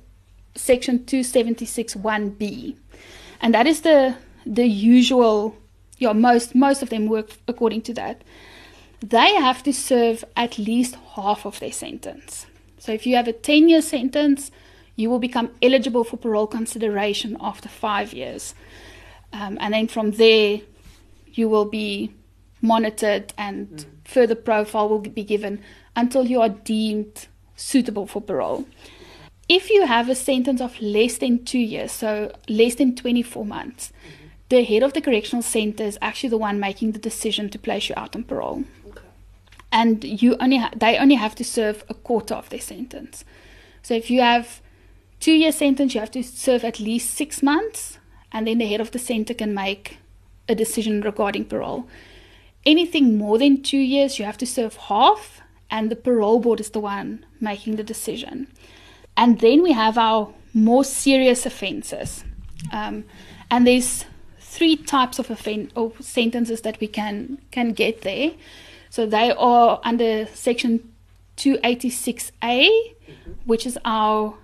section 0.54 1.00
276.1b 1.00 2.76
and 3.40 3.54
that 3.54 3.66
is 3.66 3.80
the 3.80 4.14
the 4.46 4.66
usual 4.66 5.56
yeah 5.98 6.12
most 6.12 6.54
most 6.54 6.82
of 6.82 6.90
them 6.90 7.06
work 7.06 7.30
according 7.48 7.80
to 7.80 7.94
that 7.94 8.22
they 9.02 9.34
have 9.34 9.62
to 9.62 9.72
serve 9.72 10.24
at 10.36 10.58
least 10.58 10.96
half 11.14 11.44
of 11.44 11.58
their 11.60 11.72
sentence 11.72 12.46
so 12.78 12.92
if 12.92 13.06
you 13.06 13.16
have 13.16 13.28
a 13.28 13.32
10 13.32 13.68
year 13.68 13.82
sentence 13.82 14.50
you 14.96 15.10
will 15.10 15.18
become 15.18 15.50
eligible 15.60 16.04
for 16.04 16.16
parole 16.16 16.46
consideration 16.46 17.36
after 17.40 17.68
five 17.68 18.12
years 18.12 18.54
um, 19.32 19.56
and 19.60 19.74
then 19.74 19.88
from 19.88 20.12
there 20.12 20.60
you 21.32 21.48
will 21.48 21.64
be 21.64 22.12
monitored 22.60 23.32
and 23.36 23.68
mm. 23.68 23.84
further 24.04 24.34
profile 24.34 24.88
will 24.88 25.00
be 25.00 25.24
given 25.24 25.60
until 25.96 26.24
you 26.26 26.40
are 26.40 26.48
deemed 26.48 27.26
suitable 27.56 28.06
for 28.06 28.22
parole. 28.22 28.66
If 29.48 29.70
you 29.70 29.86
have 29.86 30.08
a 30.08 30.14
sentence 30.14 30.60
of 30.60 30.80
less 30.80 31.18
than 31.18 31.44
two 31.44 31.58
years, 31.58 31.92
so 31.92 32.32
less 32.48 32.76
than 32.76 32.94
24 32.94 33.44
months, 33.44 33.92
mm-hmm. 33.92 34.26
the 34.48 34.64
head 34.64 34.82
of 34.82 34.94
the 34.94 35.00
correctional 35.00 35.42
center 35.42 35.84
is 35.84 35.98
actually 36.00 36.30
the 36.30 36.38
one 36.38 36.60
making 36.60 36.92
the 36.92 36.98
decision 36.98 37.50
to 37.50 37.58
place 37.58 37.88
you 37.88 37.94
out 37.98 38.14
on 38.16 38.24
parole. 38.24 38.64
And 39.72 40.04
you 40.04 40.36
only 40.38 40.58
ha- 40.58 40.70
they 40.76 40.98
only 40.98 41.14
have 41.16 41.34
to 41.36 41.44
serve 41.44 41.82
a 41.88 41.94
quarter 41.94 42.34
of 42.34 42.50
their 42.50 42.60
sentence. 42.60 43.24
So 43.82 43.94
if 43.94 44.10
you 44.10 44.20
have 44.20 44.60
two 45.18 45.32
year 45.32 45.50
sentence, 45.50 45.94
you 45.94 46.00
have 46.00 46.10
to 46.12 46.22
serve 46.22 46.62
at 46.62 46.78
least 46.78 47.14
six 47.14 47.42
months, 47.42 47.98
and 48.30 48.46
then 48.46 48.58
the 48.58 48.66
head 48.66 48.80
of 48.80 48.90
the 48.90 48.98
center 48.98 49.34
can 49.34 49.54
make 49.54 49.96
a 50.48 50.54
decision 50.54 51.00
regarding 51.00 51.46
parole. 51.46 51.88
Anything 52.66 53.16
more 53.16 53.38
than 53.38 53.62
two 53.62 53.78
years, 53.78 54.18
you 54.18 54.24
have 54.24 54.38
to 54.38 54.46
serve 54.46 54.76
half, 54.76 55.40
and 55.70 55.90
the 55.90 55.96
parole 55.96 56.38
board 56.38 56.60
is 56.60 56.70
the 56.70 56.80
one 56.80 57.24
making 57.40 57.76
the 57.76 57.82
decision. 57.82 58.46
And 59.16 59.40
then 59.40 59.62
we 59.62 59.72
have 59.72 59.98
our 59.98 60.32
more 60.52 60.84
serious 60.84 61.46
offences. 61.46 62.24
Um, 62.72 63.04
and 63.50 63.66
there's 63.66 64.04
three 64.38 64.76
types 64.76 65.18
of 65.18 65.30
offend- 65.30 65.72
or 65.74 65.92
sentences 66.00 66.60
that 66.60 66.78
we 66.78 66.86
can 66.86 67.38
can 67.50 67.72
get 67.72 68.02
there. 68.02 68.32
So 68.92 69.06
they 69.06 69.32
are 69.32 69.80
under 69.84 70.26
section 70.34 70.92
286A, 71.38 72.34
mm-hmm. 72.42 73.32
which 73.46 73.64
is 73.64 73.78
our 73.86 74.34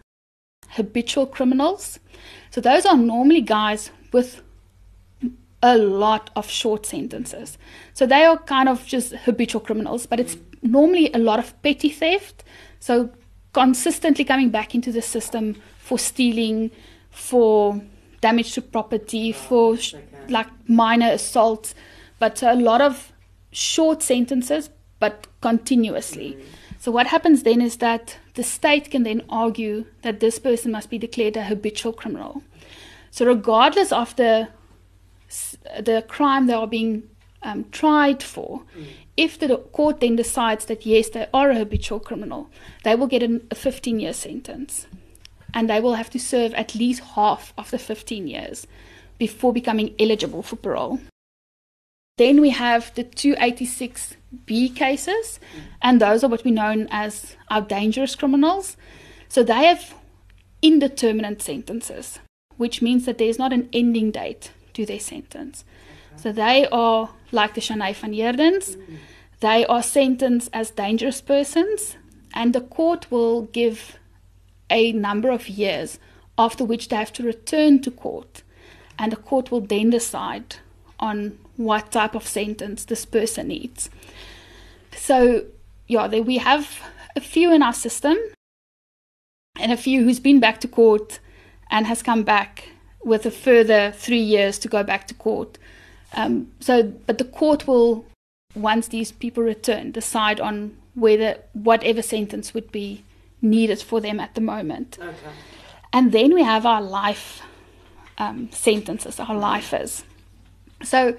habitual 0.70 1.26
criminals. 1.26 2.00
So 2.48 2.62
those 2.62 2.86
are 2.86 2.96
normally 2.96 3.42
guys 3.42 3.90
with 4.10 4.40
a 5.62 5.76
lot 5.76 6.30
of 6.34 6.48
short 6.48 6.86
sentences. 6.86 7.58
So 7.92 8.06
they 8.06 8.24
are 8.24 8.38
kind 8.38 8.70
of 8.70 8.86
just 8.86 9.12
habitual 9.12 9.60
criminals, 9.60 10.06
but 10.06 10.18
it's 10.18 10.36
mm-hmm. 10.36 10.72
normally 10.72 11.12
a 11.12 11.18
lot 11.18 11.38
of 11.38 11.52
petty 11.60 11.90
theft. 11.90 12.42
So 12.80 13.10
consistently 13.52 14.24
coming 14.24 14.48
back 14.48 14.74
into 14.74 14.90
the 14.90 15.02
system 15.02 15.60
for 15.78 15.98
stealing, 15.98 16.70
for 17.10 17.82
damage 18.22 18.54
to 18.54 18.62
property, 18.62 19.34
oh, 19.34 19.38
for 19.38 19.76
sh- 19.76 19.96
like 20.30 20.46
minor 20.66 21.10
assaults, 21.10 21.74
but 22.18 22.42
a 22.42 22.54
lot 22.54 22.80
of 22.80 23.12
short 23.58 24.02
sentences, 24.02 24.70
but 25.00 25.26
continuously. 25.40 26.38
So 26.78 26.92
what 26.92 27.08
happens 27.08 27.42
then 27.42 27.60
is 27.60 27.78
that 27.78 28.16
the 28.34 28.44
state 28.44 28.90
can 28.90 29.02
then 29.02 29.22
argue 29.28 29.84
that 30.02 30.20
this 30.20 30.38
person 30.38 30.70
must 30.70 30.90
be 30.90 30.98
declared 30.98 31.36
a 31.36 31.42
habitual 31.42 31.92
criminal. 31.92 32.42
So 33.10 33.26
regardless 33.26 33.92
of 33.92 34.14
the 34.16 34.48
the 35.78 36.02
crime 36.08 36.46
they 36.46 36.54
are 36.54 36.66
being 36.66 37.02
um, 37.42 37.64
tried 37.70 38.22
for, 38.22 38.62
mm. 38.76 38.86
if 39.16 39.38
the 39.38 39.58
court 39.72 40.00
then 40.00 40.16
decides 40.16 40.64
that 40.66 40.86
yes, 40.86 41.10
they 41.10 41.26
are 41.34 41.50
a 41.50 41.56
habitual 41.56 42.00
criminal, 42.00 42.48
they 42.84 42.94
will 42.94 43.06
get 43.06 43.22
an, 43.22 43.46
a 43.50 43.54
15 43.54 44.00
year 44.00 44.12
sentence. 44.12 44.86
And 45.52 45.68
they 45.68 45.80
will 45.80 45.94
have 45.94 46.10
to 46.10 46.18
serve 46.18 46.54
at 46.54 46.74
least 46.74 47.00
half 47.16 47.52
of 47.58 47.70
the 47.70 47.78
15 47.78 48.28
years 48.28 48.66
before 49.18 49.52
becoming 49.52 49.94
eligible 49.98 50.42
for 50.42 50.56
parole. 50.56 51.00
Then 52.18 52.40
we 52.40 52.50
have 52.50 52.94
the 52.94 53.04
286B 53.04 54.76
cases, 54.76 55.40
and 55.80 56.00
those 56.00 56.22
are 56.22 56.28
what 56.28 56.44
we 56.44 56.50
know 56.50 56.86
as 56.90 57.36
our 57.48 57.62
dangerous 57.62 58.14
criminals. 58.14 58.76
So 59.28 59.42
they 59.42 59.64
have 59.64 59.94
indeterminate 60.60 61.40
sentences, 61.40 62.18
which 62.56 62.82
means 62.82 63.06
that 63.06 63.18
there's 63.18 63.38
not 63.38 63.52
an 63.52 63.68
ending 63.72 64.10
date 64.10 64.50
to 64.74 64.84
their 64.84 65.00
sentence. 65.00 65.64
So 66.16 66.32
they 66.32 66.66
are 66.72 67.10
like 67.30 67.54
the 67.54 67.60
Chané 67.60 67.94
van. 67.94 68.60
They 69.40 69.64
are 69.66 69.82
sentenced 69.82 70.50
as 70.52 70.70
dangerous 70.72 71.20
persons, 71.20 71.96
and 72.34 72.52
the 72.52 72.60
court 72.60 73.08
will 73.12 73.42
give 73.42 73.96
a 74.68 74.90
number 74.90 75.30
of 75.30 75.48
years 75.48 76.00
after 76.36 76.64
which 76.64 76.88
they 76.88 76.96
have 76.96 77.12
to 77.12 77.22
return 77.22 77.80
to 77.82 77.90
court, 77.92 78.42
and 78.98 79.12
the 79.12 79.16
court 79.16 79.52
will 79.52 79.60
then 79.60 79.90
decide 79.90 80.56
on 80.98 81.38
what 81.58 81.92
type 81.92 82.14
of 82.14 82.26
sentence 82.26 82.86
this 82.86 83.04
person 83.04 83.48
needs. 83.48 83.90
So, 84.96 85.44
yeah, 85.86 86.06
we 86.06 86.38
have 86.38 86.80
a 87.14 87.20
few 87.20 87.52
in 87.52 87.62
our 87.62 87.74
system, 87.74 88.16
and 89.58 89.72
a 89.72 89.76
few 89.76 90.04
who's 90.04 90.20
been 90.20 90.40
back 90.40 90.60
to 90.60 90.68
court 90.68 91.18
and 91.70 91.86
has 91.86 92.02
come 92.02 92.22
back 92.22 92.70
with 93.04 93.26
a 93.26 93.30
further 93.30 93.92
three 93.92 94.20
years 94.20 94.58
to 94.60 94.68
go 94.68 94.82
back 94.82 95.06
to 95.08 95.14
court. 95.14 95.58
Um, 96.14 96.52
so, 96.60 96.82
but 96.82 97.18
the 97.18 97.24
court 97.24 97.66
will, 97.66 98.06
once 98.54 98.88
these 98.88 99.12
people 99.12 99.42
return, 99.42 99.90
decide 99.90 100.40
on 100.40 100.76
whether 100.94 101.38
whatever 101.52 102.02
sentence 102.02 102.54
would 102.54 102.70
be 102.72 103.02
needed 103.42 103.82
for 103.82 104.00
them 104.00 104.20
at 104.20 104.34
the 104.34 104.40
moment. 104.40 104.98
Okay. 105.00 105.12
And 105.92 106.12
then 106.12 106.34
we 106.34 106.42
have 106.42 106.64
our 106.64 106.82
life 106.82 107.42
um, 108.18 108.48
sentences, 108.52 109.18
our 109.20 109.34
lifers. 109.34 110.04
So, 110.82 111.16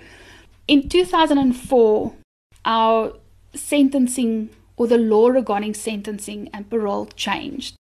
in 0.69 0.87
2004, 0.87 2.13
our 2.63 3.13
sentencing 3.55 4.49
or 4.77 4.85
the 4.85 4.99
law 4.99 5.27
regarding 5.27 5.73
sentencing 5.73 6.47
and 6.53 6.69
parole 6.69 7.07
changed. 7.15 7.75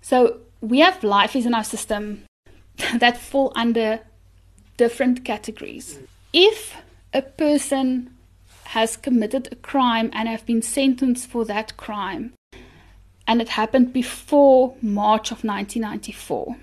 So, 0.00 0.40
we 0.60 0.80
have 0.80 1.04
lifers 1.04 1.46
in 1.46 1.54
our 1.54 1.62
system 1.62 2.24
that 2.98 3.16
fall 3.16 3.52
under 3.54 4.00
different 4.76 5.24
categories. 5.24 6.00
If 6.32 6.76
a 7.14 7.22
person 7.22 8.12
has 8.64 8.96
committed 8.96 9.48
a 9.52 9.56
crime 9.56 10.10
and 10.12 10.28
have 10.28 10.44
been 10.44 10.62
sentenced 10.62 11.28
for 11.28 11.44
that 11.44 11.76
crime, 11.76 12.32
and 13.28 13.40
it 13.40 13.50
happened 13.50 13.92
before 13.92 14.74
March 14.82 15.30
of 15.30 15.44
1994, 15.44 16.56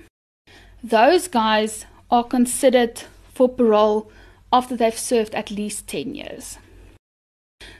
those 0.83 1.29
guys 1.29 1.85
are 2.11 2.25
considered 2.25 3.03
for 3.33 3.47
parole 3.47 4.11
after 4.51 4.75
they've 4.75 4.97
served 4.97 5.35
at 5.35 5.51
least 5.51 5.87
10 5.87 6.15
years. 6.15 6.57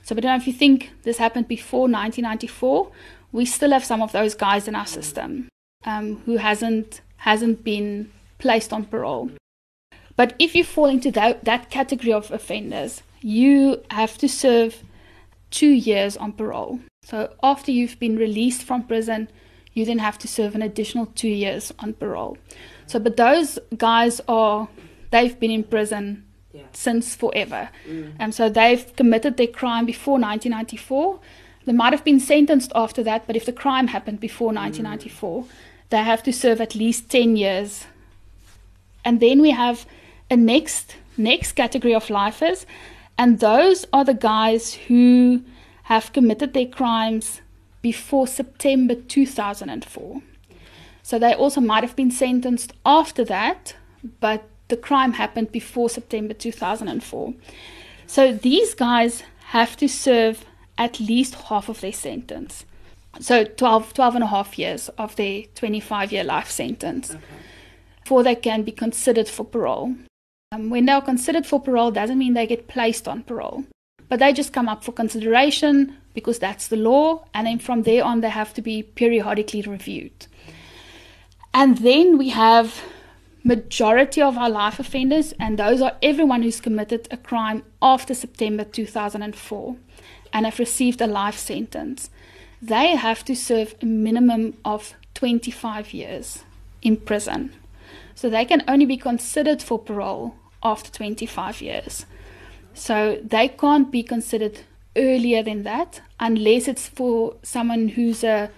So, 0.04 0.16
don't 0.16 0.24
know 0.24 0.36
if 0.36 0.48
you 0.48 0.54
think 0.54 0.92
this 1.04 1.18
happened 1.18 1.48
before 1.48 1.82
1994, 1.82 2.92
we 3.32 3.46
still 3.46 3.72
have 3.72 3.86
some 3.86 4.02
of 4.02 4.12
those 4.12 4.36
guys 4.36 4.68
in 4.68 4.76
our 4.76 4.88
system 4.88 5.50
um, 5.86 6.18
who 6.26 6.38
hasn't 6.38 7.02
hasn't 7.18 7.64
been 7.64 8.12
placed 8.38 8.74
on 8.74 8.86
parole. 8.86 9.32
But 10.16 10.34
if 10.40 10.56
you 10.56 10.64
fall 10.64 10.86
into 10.88 11.12
that, 11.12 11.46
that 11.46 11.70
category 11.70 12.12
of 12.12 12.32
offenders, 12.32 13.04
you 13.22 13.84
have 13.92 14.18
to 14.18 14.28
serve 14.28 14.84
two 15.52 15.70
years 15.70 16.18
on 16.18 16.34
parole. 16.34 16.80
So 17.04 17.34
after 17.42 17.72
you've 17.72 18.00
been 18.00 18.18
released 18.18 18.64
from 18.64 18.84
prison, 18.84 19.30
you 19.74 19.86
then 19.86 20.00
have 20.00 20.18
to 20.20 20.28
serve 20.28 20.56
an 20.56 20.62
additional 20.62 21.06
two 21.08 21.30
years 21.30 21.72
on 21.80 21.94
parole. 21.94 22.38
So, 22.86 23.00
but 23.00 23.18
those 23.18 23.60
guys 23.78 24.20
are, 24.28 24.68
they've 25.12 25.40
been 25.40 25.52
in 25.52 25.64
prison 25.64 26.26
yeah. 26.54 26.64
since 26.74 27.16
forever. 27.16 27.70
Mm. 27.88 28.14
And 28.20 28.36
so 28.36 28.50
they've 28.50 28.96
committed 28.96 29.38
their 29.38 29.48
crime 29.48 29.86
before 29.86 30.14
1994. 30.14 31.20
They 31.66 31.74
might 31.74 31.94
have 31.94 32.04
been 32.04 32.20
sentenced 32.20 32.72
after 32.74 33.04
that, 33.04 33.28
but 33.28 33.36
if 33.36 33.46
the 33.46 33.54
crime 33.54 33.88
happened 33.88 34.20
before 34.20 34.48
1994, 34.48 35.44
mm. 35.44 35.48
they 35.90 36.04
have 36.04 36.24
to 36.24 36.34
serve 36.34 36.62
at 36.62 36.76
least 36.76 37.10
10 37.10 37.36
years 37.36 37.86
and 39.06 39.20
then 39.20 39.42
we 39.42 39.52
have 39.52 39.86
a 40.30 40.38
next 40.38 40.96
next 41.18 41.54
category 41.54 41.94
of 41.94 42.10
lifers, 42.10 42.66
and 43.18 43.40
those 43.40 43.86
are 43.92 44.06
the 44.06 44.14
guys 44.14 44.74
who 44.74 45.42
have 45.84 46.14
committed 46.14 46.54
their 46.54 46.66
crimes 46.66 47.42
before 47.82 48.28
September 48.28 48.96
2004. 48.96 50.22
So 51.04 51.20
they 51.20 51.34
also 51.34 51.62
might 51.62 51.84
have 51.84 51.96
been 51.96 52.12
sentenced 52.12 52.74
after 52.86 53.26
that, 53.26 53.76
but 54.20 54.49
the 54.70 54.78
crime 54.78 55.14
happened 55.14 55.52
before 55.52 55.90
September 55.90 56.34
2004. 56.34 57.34
So 58.08 58.34
these 58.34 58.74
guys 58.74 59.24
have 59.48 59.78
to 59.78 59.88
serve 59.88 60.46
at 60.78 61.00
least 61.00 61.36
half 61.36 61.70
of 61.70 61.82
their 61.82 61.94
sentence. 61.94 62.66
So 63.20 63.44
12, 63.44 63.94
12 63.94 64.16
and 64.16 64.24
a 64.24 64.28
half 64.28 64.58
years 64.58 64.90
of 64.90 65.16
their 65.16 65.44
25 65.56 66.12
year 66.12 66.24
life 66.24 66.50
sentence. 66.50 67.12
Okay 67.12 67.24
before 68.10 68.24
they 68.24 68.34
can 68.34 68.64
be 68.64 68.72
considered 68.72 69.30
for 69.30 69.46
parole. 69.46 69.94
Um, 70.52 70.72
when 70.72 70.88
they 70.88 70.94
are 70.94 71.02
considered 71.02 71.46
for 71.46 71.62
parole, 71.62 71.92
doesn't 71.92 72.18
mean 72.18 72.34
they 72.34 72.48
get 72.48 72.68
placed 72.68 73.08
on 73.08 73.22
parole, 73.22 73.66
but 74.08 74.18
they 74.18 74.34
just 74.34 74.52
come 74.52 74.68
up 74.68 74.84
for 74.84 74.92
consideration 74.92 75.96
because 76.16 76.40
that's 76.40 76.70
the 76.70 76.76
law, 76.76 77.24
and 77.36 77.46
then 77.46 77.60
from 77.60 77.84
there 77.84 78.04
on, 78.04 78.22
they 78.22 78.32
have 78.32 78.52
to 78.56 78.64
be 78.64 78.82
periodically 78.82 79.62
reviewed. 79.62 80.26
And 81.54 81.78
then 81.78 82.18
we 82.18 82.30
have 82.30 82.82
majority 83.44 84.22
of 84.22 84.38
our 84.38 84.50
life 84.50 84.80
offenders, 84.80 85.34
and 85.40 85.58
those 85.58 85.82
are 85.82 85.96
everyone 86.02 86.44
who's 86.44 86.62
committed 86.62 87.08
a 87.12 87.18
crime 87.18 87.64
after 87.82 88.14
September 88.14 88.64
2004 88.64 89.76
and 90.34 90.46
have 90.46 90.60
received 90.60 91.02
a 91.02 91.08
life 91.08 91.38
sentence. 91.38 92.10
They 92.62 92.96
have 92.96 93.24
to 93.26 93.36
serve 93.36 93.76
a 93.82 93.86
minimum 93.86 94.58
of 94.66 94.94
25 95.14 95.94
years 95.94 96.44
in 96.82 96.98
prison. 96.98 97.54
So 98.16 98.30
they 98.30 98.46
can 98.46 98.64
only 98.68 98.86
be 98.86 98.98
considered 98.98 99.62
for 99.62 99.80
parole 99.80 100.36
after 100.62 100.92
25 100.92 101.62
years. 101.62 102.06
So 102.74 103.20
they 103.24 103.48
can't 103.48 103.92
be 103.92 104.04
considered 104.04 104.60
earlier 104.96 105.42
than 105.42 105.64
that 105.64 106.02
unless 106.20 106.68
it's 106.68 106.88
for 106.88 107.36
someone 107.44 107.90
who's 107.90 108.24
a 108.24 108.50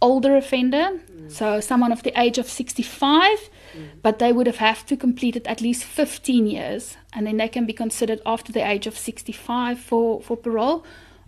older 0.00 0.36
offender, 0.36 1.00
mm. 1.10 1.30
so 1.30 1.60
someone 1.60 1.92
of 1.92 2.02
the 2.02 2.18
age 2.20 2.38
of 2.38 2.48
65, 2.48 3.50
mm. 3.78 3.88
but 4.02 4.18
they 4.18 4.32
would 4.32 4.46
have 4.46 4.56
have 4.56 4.84
to 4.86 4.96
complete 4.96 5.36
it 5.36 5.46
at 5.46 5.60
least 5.60 5.84
15 5.84 6.46
years, 6.46 6.96
and 7.12 7.26
then 7.26 7.36
they 7.36 7.48
can 7.48 7.66
be 7.66 7.72
considered 7.72 8.20
after 8.26 8.52
the 8.52 8.66
age 8.66 8.86
of 8.86 8.98
65 8.98 9.78
for, 9.78 10.20
for 10.22 10.36
parole, 10.36 10.84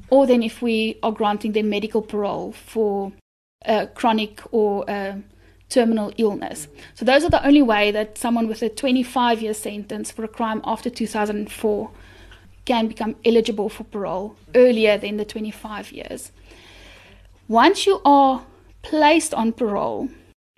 or 0.08 0.26
then 0.26 0.42
if 0.42 0.60
we 0.60 0.98
are 1.02 1.12
granting 1.12 1.52
them 1.52 1.70
medical 1.70 2.02
parole 2.02 2.52
for 2.52 3.12
a 3.64 3.86
chronic 3.86 4.40
or 4.52 4.84
terminal 5.70 6.12
illness. 6.18 6.68
So 6.94 7.04
those 7.04 7.24
are 7.24 7.30
the 7.30 7.46
only 7.46 7.62
way 7.62 7.90
that 7.92 8.18
someone 8.18 8.48
with 8.48 8.62
a 8.62 8.68
25 8.68 9.40
year 9.40 9.54
sentence 9.54 10.10
for 10.10 10.24
a 10.24 10.28
crime 10.28 10.60
after 10.64 10.90
2004 10.90 11.90
can 12.66 12.88
become 12.88 13.16
eligible 13.24 13.68
for 13.68 13.84
parole 13.84 14.36
earlier 14.54 14.98
than 14.98 15.16
the 15.16 15.24
25 15.24 15.92
years. 15.92 16.32
Once 17.48 17.86
you 17.86 18.00
are 18.04 18.44
placed 18.82 19.32
on 19.32 19.52
parole, 19.52 20.08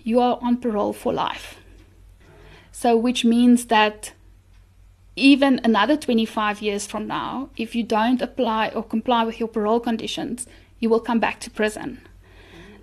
you 0.02 0.18
are 0.20 0.38
on 0.42 0.56
parole 0.56 0.92
for 0.92 1.12
life. 1.12 1.61
So, 2.72 2.96
which 2.96 3.24
means 3.24 3.66
that 3.66 4.12
even 5.14 5.60
another 5.62 5.96
25 5.96 6.62
years 6.62 6.86
from 6.86 7.06
now, 7.06 7.50
if 7.56 7.74
you 7.74 7.82
don't 7.82 8.22
apply 8.22 8.68
or 8.68 8.82
comply 8.82 9.24
with 9.24 9.38
your 9.38 9.48
parole 9.48 9.80
conditions, 9.80 10.46
you 10.80 10.88
will 10.88 11.00
come 11.00 11.20
back 11.20 11.38
to 11.40 11.50
prison. 11.50 12.00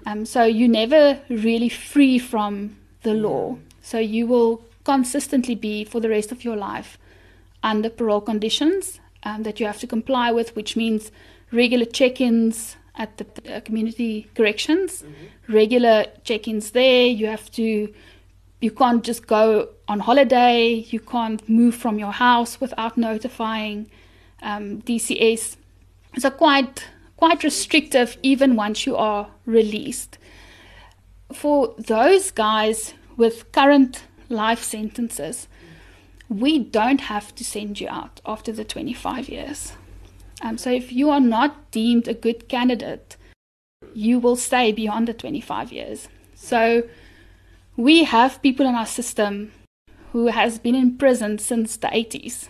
Um, 0.05 0.25
so 0.25 0.43
you're 0.43 0.69
never 0.69 1.19
really 1.29 1.69
free 1.69 2.19
from 2.19 2.77
the 3.03 3.13
law. 3.13 3.57
So 3.81 3.99
you 3.99 4.27
will 4.27 4.61
consistently 4.83 5.55
be 5.55 5.83
for 5.83 5.99
the 5.99 6.09
rest 6.09 6.31
of 6.31 6.43
your 6.43 6.55
life 6.55 6.97
under 7.63 7.89
parole 7.89 8.21
conditions 8.21 8.99
um, 9.23 9.43
that 9.43 9.59
you 9.59 9.65
have 9.65 9.79
to 9.79 9.87
comply 9.87 10.31
with, 10.31 10.55
which 10.55 10.75
means 10.75 11.11
regular 11.51 11.85
check 11.85 12.21
ins 12.21 12.77
at 12.95 13.17
the 13.17 13.55
uh, 13.55 13.59
community 13.61 14.27
corrections, 14.35 15.01
mm-hmm. 15.03 15.53
regular 15.53 16.05
check 16.23 16.47
ins 16.47 16.71
there. 16.71 17.07
You 17.07 17.27
have 17.27 17.51
to 17.51 17.93
you 18.61 18.71
can't 18.71 19.03
just 19.03 19.27
go 19.27 19.69
on 19.87 19.99
holiday. 20.01 20.85
You 20.89 20.99
can't 20.99 21.47
move 21.47 21.75
from 21.75 21.97
your 21.97 22.11
house 22.11 22.59
without 22.59 22.97
notifying 22.97 23.89
um, 24.41 24.81
DCS. 24.81 25.55
So 26.17 26.29
quite 26.29 26.85
quite 27.17 27.43
restrictive 27.43 28.17
even 28.23 28.55
once 28.55 28.85
you 28.85 28.95
are 28.95 29.27
released. 29.45 30.17
For 31.33 31.75
those 31.77 32.31
guys 32.31 32.93
with 33.17 33.51
current 33.51 34.03
life 34.29 34.63
sentences, 34.63 35.47
we 36.29 36.59
don't 36.59 37.01
have 37.01 37.35
to 37.35 37.43
send 37.43 37.81
you 37.81 37.89
out 37.89 38.21
after 38.25 38.51
the 38.51 38.63
25 38.63 39.27
years. 39.27 39.73
Um, 40.41 40.57
so 40.57 40.71
if 40.71 40.91
you 40.91 41.09
are 41.09 41.19
not 41.19 41.71
deemed 41.71 42.07
a 42.07 42.13
good 42.13 42.47
candidate, 42.47 43.17
you 43.93 44.19
will 44.19 44.37
stay 44.37 44.71
beyond 44.71 45.07
the 45.07 45.13
25 45.13 45.73
years. 45.73 46.07
So 46.35 46.83
we 47.79 48.03
have 48.03 48.41
people 48.41 48.65
in 48.65 48.75
our 48.75 48.85
system 48.85 49.53
who 50.11 50.27
has 50.27 50.59
been 50.59 50.75
in 50.75 50.97
prison 50.97 51.37
since 51.37 51.77
the 51.77 51.87
80s 51.87 52.49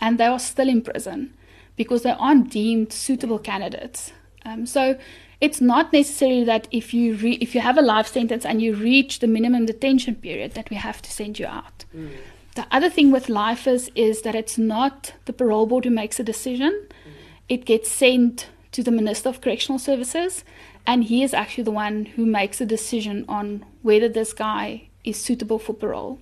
and 0.00 0.18
they 0.18 0.24
are 0.26 0.40
still 0.40 0.68
in 0.68 0.82
prison 0.82 1.32
because 1.76 2.02
they 2.02 2.10
aren't 2.10 2.50
deemed 2.50 2.92
suitable 2.92 3.38
candidates. 3.38 4.12
Um, 4.44 4.66
so 4.66 4.98
it's 5.40 5.60
not 5.60 5.92
necessarily 5.92 6.42
that 6.42 6.66
if 6.72 6.92
you 6.92 7.14
re- 7.14 7.38
if 7.40 7.54
you 7.54 7.60
have 7.60 7.78
a 7.78 7.82
life 7.82 8.08
sentence 8.08 8.44
and 8.44 8.60
you 8.60 8.74
reach 8.74 9.20
the 9.20 9.28
minimum 9.28 9.64
detention 9.66 10.16
period 10.16 10.54
that 10.54 10.70
we 10.70 10.76
have 10.76 11.00
to 11.02 11.10
send 11.10 11.38
you 11.38 11.46
out. 11.46 11.84
Mm. 11.96 12.10
The 12.56 12.66
other 12.72 12.90
thing 12.90 13.12
with 13.12 13.28
lifers 13.28 13.90
is 13.94 14.22
that 14.22 14.34
it's 14.34 14.58
not 14.58 15.14
the 15.26 15.32
parole 15.32 15.66
board 15.66 15.84
who 15.84 15.90
makes 15.90 16.18
a 16.18 16.24
decision. 16.24 16.72
Mm. 16.72 17.12
It 17.48 17.64
gets 17.64 17.92
sent 17.92 18.48
to 18.72 18.82
the 18.82 18.90
Minister 18.90 19.28
of 19.28 19.40
Correctional 19.40 19.78
Services 19.78 20.42
and 20.86 21.04
he 21.04 21.22
is 21.22 21.32
actually 21.32 21.64
the 21.64 21.70
one 21.70 22.06
who 22.06 22.26
makes 22.26 22.60
a 22.60 22.66
decision 22.66 23.24
on 23.28 23.64
whether 23.82 24.08
this 24.08 24.32
guy 24.32 24.88
is 25.02 25.20
suitable 25.20 25.58
for 25.58 25.72
parole. 25.72 26.18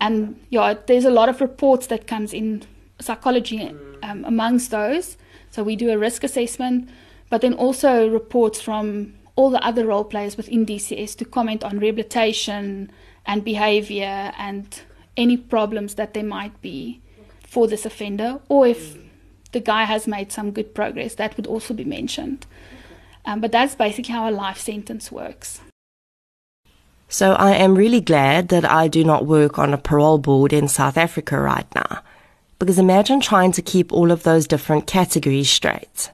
And 0.00 0.40
yeah, 0.48 0.74
there's 0.86 1.04
a 1.04 1.10
lot 1.10 1.28
of 1.28 1.40
reports 1.40 1.86
that 1.88 2.06
comes 2.06 2.32
in 2.32 2.62
psychology 3.00 3.74
um, 4.02 4.24
amongst 4.24 4.70
those. 4.70 5.16
So 5.50 5.62
we 5.62 5.76
do 5.76 5.90
a 5.90 5.98
risk 5.98 6.24
assessment, 6.24 6.88
but 7.28 7.42
then 7.42 7.54
also 7.54 8.08
reports 8.08 8.60
from 8.60 9.14
all 9.36 9.50
the 9.50 9.64
other 9.64 9.86
role 9.86 10.04
players 10.04 10.36
within 10.36 10.64
DCS 10.64 11.16
to 11.16 11.24
comment 11.24 11.64
on 11.64 11.78
rehabilitation 11.78 12.90
and 13.26 13.44
behavior 13.44 14.32
and 14.38 14.80
any 15.16 15.36
problems 15.36 15.94
that 15.94 16.14
there 16.14 16.24
might 16.24 16.60
be 16.62 17.00
for 17.46 17.66
this 17.66 17.84
offender, 17.84 18.40
or 18.48 18.66
if 18.66 18.96
the 19.52 19.60
guy 19.60 19.84
has 19.84 20.06
made 20.06 20.30
some 20.30 20.52
good 20.52 20.74
progress, 20.74 21.16
that 21.16 21.36
would 21.36 21.46
also 21.46 21.74
be 21.74 21.84
mentioned. 21.84 22.46
Um, 23.24 23.40
but 23.40 23.52
that's 23.52 23.74
basically 23.74 24.12
how 24.12 24.28
a 24.28 24.32
life 24.32 24.58
sentence 24.58 25.12
works. 25.12 25.60
So 27.08 27.32
I 27.32 27.52
am 27.56 27.74
really 27.74 28.00
glad 28.00 28.48
that 28.48 28.64
I 28.64 28.86
do 28.86 29.02
not 29.02 29.26
work 29.26 29.58
on 29.58 29.74
a 29.74 29.78
parole 29.78 30.18
board 30.18 30.52
in 30.52 30.68
South 30.68 30.96
Africa 30.96 31.40
right 31.40 31.66
now. 31.74 32.02
Because 32.60 32.78
imagine 32.78 33.20
trying 33.20 33.52
to 33.52 33.62
keep 33.62 33.92
all 33.92 34.12
of 34.12 34.22
those 34.22 34.46
different 34.46 34.86
categories 34.86 35.50
straight. 35.50 36.12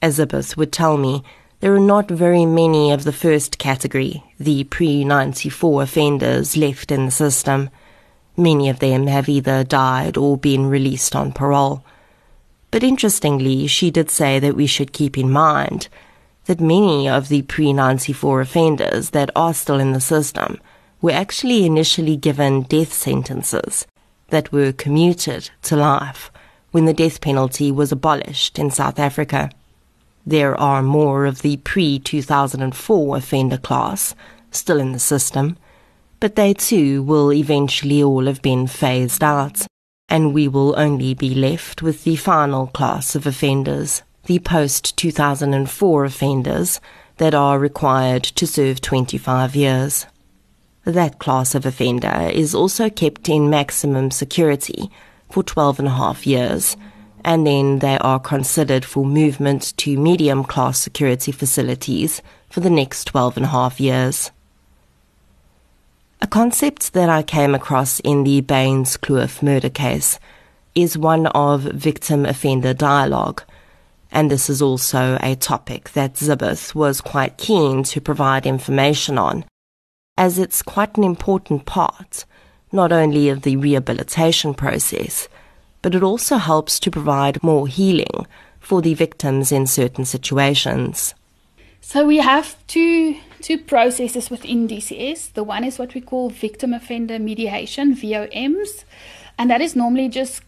Elizabeth 0.00 0.56
would 0.56 0.72
tell 0.72 0.96
me 0.96 1.22
there 1.60 1.74
are 1.74 1.80
not 1.80 2.10
very 2.10 2.46
many 2.46 2.90
of 2.90 3.04
the 3.04 3.12
first 3.12 3.58
category, 3.58 4.24
the 4.38 4.64
pre 4.64 5.04
94 5.04 5.82
offenders, 5.82 6.56
left 6.56 6.90
in 6.90 7.04
the 7.04 7.10
system. 7.10 7.68
Many 8.34 8.70
of 8.70 8.78
them 8.78 9.08
have 9.08 9.28
either 9.28 9.62
died 9.62 10.16
or 10.16 10.38
been 10.38 10.66
released 10.66 11.14
on 11.14 11.32
parole. 11.32 11.84
But 12.70 12.84
interestingly, 12.84 13.66
she 13.66 13.90
did 13.90 14.10
say 14.10 14.38
that 14.38 14.56
we 14.56 14.66
should 14.66 14.92
keep 14.92 15.18
in 15.18 15.30
mind 15.30 15.88
that 16.44 16.60
many 16.60 17.08
of 17.08 17.28
the 17.28 17.42
pre 17.42 17.72
94 17.72 18.40
offenders 18.40 19.10
that 19.10 19.30
are 19.34 19.54
still 19.54 19.80
in 19.80 19.92
the 19.92 20.00
system 20.00 20.60
were 21.00 21.10
actually 21.10 21.64
initially 21.64 22.16
given 22.16 22.62
death 22.62 22.92
sentences 22.92 23.86
that 24.28 24.52
were 24.52 24.72
commuted 24.72 25.50
to 25.62 25.76
life 25.76 26.30
when 26.70 26.84
the 26.84 26.92
death 26.92 27.20
penalty 27.20 27.72
was 27.72 27.90
abolished 27.90 28.58
in 28.58 28.70
South 28.70 28.98
Africa. 28.98 29.50
There 30.24 30.58
are 30.60 30.82
more 30.82 31.26
of 31.26 31.42
the 31.42 31.56
pre 31.58 31.98
2004 31.98 33.16
offender 33.16 33.58
class 33.58 34.14
still 34.52 34.78
in 34.78 34.92
the 34.92 34.98
system, 34.98 35.56
but 36.20 36.36
they 36.36 36.54
too 36.54 37.02
will 37.02 37.32
eventually 37.32 38.02
all 38.02 38.26
have 38.26 38.42
been 38.42 38.66
phased 38.66 39.24
out 39.24 39.66
and 40.10 40.34
we 40.34 40.48
will 40.48 40.74
only 40.76 41.14
be 41.14 41.34
left 41.34 41.80
with 41.80 42.02
the 42.02 42.16
final 42.16 42.66
class 42.66 43.14
of 43.14 43.26
offenders, 43.26 44.02
the 44.26 44.40
post 44.40 44.96
2004 44.98 46.04
offenders 46.04 46.80
that 47.18 47.34
are 47.34 47.58
required 47.58 48.24
to 48.24 48.46
serve 48.46 48.80
25 48.80 49.54
years. 49.54 50.06
That 50.84 51.20
class 51.20 51.54
of 51.54 51.64
offender 51.64 52.28
is 52.32 52.54
also 52.54 52.90
kept 52.90 53.28
in 53.28 53.48
maximum 53.48 54.10
security 54.10 54.90
for 55.30 55.44
12 55.44 55.78
and 55.78 55.88
a 55.88 55.92
half 55.92 56.26
years, 56.26 56.76
and 57.24 57.46
then 57.46 57.78
they 57.78 57.98
are 57.98 58.18
considered 58.18 58.84
for 58.84 59.04
movement 59.04 59.76
to 59.76 59.96
medium 59.96 60.42
class 60.42 60.78
security 60.78 61.30
facilities 61.30 62.20
for 62.48 62.60
the 62.60 62.70
next 62.70 63.04
12 63.04 63.36
and 63.36 63.46
a 63.46 63.50
half 63.50 63.78
years. 63.78 64.32
A 66.22 66.26
concept 66.26 66.92
that 66.92 67.08
I 67.08 67.22
came 67.22 67.54
across 67.54 67.98
in 68.00 68.24
the 68.24 68.42
Bain's 68.42 68.98
Kloof 68.98 69.42
murder 69.42 69.70
case 69.70 70.18
is 70.74 70.98
one 70.98 71.26
of 71.28 71.62
victim 71.62 72.26
offender 72.26 72.74
dialogue, 72.74 73.42
and 74.12 74.30
this 74.30 74.50
is 74.50 74.60
also 74.60 75.18
a 75.22 75.34
topic 75.34 75.92
that 75.92 76.16
Zibeth 76.16 76.74
was 76.74 77.00
quite 77.00 77.38
keen 77.38 77.82
to 77.84 78.02
provide 78.02 78.44
information 78.44 79.16
on, 79.16 79.46
as 80.18 80.38
it's 80.38 80.60
quite 80.60 80.98
an 80.98 81.04
important 81.04 81.64
part, 81.64 82.26
not 82.70 82.92
only 82.92 83.30
of 83.30 83.40
the 83.40 83.56
rehabilitation 83.56 84.52
process, 84.52 85.26
but 85.80 85.94
it 85.94 86.02
also 86.02 86.36
helps 86.36 86.78
to 86.80 86.90
provide 86.90 87.42
more 87.42 87.66
healing 87.66 88.26
for 88.60 88.82
the 88.82 88.92
victims 88.92 89.50
in 89.52 89.66
certain 89.66 90.04
situations. 90.04 91.14
So 91.80 92.04
we 92.04 92.18
have 92.18 92.54
two 92.66 93.16
two 93.40 93.58
processes 93.58 94.30
within 94.30 94.68
DCS. 94.68 95.32
The 95.32 95.44
one 95.44 95.64
is 95.64 95.78
what 95.78 95.94
we 95.94 96.00
call 96.00 96.30
victim 96.30 96.72
offender 96.72 97.18
mediation, 97.18 97.94
VOMs, 97.94 98.84
and 99.38 99.50
that 99.50 99.60
is 99.60 99.74
normally 99.74 100.08
just 100.08 100.42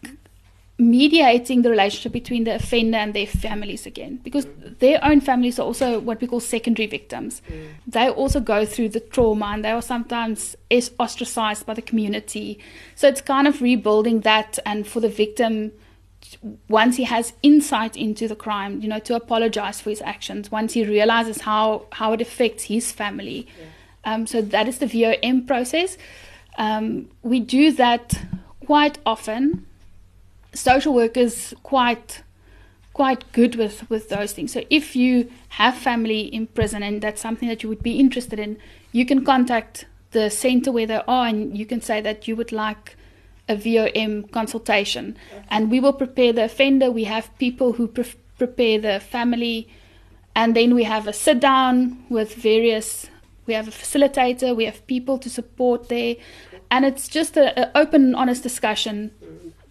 mediating 0.79 1.61
the 1.61 1.69
relationship 1.69 2.11
between 2.11 2.45
the 2.45 2.55
offender 2.55 2.97
and 2.97 3.13
their 3.13 3.27
families 3.27 3.85
again 3.85 4.19
because 4.23 4.47
their 4.79 4.99
own 5.03 5.21
families 5.21 5.59
are 5.59 5.63
also 5.63 5.99
what 5.99 6.19
we 6.19 6.25
call 6.25 6.39
secondary 6.39 6.87
victims 6.87 7.43
mm. 7.47 7.67
they 7.85 8.09
also 8.09 8.39
go 8.39 8.65
through 8.65 8.89
the 8.89 8.99
trauma 8.99 9.45
and 9.53 9.63
they 9.63 9.69
are 9.69 9.83
sometimes 9.83 10.55
ostracized 10.99 11.63
by 11.67 11.75
the 11.75 11.81
community 11.81 12.57
so 12.95 13.07
it's 13.07 13.21
kind 13.21 13.47
of 13.47 13.61
rebuilding 13.61 14.21
that 14.21 14.57
and 14.65 14.87
for 14.87 14.99
the 14.99 15.09
victim 15.09 15.71
once 16.69 16.97
he 16.97 17.03
has 17.03 17.33
insight 17.41 17.95
into 17.95 18.27
the 18.27 18.35
crime, 18.35 18.81
you 18.81 18.87
know, 18.87 18.99
to 18.99 19.15
apologize 19.15 19.81
for 19.81 19.89
his 19.89 20.01
actions, 20.01 20.51
once 20.51 20.73
he 20.73 20.83
realizes 20.85 21.41
how, 21.41 21.85
how 21.91 22.13
it 22.13 22.21
affects 22.21 22.63
his 22.63 22.91
family. 22.91 23.47
Yeah. 23.59 24.13
Um, 24.13 24.27
so 24.27 24.41
that 24.41 24.67
is 24.67 24.79
the 24.79 24.85
VOM 24.85 25.45
process. 25.45 25.97
Um, 26.57 27.09
we 27.21 27.39
do 27.39 27.71
that 27.73 28.19
quite 28.65 28.99
often. 29.05 29.65
Social 30.53 30.93
workers 30.93 31.53
quite 31.63 32.21
quite 32.93 33.23
good 33.31 33.55
with 33.55 33.89
with 33.89 34.09
those 34.09 34.33
things. 34.33 34.53
So 34.53 34.61
if 34.69 34.95
you 34.95 35.31
have 35.49 35.75
family 35.75 36.21
in 36.21 36.45
prison 36.45 36.83
and 36.83 37.01
that's 37.01 37.21
something 37.21 37.49
that 37.49 37.63
you 37.63 37.69
would 37.69 37.81
be 37.81 37.99
interested 37.99 38.39
in, 38.39 38.57
you 38.91 39.03
can 39.05 39.25
contact 39.25 39.85
the 40.11 40.29
center 40.29 40.71
where 40.71 40.85
they 40.85 41.01
are 41.07 41.27
and 41.27 41.57
you 41.57 41.65
can 41.65 41.81
say 41.81 42.01
that 42.01 42.27
you 42.27 42.35
would 42.35 42.51
like 42.51 42.95
a 43.47 43.55
VOM 43.55 44.23
consultation. 44.23 45.17
And 45.49 45.69
we 45.69 45.79
will 45.79 45.93
prepare 45.93 46.33
the 46.33 46.45
offender. 46.45 46.91
We 46.91 47.03
have 47.05 47.35
people 47.37 47.73
who 47.73 47.87
pre- 47.87 48.15
prepare 48.37 48.79
the 48.79 48.99
family. 48.99 49.67
And 50.35 50.55
then 50.55 50.73
we 50.73 50.83
have 50.83 51.07
a 51.07 51.13
sit 51.13 51.39
down 51.39 52.05
with 52.09 52.33
various, 52.35 53.07
we 53.45 53.53
have 53.53 53.67
a 53.67 53.71
facilitator, 53.71 54.55
we 54.55 54.65
have 54.65 54.85
people 54.87 55.17
to 55.19 55.29
support 55.29 55.89
there. 55.89 56.15
And 56.71 56.85
it's 56.85 57.07
just 57.07 57.37
an 57.37 57.69
open, 57.75 58.15
honest 58.15 58.41
discussion. 58.41 59.11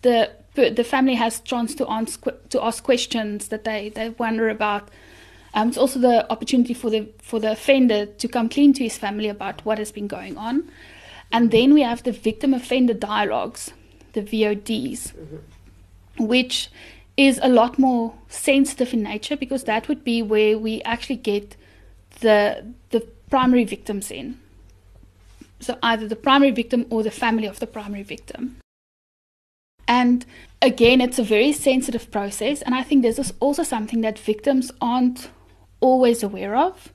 The 0.02 0.30
the 0.54 0.84
family 0.84 1.14
has 1.14 1.40
chance 1.40 1.74
to 1.76 1.90
ask 1.90 2.24
to 2.50 2.62
ask 2.62 2.84
questions 2.84 3.48
that 3.48 3.64
they, 3.64 3.88
they 3.88 4.10
wonder 4.10 4.48
about. 4.48 4.90
Um, 5.54 5.68
it's 5.68 5.78
also 5.78 5.98
the 5.98 6.30
opportunity 6.30 6.74
for 6.74 6.90
the 6.90 7.08
for 7.18 7.38
the 7.40 7.52
offender 7.52 8.06
to 8.06 8.28
come 8.28 8.48
clean 8.48 8.72
to 8.74 8.84
his 8.84 8.96
family 8.96 9.28
about 9.28 9.64
what 9.64 9.78
has 9.78 9.92
been 9.92 10.06
going 10.06 10.36
on, 10.38 10.70
and 11.32 11.50
then 11.50 11.72
we 11.72 11.82
have 11.82 12.02
the 12.02 12.12
victim 12.12 12.52
offender 12.52 12.94
dialogues, 12.94 13.72
the 14.12 14.20
VODs, 14.20 15.12
mm-hmm. 15.14 16.26
which 16.26 16.70
is 17.16 17.40
a 17.42 17.48
lot 17.48 17.78
more 17.78 18.14
sensitive 18.28 18.92
in 18.92 19.02
nature 19.02 19.36
because 19.36 19.64
that 19.64 19.88
would 19.88 20.04
be 20.04 20.22
where 20.22 20.58
we 20.58 20.82
actually 20.82 21.16
get 21.16 21.56
the 22.20 22.64
the 22.90 23.00
primary 23.30 23.64
victims 23.64 24.10
in. 24.10 24.38
So 25.60 25.78
either 25.82 26.06
the 26.06 26.16
primary 26.16 26.50
victim 26.50 26.86
or 26.90 27.02
the 27.02 27.10
family 27.10 27.46
of 27.46 27.60
the 27.60 27.66
primary 27.66 28.02
victim. 28.02 28.56
And 29.88 30.26
again, 30.60 31.00
it's 31.00 31.18
a 31.18 31.24
very 31.24 31.52
sensitive 31.52 32.10
process, 32.10 32.62
and 32.62 32.74
I 32.74 32.82
think 32.82 33.02
this 33.02 33.18
is 33.18 33.32
also 33.40 33.62
something 33.62 34.00
that 34.02 34.18
victims 34.18 34.70
aren't 34.80 35.30
always 35.80 36.22
aware 36.22 36.56
of. 36.56 36.92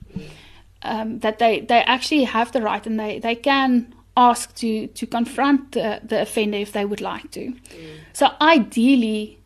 Um, 0.82 1.18
that 1.18 1.38
they, 1.38 1.60
they 1.60 1.80
actually 1.82 2.22
have 2.22 2.52
the 2.52 2.62
right 2.62 2.86
and 2.86 3.00
they, 3.00 3.18
they 3.18 3.34
can 3.34 3.92
ask 4.18 4.54
to, 4.56 4.88
to 4.88 5.06
confront 5.06 5.72
the, 5.72 6.00
the 6.02 6.22
offender 6.22 6.58
if 6.58 6.72
they 6.72 6.84
would 6.84 7.00
like 7.00 7.30
to. 7.30 7.52
Mm. 7.52 7.96
So, 8.12 8.30
ideally, 8.40 9.38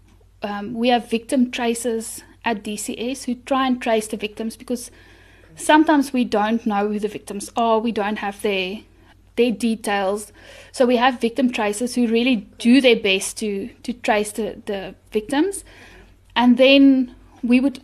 um, 0.43 0.75
we 0.75 0.89
have 0.89 1.09
victim 1.11 1.51
tracers 1.51 2.23
at 2.45 2.65
DCS 2.65 3.25
who 3.25 3.35
try 3.35 3.67
and 3.67 3.81
trace 3.81 4.09
the 4.09 4.17
victims 4.17 4.57
because 4.57 4.91
sometimes 5.55 6.13
we 6.13 6.25
don't 6.25 6.67
know 6.67 6.89
who 6.89 6.99
the 6.99 7.09
victims 7.09 7.51
are, 7.57 7.79
we 7.79 7.93
don't 7.93 8.17
have 8.17 8.43
their 8.43 8.81
their 9.37 9.51
details. 9.51 10.33
So 10.73 10.85
we 10.85 10.97
have 10.97 11.21
victim 11.21 11.51
tracers 11.51 11.95
who 11.95 12.07
really 12.07 12.37
do 12.59 12.81
their 12.81 12.97
best 12.97 13.39
to 13.39 13.69
to 13.83 13.93
trace 13.93 14.33
the, 14.33 14.61
the 14.67 14.95
victims. 15.11 15.65
And 16.35 16.57
then 16.57 17.15
we 17.43 17.61
would 17.61 17.81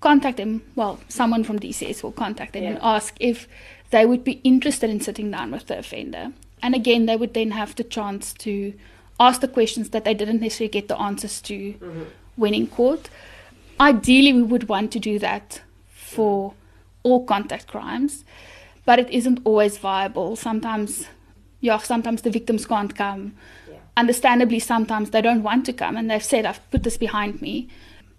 contact 0.00 0.36
them. 0.36 0.62
Well, 0.76 1.00
someone 1.08 1.44
from 1.44 1.58
DCS 1.58 2.02
will 2.02 2.12
contact 2.12 2.52
them 2.54 2.62
yeah. 2.62 2.70
and 2.70 2.78
ask 2.82 3.16
if 3.20 3.48
they 3.90 4.06
would 4.06 4.24
be 4.24 4.40
interested 4.44 4.90
in 4.90 5.00
sitting 5.00 5.30
down 5.30 5.50
with 5.50 5.66
the 5.66 5.78
offender. 5.78 6.32
And 6.62 6.74
again, 6.74 7.06
they 7.06 7.16
would 7.16 7.34
then 7.34 7.52
have 7.52 7.74
the 7.74 7.84
chance 7.84 8.32
to 8.34 8.74
ask 9.18 9.40
the 9.40 9.48
questions 9.48 9.90
that 9.90 10.04
they 10.04 10.14
didn't 10.14 10.40
necessarily 10.40 10.70
get 10.70 10.88
the 10.88 10.98
answers 10.98 11.40
to 11.42 11.74
mm-hmm. 11.74 12.02
when 12.36 12.54
in 12.54 12.66
court. 12.66 13.10
Ideally, 13.78 14.32
we 14.32 14.42
would 14.42 14.68
want 14.68 14.92
to 14.92 14.98
do 14.98 15.18
that 15.18 15.62
for 15.86 16.54
all 17.02 17.24
contact 17.24 17.66
crimes, 17.66 18.24
but 18.84 18.98
it 18.98 19.08
isn't 19.10 19.40
always 19.44 19.78
viable. 19.78 20.36
Sometimes, 20.36 21.06
yeah, 21.60 21.78
sometimes 21.78 22.22
the 22.22 22.30
victims 22.30 22.66
can't 22.66 22.94
come. 22.94 23.34
Yeah. 23.68 23.76
Understandably, 23.96 24.58
sometimes 24.58 25.10
they 25.10 25.22
don't 25.22 25.42
want 25.42 25.64
to 25.66 25.72
come, 25.72 25.96
and 25.96 26.10
they've 26.10 26.22
said, 26.22 26.44
"I've 26.44 26.70
put 26.70 26.82
this 26.82 26.98
behind 26.98 27.40
me." 27.40 27.68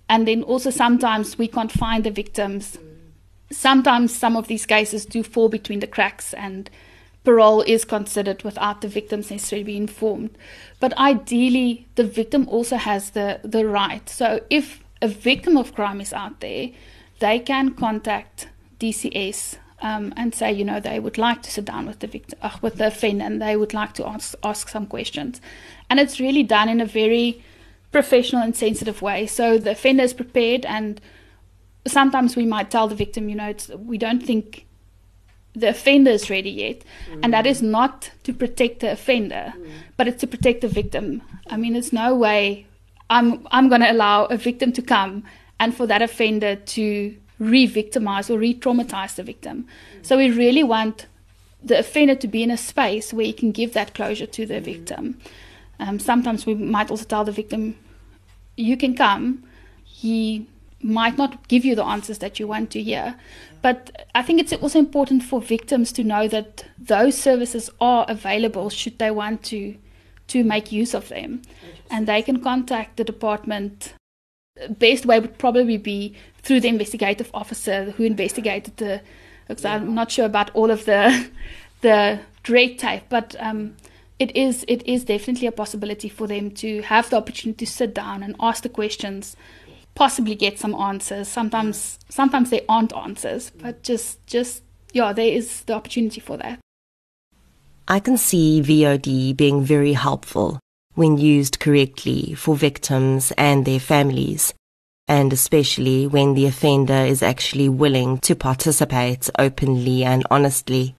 And 0.09 0.27
then 0.27 0.43
also 0.43 0.71
sometimes 0.71 1.37
we 1.37 1.47
can't 1.47 1.71
find 1.71 2.03
the 2.03 2.11
victims. 2.11 2.77
Sometimes 3.51 4.15
some 4.15 4.35
of 4.35 4.47
these 4.47 4.65
cases 4.65 5.05
do 5.05 5.23
fall 5.23 5.49
between 5.49 5.79
the 5.79 5.87
cracks 5.87 6.33
and 6.33 6.69
parole 7.23 7.61
is 7.61 7.85
considered 7.85 8.43
without 8.43 8.81
the 8.81 8.87
victims 8.87 9.29
necessarily 9.29 9.63
being 9.63 9.83
informed. 9.83 10.37
But 10.79 10.97
ideally, 10.97 11.87
the 11.95 12.03
victim 12.03 12.47
also 12.49 12.77
has 12.77 13.11
the, 13.11 13.39
the 13.43 13.67
right. 13.67 14.07
So 14.09 14.41
if 14.49 14.83
a 15.01 15.07
victim 15.07 15.57
of 15.57 15.75
crime 15.75 16.01
is 16.01 16.13
out 16.13 16.39
there, 16.39 16.69
they 17.19 17.39
can 17.39 17.73
contact 17.75 18.47
DCS 18.79 19.57
um, 19.81 20.13
and 20.15 20.33
say, 20.33 20.51
you 20.51 20.63
know, 20.63 20.79
they 20.79 20.99
would 20.99 21.17
like 21.17 21.41
to 21.43 21.51
sit 21.51 21.65
down 21.65 21.87
with 21.87 21.99
the 21.99 22.07
victim, 22.07 22.39
uh, 22.41 22.57
with 22.61 22.75
the 22.75 22.87
offender, 22.87 23.25
and 23.25 23.41
they 23.41 23.55
would 23.55 23.73
like 23.73 23.93
to 23.93 24.07
ask, 24.07 24.35
ask 24.43 24.69
some 24.69 24.85
questions. 24.85 25.41
And 25.89 25.99
it's 25.99 26.19
really 26.19 26.43
done 26.43 26.69
in 26.69 26.81
a 26.81 26.85
very 26.85 27.43
professional 27.91 28.41
and 28.41 28.55
sensitive 28.55 29.01
way. 29.01 29.27
So 29.27 29.57
the 29.57 29.71
offender 29.71 30.03
is 30.03 30.13
prepared, 30.13 30.65
and 30.65 31.01
sometimes 31.87 32.35
we 32.35 32.45
might 32.45 32.71
tell 32.71 32.87
the 32.87 32.95
victim, 32.95 33.29
you 33.29 33.35
know, 33.35 33.53
we 33.77 33.97
don't 33.97 34.21
think 34.21 34.65
the 35.53 35.69
offender 35.69 36.11
is 36.11 36.29
ready 36.29 36.49
yet, 36.49 36.83
mm. 37.09 37.19
and 37.23 37.33
that 37.33 37.45
is 37.45 37.61
not 37.61 38.11
to 38.23 38.33
protect 38.33 38.79
the 38.79 38.91
offender, 38.91 39.53
mm. 39.57 39.71
but 39.97 40.07
it's 40.07 40.21
to 40.21 40.27
protect 40.27 40.61
the 40.61 40.67
victim. 40.67 41.21
I 41.49 41.57
mean, 41.57 41.73
there's 41.73 41.91
no 41.91 42.15
way 42.15 42.65
I'm 43.09 43.45
I'm 43.51 43.67
going 43.67 43.81
to 43.81 43.91
allow 43.91 44.25
a 44.25 44.37
victim 44.37 44.71
to 44.73 44.81
come 44.81 45.23
and 45.59 45.75
for 45.75 45.85
that 45.87 46.01
offender 46.01 46.55
to 46.55 47.15
re-victimize 47.39 48.29
or 48.29 48.37
re-traumatize 48.37 49.15
the 49.15 49.23
victim. 49.23 49.65
Mm. 49.65 50.05
So 50.05 50.17
we 50.17 50.29
really 50.31 50.63
want 50.63 51.07
the 51.63 51.79
offender 51.79 52.15
to 52.15 52.27
be 52.27 52.43
in 52.43 52.51
a 52.51 52.57
space 52.57 53.13
where 53.13 53.25
he 53.25 53.33
can 53.33 53.51
give 53.51 53.73
that 53.73 53.93
closure 53.93 54.25
to 54.27 54.45
the 54.45 54.61
victim. 54.61 55.19
Um, 55.79 55.99
sometimes 55.99 56.45
we 56.45 56.53
might 56.55 56.89
also 56.89 57.05
tell 57.05 57.23
the 57.23 57.31
victim, 57.31 57.75
you 58.55 58.77
can 58.77 58.95
come. 58.95 59.43
He 59.83 60.47
might 60.83 61.17
not 61.17 61.47
give 61.47 61.65
you 61.65 61.75
the 61.75 61.83
answers 61.83 62.19
that 62.19 62.39
you 62.39 62.47
want 62.47 62.71
to 62.71 62.81
hear. 62.81 63.15
But 63.61 64.07
I 64.15 64.23
think 64.23 64.39
it's 64.39 64.53
also 64.53 64.79
important 64.79 65.23
for 65.23 65.41
victims 65.41 65.91
to 65.93 66.03
know 66.03 66.27
that 66.27 66.65
those 66.77 67.17
services 67.17 67.69
are 67.79 68.05
available 68.07 68.69
should 68.69 68.97
they 68.99 69.11
want 69.11 69.43
to 69.43 69.75
to 70.27 70.43
make 70.43 70.71
use 70.71 70.93
of 70.93 71.09
them. 71.09 71.41
And 71.89 72.07
they 72.07 72.21
can 72.21 72.41
contact 72.41 72.97
the 72.97 73.03
department. 73.03 73.93
Best 74.69 75.05
way 75.05 75.19
would 75.19 75.37
probably 75.37 75.77
be 75.77 76.15
through 76.41 76.61
the 76.61 76.69
investigative 76.69 77.29
officer 77.33 77.91
who 77.91 78.03
investigated 78.03 78.77
the 78.77 79.01
because 79.47 79.65
I'm 79.65 79.93
not 79.93 80.11
sure 80.11 80.25
about 80.25 80.49
all 80.53 80.71
of 80.71 80.85
the 80.85 81.27
the 81.81 82.19
red 82.47 82.79
tape, 82.79 83.03
but 83.09 83.35
um, 83.39 83.75
it 84.19 84.35
is 84.35 84.63
it 84.67 84.85
is 84.87 85.03
definitely 85.03 85.47
a 85.47 85.51
possibility 85.51 86.09
for 86.09 86.27
them 86.27 86.51
to 86.51 86.81
have 86.83 87.09
the 87.09 87.17
opportunity 87.17 87.65
to 87.65 87.71
sit 87.71 87.93
down 87.93 88.23
and 88.23 88.35
ask 88.39 88.63
the 88.63 88.69
questions, 88.69 89.35
possibly 89.95 90.35
get 90.35 90.59
some 90.59 90.75
answers. 90.75 91.27
Sometimes 91.27 91.99
sometimes 92.09 92.49
there 92.49 92.61
aren't 92.67 92.95
answers, 92.95 93.51
but 93.51 93.83
just 93.83 94.25
just 94.27 94.63
yeah, 94.93 95.13
there 95.13 95.31
is 95.31 95.61
the 95.63 95.73
opportunity 95.73 96.19
for 96.19 96.37
that. 96.37 96.59
I 97.87 97.99
can 97.99 98.17
see 98.17 98.61
VOD 98.61 99.35
being 99.35 99.63
very 99.63 99.93
helpful 99.93 100.59
when 100.95 101.17
used 101.17 101.59
correctly 101.59 102.33
for 102.33 102.55
victims 102.55 103.31
and 103.37 103.65
their 103.65 103.79
families, 103.79 104.53
and 105.07 105.33
especially 105.33 106.07
when 106.07 106.33
the 106.33 106.45
offender 106.45 107.05
is 107.05 107.23
actually 107.23 107.69
willing 107.69 108.17
to 108.19 108.35
participate 108.35 109.29
openly 109.37 110.03
and 110.03 110.25
honestly. 110.29 110.95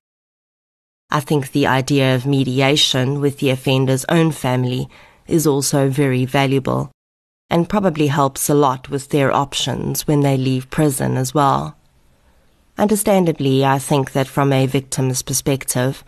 I 1.10 1.20
think 1.20 1.52
the 1.52 1.66
idea 1.66 2.14
of 2.14 2.24
mediation 2.24 3.20
with 3.20 3.39
the 3.39 3.51
offender's 3.51 4.06
own 4.09 4.32
family 4.32 4.89
is 5.27 5.47
also 5.47 5.90
very 5.90 6.24
valuable 6.24 6.91
and 7.52 7.68
probably 7.68 8.06
helps 8.06 8.48
a 8.48 8.54
lot 8.54 8.88
with 8.88 9.10
their 9.10 9.30
options 9.30 10.06
when 10.06 10.20
they 10.20 10.38
leave 10.38 10.70
prison 10.70 11.18
as 11.18 11.34
well. 11.34 11.76
Understandably, 12.78 13.62
I 13.62 13.78
think 13.78 14.12
that 14.12 14.26
from 14.26 14.54
a 14.54 14.64
victim's 14.64 15.20
perspective, 15.20 16.02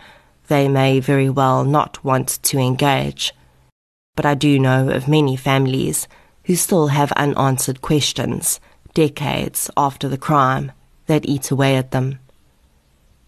they 0.49 0.69
may 0.69 1.01
very 1.01 1.29
well 1.29 1.63
not 1.63 2.03
want 2.03 2.43
to 2.45 2.59
engage. 2.59 3.35
But 4.17 4.25
I 4.25 4.33
do 4.33 4.59
know 4.59 4.89
of 4.89 5.07
many 5.07 5.37
families 5.37 6.09
who 6.45 6.57
still 6.57 6.87
have 6.87 7.13
unanswered 7.13 7.83
questions 7.83 8.59
decades 8.95 9.71
after 9.77 10.09
the 10.09 10.17
crime 10.17 10.73
that 11.07 11.29
eat 11.29 11.51
away 11.51 11.77
at 11.77 11.91
them. 11.91 12.21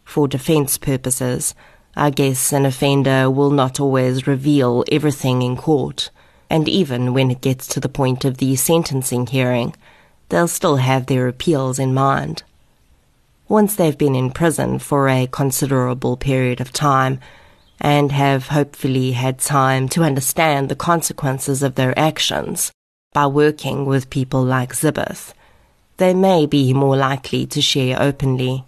For 0.04 0.26
defense 0.26 0.78
purposes, 0.78 1.54
I 1.94 2.08
guess 2.08 2.50
an 2.50 2.64
offender 2.64 3.28
will 3.28 3.50
not 3.50 3.78
always 3.78 4.26
reveal 4.26 4.84
everything 4.90 5.42
in 5.42 5.56
court, 5.56 6.10
and 6.48 6.68
even 6.68 7.14
when 7.14 7.30
it 7.30 7.40
gets 7.40 7.66
to 7.68 7.80
the 7.80 7.88
point 7.88 8.24
of 8.24 8.38
the 8.38 8.56
sentencing 8.56 9.26
hearing, 9.26 9.74
they'll 10.28 10.48
still 10.48 10.76
have 10.76 11.06
their 11.06 11.28
appeals 11.28 11.78
in 11.78 11.94
mind. 11.94 12.42
Once 13.48 13.76
they've 13.76 13.98
been 13.98 14.14
in 14.14 14.30
prison 14.30 14.78
for 14.78 15.08
a 15.08 15.28
considerable 15.28 16.16
period 16.16 16.60
of 16.60 16.72
time, 16.72 17.20
and 17.80 18.12
have 18.12 18.48
hopefully 18.48 19.12
had 19.12 19.38
time 19.38 19.88
to 19.88 20.02
understand 20.02 20.68
the 20.68 20.76
consequences 20.76 21.62
of 21.62 21.74
their 21.74 21.96
actions 21.98 22.72
by 23.12 23.26
working 23.26 23.84
with 23.84 24.10
people 24.10 24.42
like 24.42 24.72
Zibeth, 24.72 25.32
they 25.98 26.14
may 26.14 26.46
be 26.46 26.72
more 26.72 26.96
likely 26.96 27.46
to 27.46 27.62
share 27.62 28.00
openly. 28.00 28.64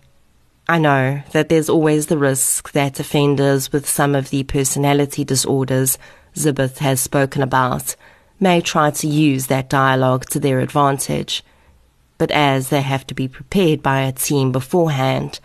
I 0.69 0.79
know 0.79 1.23
that 1.33 1.49
there's 1.49 1.69
always 1.69 2.07
the 2.07 2.19
risk 2.19 2.73
that 2.73 3.01
offenders 3.01 3.73
with 3.73 3.89
some 3.89 4.15
of 4.15 4.31
the 4.31 4.43
personality 4.45 5.25
disorders 5.25 5.99
Zibeth 6.39 6.79
has 6.79 7.01
spoken 7.01 7.43
about 7.43 7.97
may 8.41 8.61
try 8.61 8.91
to 8.93 9.09
use 9.09 9.49
that 9.49 9.69
dialogue 9.69 10.27
to 10.27 10.39
their 10.39 10.61
advantage. 10.61 11.45
But 12.17 12.31
as 12.31 12.69
they 12.69 12.83
have 12.83 13.07
to 13.09 13.15
be 13.15 13.27
prepared 13.29 13.83
by 13.83 14.03
a 14.03 14.13
team 14.13 14.53
beforehand, 14.53 15.41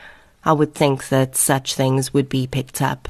I 0.46 0.54
would 0.54 0.76
think 0.76 1.10
that 1.10 1.36
such 1.36 1.74
things 1.74 2.14
would 2.14 2.30
be 2.30 2.46
picked 2.46 2.82
up. 2.82 3.10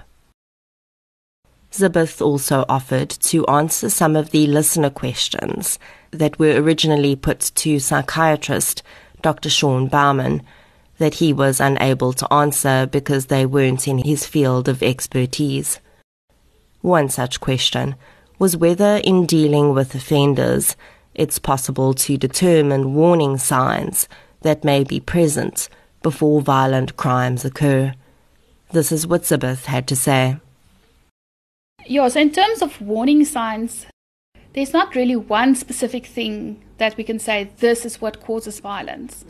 Zibeth 1.72 2.22
also 2.22 2.66
offered 2.70 3.10
to 3.10 3.46
answer 3.48 3.90
some 3.90 4.16
of 4.16 4.30
the 4.30 4.46
listener 4.46 4.92
questions 4.92 5.80
that 6.12 6.38
were 6.38 6.62
originally 6.62 7.16
put 7.16 7.52
to 7.56 7.80
psychiatrist 7.80 8.84
Dr. 9.22 9.50
Sean 9.50 9.88
Baumann 9.88 10.44
that 11.00 11.16
he 11.16 11.34
was 11.34 11.60
unable 11.60 12.14
to 12.14 12.32
answer 12.32 12.86
because 12.86 13.26
they 13.26 13.46
weren't 13.46 13.88
in 13.88 13.98
his 13.98 14.26
field 14.26 14.70
of 14.70 14.84
expertise. 14.84 15.80
One 16.84 17.08
such 17.08 17.40
question 17.40 17.96
was 18.40 18.58
whether, 18.58 18.98
in 18.98 19.26
dealing 19.26 19.74
with 19.74 19.96
offenders, 19.96 20.76
it's 21.16 21.40
possible 21.40 21.94
to 21.94 22.18
determine 22.18 22.94
warning 22.94 23.38
signs 23.38 24.10
that 24.42 24.66
may 24.66 24.84
be 24.84 25.00
present 25.00 25.70
before 26.02 26.42
violent 26.42 26.98
crimes 26.98 27.46
occur. 27.46 27.94
This 28.74 28.92
is 28.92 29.08
what 29.08 29.22
Zibeth 29.22 29.64
had 29.64 29.88
to 29.88 29.96
say. 29.96 30.36
Yeah, 31.86 32.10
so 32.10 32.20
in 32.20 32.32
terms 32.32 32.62
of 32.62 32.82
warning 32.82 33.24
signs, 33.24 33.86
there's 34.52 34.74
not 34.74 34.94
really 34.94 35.16
one 35.16 35.56
specific 35.56 36.06
thing 36.06 36.62
that 36.80 36.98
we 36.98 37.06
can 37.06 37.18
say 37.18 37.50
this 37.60 37.86
is 37.86 38.02
what 38.02 38.20
causes 38.20 38.60
violence. 38.60 39.24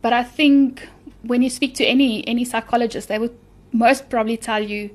But 0.00 0.14
I 0.14 0.24
think 0.24 0.88
when 1.22 1.42
you 1.42 1.50
speak 1.50 1.74
to 1.74 1.84
any 1.84 2.26
any 2.26 2.46
psychologist, 2.46 3.08
they 3.08 3.18
would 3.18 3.36
most 3.72 4.08
probably 4.08 4.38
tell 4.38 4.62
you 4.62 4.88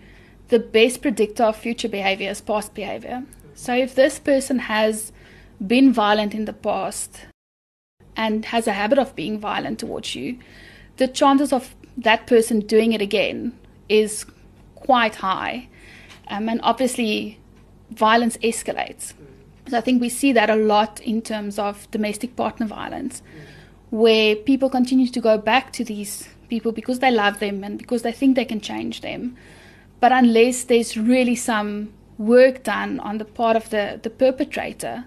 the 0.53 0.59
best 0.59 1.01
predictor 1.01 1.45
of 1.45 1.55
future 1.55 1.89
behavior 1.89 2.29
is 2.29 2.39
past 2.39 2.75
behavior. 2.75 3.23
So 3.55 3.73
if 3.73 3.95
this 3.95 4.19
person 4.19 4.59
has 4.59 5.11
been 5.65 5.91
violent 5.91 6.35
in 6.35 6.45
the 6.45 6.53
past 6.53 7.25
and 8.15 8.45
has 8.45 8.67
a 8.67 8.73
habit 8.73 8.99
of 8.99 9.15
being 9.15 9.39
violent 9.39 9.79
towards 9.79 10.13
you, 10.13 10.37
the 10.97 11.07
chances 11.07 11.51
of 11.51 11.73
that 11.97 12.27
person 12.27 12.59
doing 12.59 12.93
it 12.93 13.01
again 13.01 13.57
is 13.89 14.27
quite 14.75 15.15
high. 15.15 15.69
Um, 16.27 16.47
and 16.47 16.59
obviously, 16.61 17.39
violence 17.89 18.37
escalates. 18.37 19.13
So 19.69 19.79
I 19.79 19.81
think 19.81 20.01
we 20.01 20.09
see 20.09 20.33
that 20.33 20.51
a 20.51 20.55
lot 20.55 21.01
in 21.01 21.23
terms 21.23 21.57
of 21.57 21.89
domestic 21.89 22.35
partner 22.35 22.67
violence, 22.67 23.23
where 23.89 24.35
people 24.35 24.69
continue 24.69 25.07
to 25.07 25.19
go 25.19 25.35
back 25.35 25.73
to 25.73 25.83
these 25.83 26.29
people 26.47 26.71
because 26.71 26.99
they 26.99 27.09
love 27.09 27.39
them 27.39 27.63
and 27.63 27.79
because 27.79 28.03
they 28.03 28.11
think 28.11 28.35
they 28.35 28.45
can 28.45 28.61
change 28.61 29.01
them. 29.01 29.35
But 30.03 30.11
unless 30.11 30.65
there's 30.65 30.97
really 30.97 31.33
some 31.33 31.93
work 32.17 32.63
done 32.63 32.99
on 32.99 33.19
the 33.19 33.23
part 33.23 33.55
of 33.55 33.69
the, 33.69 34.01
the 34.03 34.09
perpetrator, 34.09 35.05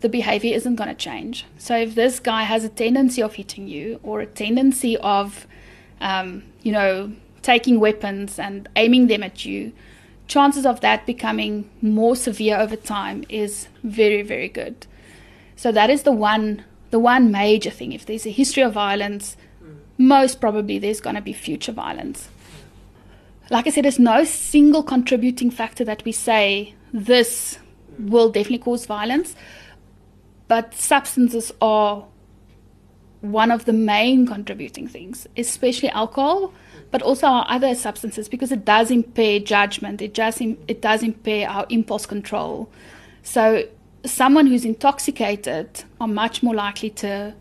the 0.00 0.08
behavior 0.08 0.54
isn't 0.56 0.76
going 0.76 0.88
to 0.88 0.94
change. 0.94 1.44
So 1.58 1.76
if 1.76 1.94
this 1.94 2.18
guy 2.18 2.44
has 2.44 2.64
a 2.64 2.70
tendency 2.70 3.22
of 3.22 3.34
hitting 3.34 3.68
you 3.68 4.00
or 4.02 4.22
a 4.22 4.26
tendency 4.26 4.96
of, 4.96 5.46
um, 6.00 6.44
you 6.62 6.72
know, 6.72 7.12
taking 7.42 7.78
weapons 7.78 8.38
and 8.38 8.70
aiming 8.74 9.08
them 9.08 9.22
at 9.22 9.44
you, 9.44 9.74
chances 10.28 10.64
of 10.64 10.80
that 10.80 11.04
becoming 11.04 11.68
more 11.82 12.16
severe 12.16 12.56
over 12.56 12.76
time 12.76 13.24
is 13.28 13.68
very, 13.84 14.22
very 14.22 14.48
good. 14.48 14.86
So 15.56 15.70
that 15.72 15.90
is 15.90 16.04
the 16.04 16.12
one 16.12 16.64
the 16.90 16.98
one 16.98 17.30
major 17.30 17.68
thing. 17.68 17.92
If 17.92 18.06
there's 18.06 18.24
a 18.24 18.30
history 18.30 18.62
of 18.62 18.72
violence, 18.72 19.36
most 19.98 20.40
probably 20.40 20.78
there's 20.78 21.02
going 21.02 21.16
to 21.16 21.22
be 21.22 21.34
future 21.34 21.72
violence. 21.72 22.30
Like 23.50 23.66
I 23.66 23.70
said, 23.70 23.84
there's 23.84 23.98
no 23.98 24.24
single 24.24 24.82
contributing 24.82 25.50
factor 25.50 25.84
that 25.84 26.04
we 26.04 26.12
say 26.12 26.74
this 26.92 27.58
will 27.98 28.30
definitely 28.30 28.58
cause 28.58 28.86
violence, 28.86 29.34
but 30.48 30.74
substances 30.74 31.52
are 31.60 32.06
one 33.20 33.50
of 33.50 33.64
the 33.64 33.72
main 33.72 34.26
contributing 34.26 34.88
things, 34.88 35.26
especially 35.36 35.88
alcohol, 35.90 36.52
but 36.90 37.02
also 37.02 37.26
our 37.26 37.46
other 37.48 37.74
substances, 37.74 38.28
because 38.28 38.50
it 38.50 38.64
does 38.64 38.90
impair 38.90 39.38
judgment, 39.38 40.02
it 40.02 40.14
does, 40.14 40.40
it 40.40 40.82
does 40.82 41.02
impair 41.02 41.48
our 41.48 41.66
impulse 41.68 42.06
control. 42.06 42.68
So, 43.22 43.64
someone 44.04 44.46
who's 44.46 44.64
intoxicated 44.64 45.84
are 46.00 46.08
much 46.08 46.42
more 46.42 46.54
likely 46.54 46.90
to 46.90 47.34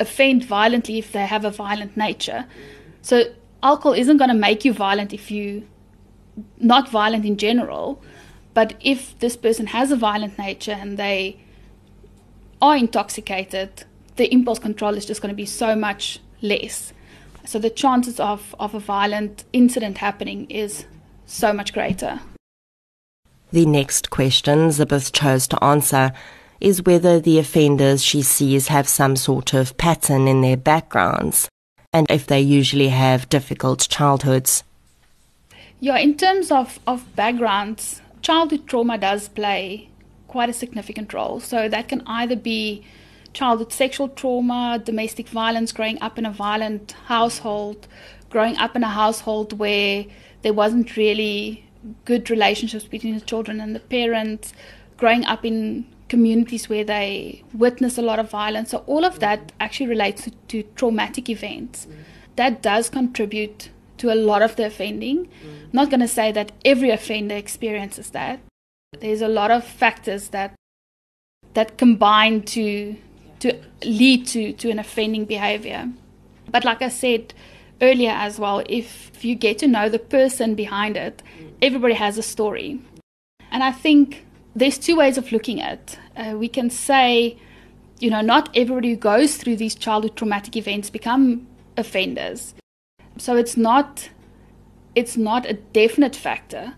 offend 0.00 0.44
violently 0.44 0.98
if 0.98 1.12
they 1.12 1.26
have 1.26 1.44
a 1.44 1.50
violent 1.50 1.96
nature. 1.96 2.46
So 3.02 3.24
alcohol 3.62 3.92
isn't 3.92 4.16
going 4.16 4.30
to 4.30 4.34
make 4.36 4.64
you 4.64 4.72
violent 4.72 5.12
if 5.12 5.30
you 5.30 5.66
not 6.58 6.88
violent 6.88 7.24
in 7.24 7.36
general, 7.36 8.00
but 8.54 8.74
if 8.80 9.18
this 9.18 9.36
person 9.36 9.66
has 9.68 9.90
a 9.90 9.96
violent 9.96 10.38
nature 10.38 10.72
and 10.72 10.98
they 10.98 11.38
are 12.62 12.76
intoxicated, 12.76 13.84
the 14.16 14.32
impulse 14.32 14.58
control 14.58 14.94
is 14.94 15.06
just 15.06 15.20
going 15.20 15.30
to 15.30 15.36
be 15.36 15.46
so 15.46 15.74
much 15.74 16.20
less. 16.42 16.92
So 17.44 17.58
the 17.58 17.70
chances 17.70 18.20
of, 18.20 18.54
of 18.60 18.74
a 18.74 18.80
violent 18.80 19.44
incident 19.52 19.98
happening 19.98 20.50
is 20.50 20.84
so 21.26 21.52
much 21.52 21.72
greater. 21.72 22.20
The 23.50 23.64
next 23.64 24.10
question 24.10 24.68
Zibeth 24.68 25.12
chose 25.12 25.48
to 25.48 25.64
answer 25.64 26.12
is 26.60 26.82
whether 26.82 27.20
the 27.20 27.38
offenders 27.38 28.04
she 28.04 28.20
sees 28.20 28.68
have 28.68 28.88
some 28.88 29.16
sort 29.16 29.54
of 29.54 29.76
pattern 29.78 30.28
in 30.28 30.42
their 30.42 30.56
backgrounds 30.56 31.48
and 31.92 32.10
if 32.10 32.26
they 32.26 32.40
usually 32.40 32.88
have 32.88 33.28
difficult 33.28 33.88
childhoods. 33.88 34.62
Yeah, 35.80 35.98
in 35.98 36.16
terms 36.16 36.50
of, 36.50 36.78
of 36.86 37.14
backgrounds, 37.16 38.02
childhood 38.20 38.66
trauma 38.66 38.98
does 38.98 39.28
play 39.28 39.88
quite 40.26 40.50
a 40.50 40.52
significant 40.52 41.12
role. 41.14 41.40
So 41.40 41.68
that 41.68 41.88
can 41.88 42.02
either 42.06 42.36
be 42.36 42.84
childhood 43.32 43.72
sexual 43.72 44.08
trauma, 44.08 44.80
domestic 44.84 45.28
violence, 45.28 45.72
growing 45.72 46.00
up 46.02 46.18
in 46.18 46.26
a 46.26 46.30
violent 46.30 46.92
household, 47.06 47.86
growing 48.28 48.56
up 48.58 48.76
in 48.76 48.82
a 48.82 48.88
household 48.88 49.58
where 49.58 50.04
there 50.42 50.52
wasn't 50.52 50.96
really 50.96 51.64
good 52.04 52.28
relationships 52.28 52.84
between 52.84 53.14
the 53.14 53.20
children 53.20 53.60
and 53.60 53.74
the 53.74 53.80
parents, 53.80 54.52
growing 54.98 55.24
up 55.24 55.44
in 55.44 55.86
communities 56.08 56.68
where 56.68 56.84
they 56.84 57.42
witness 57.52 57.98
a 57.98 58.02
lot 58.02 58.18
of 58.18 58.30
violence. 58.30 58.70
So 58.70 58.78
all 58.86 59.04
of 59.04 59.20
that 59.20 59.52
actually 59.60 59.88
relates 59.88 60.22
to, 60.22 60.30
to 60.48 60.62
traumatic 60.74 61.28
events. 61.28 61.86
That 62.36 62.62
does 62.62 62.88
contribute 62.88 63.70
to 63.98 64.12
a 64.12 64.14
lot 64.14 64.42
of 64.42 64.56
the 64.56 64.66
offending. 64.66 65.26
Mm. 65.26 65.72
Not 65.72 65.90
going 65.90 66.00
to 66.00 66.08
say 66.08 66.32
that 66.32 66.52
every 66.64 66.90
offender 66.90 67.34
experiences 67.34 68.10
that. 68.10 68.40
There's 69.00 69.20
a 69.20 69.28
lot 69.28 69.50
of 69.50 69.64
factors 69.64 70.28
that 70.28 70.54
that 71.54 71.76
combine 71.76 72.42
to 72.42 72.96
to 73.40 73.60
lead 73.84 74.26
to, 74.26 74.52
to 74.52 74.70
an 74.70 74.78
offending 74.78 75.24
behavior. 75.24 75.88
But 76.50 76.64
like 76.64 76.82
I 76.82 76.88
said 76.88 77.34
earlier 77.80 78.10
as 78.10 78.38
well, 78.38 78.62
if 78.68 79.24
you 79.24 79.34
get 79.34 79.58
to 79.58 79.68
know 79.68 79.88
the 79.88 79.98
person 79.98 80.54
behind 80.54 80.96
it, 80.96 81.22
mm. 81.38 81.52
everybody 81.62 81.94
has 81.94 82.18
a 82.18 82.22
story. 82.22 82.80
And 83.50 83.62
I 83.62 83.72
think 83.72 84.24
there's 84.58 84.78
two 84.78 84.96
ways 84.96 85.18
of 85.18 85.32
looking 85.32 85.60
at 85.60 85.72
it. 85.72 85.98
Uh, 86.16 86.36
we 86.36 86.48
can 86.48 86.70
say, 86.70 87.38
you 88.00 88.10
know, 88.10 88.20
not 88.20 88.48
everybody 88.54 88.90
who 88.90 88.96
goes 88.96 89.36
through 89.36 89.56
these 89.56 89.74
childhood 89.74 90.16
traumatic 90.16 90.56
events 90.56 90.90
become 90.90 91.46
offenders. 91.76 92.54
So 93.16 93.36
it's 93.36 93.56
not 93.56 94.10
it's 94.94 95.16
not 95.16 95.46
a 95.46 95.54
definite 95.54 96.16
factor. 96.16 96.74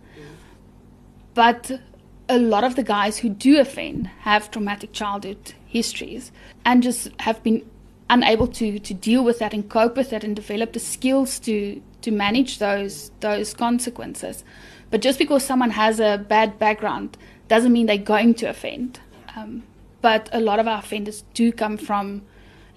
But 1.32 1.80
a 2.28 2.38
lot 2.38 2.64
of 2.64 2.76
the 2.76 2.82
guys 2.82 3.18
who 3.18 3.28
do 3.28 3.58
offend 3.60 4.08
have 4.20 4.50
traumatic 4.50 4.92
childhood 4.92 5.54
histories 5.66 6.32
and 6.64 6.82
just 6.82 7.08
have 7.20 7.42
been 7.42 7.64
unable 8.08 8.46
to, 8.46 8.78
to 8.80 8.92
deal 8.92 9.24
with 9.24 9.38
that 9.38 9.54
and 9.54 9.68
cope 9.68 9.96
with 9.96 10.10
that 10.10 10.24
and 10.24 10.34
develop 10.36 10.72
the 10.72 10.80
skills 10.80 11.38
to 11.40 11.80
to 12.02 12.10
manage 12.10 12.58
those 12.58 13.10
those 13.20 13.54
consequences. 13.54 14.44
But 14.90 15.02
just 15.02 15.18
because 15.18 15.44
someone 15.44 15.70
has 15.70 16.00
a 16.00 16.18
bad 16.18 16.58
background 16.58 17.16
doesn't 17.50 17.72
mean 17.72 17.86
they're 17.86 17.98
going 17.98 18.32
to 18.32 18.46
offend. 18.46 19.00
Um, 19.36 19.64
but 20.00 20.28
a 20.32 20.40
lot 20.40 20.60
of 20.60 20.68
our 20.68 20.78
offenders 20.78 21.24
do 21.34 21.52
come 21.52 21.76
from 21.76 22.22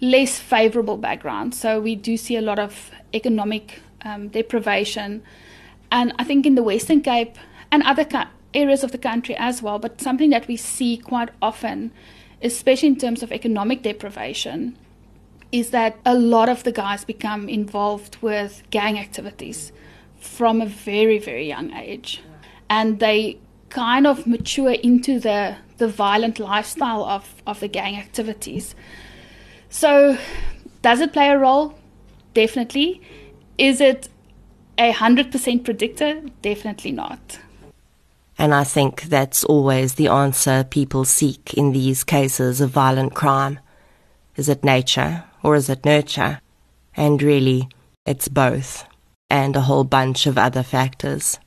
less 0.02 0.40
favorable 0.40 0.98
backgrounds. 0.98 1.60
So 1.60 1.80
we 1.80 1.96
do 1.96 2.18
see 2.18 2.36
a 2.36 2.42
lot 2.42 2.58
of 2.58 2.92
economic 3.14 3.82
um, 4.04 4.30
deprivation. 4.30 5.22
And 5.92 6.12
I 6.18 6.24
think 6.24 6.48
in 6.48 6.56
the 6.56 6.64
Western 6.64 7.02
Cape 7.02 7.38
and 7.72 7.84
other 7.84 8.04
ca- 8.04 8.32
areas 8.54 8.84
of 8.84 8.92
the 8.92 8.98
country 8.98 9.36
as 9.38 9.62
well, 9.62 9.78
but 9.78 10.02
something 10.02 10.32
that 10.32 10.48
we 10.48 10.58
see 10.58 10.98
quite 10.98 11.30
often, 11.40 11.92
especially 12.42 12.90
in 12.90 12.98
terms 12.98 13.22
of 13.22 13.32
economic 13.32 13.84
deprivation, 13.84 14.76
is 15.52 15.70
that 15.70 15.98
a 16.04 16.16
lot 16.16 16.50
of 16.50 16.64
the 16.64 16.72
guys 16.72 17.06
become 17.06 17.48
involved 17.48 18.18
with 18.22 18.64
gang 18.72 18.98
activities 18.98 19.72
from 20.20 20.62
a 20.62 20.66
very, 20.66 21.20
very 21.20 21.48
young 21.48 21.72
age. 21.74 22.24
And 22.70 23.00
they 23.00 23.38
kind 23.74 24.06
of 24.06 24.28
mature 24.28 24.72
into 24.72 25.20
the 25.20 25.56
the 25.78 25.88
violent 25.88 26.40
lifestyle 26.40 27.04
of, 27.04 27.42
of 27.48 27.60
the 27.60 27.68
gang 27.68 27.98
activities. 27.98 28.76
So, 29.70 30.18
does 30.84 31.02
it 31.02 31.12
play 31.12 31.30
a 31.30 31.38
role? 31.38 31.74
Definitely. 32.36 33.02
Is 33.58 33.82
it 33.82 34.08
a 34.78 34.92
hundred 34.92 35.32
percent 35.32 35.64
predictor? 35.64 36.22
Definitely 36.42 36.92
not. 36.92 37.40
And 38.38 38.54
I 38.54 38.64
think 38.64 39.04
that's 39.04 39.44
always 39.44 39.96
the 39.96 40.08
answer 40.08 40.64
people 40.64 41.06
seek 41.06 41.54
in 41.54 41.72
these 41.72 42.04
cases 42.04 42.62
of 42.62 42.70
violent 42.70 43.14
crime. 43.14 43.60
Is 44.36 44.50
it 44.50 44.64
nature 44.64 45.24
or 45.42 45.56
is 45.56 45.70
it 45.70 45.86
nurture? 45.86 46.40
And 46.96 47.22
really, 47.22 47.68
it's 48.06 48.28
both, 48.28 48.86
and 49.30 49.56
a 49.56 49.62
whole 49.62 49.84
bunch 49.84 50.28
of 50.28 50.38
other 50.38 50.64
factors. 50.64 51.40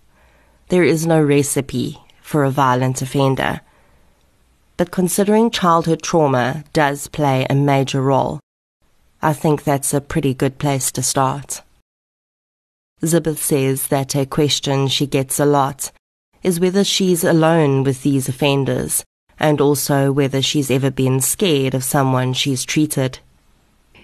There 0.69 0.83
is 0.85 1.07
no 1.07 1.23
recipe 1.23 1.99
for 2.27 2.43
a 2.43 2.51
violent 2.51 3.01
offender. 3.01 3.61
But 4.77 4.91
considering 4.91 5.49
childhood 5.49 6.03
trauma 6.03 6.65
does 6.73 7.07
play 7.07 7.47
a 7.49 7.55
major 7.55 8.03
role, 8.03 8.41
I 9.23 9.33
think 9.33 9.63
that's 9.63 9.95
a 9.95 10.01
pretty 10.01 10.35
good 10.35 10.59
place 10.59 10.91
to 10.93 11.03
start. 11.03 11.63
Zibeth 13.01 13.39
says 13.39 13.87
that 13.89 14.17
a 14.17 14.27
question 14.27 14.89
she 14.89 15.07
gets 15.07 15.39
a 15.39 15.45
lot 15.45 15.93
is 16.43 16.59
whether 16.59 16.83
she's 16.83 17.23
alone 17.23 17.85
with 17.85 18.03
these 18.03 18.29
offenders 18.29 19.05
and 19.39 19.61
also 19.61 20.11
whether 20.11 20.43
she's 20.43 20.71
ever 20.71 20.91
been 20.91 21.21
scared 21.21 21.75
of 21.75 21.85
someone 21.85 22.33
she's 22.33 22.65
treated. 22.65 23.21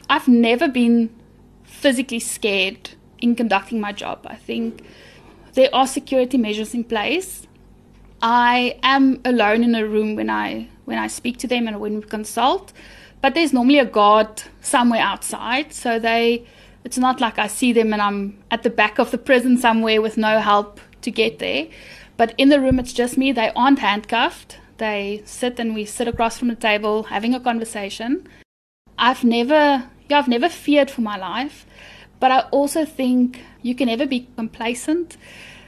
I've 0.09 0.29
never 0.29 0.69
been 0.69 1.11
physically 1.65 2.21
scared 2.21 2.91
in 3.19 3.35
conducting 3.35 3.81
my 3.81 3.91
job. 3.91 4.25
I 4.29 4.37
think 4.37 4.85
there 5.55 5.71
are 5.73 5.89
security 5.89 6.39
measures 6.39 6.73
in 6.73 6.85
place. 6.85 7.49
I 8.23 8.79
am 8.85 9.21
alone 9.25 9.65
in 9.65 9.75
a 9.75 9.87
room 9.87 10.15
when 10.15 10.31
I 10.31 10.69
when 10.85 10.99
I 10.99 11.09
speak 11.09 11.39
to 11.39 11.47
them 11.47 11.67
and 11.67 11.81
when 11.81 11.97
we 11.97 12.03
consult, 12.03 12.73
but 13.21 13.35
there's 13.35 13.53
normally 13.53 13.79
a 13.79 13.85
guard 13.85 14.43
somewhere 14.61 15.01
outside, 15.01 15.73
so 15.73 15.99
they 15.99 16.47
it's 16.85 16.99
not 16.99 17.21
like 17.21 17.39
I 17.39 17.47
see 17.49 17.73
them 17.73 17.93
and 17.93 18.01
I'm 18.01 18.39
at 18.51 18.63
the 18.63 18.71
back 18.71 18.99
of 18.99 19.11
the 19.11 19.19
prison 19.19 19.59
somewhere 19.59 20.01
with 20.01 20.17
no 20.17 20.39
help 20.41 20.81
to 21.03 21.11
get 21.11 21.39
there. 21.39 21.69
But 22.17 22.35
in 22.39 22.49
the 22.49 22.61
room, 22.61 22.79
it's 22.79 22.93
just 22.93 23.17
me. 23.17 23.33
They 23.33 23.51
aren't 23.55 23.79
handcuffed. 23.79 24.59
They 24.79 25.23
sit 25.25 25.59
and 25.61 25.75
we 25.75 25.85
sit 25.85 26.09
across 26.09 26.39
from 26.39 26.49
the 26.49 26.57
table 26.57 27.05
having 27.05 27.35
a 27.35 27.41
conversation. 27.41 28.29
I've 28.99 29.25
never, 29.25 29.89
yeah, 30.09 30.19
I've 30.19 30.29
never 30.29 30.49
feared 30.49 30.91
for 30.91 31.01
my 31.01 31.17
life, 31.17 31.67
but 32.21 32.31
I 32.31 32.41
also 32.51 32.85
think 32.85 33.41
you 33.63 33.75
can 33.75 33.87
never 33.87 34.07
be 34.07 34.29
complacent. 34.37 35.17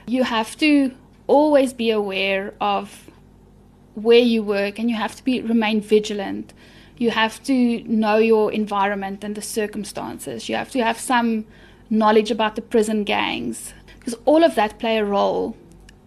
You 0.07 0.25
have 0.25 0.57
to 0.59 0.93
always 1.27 1.73
be 1.73 1.91
aware 1.91 2.55
of 2.61 3.11
where 3.95 4.19
you 4.19 4.43
work 4.43 4.79
and 4.79 4.91
you 4.91 4.97
have 4.97 5.15
to 5.17 5.25
be 5.25 5.41
remain 5.41 5.81
vigilant 5.81 6.53
you 6.97 7.11
have 7.11 7.43
to 7.45 7.83
know 7.85 8.17
your 8.19 8.53
environment 8.53 9.25
and 9.25 9.35
the 9.35 9.43
circumstances. 9.43 10.49
You 10.49 10.57
have 10.57 10.71
to 10.71 10.85
have 10.85 10.99
some 10.99 11.45
knowledge 11.91 12.31
about 12.31 12.57
the 12.57 12.63
prison 12.63 13.05
gangs 13.05 13.75
because 13.99 14.15
all 14.25 14.45
of 14.45 14.55
that 14.55 14.79
play 14.79 14.99
a 14.99 15.05
role 15.05 15.57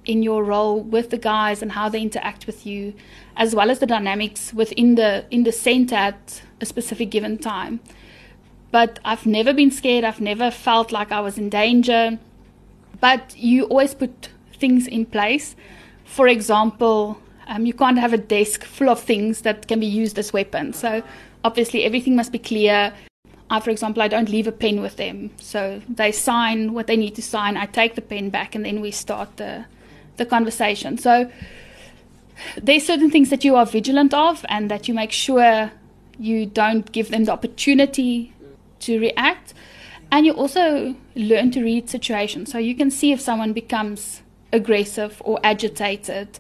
in 0.06 0.24
your 0.24 0.44
role 0.44 0.80
with 0.82 1.10
the 1.10 1.18
guys 1.18 1.62
and 1.62 1.74
how 1.74 1.90
they 1.90 2.02
interact 2.02 2.48
with 2.48 2.66
you, 2.66 2.94
as 3.36 3.54
well 3.54 3.70
as 3.70 3.80
the 3.80 3.86
dynamics 3.86 4.54
within 4.54 4.96
the 4.96 5.26
in 5.30 5.44
the 5.44 5.52
center 5.52 5.96
at 5.96 6.42
a 6.62 6.66
specific 6.66 7.10
given 7.10 7.38
time. 7.38 7.82
But 8.72 9.00
I've 9.04 9.26
never 9.26 9.54
been 9.54 9.72
scared. 9.72 10.06
I've 10.06 10.22
never 10.22 10.52
felt 10.52 10.92
like 10.92 11.12
I 11.12 11.20
was 11.20 11.38
in 11.38 11.50
danger. 11.50 12.20
But 13.00 13.36
you 13.38 13.66
always 13.66 13.94
put 13.94 14.30
things 14.60 14.88
in 14.88 15.06
place. 15.06 15.56
For 16.06 16.28
example, 16.28 17.20
um, 17.48 17.66
you 17.66 17.74
can't 17.74 18.00
have 18.00 18.14
a 18.14 18.18
desk 18.18 18.64
full 18.64 18.90
of 18.90 19.00
things 19.00 19.42
that 19.42 19.68
can 19.68 19.80
be 19.80 19.86
used 19.86 20.18
as 20.20 20.34
weapons. 20.34 20.78
So 20.78 21.04
obviously 21.44 21.84
everything 21.84 22.16
must 22.16 22.32
be 22.32 22.40
clear. 22.40 22.94
I, 23.50 23.62
for 23.62 23.70
example, 23.70 24.04
I 24.04 24.10
don't 24.10 24.30
leave 24.30 24.48
a 24.48 24.52
pen 24.52 24.82
with 24.82 24.98
them. 24.98 25.32
So 25.40 25.82
they 25.88 26.12
sign 26.12 26.74
what 26.74 26.88
they 26.88 26.98
need 26.98 27.16
to 27.16 27.22
sign. 27.22 27.56
I 27.56 27.66
take 27.66 27.96
the 27.96 28.02
pen 28.02 28.30
back, 28.30 28.56
and 28.56 28.66
then 28.66 28.82
we 28.82 28.92
start 28.92 29.38
the 29.38 29.66
the 30.18 30.26
conversation. 30.26 30.98
So 30.98 31.32
there's 32.62 32.86
certain 32.86 33.10
things 33.10 33.30
that 33.30 33.46
you 33.46 33.56
are 33.56 33.66
vigilant 33.66 34.14
of, 34.14 34.46
and 34.50 34.70
that 34.70 34.88
you 34.88 34.94
make 34.94 35.14
sure 35.14 35.72
you 36.20 36.46
don't 36.46 36.92
give 36.92 37.10
them 37.10 37.24
the 37.24 37.32
opportunity 37.32 38.34
to 38.80 39.00
react. 39.00 39.54
And 40.12 40.26
you 40.26 40.34
also 40.34 40.96
learn 41.16 41.52
to 41.52 41.64
read 41.64 41.90
situations. 41.90 42.52
So 42.52 42.58
you 42.58 42.76
can 42.76 42.92
see 42.92 43.14
if 43.14 43.22
someone 43.22 43.54
becomes 43.54 44.22
aggressive 44.54 45.22
or 45.26 45.40
agitated 45.44 46.40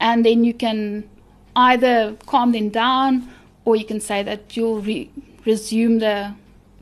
and 0.00 0.24
then 0.24 0.44
you 0.44 0.54
can 0.54 1.08
either 1.56 2.16
calm 2.26 2.52
them 2.52 2.68
down 2.68 3.28
or 3.64 3.76
you 3.76 3.84
can 3.84 4.00
say 4.00 4.22
that 4.22 4.56
you'll 4.56 4.80
re- 4.80 5.10
resume 5.44 5.98
the 5.98 6.34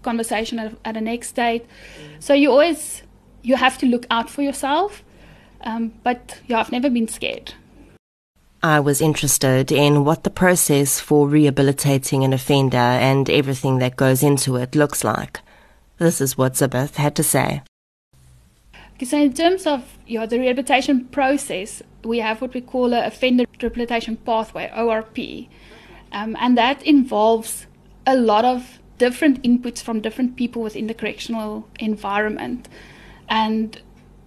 conversation 0.02 0.58
at, 0.58 0.74
at 0.84 0.96
a 0.96 1.00
next 1.00 1.32
date. 1.32 1.64
So 2.20 2.34
you 2.34 2.50
always 2.50 3.02
you 3.42 3.56
have 3.56 3.78
to 3.78 3.86
look 3.86 4.06
out 4.10 4.28
for 4.28 4.42
yourself, 4.42 5.04
um, 5.62 5.92
but 6.02 6.40
yeah, 6.46 6.60
I've 6.60 6.72
never 6.72 6.90
been 6.90 7.08
scared. 7.08 7.54
I 8.62 8.80
was 8.80 9.00
interested 9.00 9.70
in 9.70 10.04
what 10.04 10.24
the 10.24 10.30
process 10.30 10.98
for 10.98 11.28
rehabilitating 11.28 12.24
an 12.24 12.32
offender 12.32 12.76
and 12.76 13.30
everything 13.30 13.78
that 13.78 13.96
goes 13.96 14.22
into 14.22 14.56
it 14.56 14.74
looks 14.74 15.04
like. 15.04 15.40
This 15.98 16.20
is 16.20 16.36
what 16.36 16.54
Zibeth 16.54 16.96
had 16.96 17.14
to 17.16 17.22
say. 17.22 17.62
So, 19.02 19.18
in 19.18 19.34
terms 19.34 19.66
of 19.66 19.98
you 20.06 20.18
know, 20.18 20.26
the 20.26 20.38
rehabilitation 20.38 21.06
process, 21.06 21.82
we 22.02 22.18
have 22.18 22.40
what 22.40 22.54
we 22.54 22.60
call 22.60 22.94
a 22.94 23.06
offender 23.06 23.44
rehabilitation 23.60 24.16
pathway 24.16 24.70
(ORP), 24.74 25.48
um, 26.12 26.36
and 26.40 26.56
that 26.56 26.82
involves 26.82 27.66
a 28.06 28.16
lot 28.16 28.44
of 28.44 28.78
different 28.98 29.42
inputs 29.42 29.82
from 29.82 30.00
different 30.00 30.36
people 30.36 30.62
within 30.62 30.86
the 30.86 30.94
correctional 30.94 31.68
environment, 31.78 32.68
and 33.28 33.82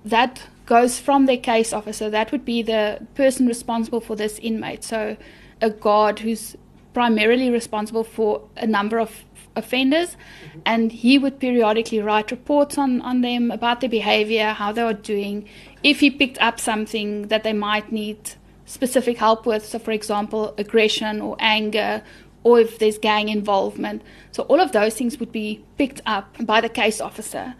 that 0.06 0.44
goes 0.68 1.00
from 1.00 1.26
their 1.26 1.38
case 1.38 1.74
officer. 1.74 2.10
That 2.10 2.32
would 2.32 2.46
be 2.46 2.62
the 2.62 3.08
person 3.16 3.48
responsible 3.48 4.02
for 4.02 4.16
this 4.16 4.38
inmate. 4.38 4.84
So, 4.84 5.18
a 5.62 5.72
guard 5.72 6.20
who's 6.20 6.56
primarily 6.94 7.50
responsible 7.50 8.04
for 8.04 8.48
a 8.56 8.68
number 8.68 9.00
of 9.00 9.24
offenders, 9.60 10.15
mm-hmm. 10.15 10.60
and 10.65 10.91
he 10.91 11.18
would 11.18 11.40
periodically 11.40 11.99
write 11.99 12.31
reports 12.31 12.77
on, 12.77 13.02
on 13.02 13.22
them 13.22 13.52
about 13.52 13.81
their 13.81 13.90
behavior, 13.90 14.53
how 14.53 14.72
they 14.72 14.81
are 14.81 14.94
doing, 14.94 15.48
if 15.84 15.99
he 15.99 16.10
picked 16.10 16.40
up 16.40 16.60
something 16.60 17.27
that 17.27 17.44
they 17.44 17.53
might 17.53 17.91
need 17.91 18.31
specific 18.65 19.18
help 19.18 19.45
with, 19.45 19.65
so 19.65 19.80
for 19.80 19.91
example, 19.91 20.53
aggression 20.57 21.22
or 21.22 21.36
anger, 21.40 22.03
or 22.44 22.60
if 22.60 22.80
there's 22.80 22.98
gang 22.98 23.30
involvement. 23.30 24.02
So 24.31 24.44
all 24.44 24.60
of 24.60 24.72
those 24.72 24.95
things 24.95 25.19
would 25.19 25.31
be 25.31 25.64
picked 25.77 26.02
up 26.06 26.36
by 26.45 26.61
the 26.61 26.69
case 26.69 27.02
officer. 27.02 27.56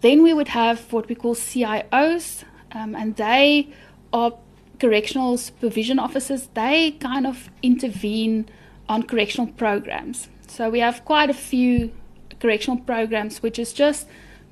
Then 0.00 0.22
we 0.22 0.32
would 0.32 0.48
have 0.48 0.92
what 0.92 1.08
we 1.08 1.14
call 1.14 1.34
CIOs, 1.34 2.44
um, 2.72 2.94
and 2.94 3.16
they 3.16 3.68
are 4.12 4.32
correctional 4.78 5.36
supervision 5.36 5.98
officers. 5.98 6.48
They 6.54 6.92
kind 6.92 7.26
of 7.26 7.50
intervene 7.62 8.48
on 8.88 9.02
correctional 9.02 9.48
programs. 9.52 10.28
So 10.50 10.70
we 10.70 10.80
have 10.80 11.04
quite 11.04 11.30
a 11.30 11.34
few 11.34 11.92
correctional 12.40 12.80
programs, 12.80 13.42
which 13.42 13.58
is 13.58 13.72
just 13.72 14.06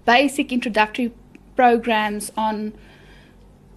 basic 0.04 0.52
introductory 0.52 1.12
programs 1.54 2.32
on. 2.36 2.72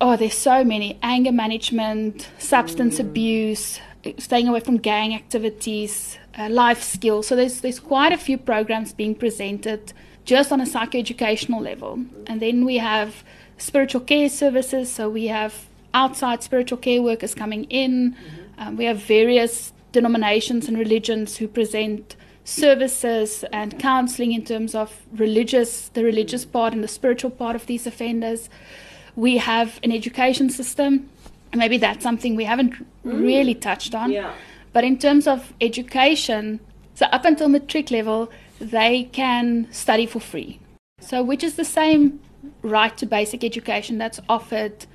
Oh, 0.02 0.16
there's 0.16 0.38
so 0.38 0.64
many 0.64 0.98
anger 1.04 1.32
management, 1.32 2.30
substance 2.38 2.98
mm. 2.98 3.02
abuse, 3.02 3.82
staying 4.18 4.48
away 4.48 4.62
from 4.62 4.78
gang 4.78 5.14
activities, 5.14 6.18
uh, 6.38 6.50
life 6.50 6.82
skills. 6.82 7.28
So 7.28 7.36
there's 7.36 7.62
there's 7.62 7.80
quite 7.80 8.14
a 8.14 8.18
few 8.18 8.38
programs 8.38 8.94
being 8.94 9.16
presented 9.16 9.94
just 10.24 10.52
on 10.52 10.62
a 10.62 10.66
psychoeducational 10.66 11.62
level, 11.62 12.00
and 12.28 12.41
then 12.41 12.66
we 12.66 12.78
have 12.78 13.24
spiritual 13.58 14.02
care 14.02 14.30
services. 14.30 14.91
So 14.91 15.10
we 15.10 15.28
have 15.28 15.66
outside 15.94 16.44
spiritual 16.44 16.78
care 16.78 17.02
workers 17.02 17.34
coming 17.34 17.66
in. 17.66 18.12
Mm-hmm. 18.12 18.62
Um, 18.62 18.78
we 18.78 18.86
have 18.86 18.98
various 18.98 19.74
denominations 19.91 20.68
and 20.68 20.78
religions 20.78 21.38
who 21.38 21.48
present 21.48 22.16
services 22.44 23.44
and 23.52 23.78
counseling 23.80 24.32
in 24.32 24.44
terms 24.44 24.74
of 24.74 25.03
religious 25.14 25.90
the 25.90 26.03
religious 26.03 26.45
part 26.45 26.74
and 26.74 26.84
the 26.84 26.88
spiritual 26.88 27.30
part 27.30 27.56
of 27.56 27.66
these 27.68 27.86
offenders. 27.86 28.49
We 29.16 29.38
have 29.38 29.80
an 29.84 29.91
education 29.91 30.49
system. 30.49 31.10
Maybe 31.53 31.78
that's 31.78 32.03
something 32.03 32.36
we 32.36 32.45
haven't 32.45 32.74
mm. 32.74 32.84
really 33.03 33.56
touched 33.56 33.94
on. 33.95 34.11
Yeah. 34.11 34.34
but 34.74 34.84
in 34.84 34.98
terms 34.98 35.28
of 35.28 35.53
education 35.61 36.60
so 36.94 37.06
up 37.07 37.26
until 37.26 37.49
matric 37.49 37.91
level 37.91 38.32
they 38.60 39.10
can 39.11 39.68
study 39.72 40.06
for 40.06 40.20
free. 40.20 40.60
So 40.99 41.24
which 41.24 41.44
is 41.44 41.56
the 41.56 41.66
same 41.66 42.20
right 42.61 42.95
to 42.98 43.06
basic 43.06 43.44
education 43.44 43.98
that's 43.98 44.20
offered 44.28 44.86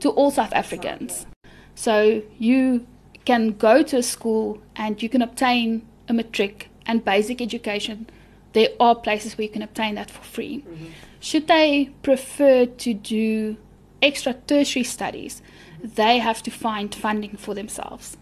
to 0.00 0.10
all 0.10 0.30
south 0.30 0.52
africans. 0.52 1.26
So 1.74 2.22
you 2.38 2.86
can 3.28 3.50
go 3.52 3.82
to 3.82 3.98
a 3.98 4.02
school 4.02 4.58
and 4.74 5.02
you 5.02 5.08
can 5.10 5.20
obtain 5.20 5.86
a 6.08 6.14
matric 6.14 6.70
and 6.86 7.04
basic 7.04 7.42
education. 7.42 8.08
There 8.54 8.70
are 8.80 8.94
places 8.94 9.36
where 9.36 9.46
you 9.48 9.52
can 9.52 9.60
obtain 9.60 9.96
that 9.96 10.10
for 10.10 10.24
free. 10.24 10.54
Mm-hmm. 10.60 10.86
Should 11.20 11.46
they 11.46 11.90
prefer 12.02 12.64
to 12.64 12.94
do 12.94 13.58
extra 14.00 14.32
tertiary 14.32 14.84
studies, 14.84 15.42
they 15.82 16.16
have 16.18 16.42
to 16.44 16.50
find 16.50 16.94
funding 16.94 17.36
for 17.36 17.52
themselves. 17.52 18.16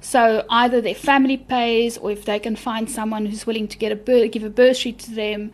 So 0.00 0.44
either 0.50 0.80
their 0.80 0.96
family 0.96 1.36
pays, 1.36 1.96
or 1.96 2.10
if 2.10 2.24
they 2.24 2.40
can 2.40 2.56
find 2.56 2.90
someone 2.90 3.26
who's 3.26 3.46
willing 3.46 3.68
to 3.68 3.78
get 3.78 3.92
a 3.92 3.96
bur- 3.96 4.26
give 4.26 4.42
a 4.42 4.50
bursary 4.50 4.94
to 4.94 5.10
them. 5.12 5.52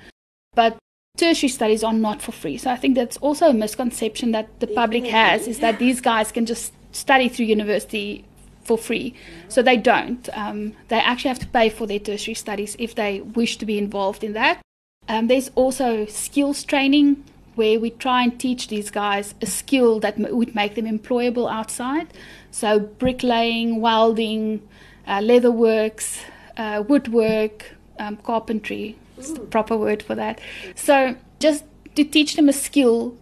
But 0.54 0.78
tertiary 1.18 1.50
studies 1.50 1.84
are 1.84 1.92
not 1.92 2.22
for 2.22 2.32
free. 2.32 2.56
So 2.56 2.70
I 2.70 2.76
think 2.76 2.94
that's 2.94 3.18
also 3.18 3.50
a 3.50 3.52
misconception 3.52 4.32
that 4.32 4.60
the 4.60 4.68
public 4.68 5.04
has 5.08 5.46
is 5.46 5.58
that 5.58 5.78
these 5.84 6.00
guys 6.00 6.32
can 6.32 6.46
just 6.46 6.72
study 6.92 7.28
through 7.28 7.46
university 7.46 8.24
for 8.66 8.76
free. 8.76 9.14
So 9.48 9.62
they 9.62 9.76
don't. 9.76 10.28
Um, 10.34 10.74
they 10.88 10.96
actually 10.98 11.28
have 11.28 11.38
to 11.40 11.46
pay 11.46 11.68
for 11.68 11.86
their 11.86 11.98
tertiary 11.98 12.34
studies 12.34 12.76
if 12.78 12.94
they 12.94 13.20
wish 13.20 13.56
to 13.58 13.66
be 13.66 13.78
involved 13.78 14.24
in 14.24 14.32
that. 14.34 14.60
Um, 15.08 15.28
there's 15.28 15.50
also 15.54 16.06
skills 16.06 16.64
training 16.64 17.24
where 17.54 17.80
we 17.80 17.90
try 17.90 18.22
and 18.22 18.38
teach 18.38 18.68
these 18.68 18.90
guys 18.90 19.34
a 19.40 19.46
skill 19.46 19.98
that 20.00 20.18
m- 20.18 20.36
would 20.36 20.54
make 20.54 20.74
them 20.74 20.84
employable 20.84 21.50
outside. 21.50 22.08
So 22.50 22.78
bricklaying, 22.78 23.80
welding, 23.80 24.68
uh, 25.06 25.20
leatherworks, 25.20 26.18
uh, 26.56 26.82
woodwork, 26.86 27.74
um, 27.98 28.16
carpentry, 28.18 28.96
Is 29.16 29.32
the 29.32 29.40
proper 29.40 29.76
word 29.76 30.02
for 30.02 30.14
that. 30.14 30.40
So 30.74 31.16
just 31.38 31.64
to 31.94 32.04
teach 32.04 32.36
them 32.36 32.48
a 32.48 32.52
skill 32.52 33.16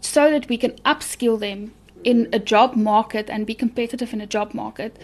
so 0.00 0.30
that 0.30 0.48
we 0.48 0.58
can 0.58 0.72
upskill 0.84 1.38
them 1.38 1.72
in 2.04 2.28
a 2.32 2.38
job 2.38 2.76
market 2.76 3.28
and 3.30 3.46
be 3.46 3.54
competitive 3.54 4.12
in 4.12 4.20
a 4.20 4.26
job 4.26 4.54
market 4.54 4.98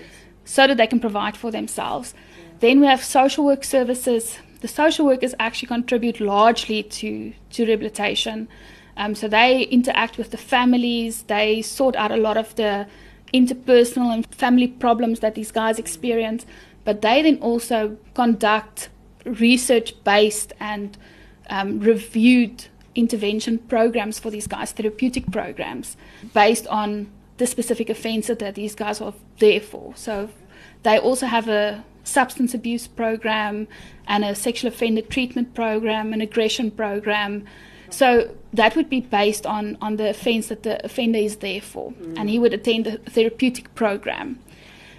so 0.44 0.66
that 0.66 0.76
they 0.76 0.86
can 0.86 1.00
provide 1.00 1.36
for 1.36 1.50
themselves. 1.50 2.14
Then 2.60 2.80
we 2.80 2.86
have 2.86 3.02
social 3.02 3.44
work 3.44 3.64
services 3.64 4.38
The 4.60 4.68
social 4.68 5.06
workers 5.06 5.34
actually 5.38 5.68
contribute 5.68 6.20
largely 6.20 6.82
to, 6.82 7.32
to 7.52 7.64
rehabilitation. 7.64 8.48
Um, 8.96 9.14
so 9.14 9.26
they 9.26 9.62
interact 9.62 10.18
with 10.18 10.30
the 10.30 10.36
families, 10.36 11.22
they 11.22 11.62
sort 11.62 11.96
out 11.96 12.10
a 12.10 12.16
lot 12.16 12.36
of 12.36 12.54
the 12.56 12.86
interpersonal 13.32 14.12
and 14.12 14.26
family 14.34 14.66
problems 14.66 15.20
that 15.20 15.34
these 15.34 15.50
guys 15.50 15.78
experience, 15.78 16.44
but 16.84 17.00
they 17.00 17.22
then 17.22 17.38
also 17.38 17.96
conduct 18.14 18.90
research 19.24 19.94
based 20.04 20.52
and 20.60 20.98
um, 21.48 21.80
reviewed 21.80 22.66
intervention 22.94 23.58
programs 23.58 24.18
for 24.18 24.30
these 24.30 24.46
guys, 24.46 24.72
therapeutic 24.72 25.30
programs, 25.30 25.96
based 26.34 26.66
on 26.66 27.08
the 27.38 27.46
specific 27.46 27.88
offences 27.88 28.38
that 28.38 28.54
these 28.54 28.74
guys 28.74 29.00
are 29.00 29.14
there 29.38 29.60
for. 29.60 29.94
So 29.96 30.28
they 30.82 30.98
also 30.98 31.26
have 31.26 31.48
a 31.48 31.84
substance 32.04 32.54
abuse 32.54 32.86
program 32.88 33.68
and 34.06 34.24
a 34.24 34.34
sexual 34.34 34.68
offender 34.68 35.02
treatment 35.02 35.54
program, 35.54 36.12
an 36.12 36.20
aggression 36.20 36.70
program. 36.70 37.44
So 37.88 38.34
that 38.52 38.76
would 38.76 38.88
be 38.88 39.00
based 39.00 39.46
on, 39.46 39.76
on 39.80 39.96
the 39.96 40.10
offence 40.10 40.48
that 40.48 40.62
the 40.62 40.84
offender 40.84 41.18
is 41.18 41.36
there 41.36 41.60
for. 41.60 41.92
Mm. 41.92 42.18
And 42.18 42.30
he 42.30 42.38
would 42.38 42.52
attend 42.52 42.86
a 42.86 42.98
therapeutic 42.98 43.74
program. 43.74 44.38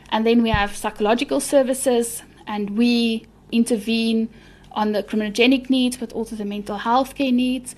And 0.10 0.26
then 0.26 0.44
we 0.44 0.50
have 0.50 0.76
psychological 0.76 1.40
services, 1.40 2.24
and 2.46 2.78
we 2.78 3.26
intervene 3.52 4.30
on 4.74 4.92
the 4.92 5.04
criminogenic 5.04 5.70
needs, 5.70 5.98
but 5.98 6.14
also 6.14 6.36
the 6.36 6.46
mental 6.46 6.78
health 6.78 7.16
care 7.16 7.32
needs. 7.32 7.76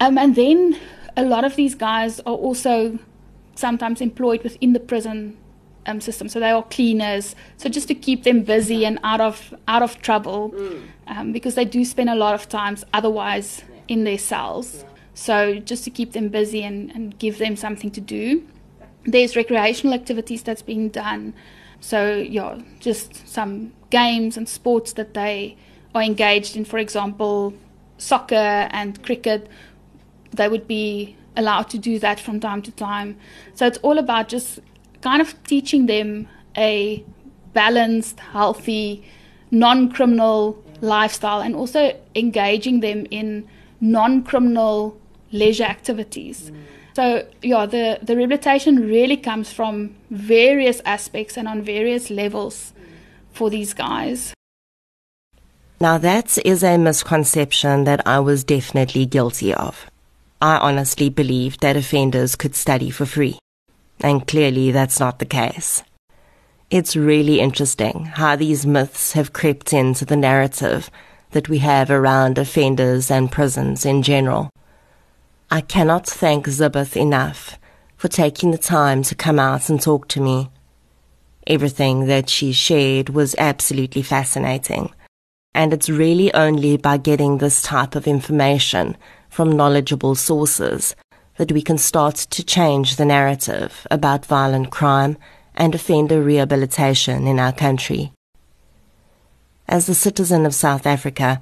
Um, 0.00 0.18
and 0.18 0.34
then 0.34 0.78
a 1.16 1.24
lot 1.24 1.44
of 1.44 1.56
these 1.56 1.74
guys 1.74 2.20
are 2.20 2.34
also 2.34 2.98
sometimes 3.54 4.00
employed 4.00 4.42
within 4.42 4.72
the 4.72 4.80
prison 4.80 5.36
um, 5.86 6.00
system, 6.00 6.28
so 6.28 6.40
they 6.40 6.50
are 6.50 6.62
cleaners. 6.64 7.34
So 7.56 7.68
just 7.68 7.88
to 7.88 7.94
keep 7.94 8.24
them 8.24 8.42
busy 8.42 8.84
and 8.84 8.98
out 9.02 9.20
of 9.20 9.54
out 9.68 9.82
of 9.82 10.00
trouble, 10.02 10.50
mm. 10.50 10.82
um, 11.06 11.32
because 11.32 11.54
they 11.54 11.64
do 11.64 11.84
spend 11.84 12.10
a 12.10 12.14
lot 12.14 12.34
of 12.34 12.48
times 12.48 12.84
otherwise 12.92 13.62
in 13.88 14.04
their 14.04 14.18
cells. 14.18 14.84
So 15.14 15.58
just 15.58 15.84
to 15.84 15.90
keep 15.90 16.12
them 16.12 16.28
busy 16.28 16.62
and, 16.62 16.90
and 16.90 17.18
give 17.18 17.38
them 17.38 17.56
something 17.56 17.90
to 17.92 18.00
do. 18.00 18.46
There's 19.04 19.36
recreational 19.36 19.94
activities 19.94 20.42
that's 20.42 20.62
being 20.62 20.88
done. 20.88 21.32
So 21.80 22.16
yeah, 22.16 22.60
just 22.80 23.26
some 23.28 23.72
games 23.90 24.36
and 24.36 24.48
sports 24.48 24.92
that 24.94 25.14
they 25.14 25.56
are 25.96 26.02
engaged 26.02 26.56
in. 26.56 26.64
For 26.64 26.78
example, 26.78 27.54
soccer 27.98 28.68
and 28.70 29.02
cricket. 29.02 29.48
They 30.32 30.48
would 30.48 30.66
be 30.66 31.16
allowed 31.36 31.68
to 31.70 31.78
do 31.78 31.98
that 31.98 32.20
from 32.20 32.40
time 32.40 32.62
to 32.62 32.70
time. 32.72 33.16
So 33.54 33.66
it's 33.66 33.78
all 33.78 33.98
about 33.98 34.28
just 34.28 34.60
kind 35.00 35.20
of 35.20 35.42
teaching 35.44 35.86
them 35.86 36.28
a 36.56 37.04
balanced, 37.52 38.20
healthy, 38.20 39.04
non 39.50 39.90
criminal 39.90 40.62
lifestyle 40.80 41.40
and 41.40 41.54
also 41.54 41.98
engaging 42.14 42.80
them 42.80 43.06
in 43.10 43.48
non 43.80 44.22
criminal 44.22 44.98
leisure 45.32 45.64
activities. 45.64 46.52
So, 46.94 47.26
yeah, 47.42 47.66
the, 47.66 47.98
the 48.02 48.16
rehabilitation 48.16 48.76
really 48.76 49.18
comes 49.18 49.52
from 49.52 49.96
various 50.10 50.80
aspects 50.86 51.36
and 51.36 51.46
on 51.46 51.60
various 51.60 52.08
levels 52.08 52.72
for 53.32 53.50
these 53.50 53.74
guys. 53.74 54.35
Now, 55.78 55.98
that 55.98 56.38
is 56.44 56.62
a 56.62 56.78
misconception 56.78 57.84
that 57.84 58.06
I 58.06 58.20
was 58.20 58.44
definitely 58.44 59.04
guilty 59.04 59.52
of. 59.52 59.86
I 60.40 60.56
honestly 60.56 61.10
believed 61.10 61.60
that 61.60 61.76
offenders 61.76 62.34
could 62.34 62.54
study 62.54 62.90
for 62.90 63.04
free. 63.04 63.38
And 64.00 64.26
clearly 64.26 64.70
that's 64.70 65.00
not 65.00 65.18
the 65.18 65.26
case. 65.26 65.82
It's 66.70 66.96
really 66.96 67.40
interesting 67.40 68.06
how 68.06 68.36
these 68.36 68.66
myths 68.66 69.12
have 69.12 69.32
crept 69.32 69.72
into 69.72 70.04
the 70.04 70.16
narrative 70.16 70.90
that 71.32 71.48
we 71.48 71.58
have 71.58 71.90
around 71.90 72.38
offenders 72.38 73.10
and 73.10 73.30
prisons 73.30 73.84
in 73.84 74.02
general. 74.02 74.50
I 75.50 75.60
cannot 75.60 76.06
thank 76.06 76.46
Zibeth 76.46 76.96
enough 76.96 77.58
for 77.96 78.08
taking 78.08 78.50
the 78.50 78.58
time 78.58 79.02
to 79.04 79.14
come 79.14 79.38
out 79.38 79.68
and 79.68 79.80
talk 79.80 80.08
to 80.08 80.20
me. 80.20 80.50
Everything 81.46 82.06
that 82.06 82.28
she 82.28 82.52
shared 82.52 83.10
was 83.10 83.36
absolutely 83.38 84.02
fascinating. 84.02 84.92
And 85.56 85.72
it's 85.72 85.88
really 85.88 86.32
only 86.34 86.76
by 86.76 86.98
getting 86.98 87.38
this 87.38 87.62
type 87.62 87.94
of 87.94 88.06
information 88.06 88.94
from 89.30 89.56
knowledgeable 89.56 90.14
sources 90.14 90.94
that 91.38 91.50
we 91.50 91.62
can 91.62 91.78
start 91.78 92.16
to 92.16 92.44
change 92.44 92.96
the 92.96 93.06
narrative 93.06 93.86
about 93.90 94.26
violent 94.26 94.70
crime 94.70 95.16
and 95.54 95.74
offender 95.74 96.20
rehabilitation 96.20 97.26
in 97.26 97.40
our 97.40 97.54
country. 97.54 98.12
As 99.66 99.88
a 99.88 99.94
citizen 99.94 100.44
of 100.44 100.54
South 100.54 100.86
Africa, 100.86 101.40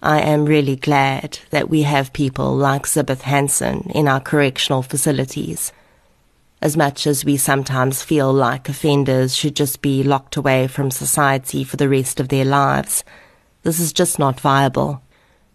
I 0.00 0.22
am 0.22 0.46
really 0.46 0.76
glad 0.76 1.40
that 1.50 1.68
we 1.68 1.82
have 1.82 2.14
people 2.14 2.56
like 2.56 2.84
Zibeth 2.84 3.20
Hansen 3.20 3.90
in 3.94 4.08
our 4.08 4.20
correctional 4.20 4.82
facilities. 4.82 5.70
As 6.62 6.78
much 6.78 7.06
as 7.06 7.26
we 7.26 7.36
sometimes 7.36 8.02
feel 8.02 8.32
like 8.32 8.70
offenders 8.70 9.36
should 9.36 9.54
just 9.54 9.82
be 9.82 10.02
locked 10.02 10.36
away 10.36 10.66
from 10.66 10.90
society 10.90 11.62
for 11.62 11.76
the 11.76 11.90
rest 11.90 12.20
of 12.20 12.28
their 12.30 12.46
lives, 12.46 13.04
this 13.62 13.80
is 13.80 13.92
just 13.92 14.18
not 14.18 14.40
viable. 14.40 15.02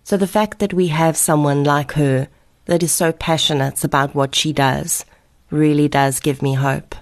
So 0.04 0.18
the 0.18 0.28
fact 0.28 0.60
that 0.60 0.74
we 0.74 0.88
have 0.88 1.18
someone 1.18 1.64
like 1.64 1.94
her 1.94 2.28
that 2.66 2.84
is 2.84 2.92
so 2.92 3.12
passionate 3.12 3.84
about 3.84 4.16
what 4.16 4.36
she 4.36 4.54
does 4.54 5.06
really 5.50 5.88
does 5.88 6.20
give 6.20 6.42
me 6.42 6.54
hope. 6.54 6.96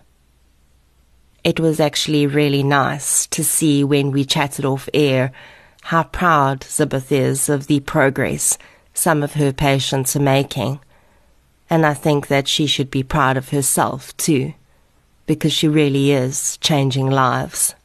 It 1.44 1.60
was 1.60 1.80
actually 1.80 2.26
really 2.28 2.64
nice 2.64 3.28
to 3.28 3.44
see 3.44 3.84
when 3.84 4.12
we 4.12 4.24
chatted 4.24 4.64
off 4.64 4.88
air 4.94 5.32
how 5.84 6.04
proud 6.04 6.62
Zibeth 6.62 7.12
is 7.12 7.50
of 7.50 7.68
the 7.68 7.82
progress 7.82 8.58
some 8.94 9.24
of 9.24 9.34
her 9.34 9.52
patients 9.52 10.16
are 10.16 10.22
making. 10.22 10.80
And 11.70 11.86
I 11.86 11.94
think 11.94 12.28
that 12.28 12.48
she 12.48 12.68
should 12.68 12.92
be 12.92 13.04
proud 13.04 13.36
of 13.36 13.50
herself 13.50 14.16
too, 14.18 14.54
because 15.26 15.52
she 15.52 15.68
really 15.68 16.12
is 16.12 16.58
changing 16.58 17.10
lives. 17.10 17.76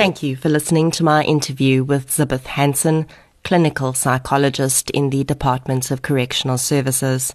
Thank 0.00 0.22
you 0.22 0.34
for 0.34 0.48
listening 0.48 0.90
to 0.92 1.04
my 1.04 1.22
interview 1.24 1.84
with 1.84 2.08
Zibeth 2.08 2.46
Hansen, 2.46 3.06
clinical 3.44 3.92
psychologist 3.92 4.88
in 4.92 5.10
the 5.10 5.24
Department 5.24 5.90
of 5.90 6.00
Correctional 6.00 6.56
Services. 6.56 7.34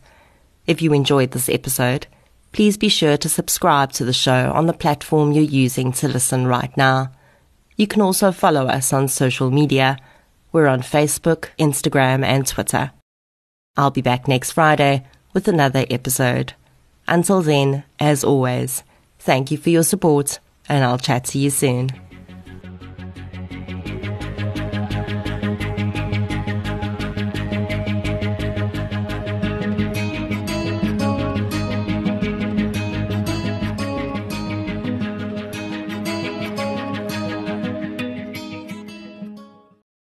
If 0.66 0.82
you 0.82 0.92
enjoyed 0.92 1.30
this 1.30 1.48
episode, 1.48 2.08
please 2.54 2.76
be 2.76 2.90
sure 2.90 3.18
to 3.18 3.30
subscribe 3.30 3.92
to 3.92 4.04
the 4.04 4.14
show 4.14 4.52
on 4.52 4.66
the 4.66 4.74
platform 4.74 5.32
you're 5.32 5.44
using 5.44 5.92
to 5.92 6.08
listen 6.08 6.48
right 6.48 6.76
now. 6.76 7.12
You 7.76 7.86
can 7.86 8.02
also 8.02 8.32
follow 8.32 8.66
us 8.66 8.92
on 8.92 9.10
social 9.10 9.52
media. 9.52 10.00
We're 10.52 10.66
on 10.66 10.82
Facebook, 10.82 11.50
Instagram, 11.60 12.26
and 12.26 12.48
Twitter. 12.48 12.94
I'll 13.78 13.92
be 13.92 14.02
back 14.02 14.28
next 14.28 14.54
Friday 14.54 15.06
with 15.34 15.48
another 15.48 15.86
episode. 15.92 16.54
Until 17.08 17.44
then, 17.44 17.84
as 18.00 18.24
always, 18.24 18.82
thank 19.20 19.52
you 19.52 19.60
for 19.60 19.70
your 19.70 19.84
support, 19.84 20.40
and 20.68 20.84
I'll 20.84 20.98
chat 20.98 21.26
to 21.26 21.38
you 21.38 21.52
soon. 21.52 21.92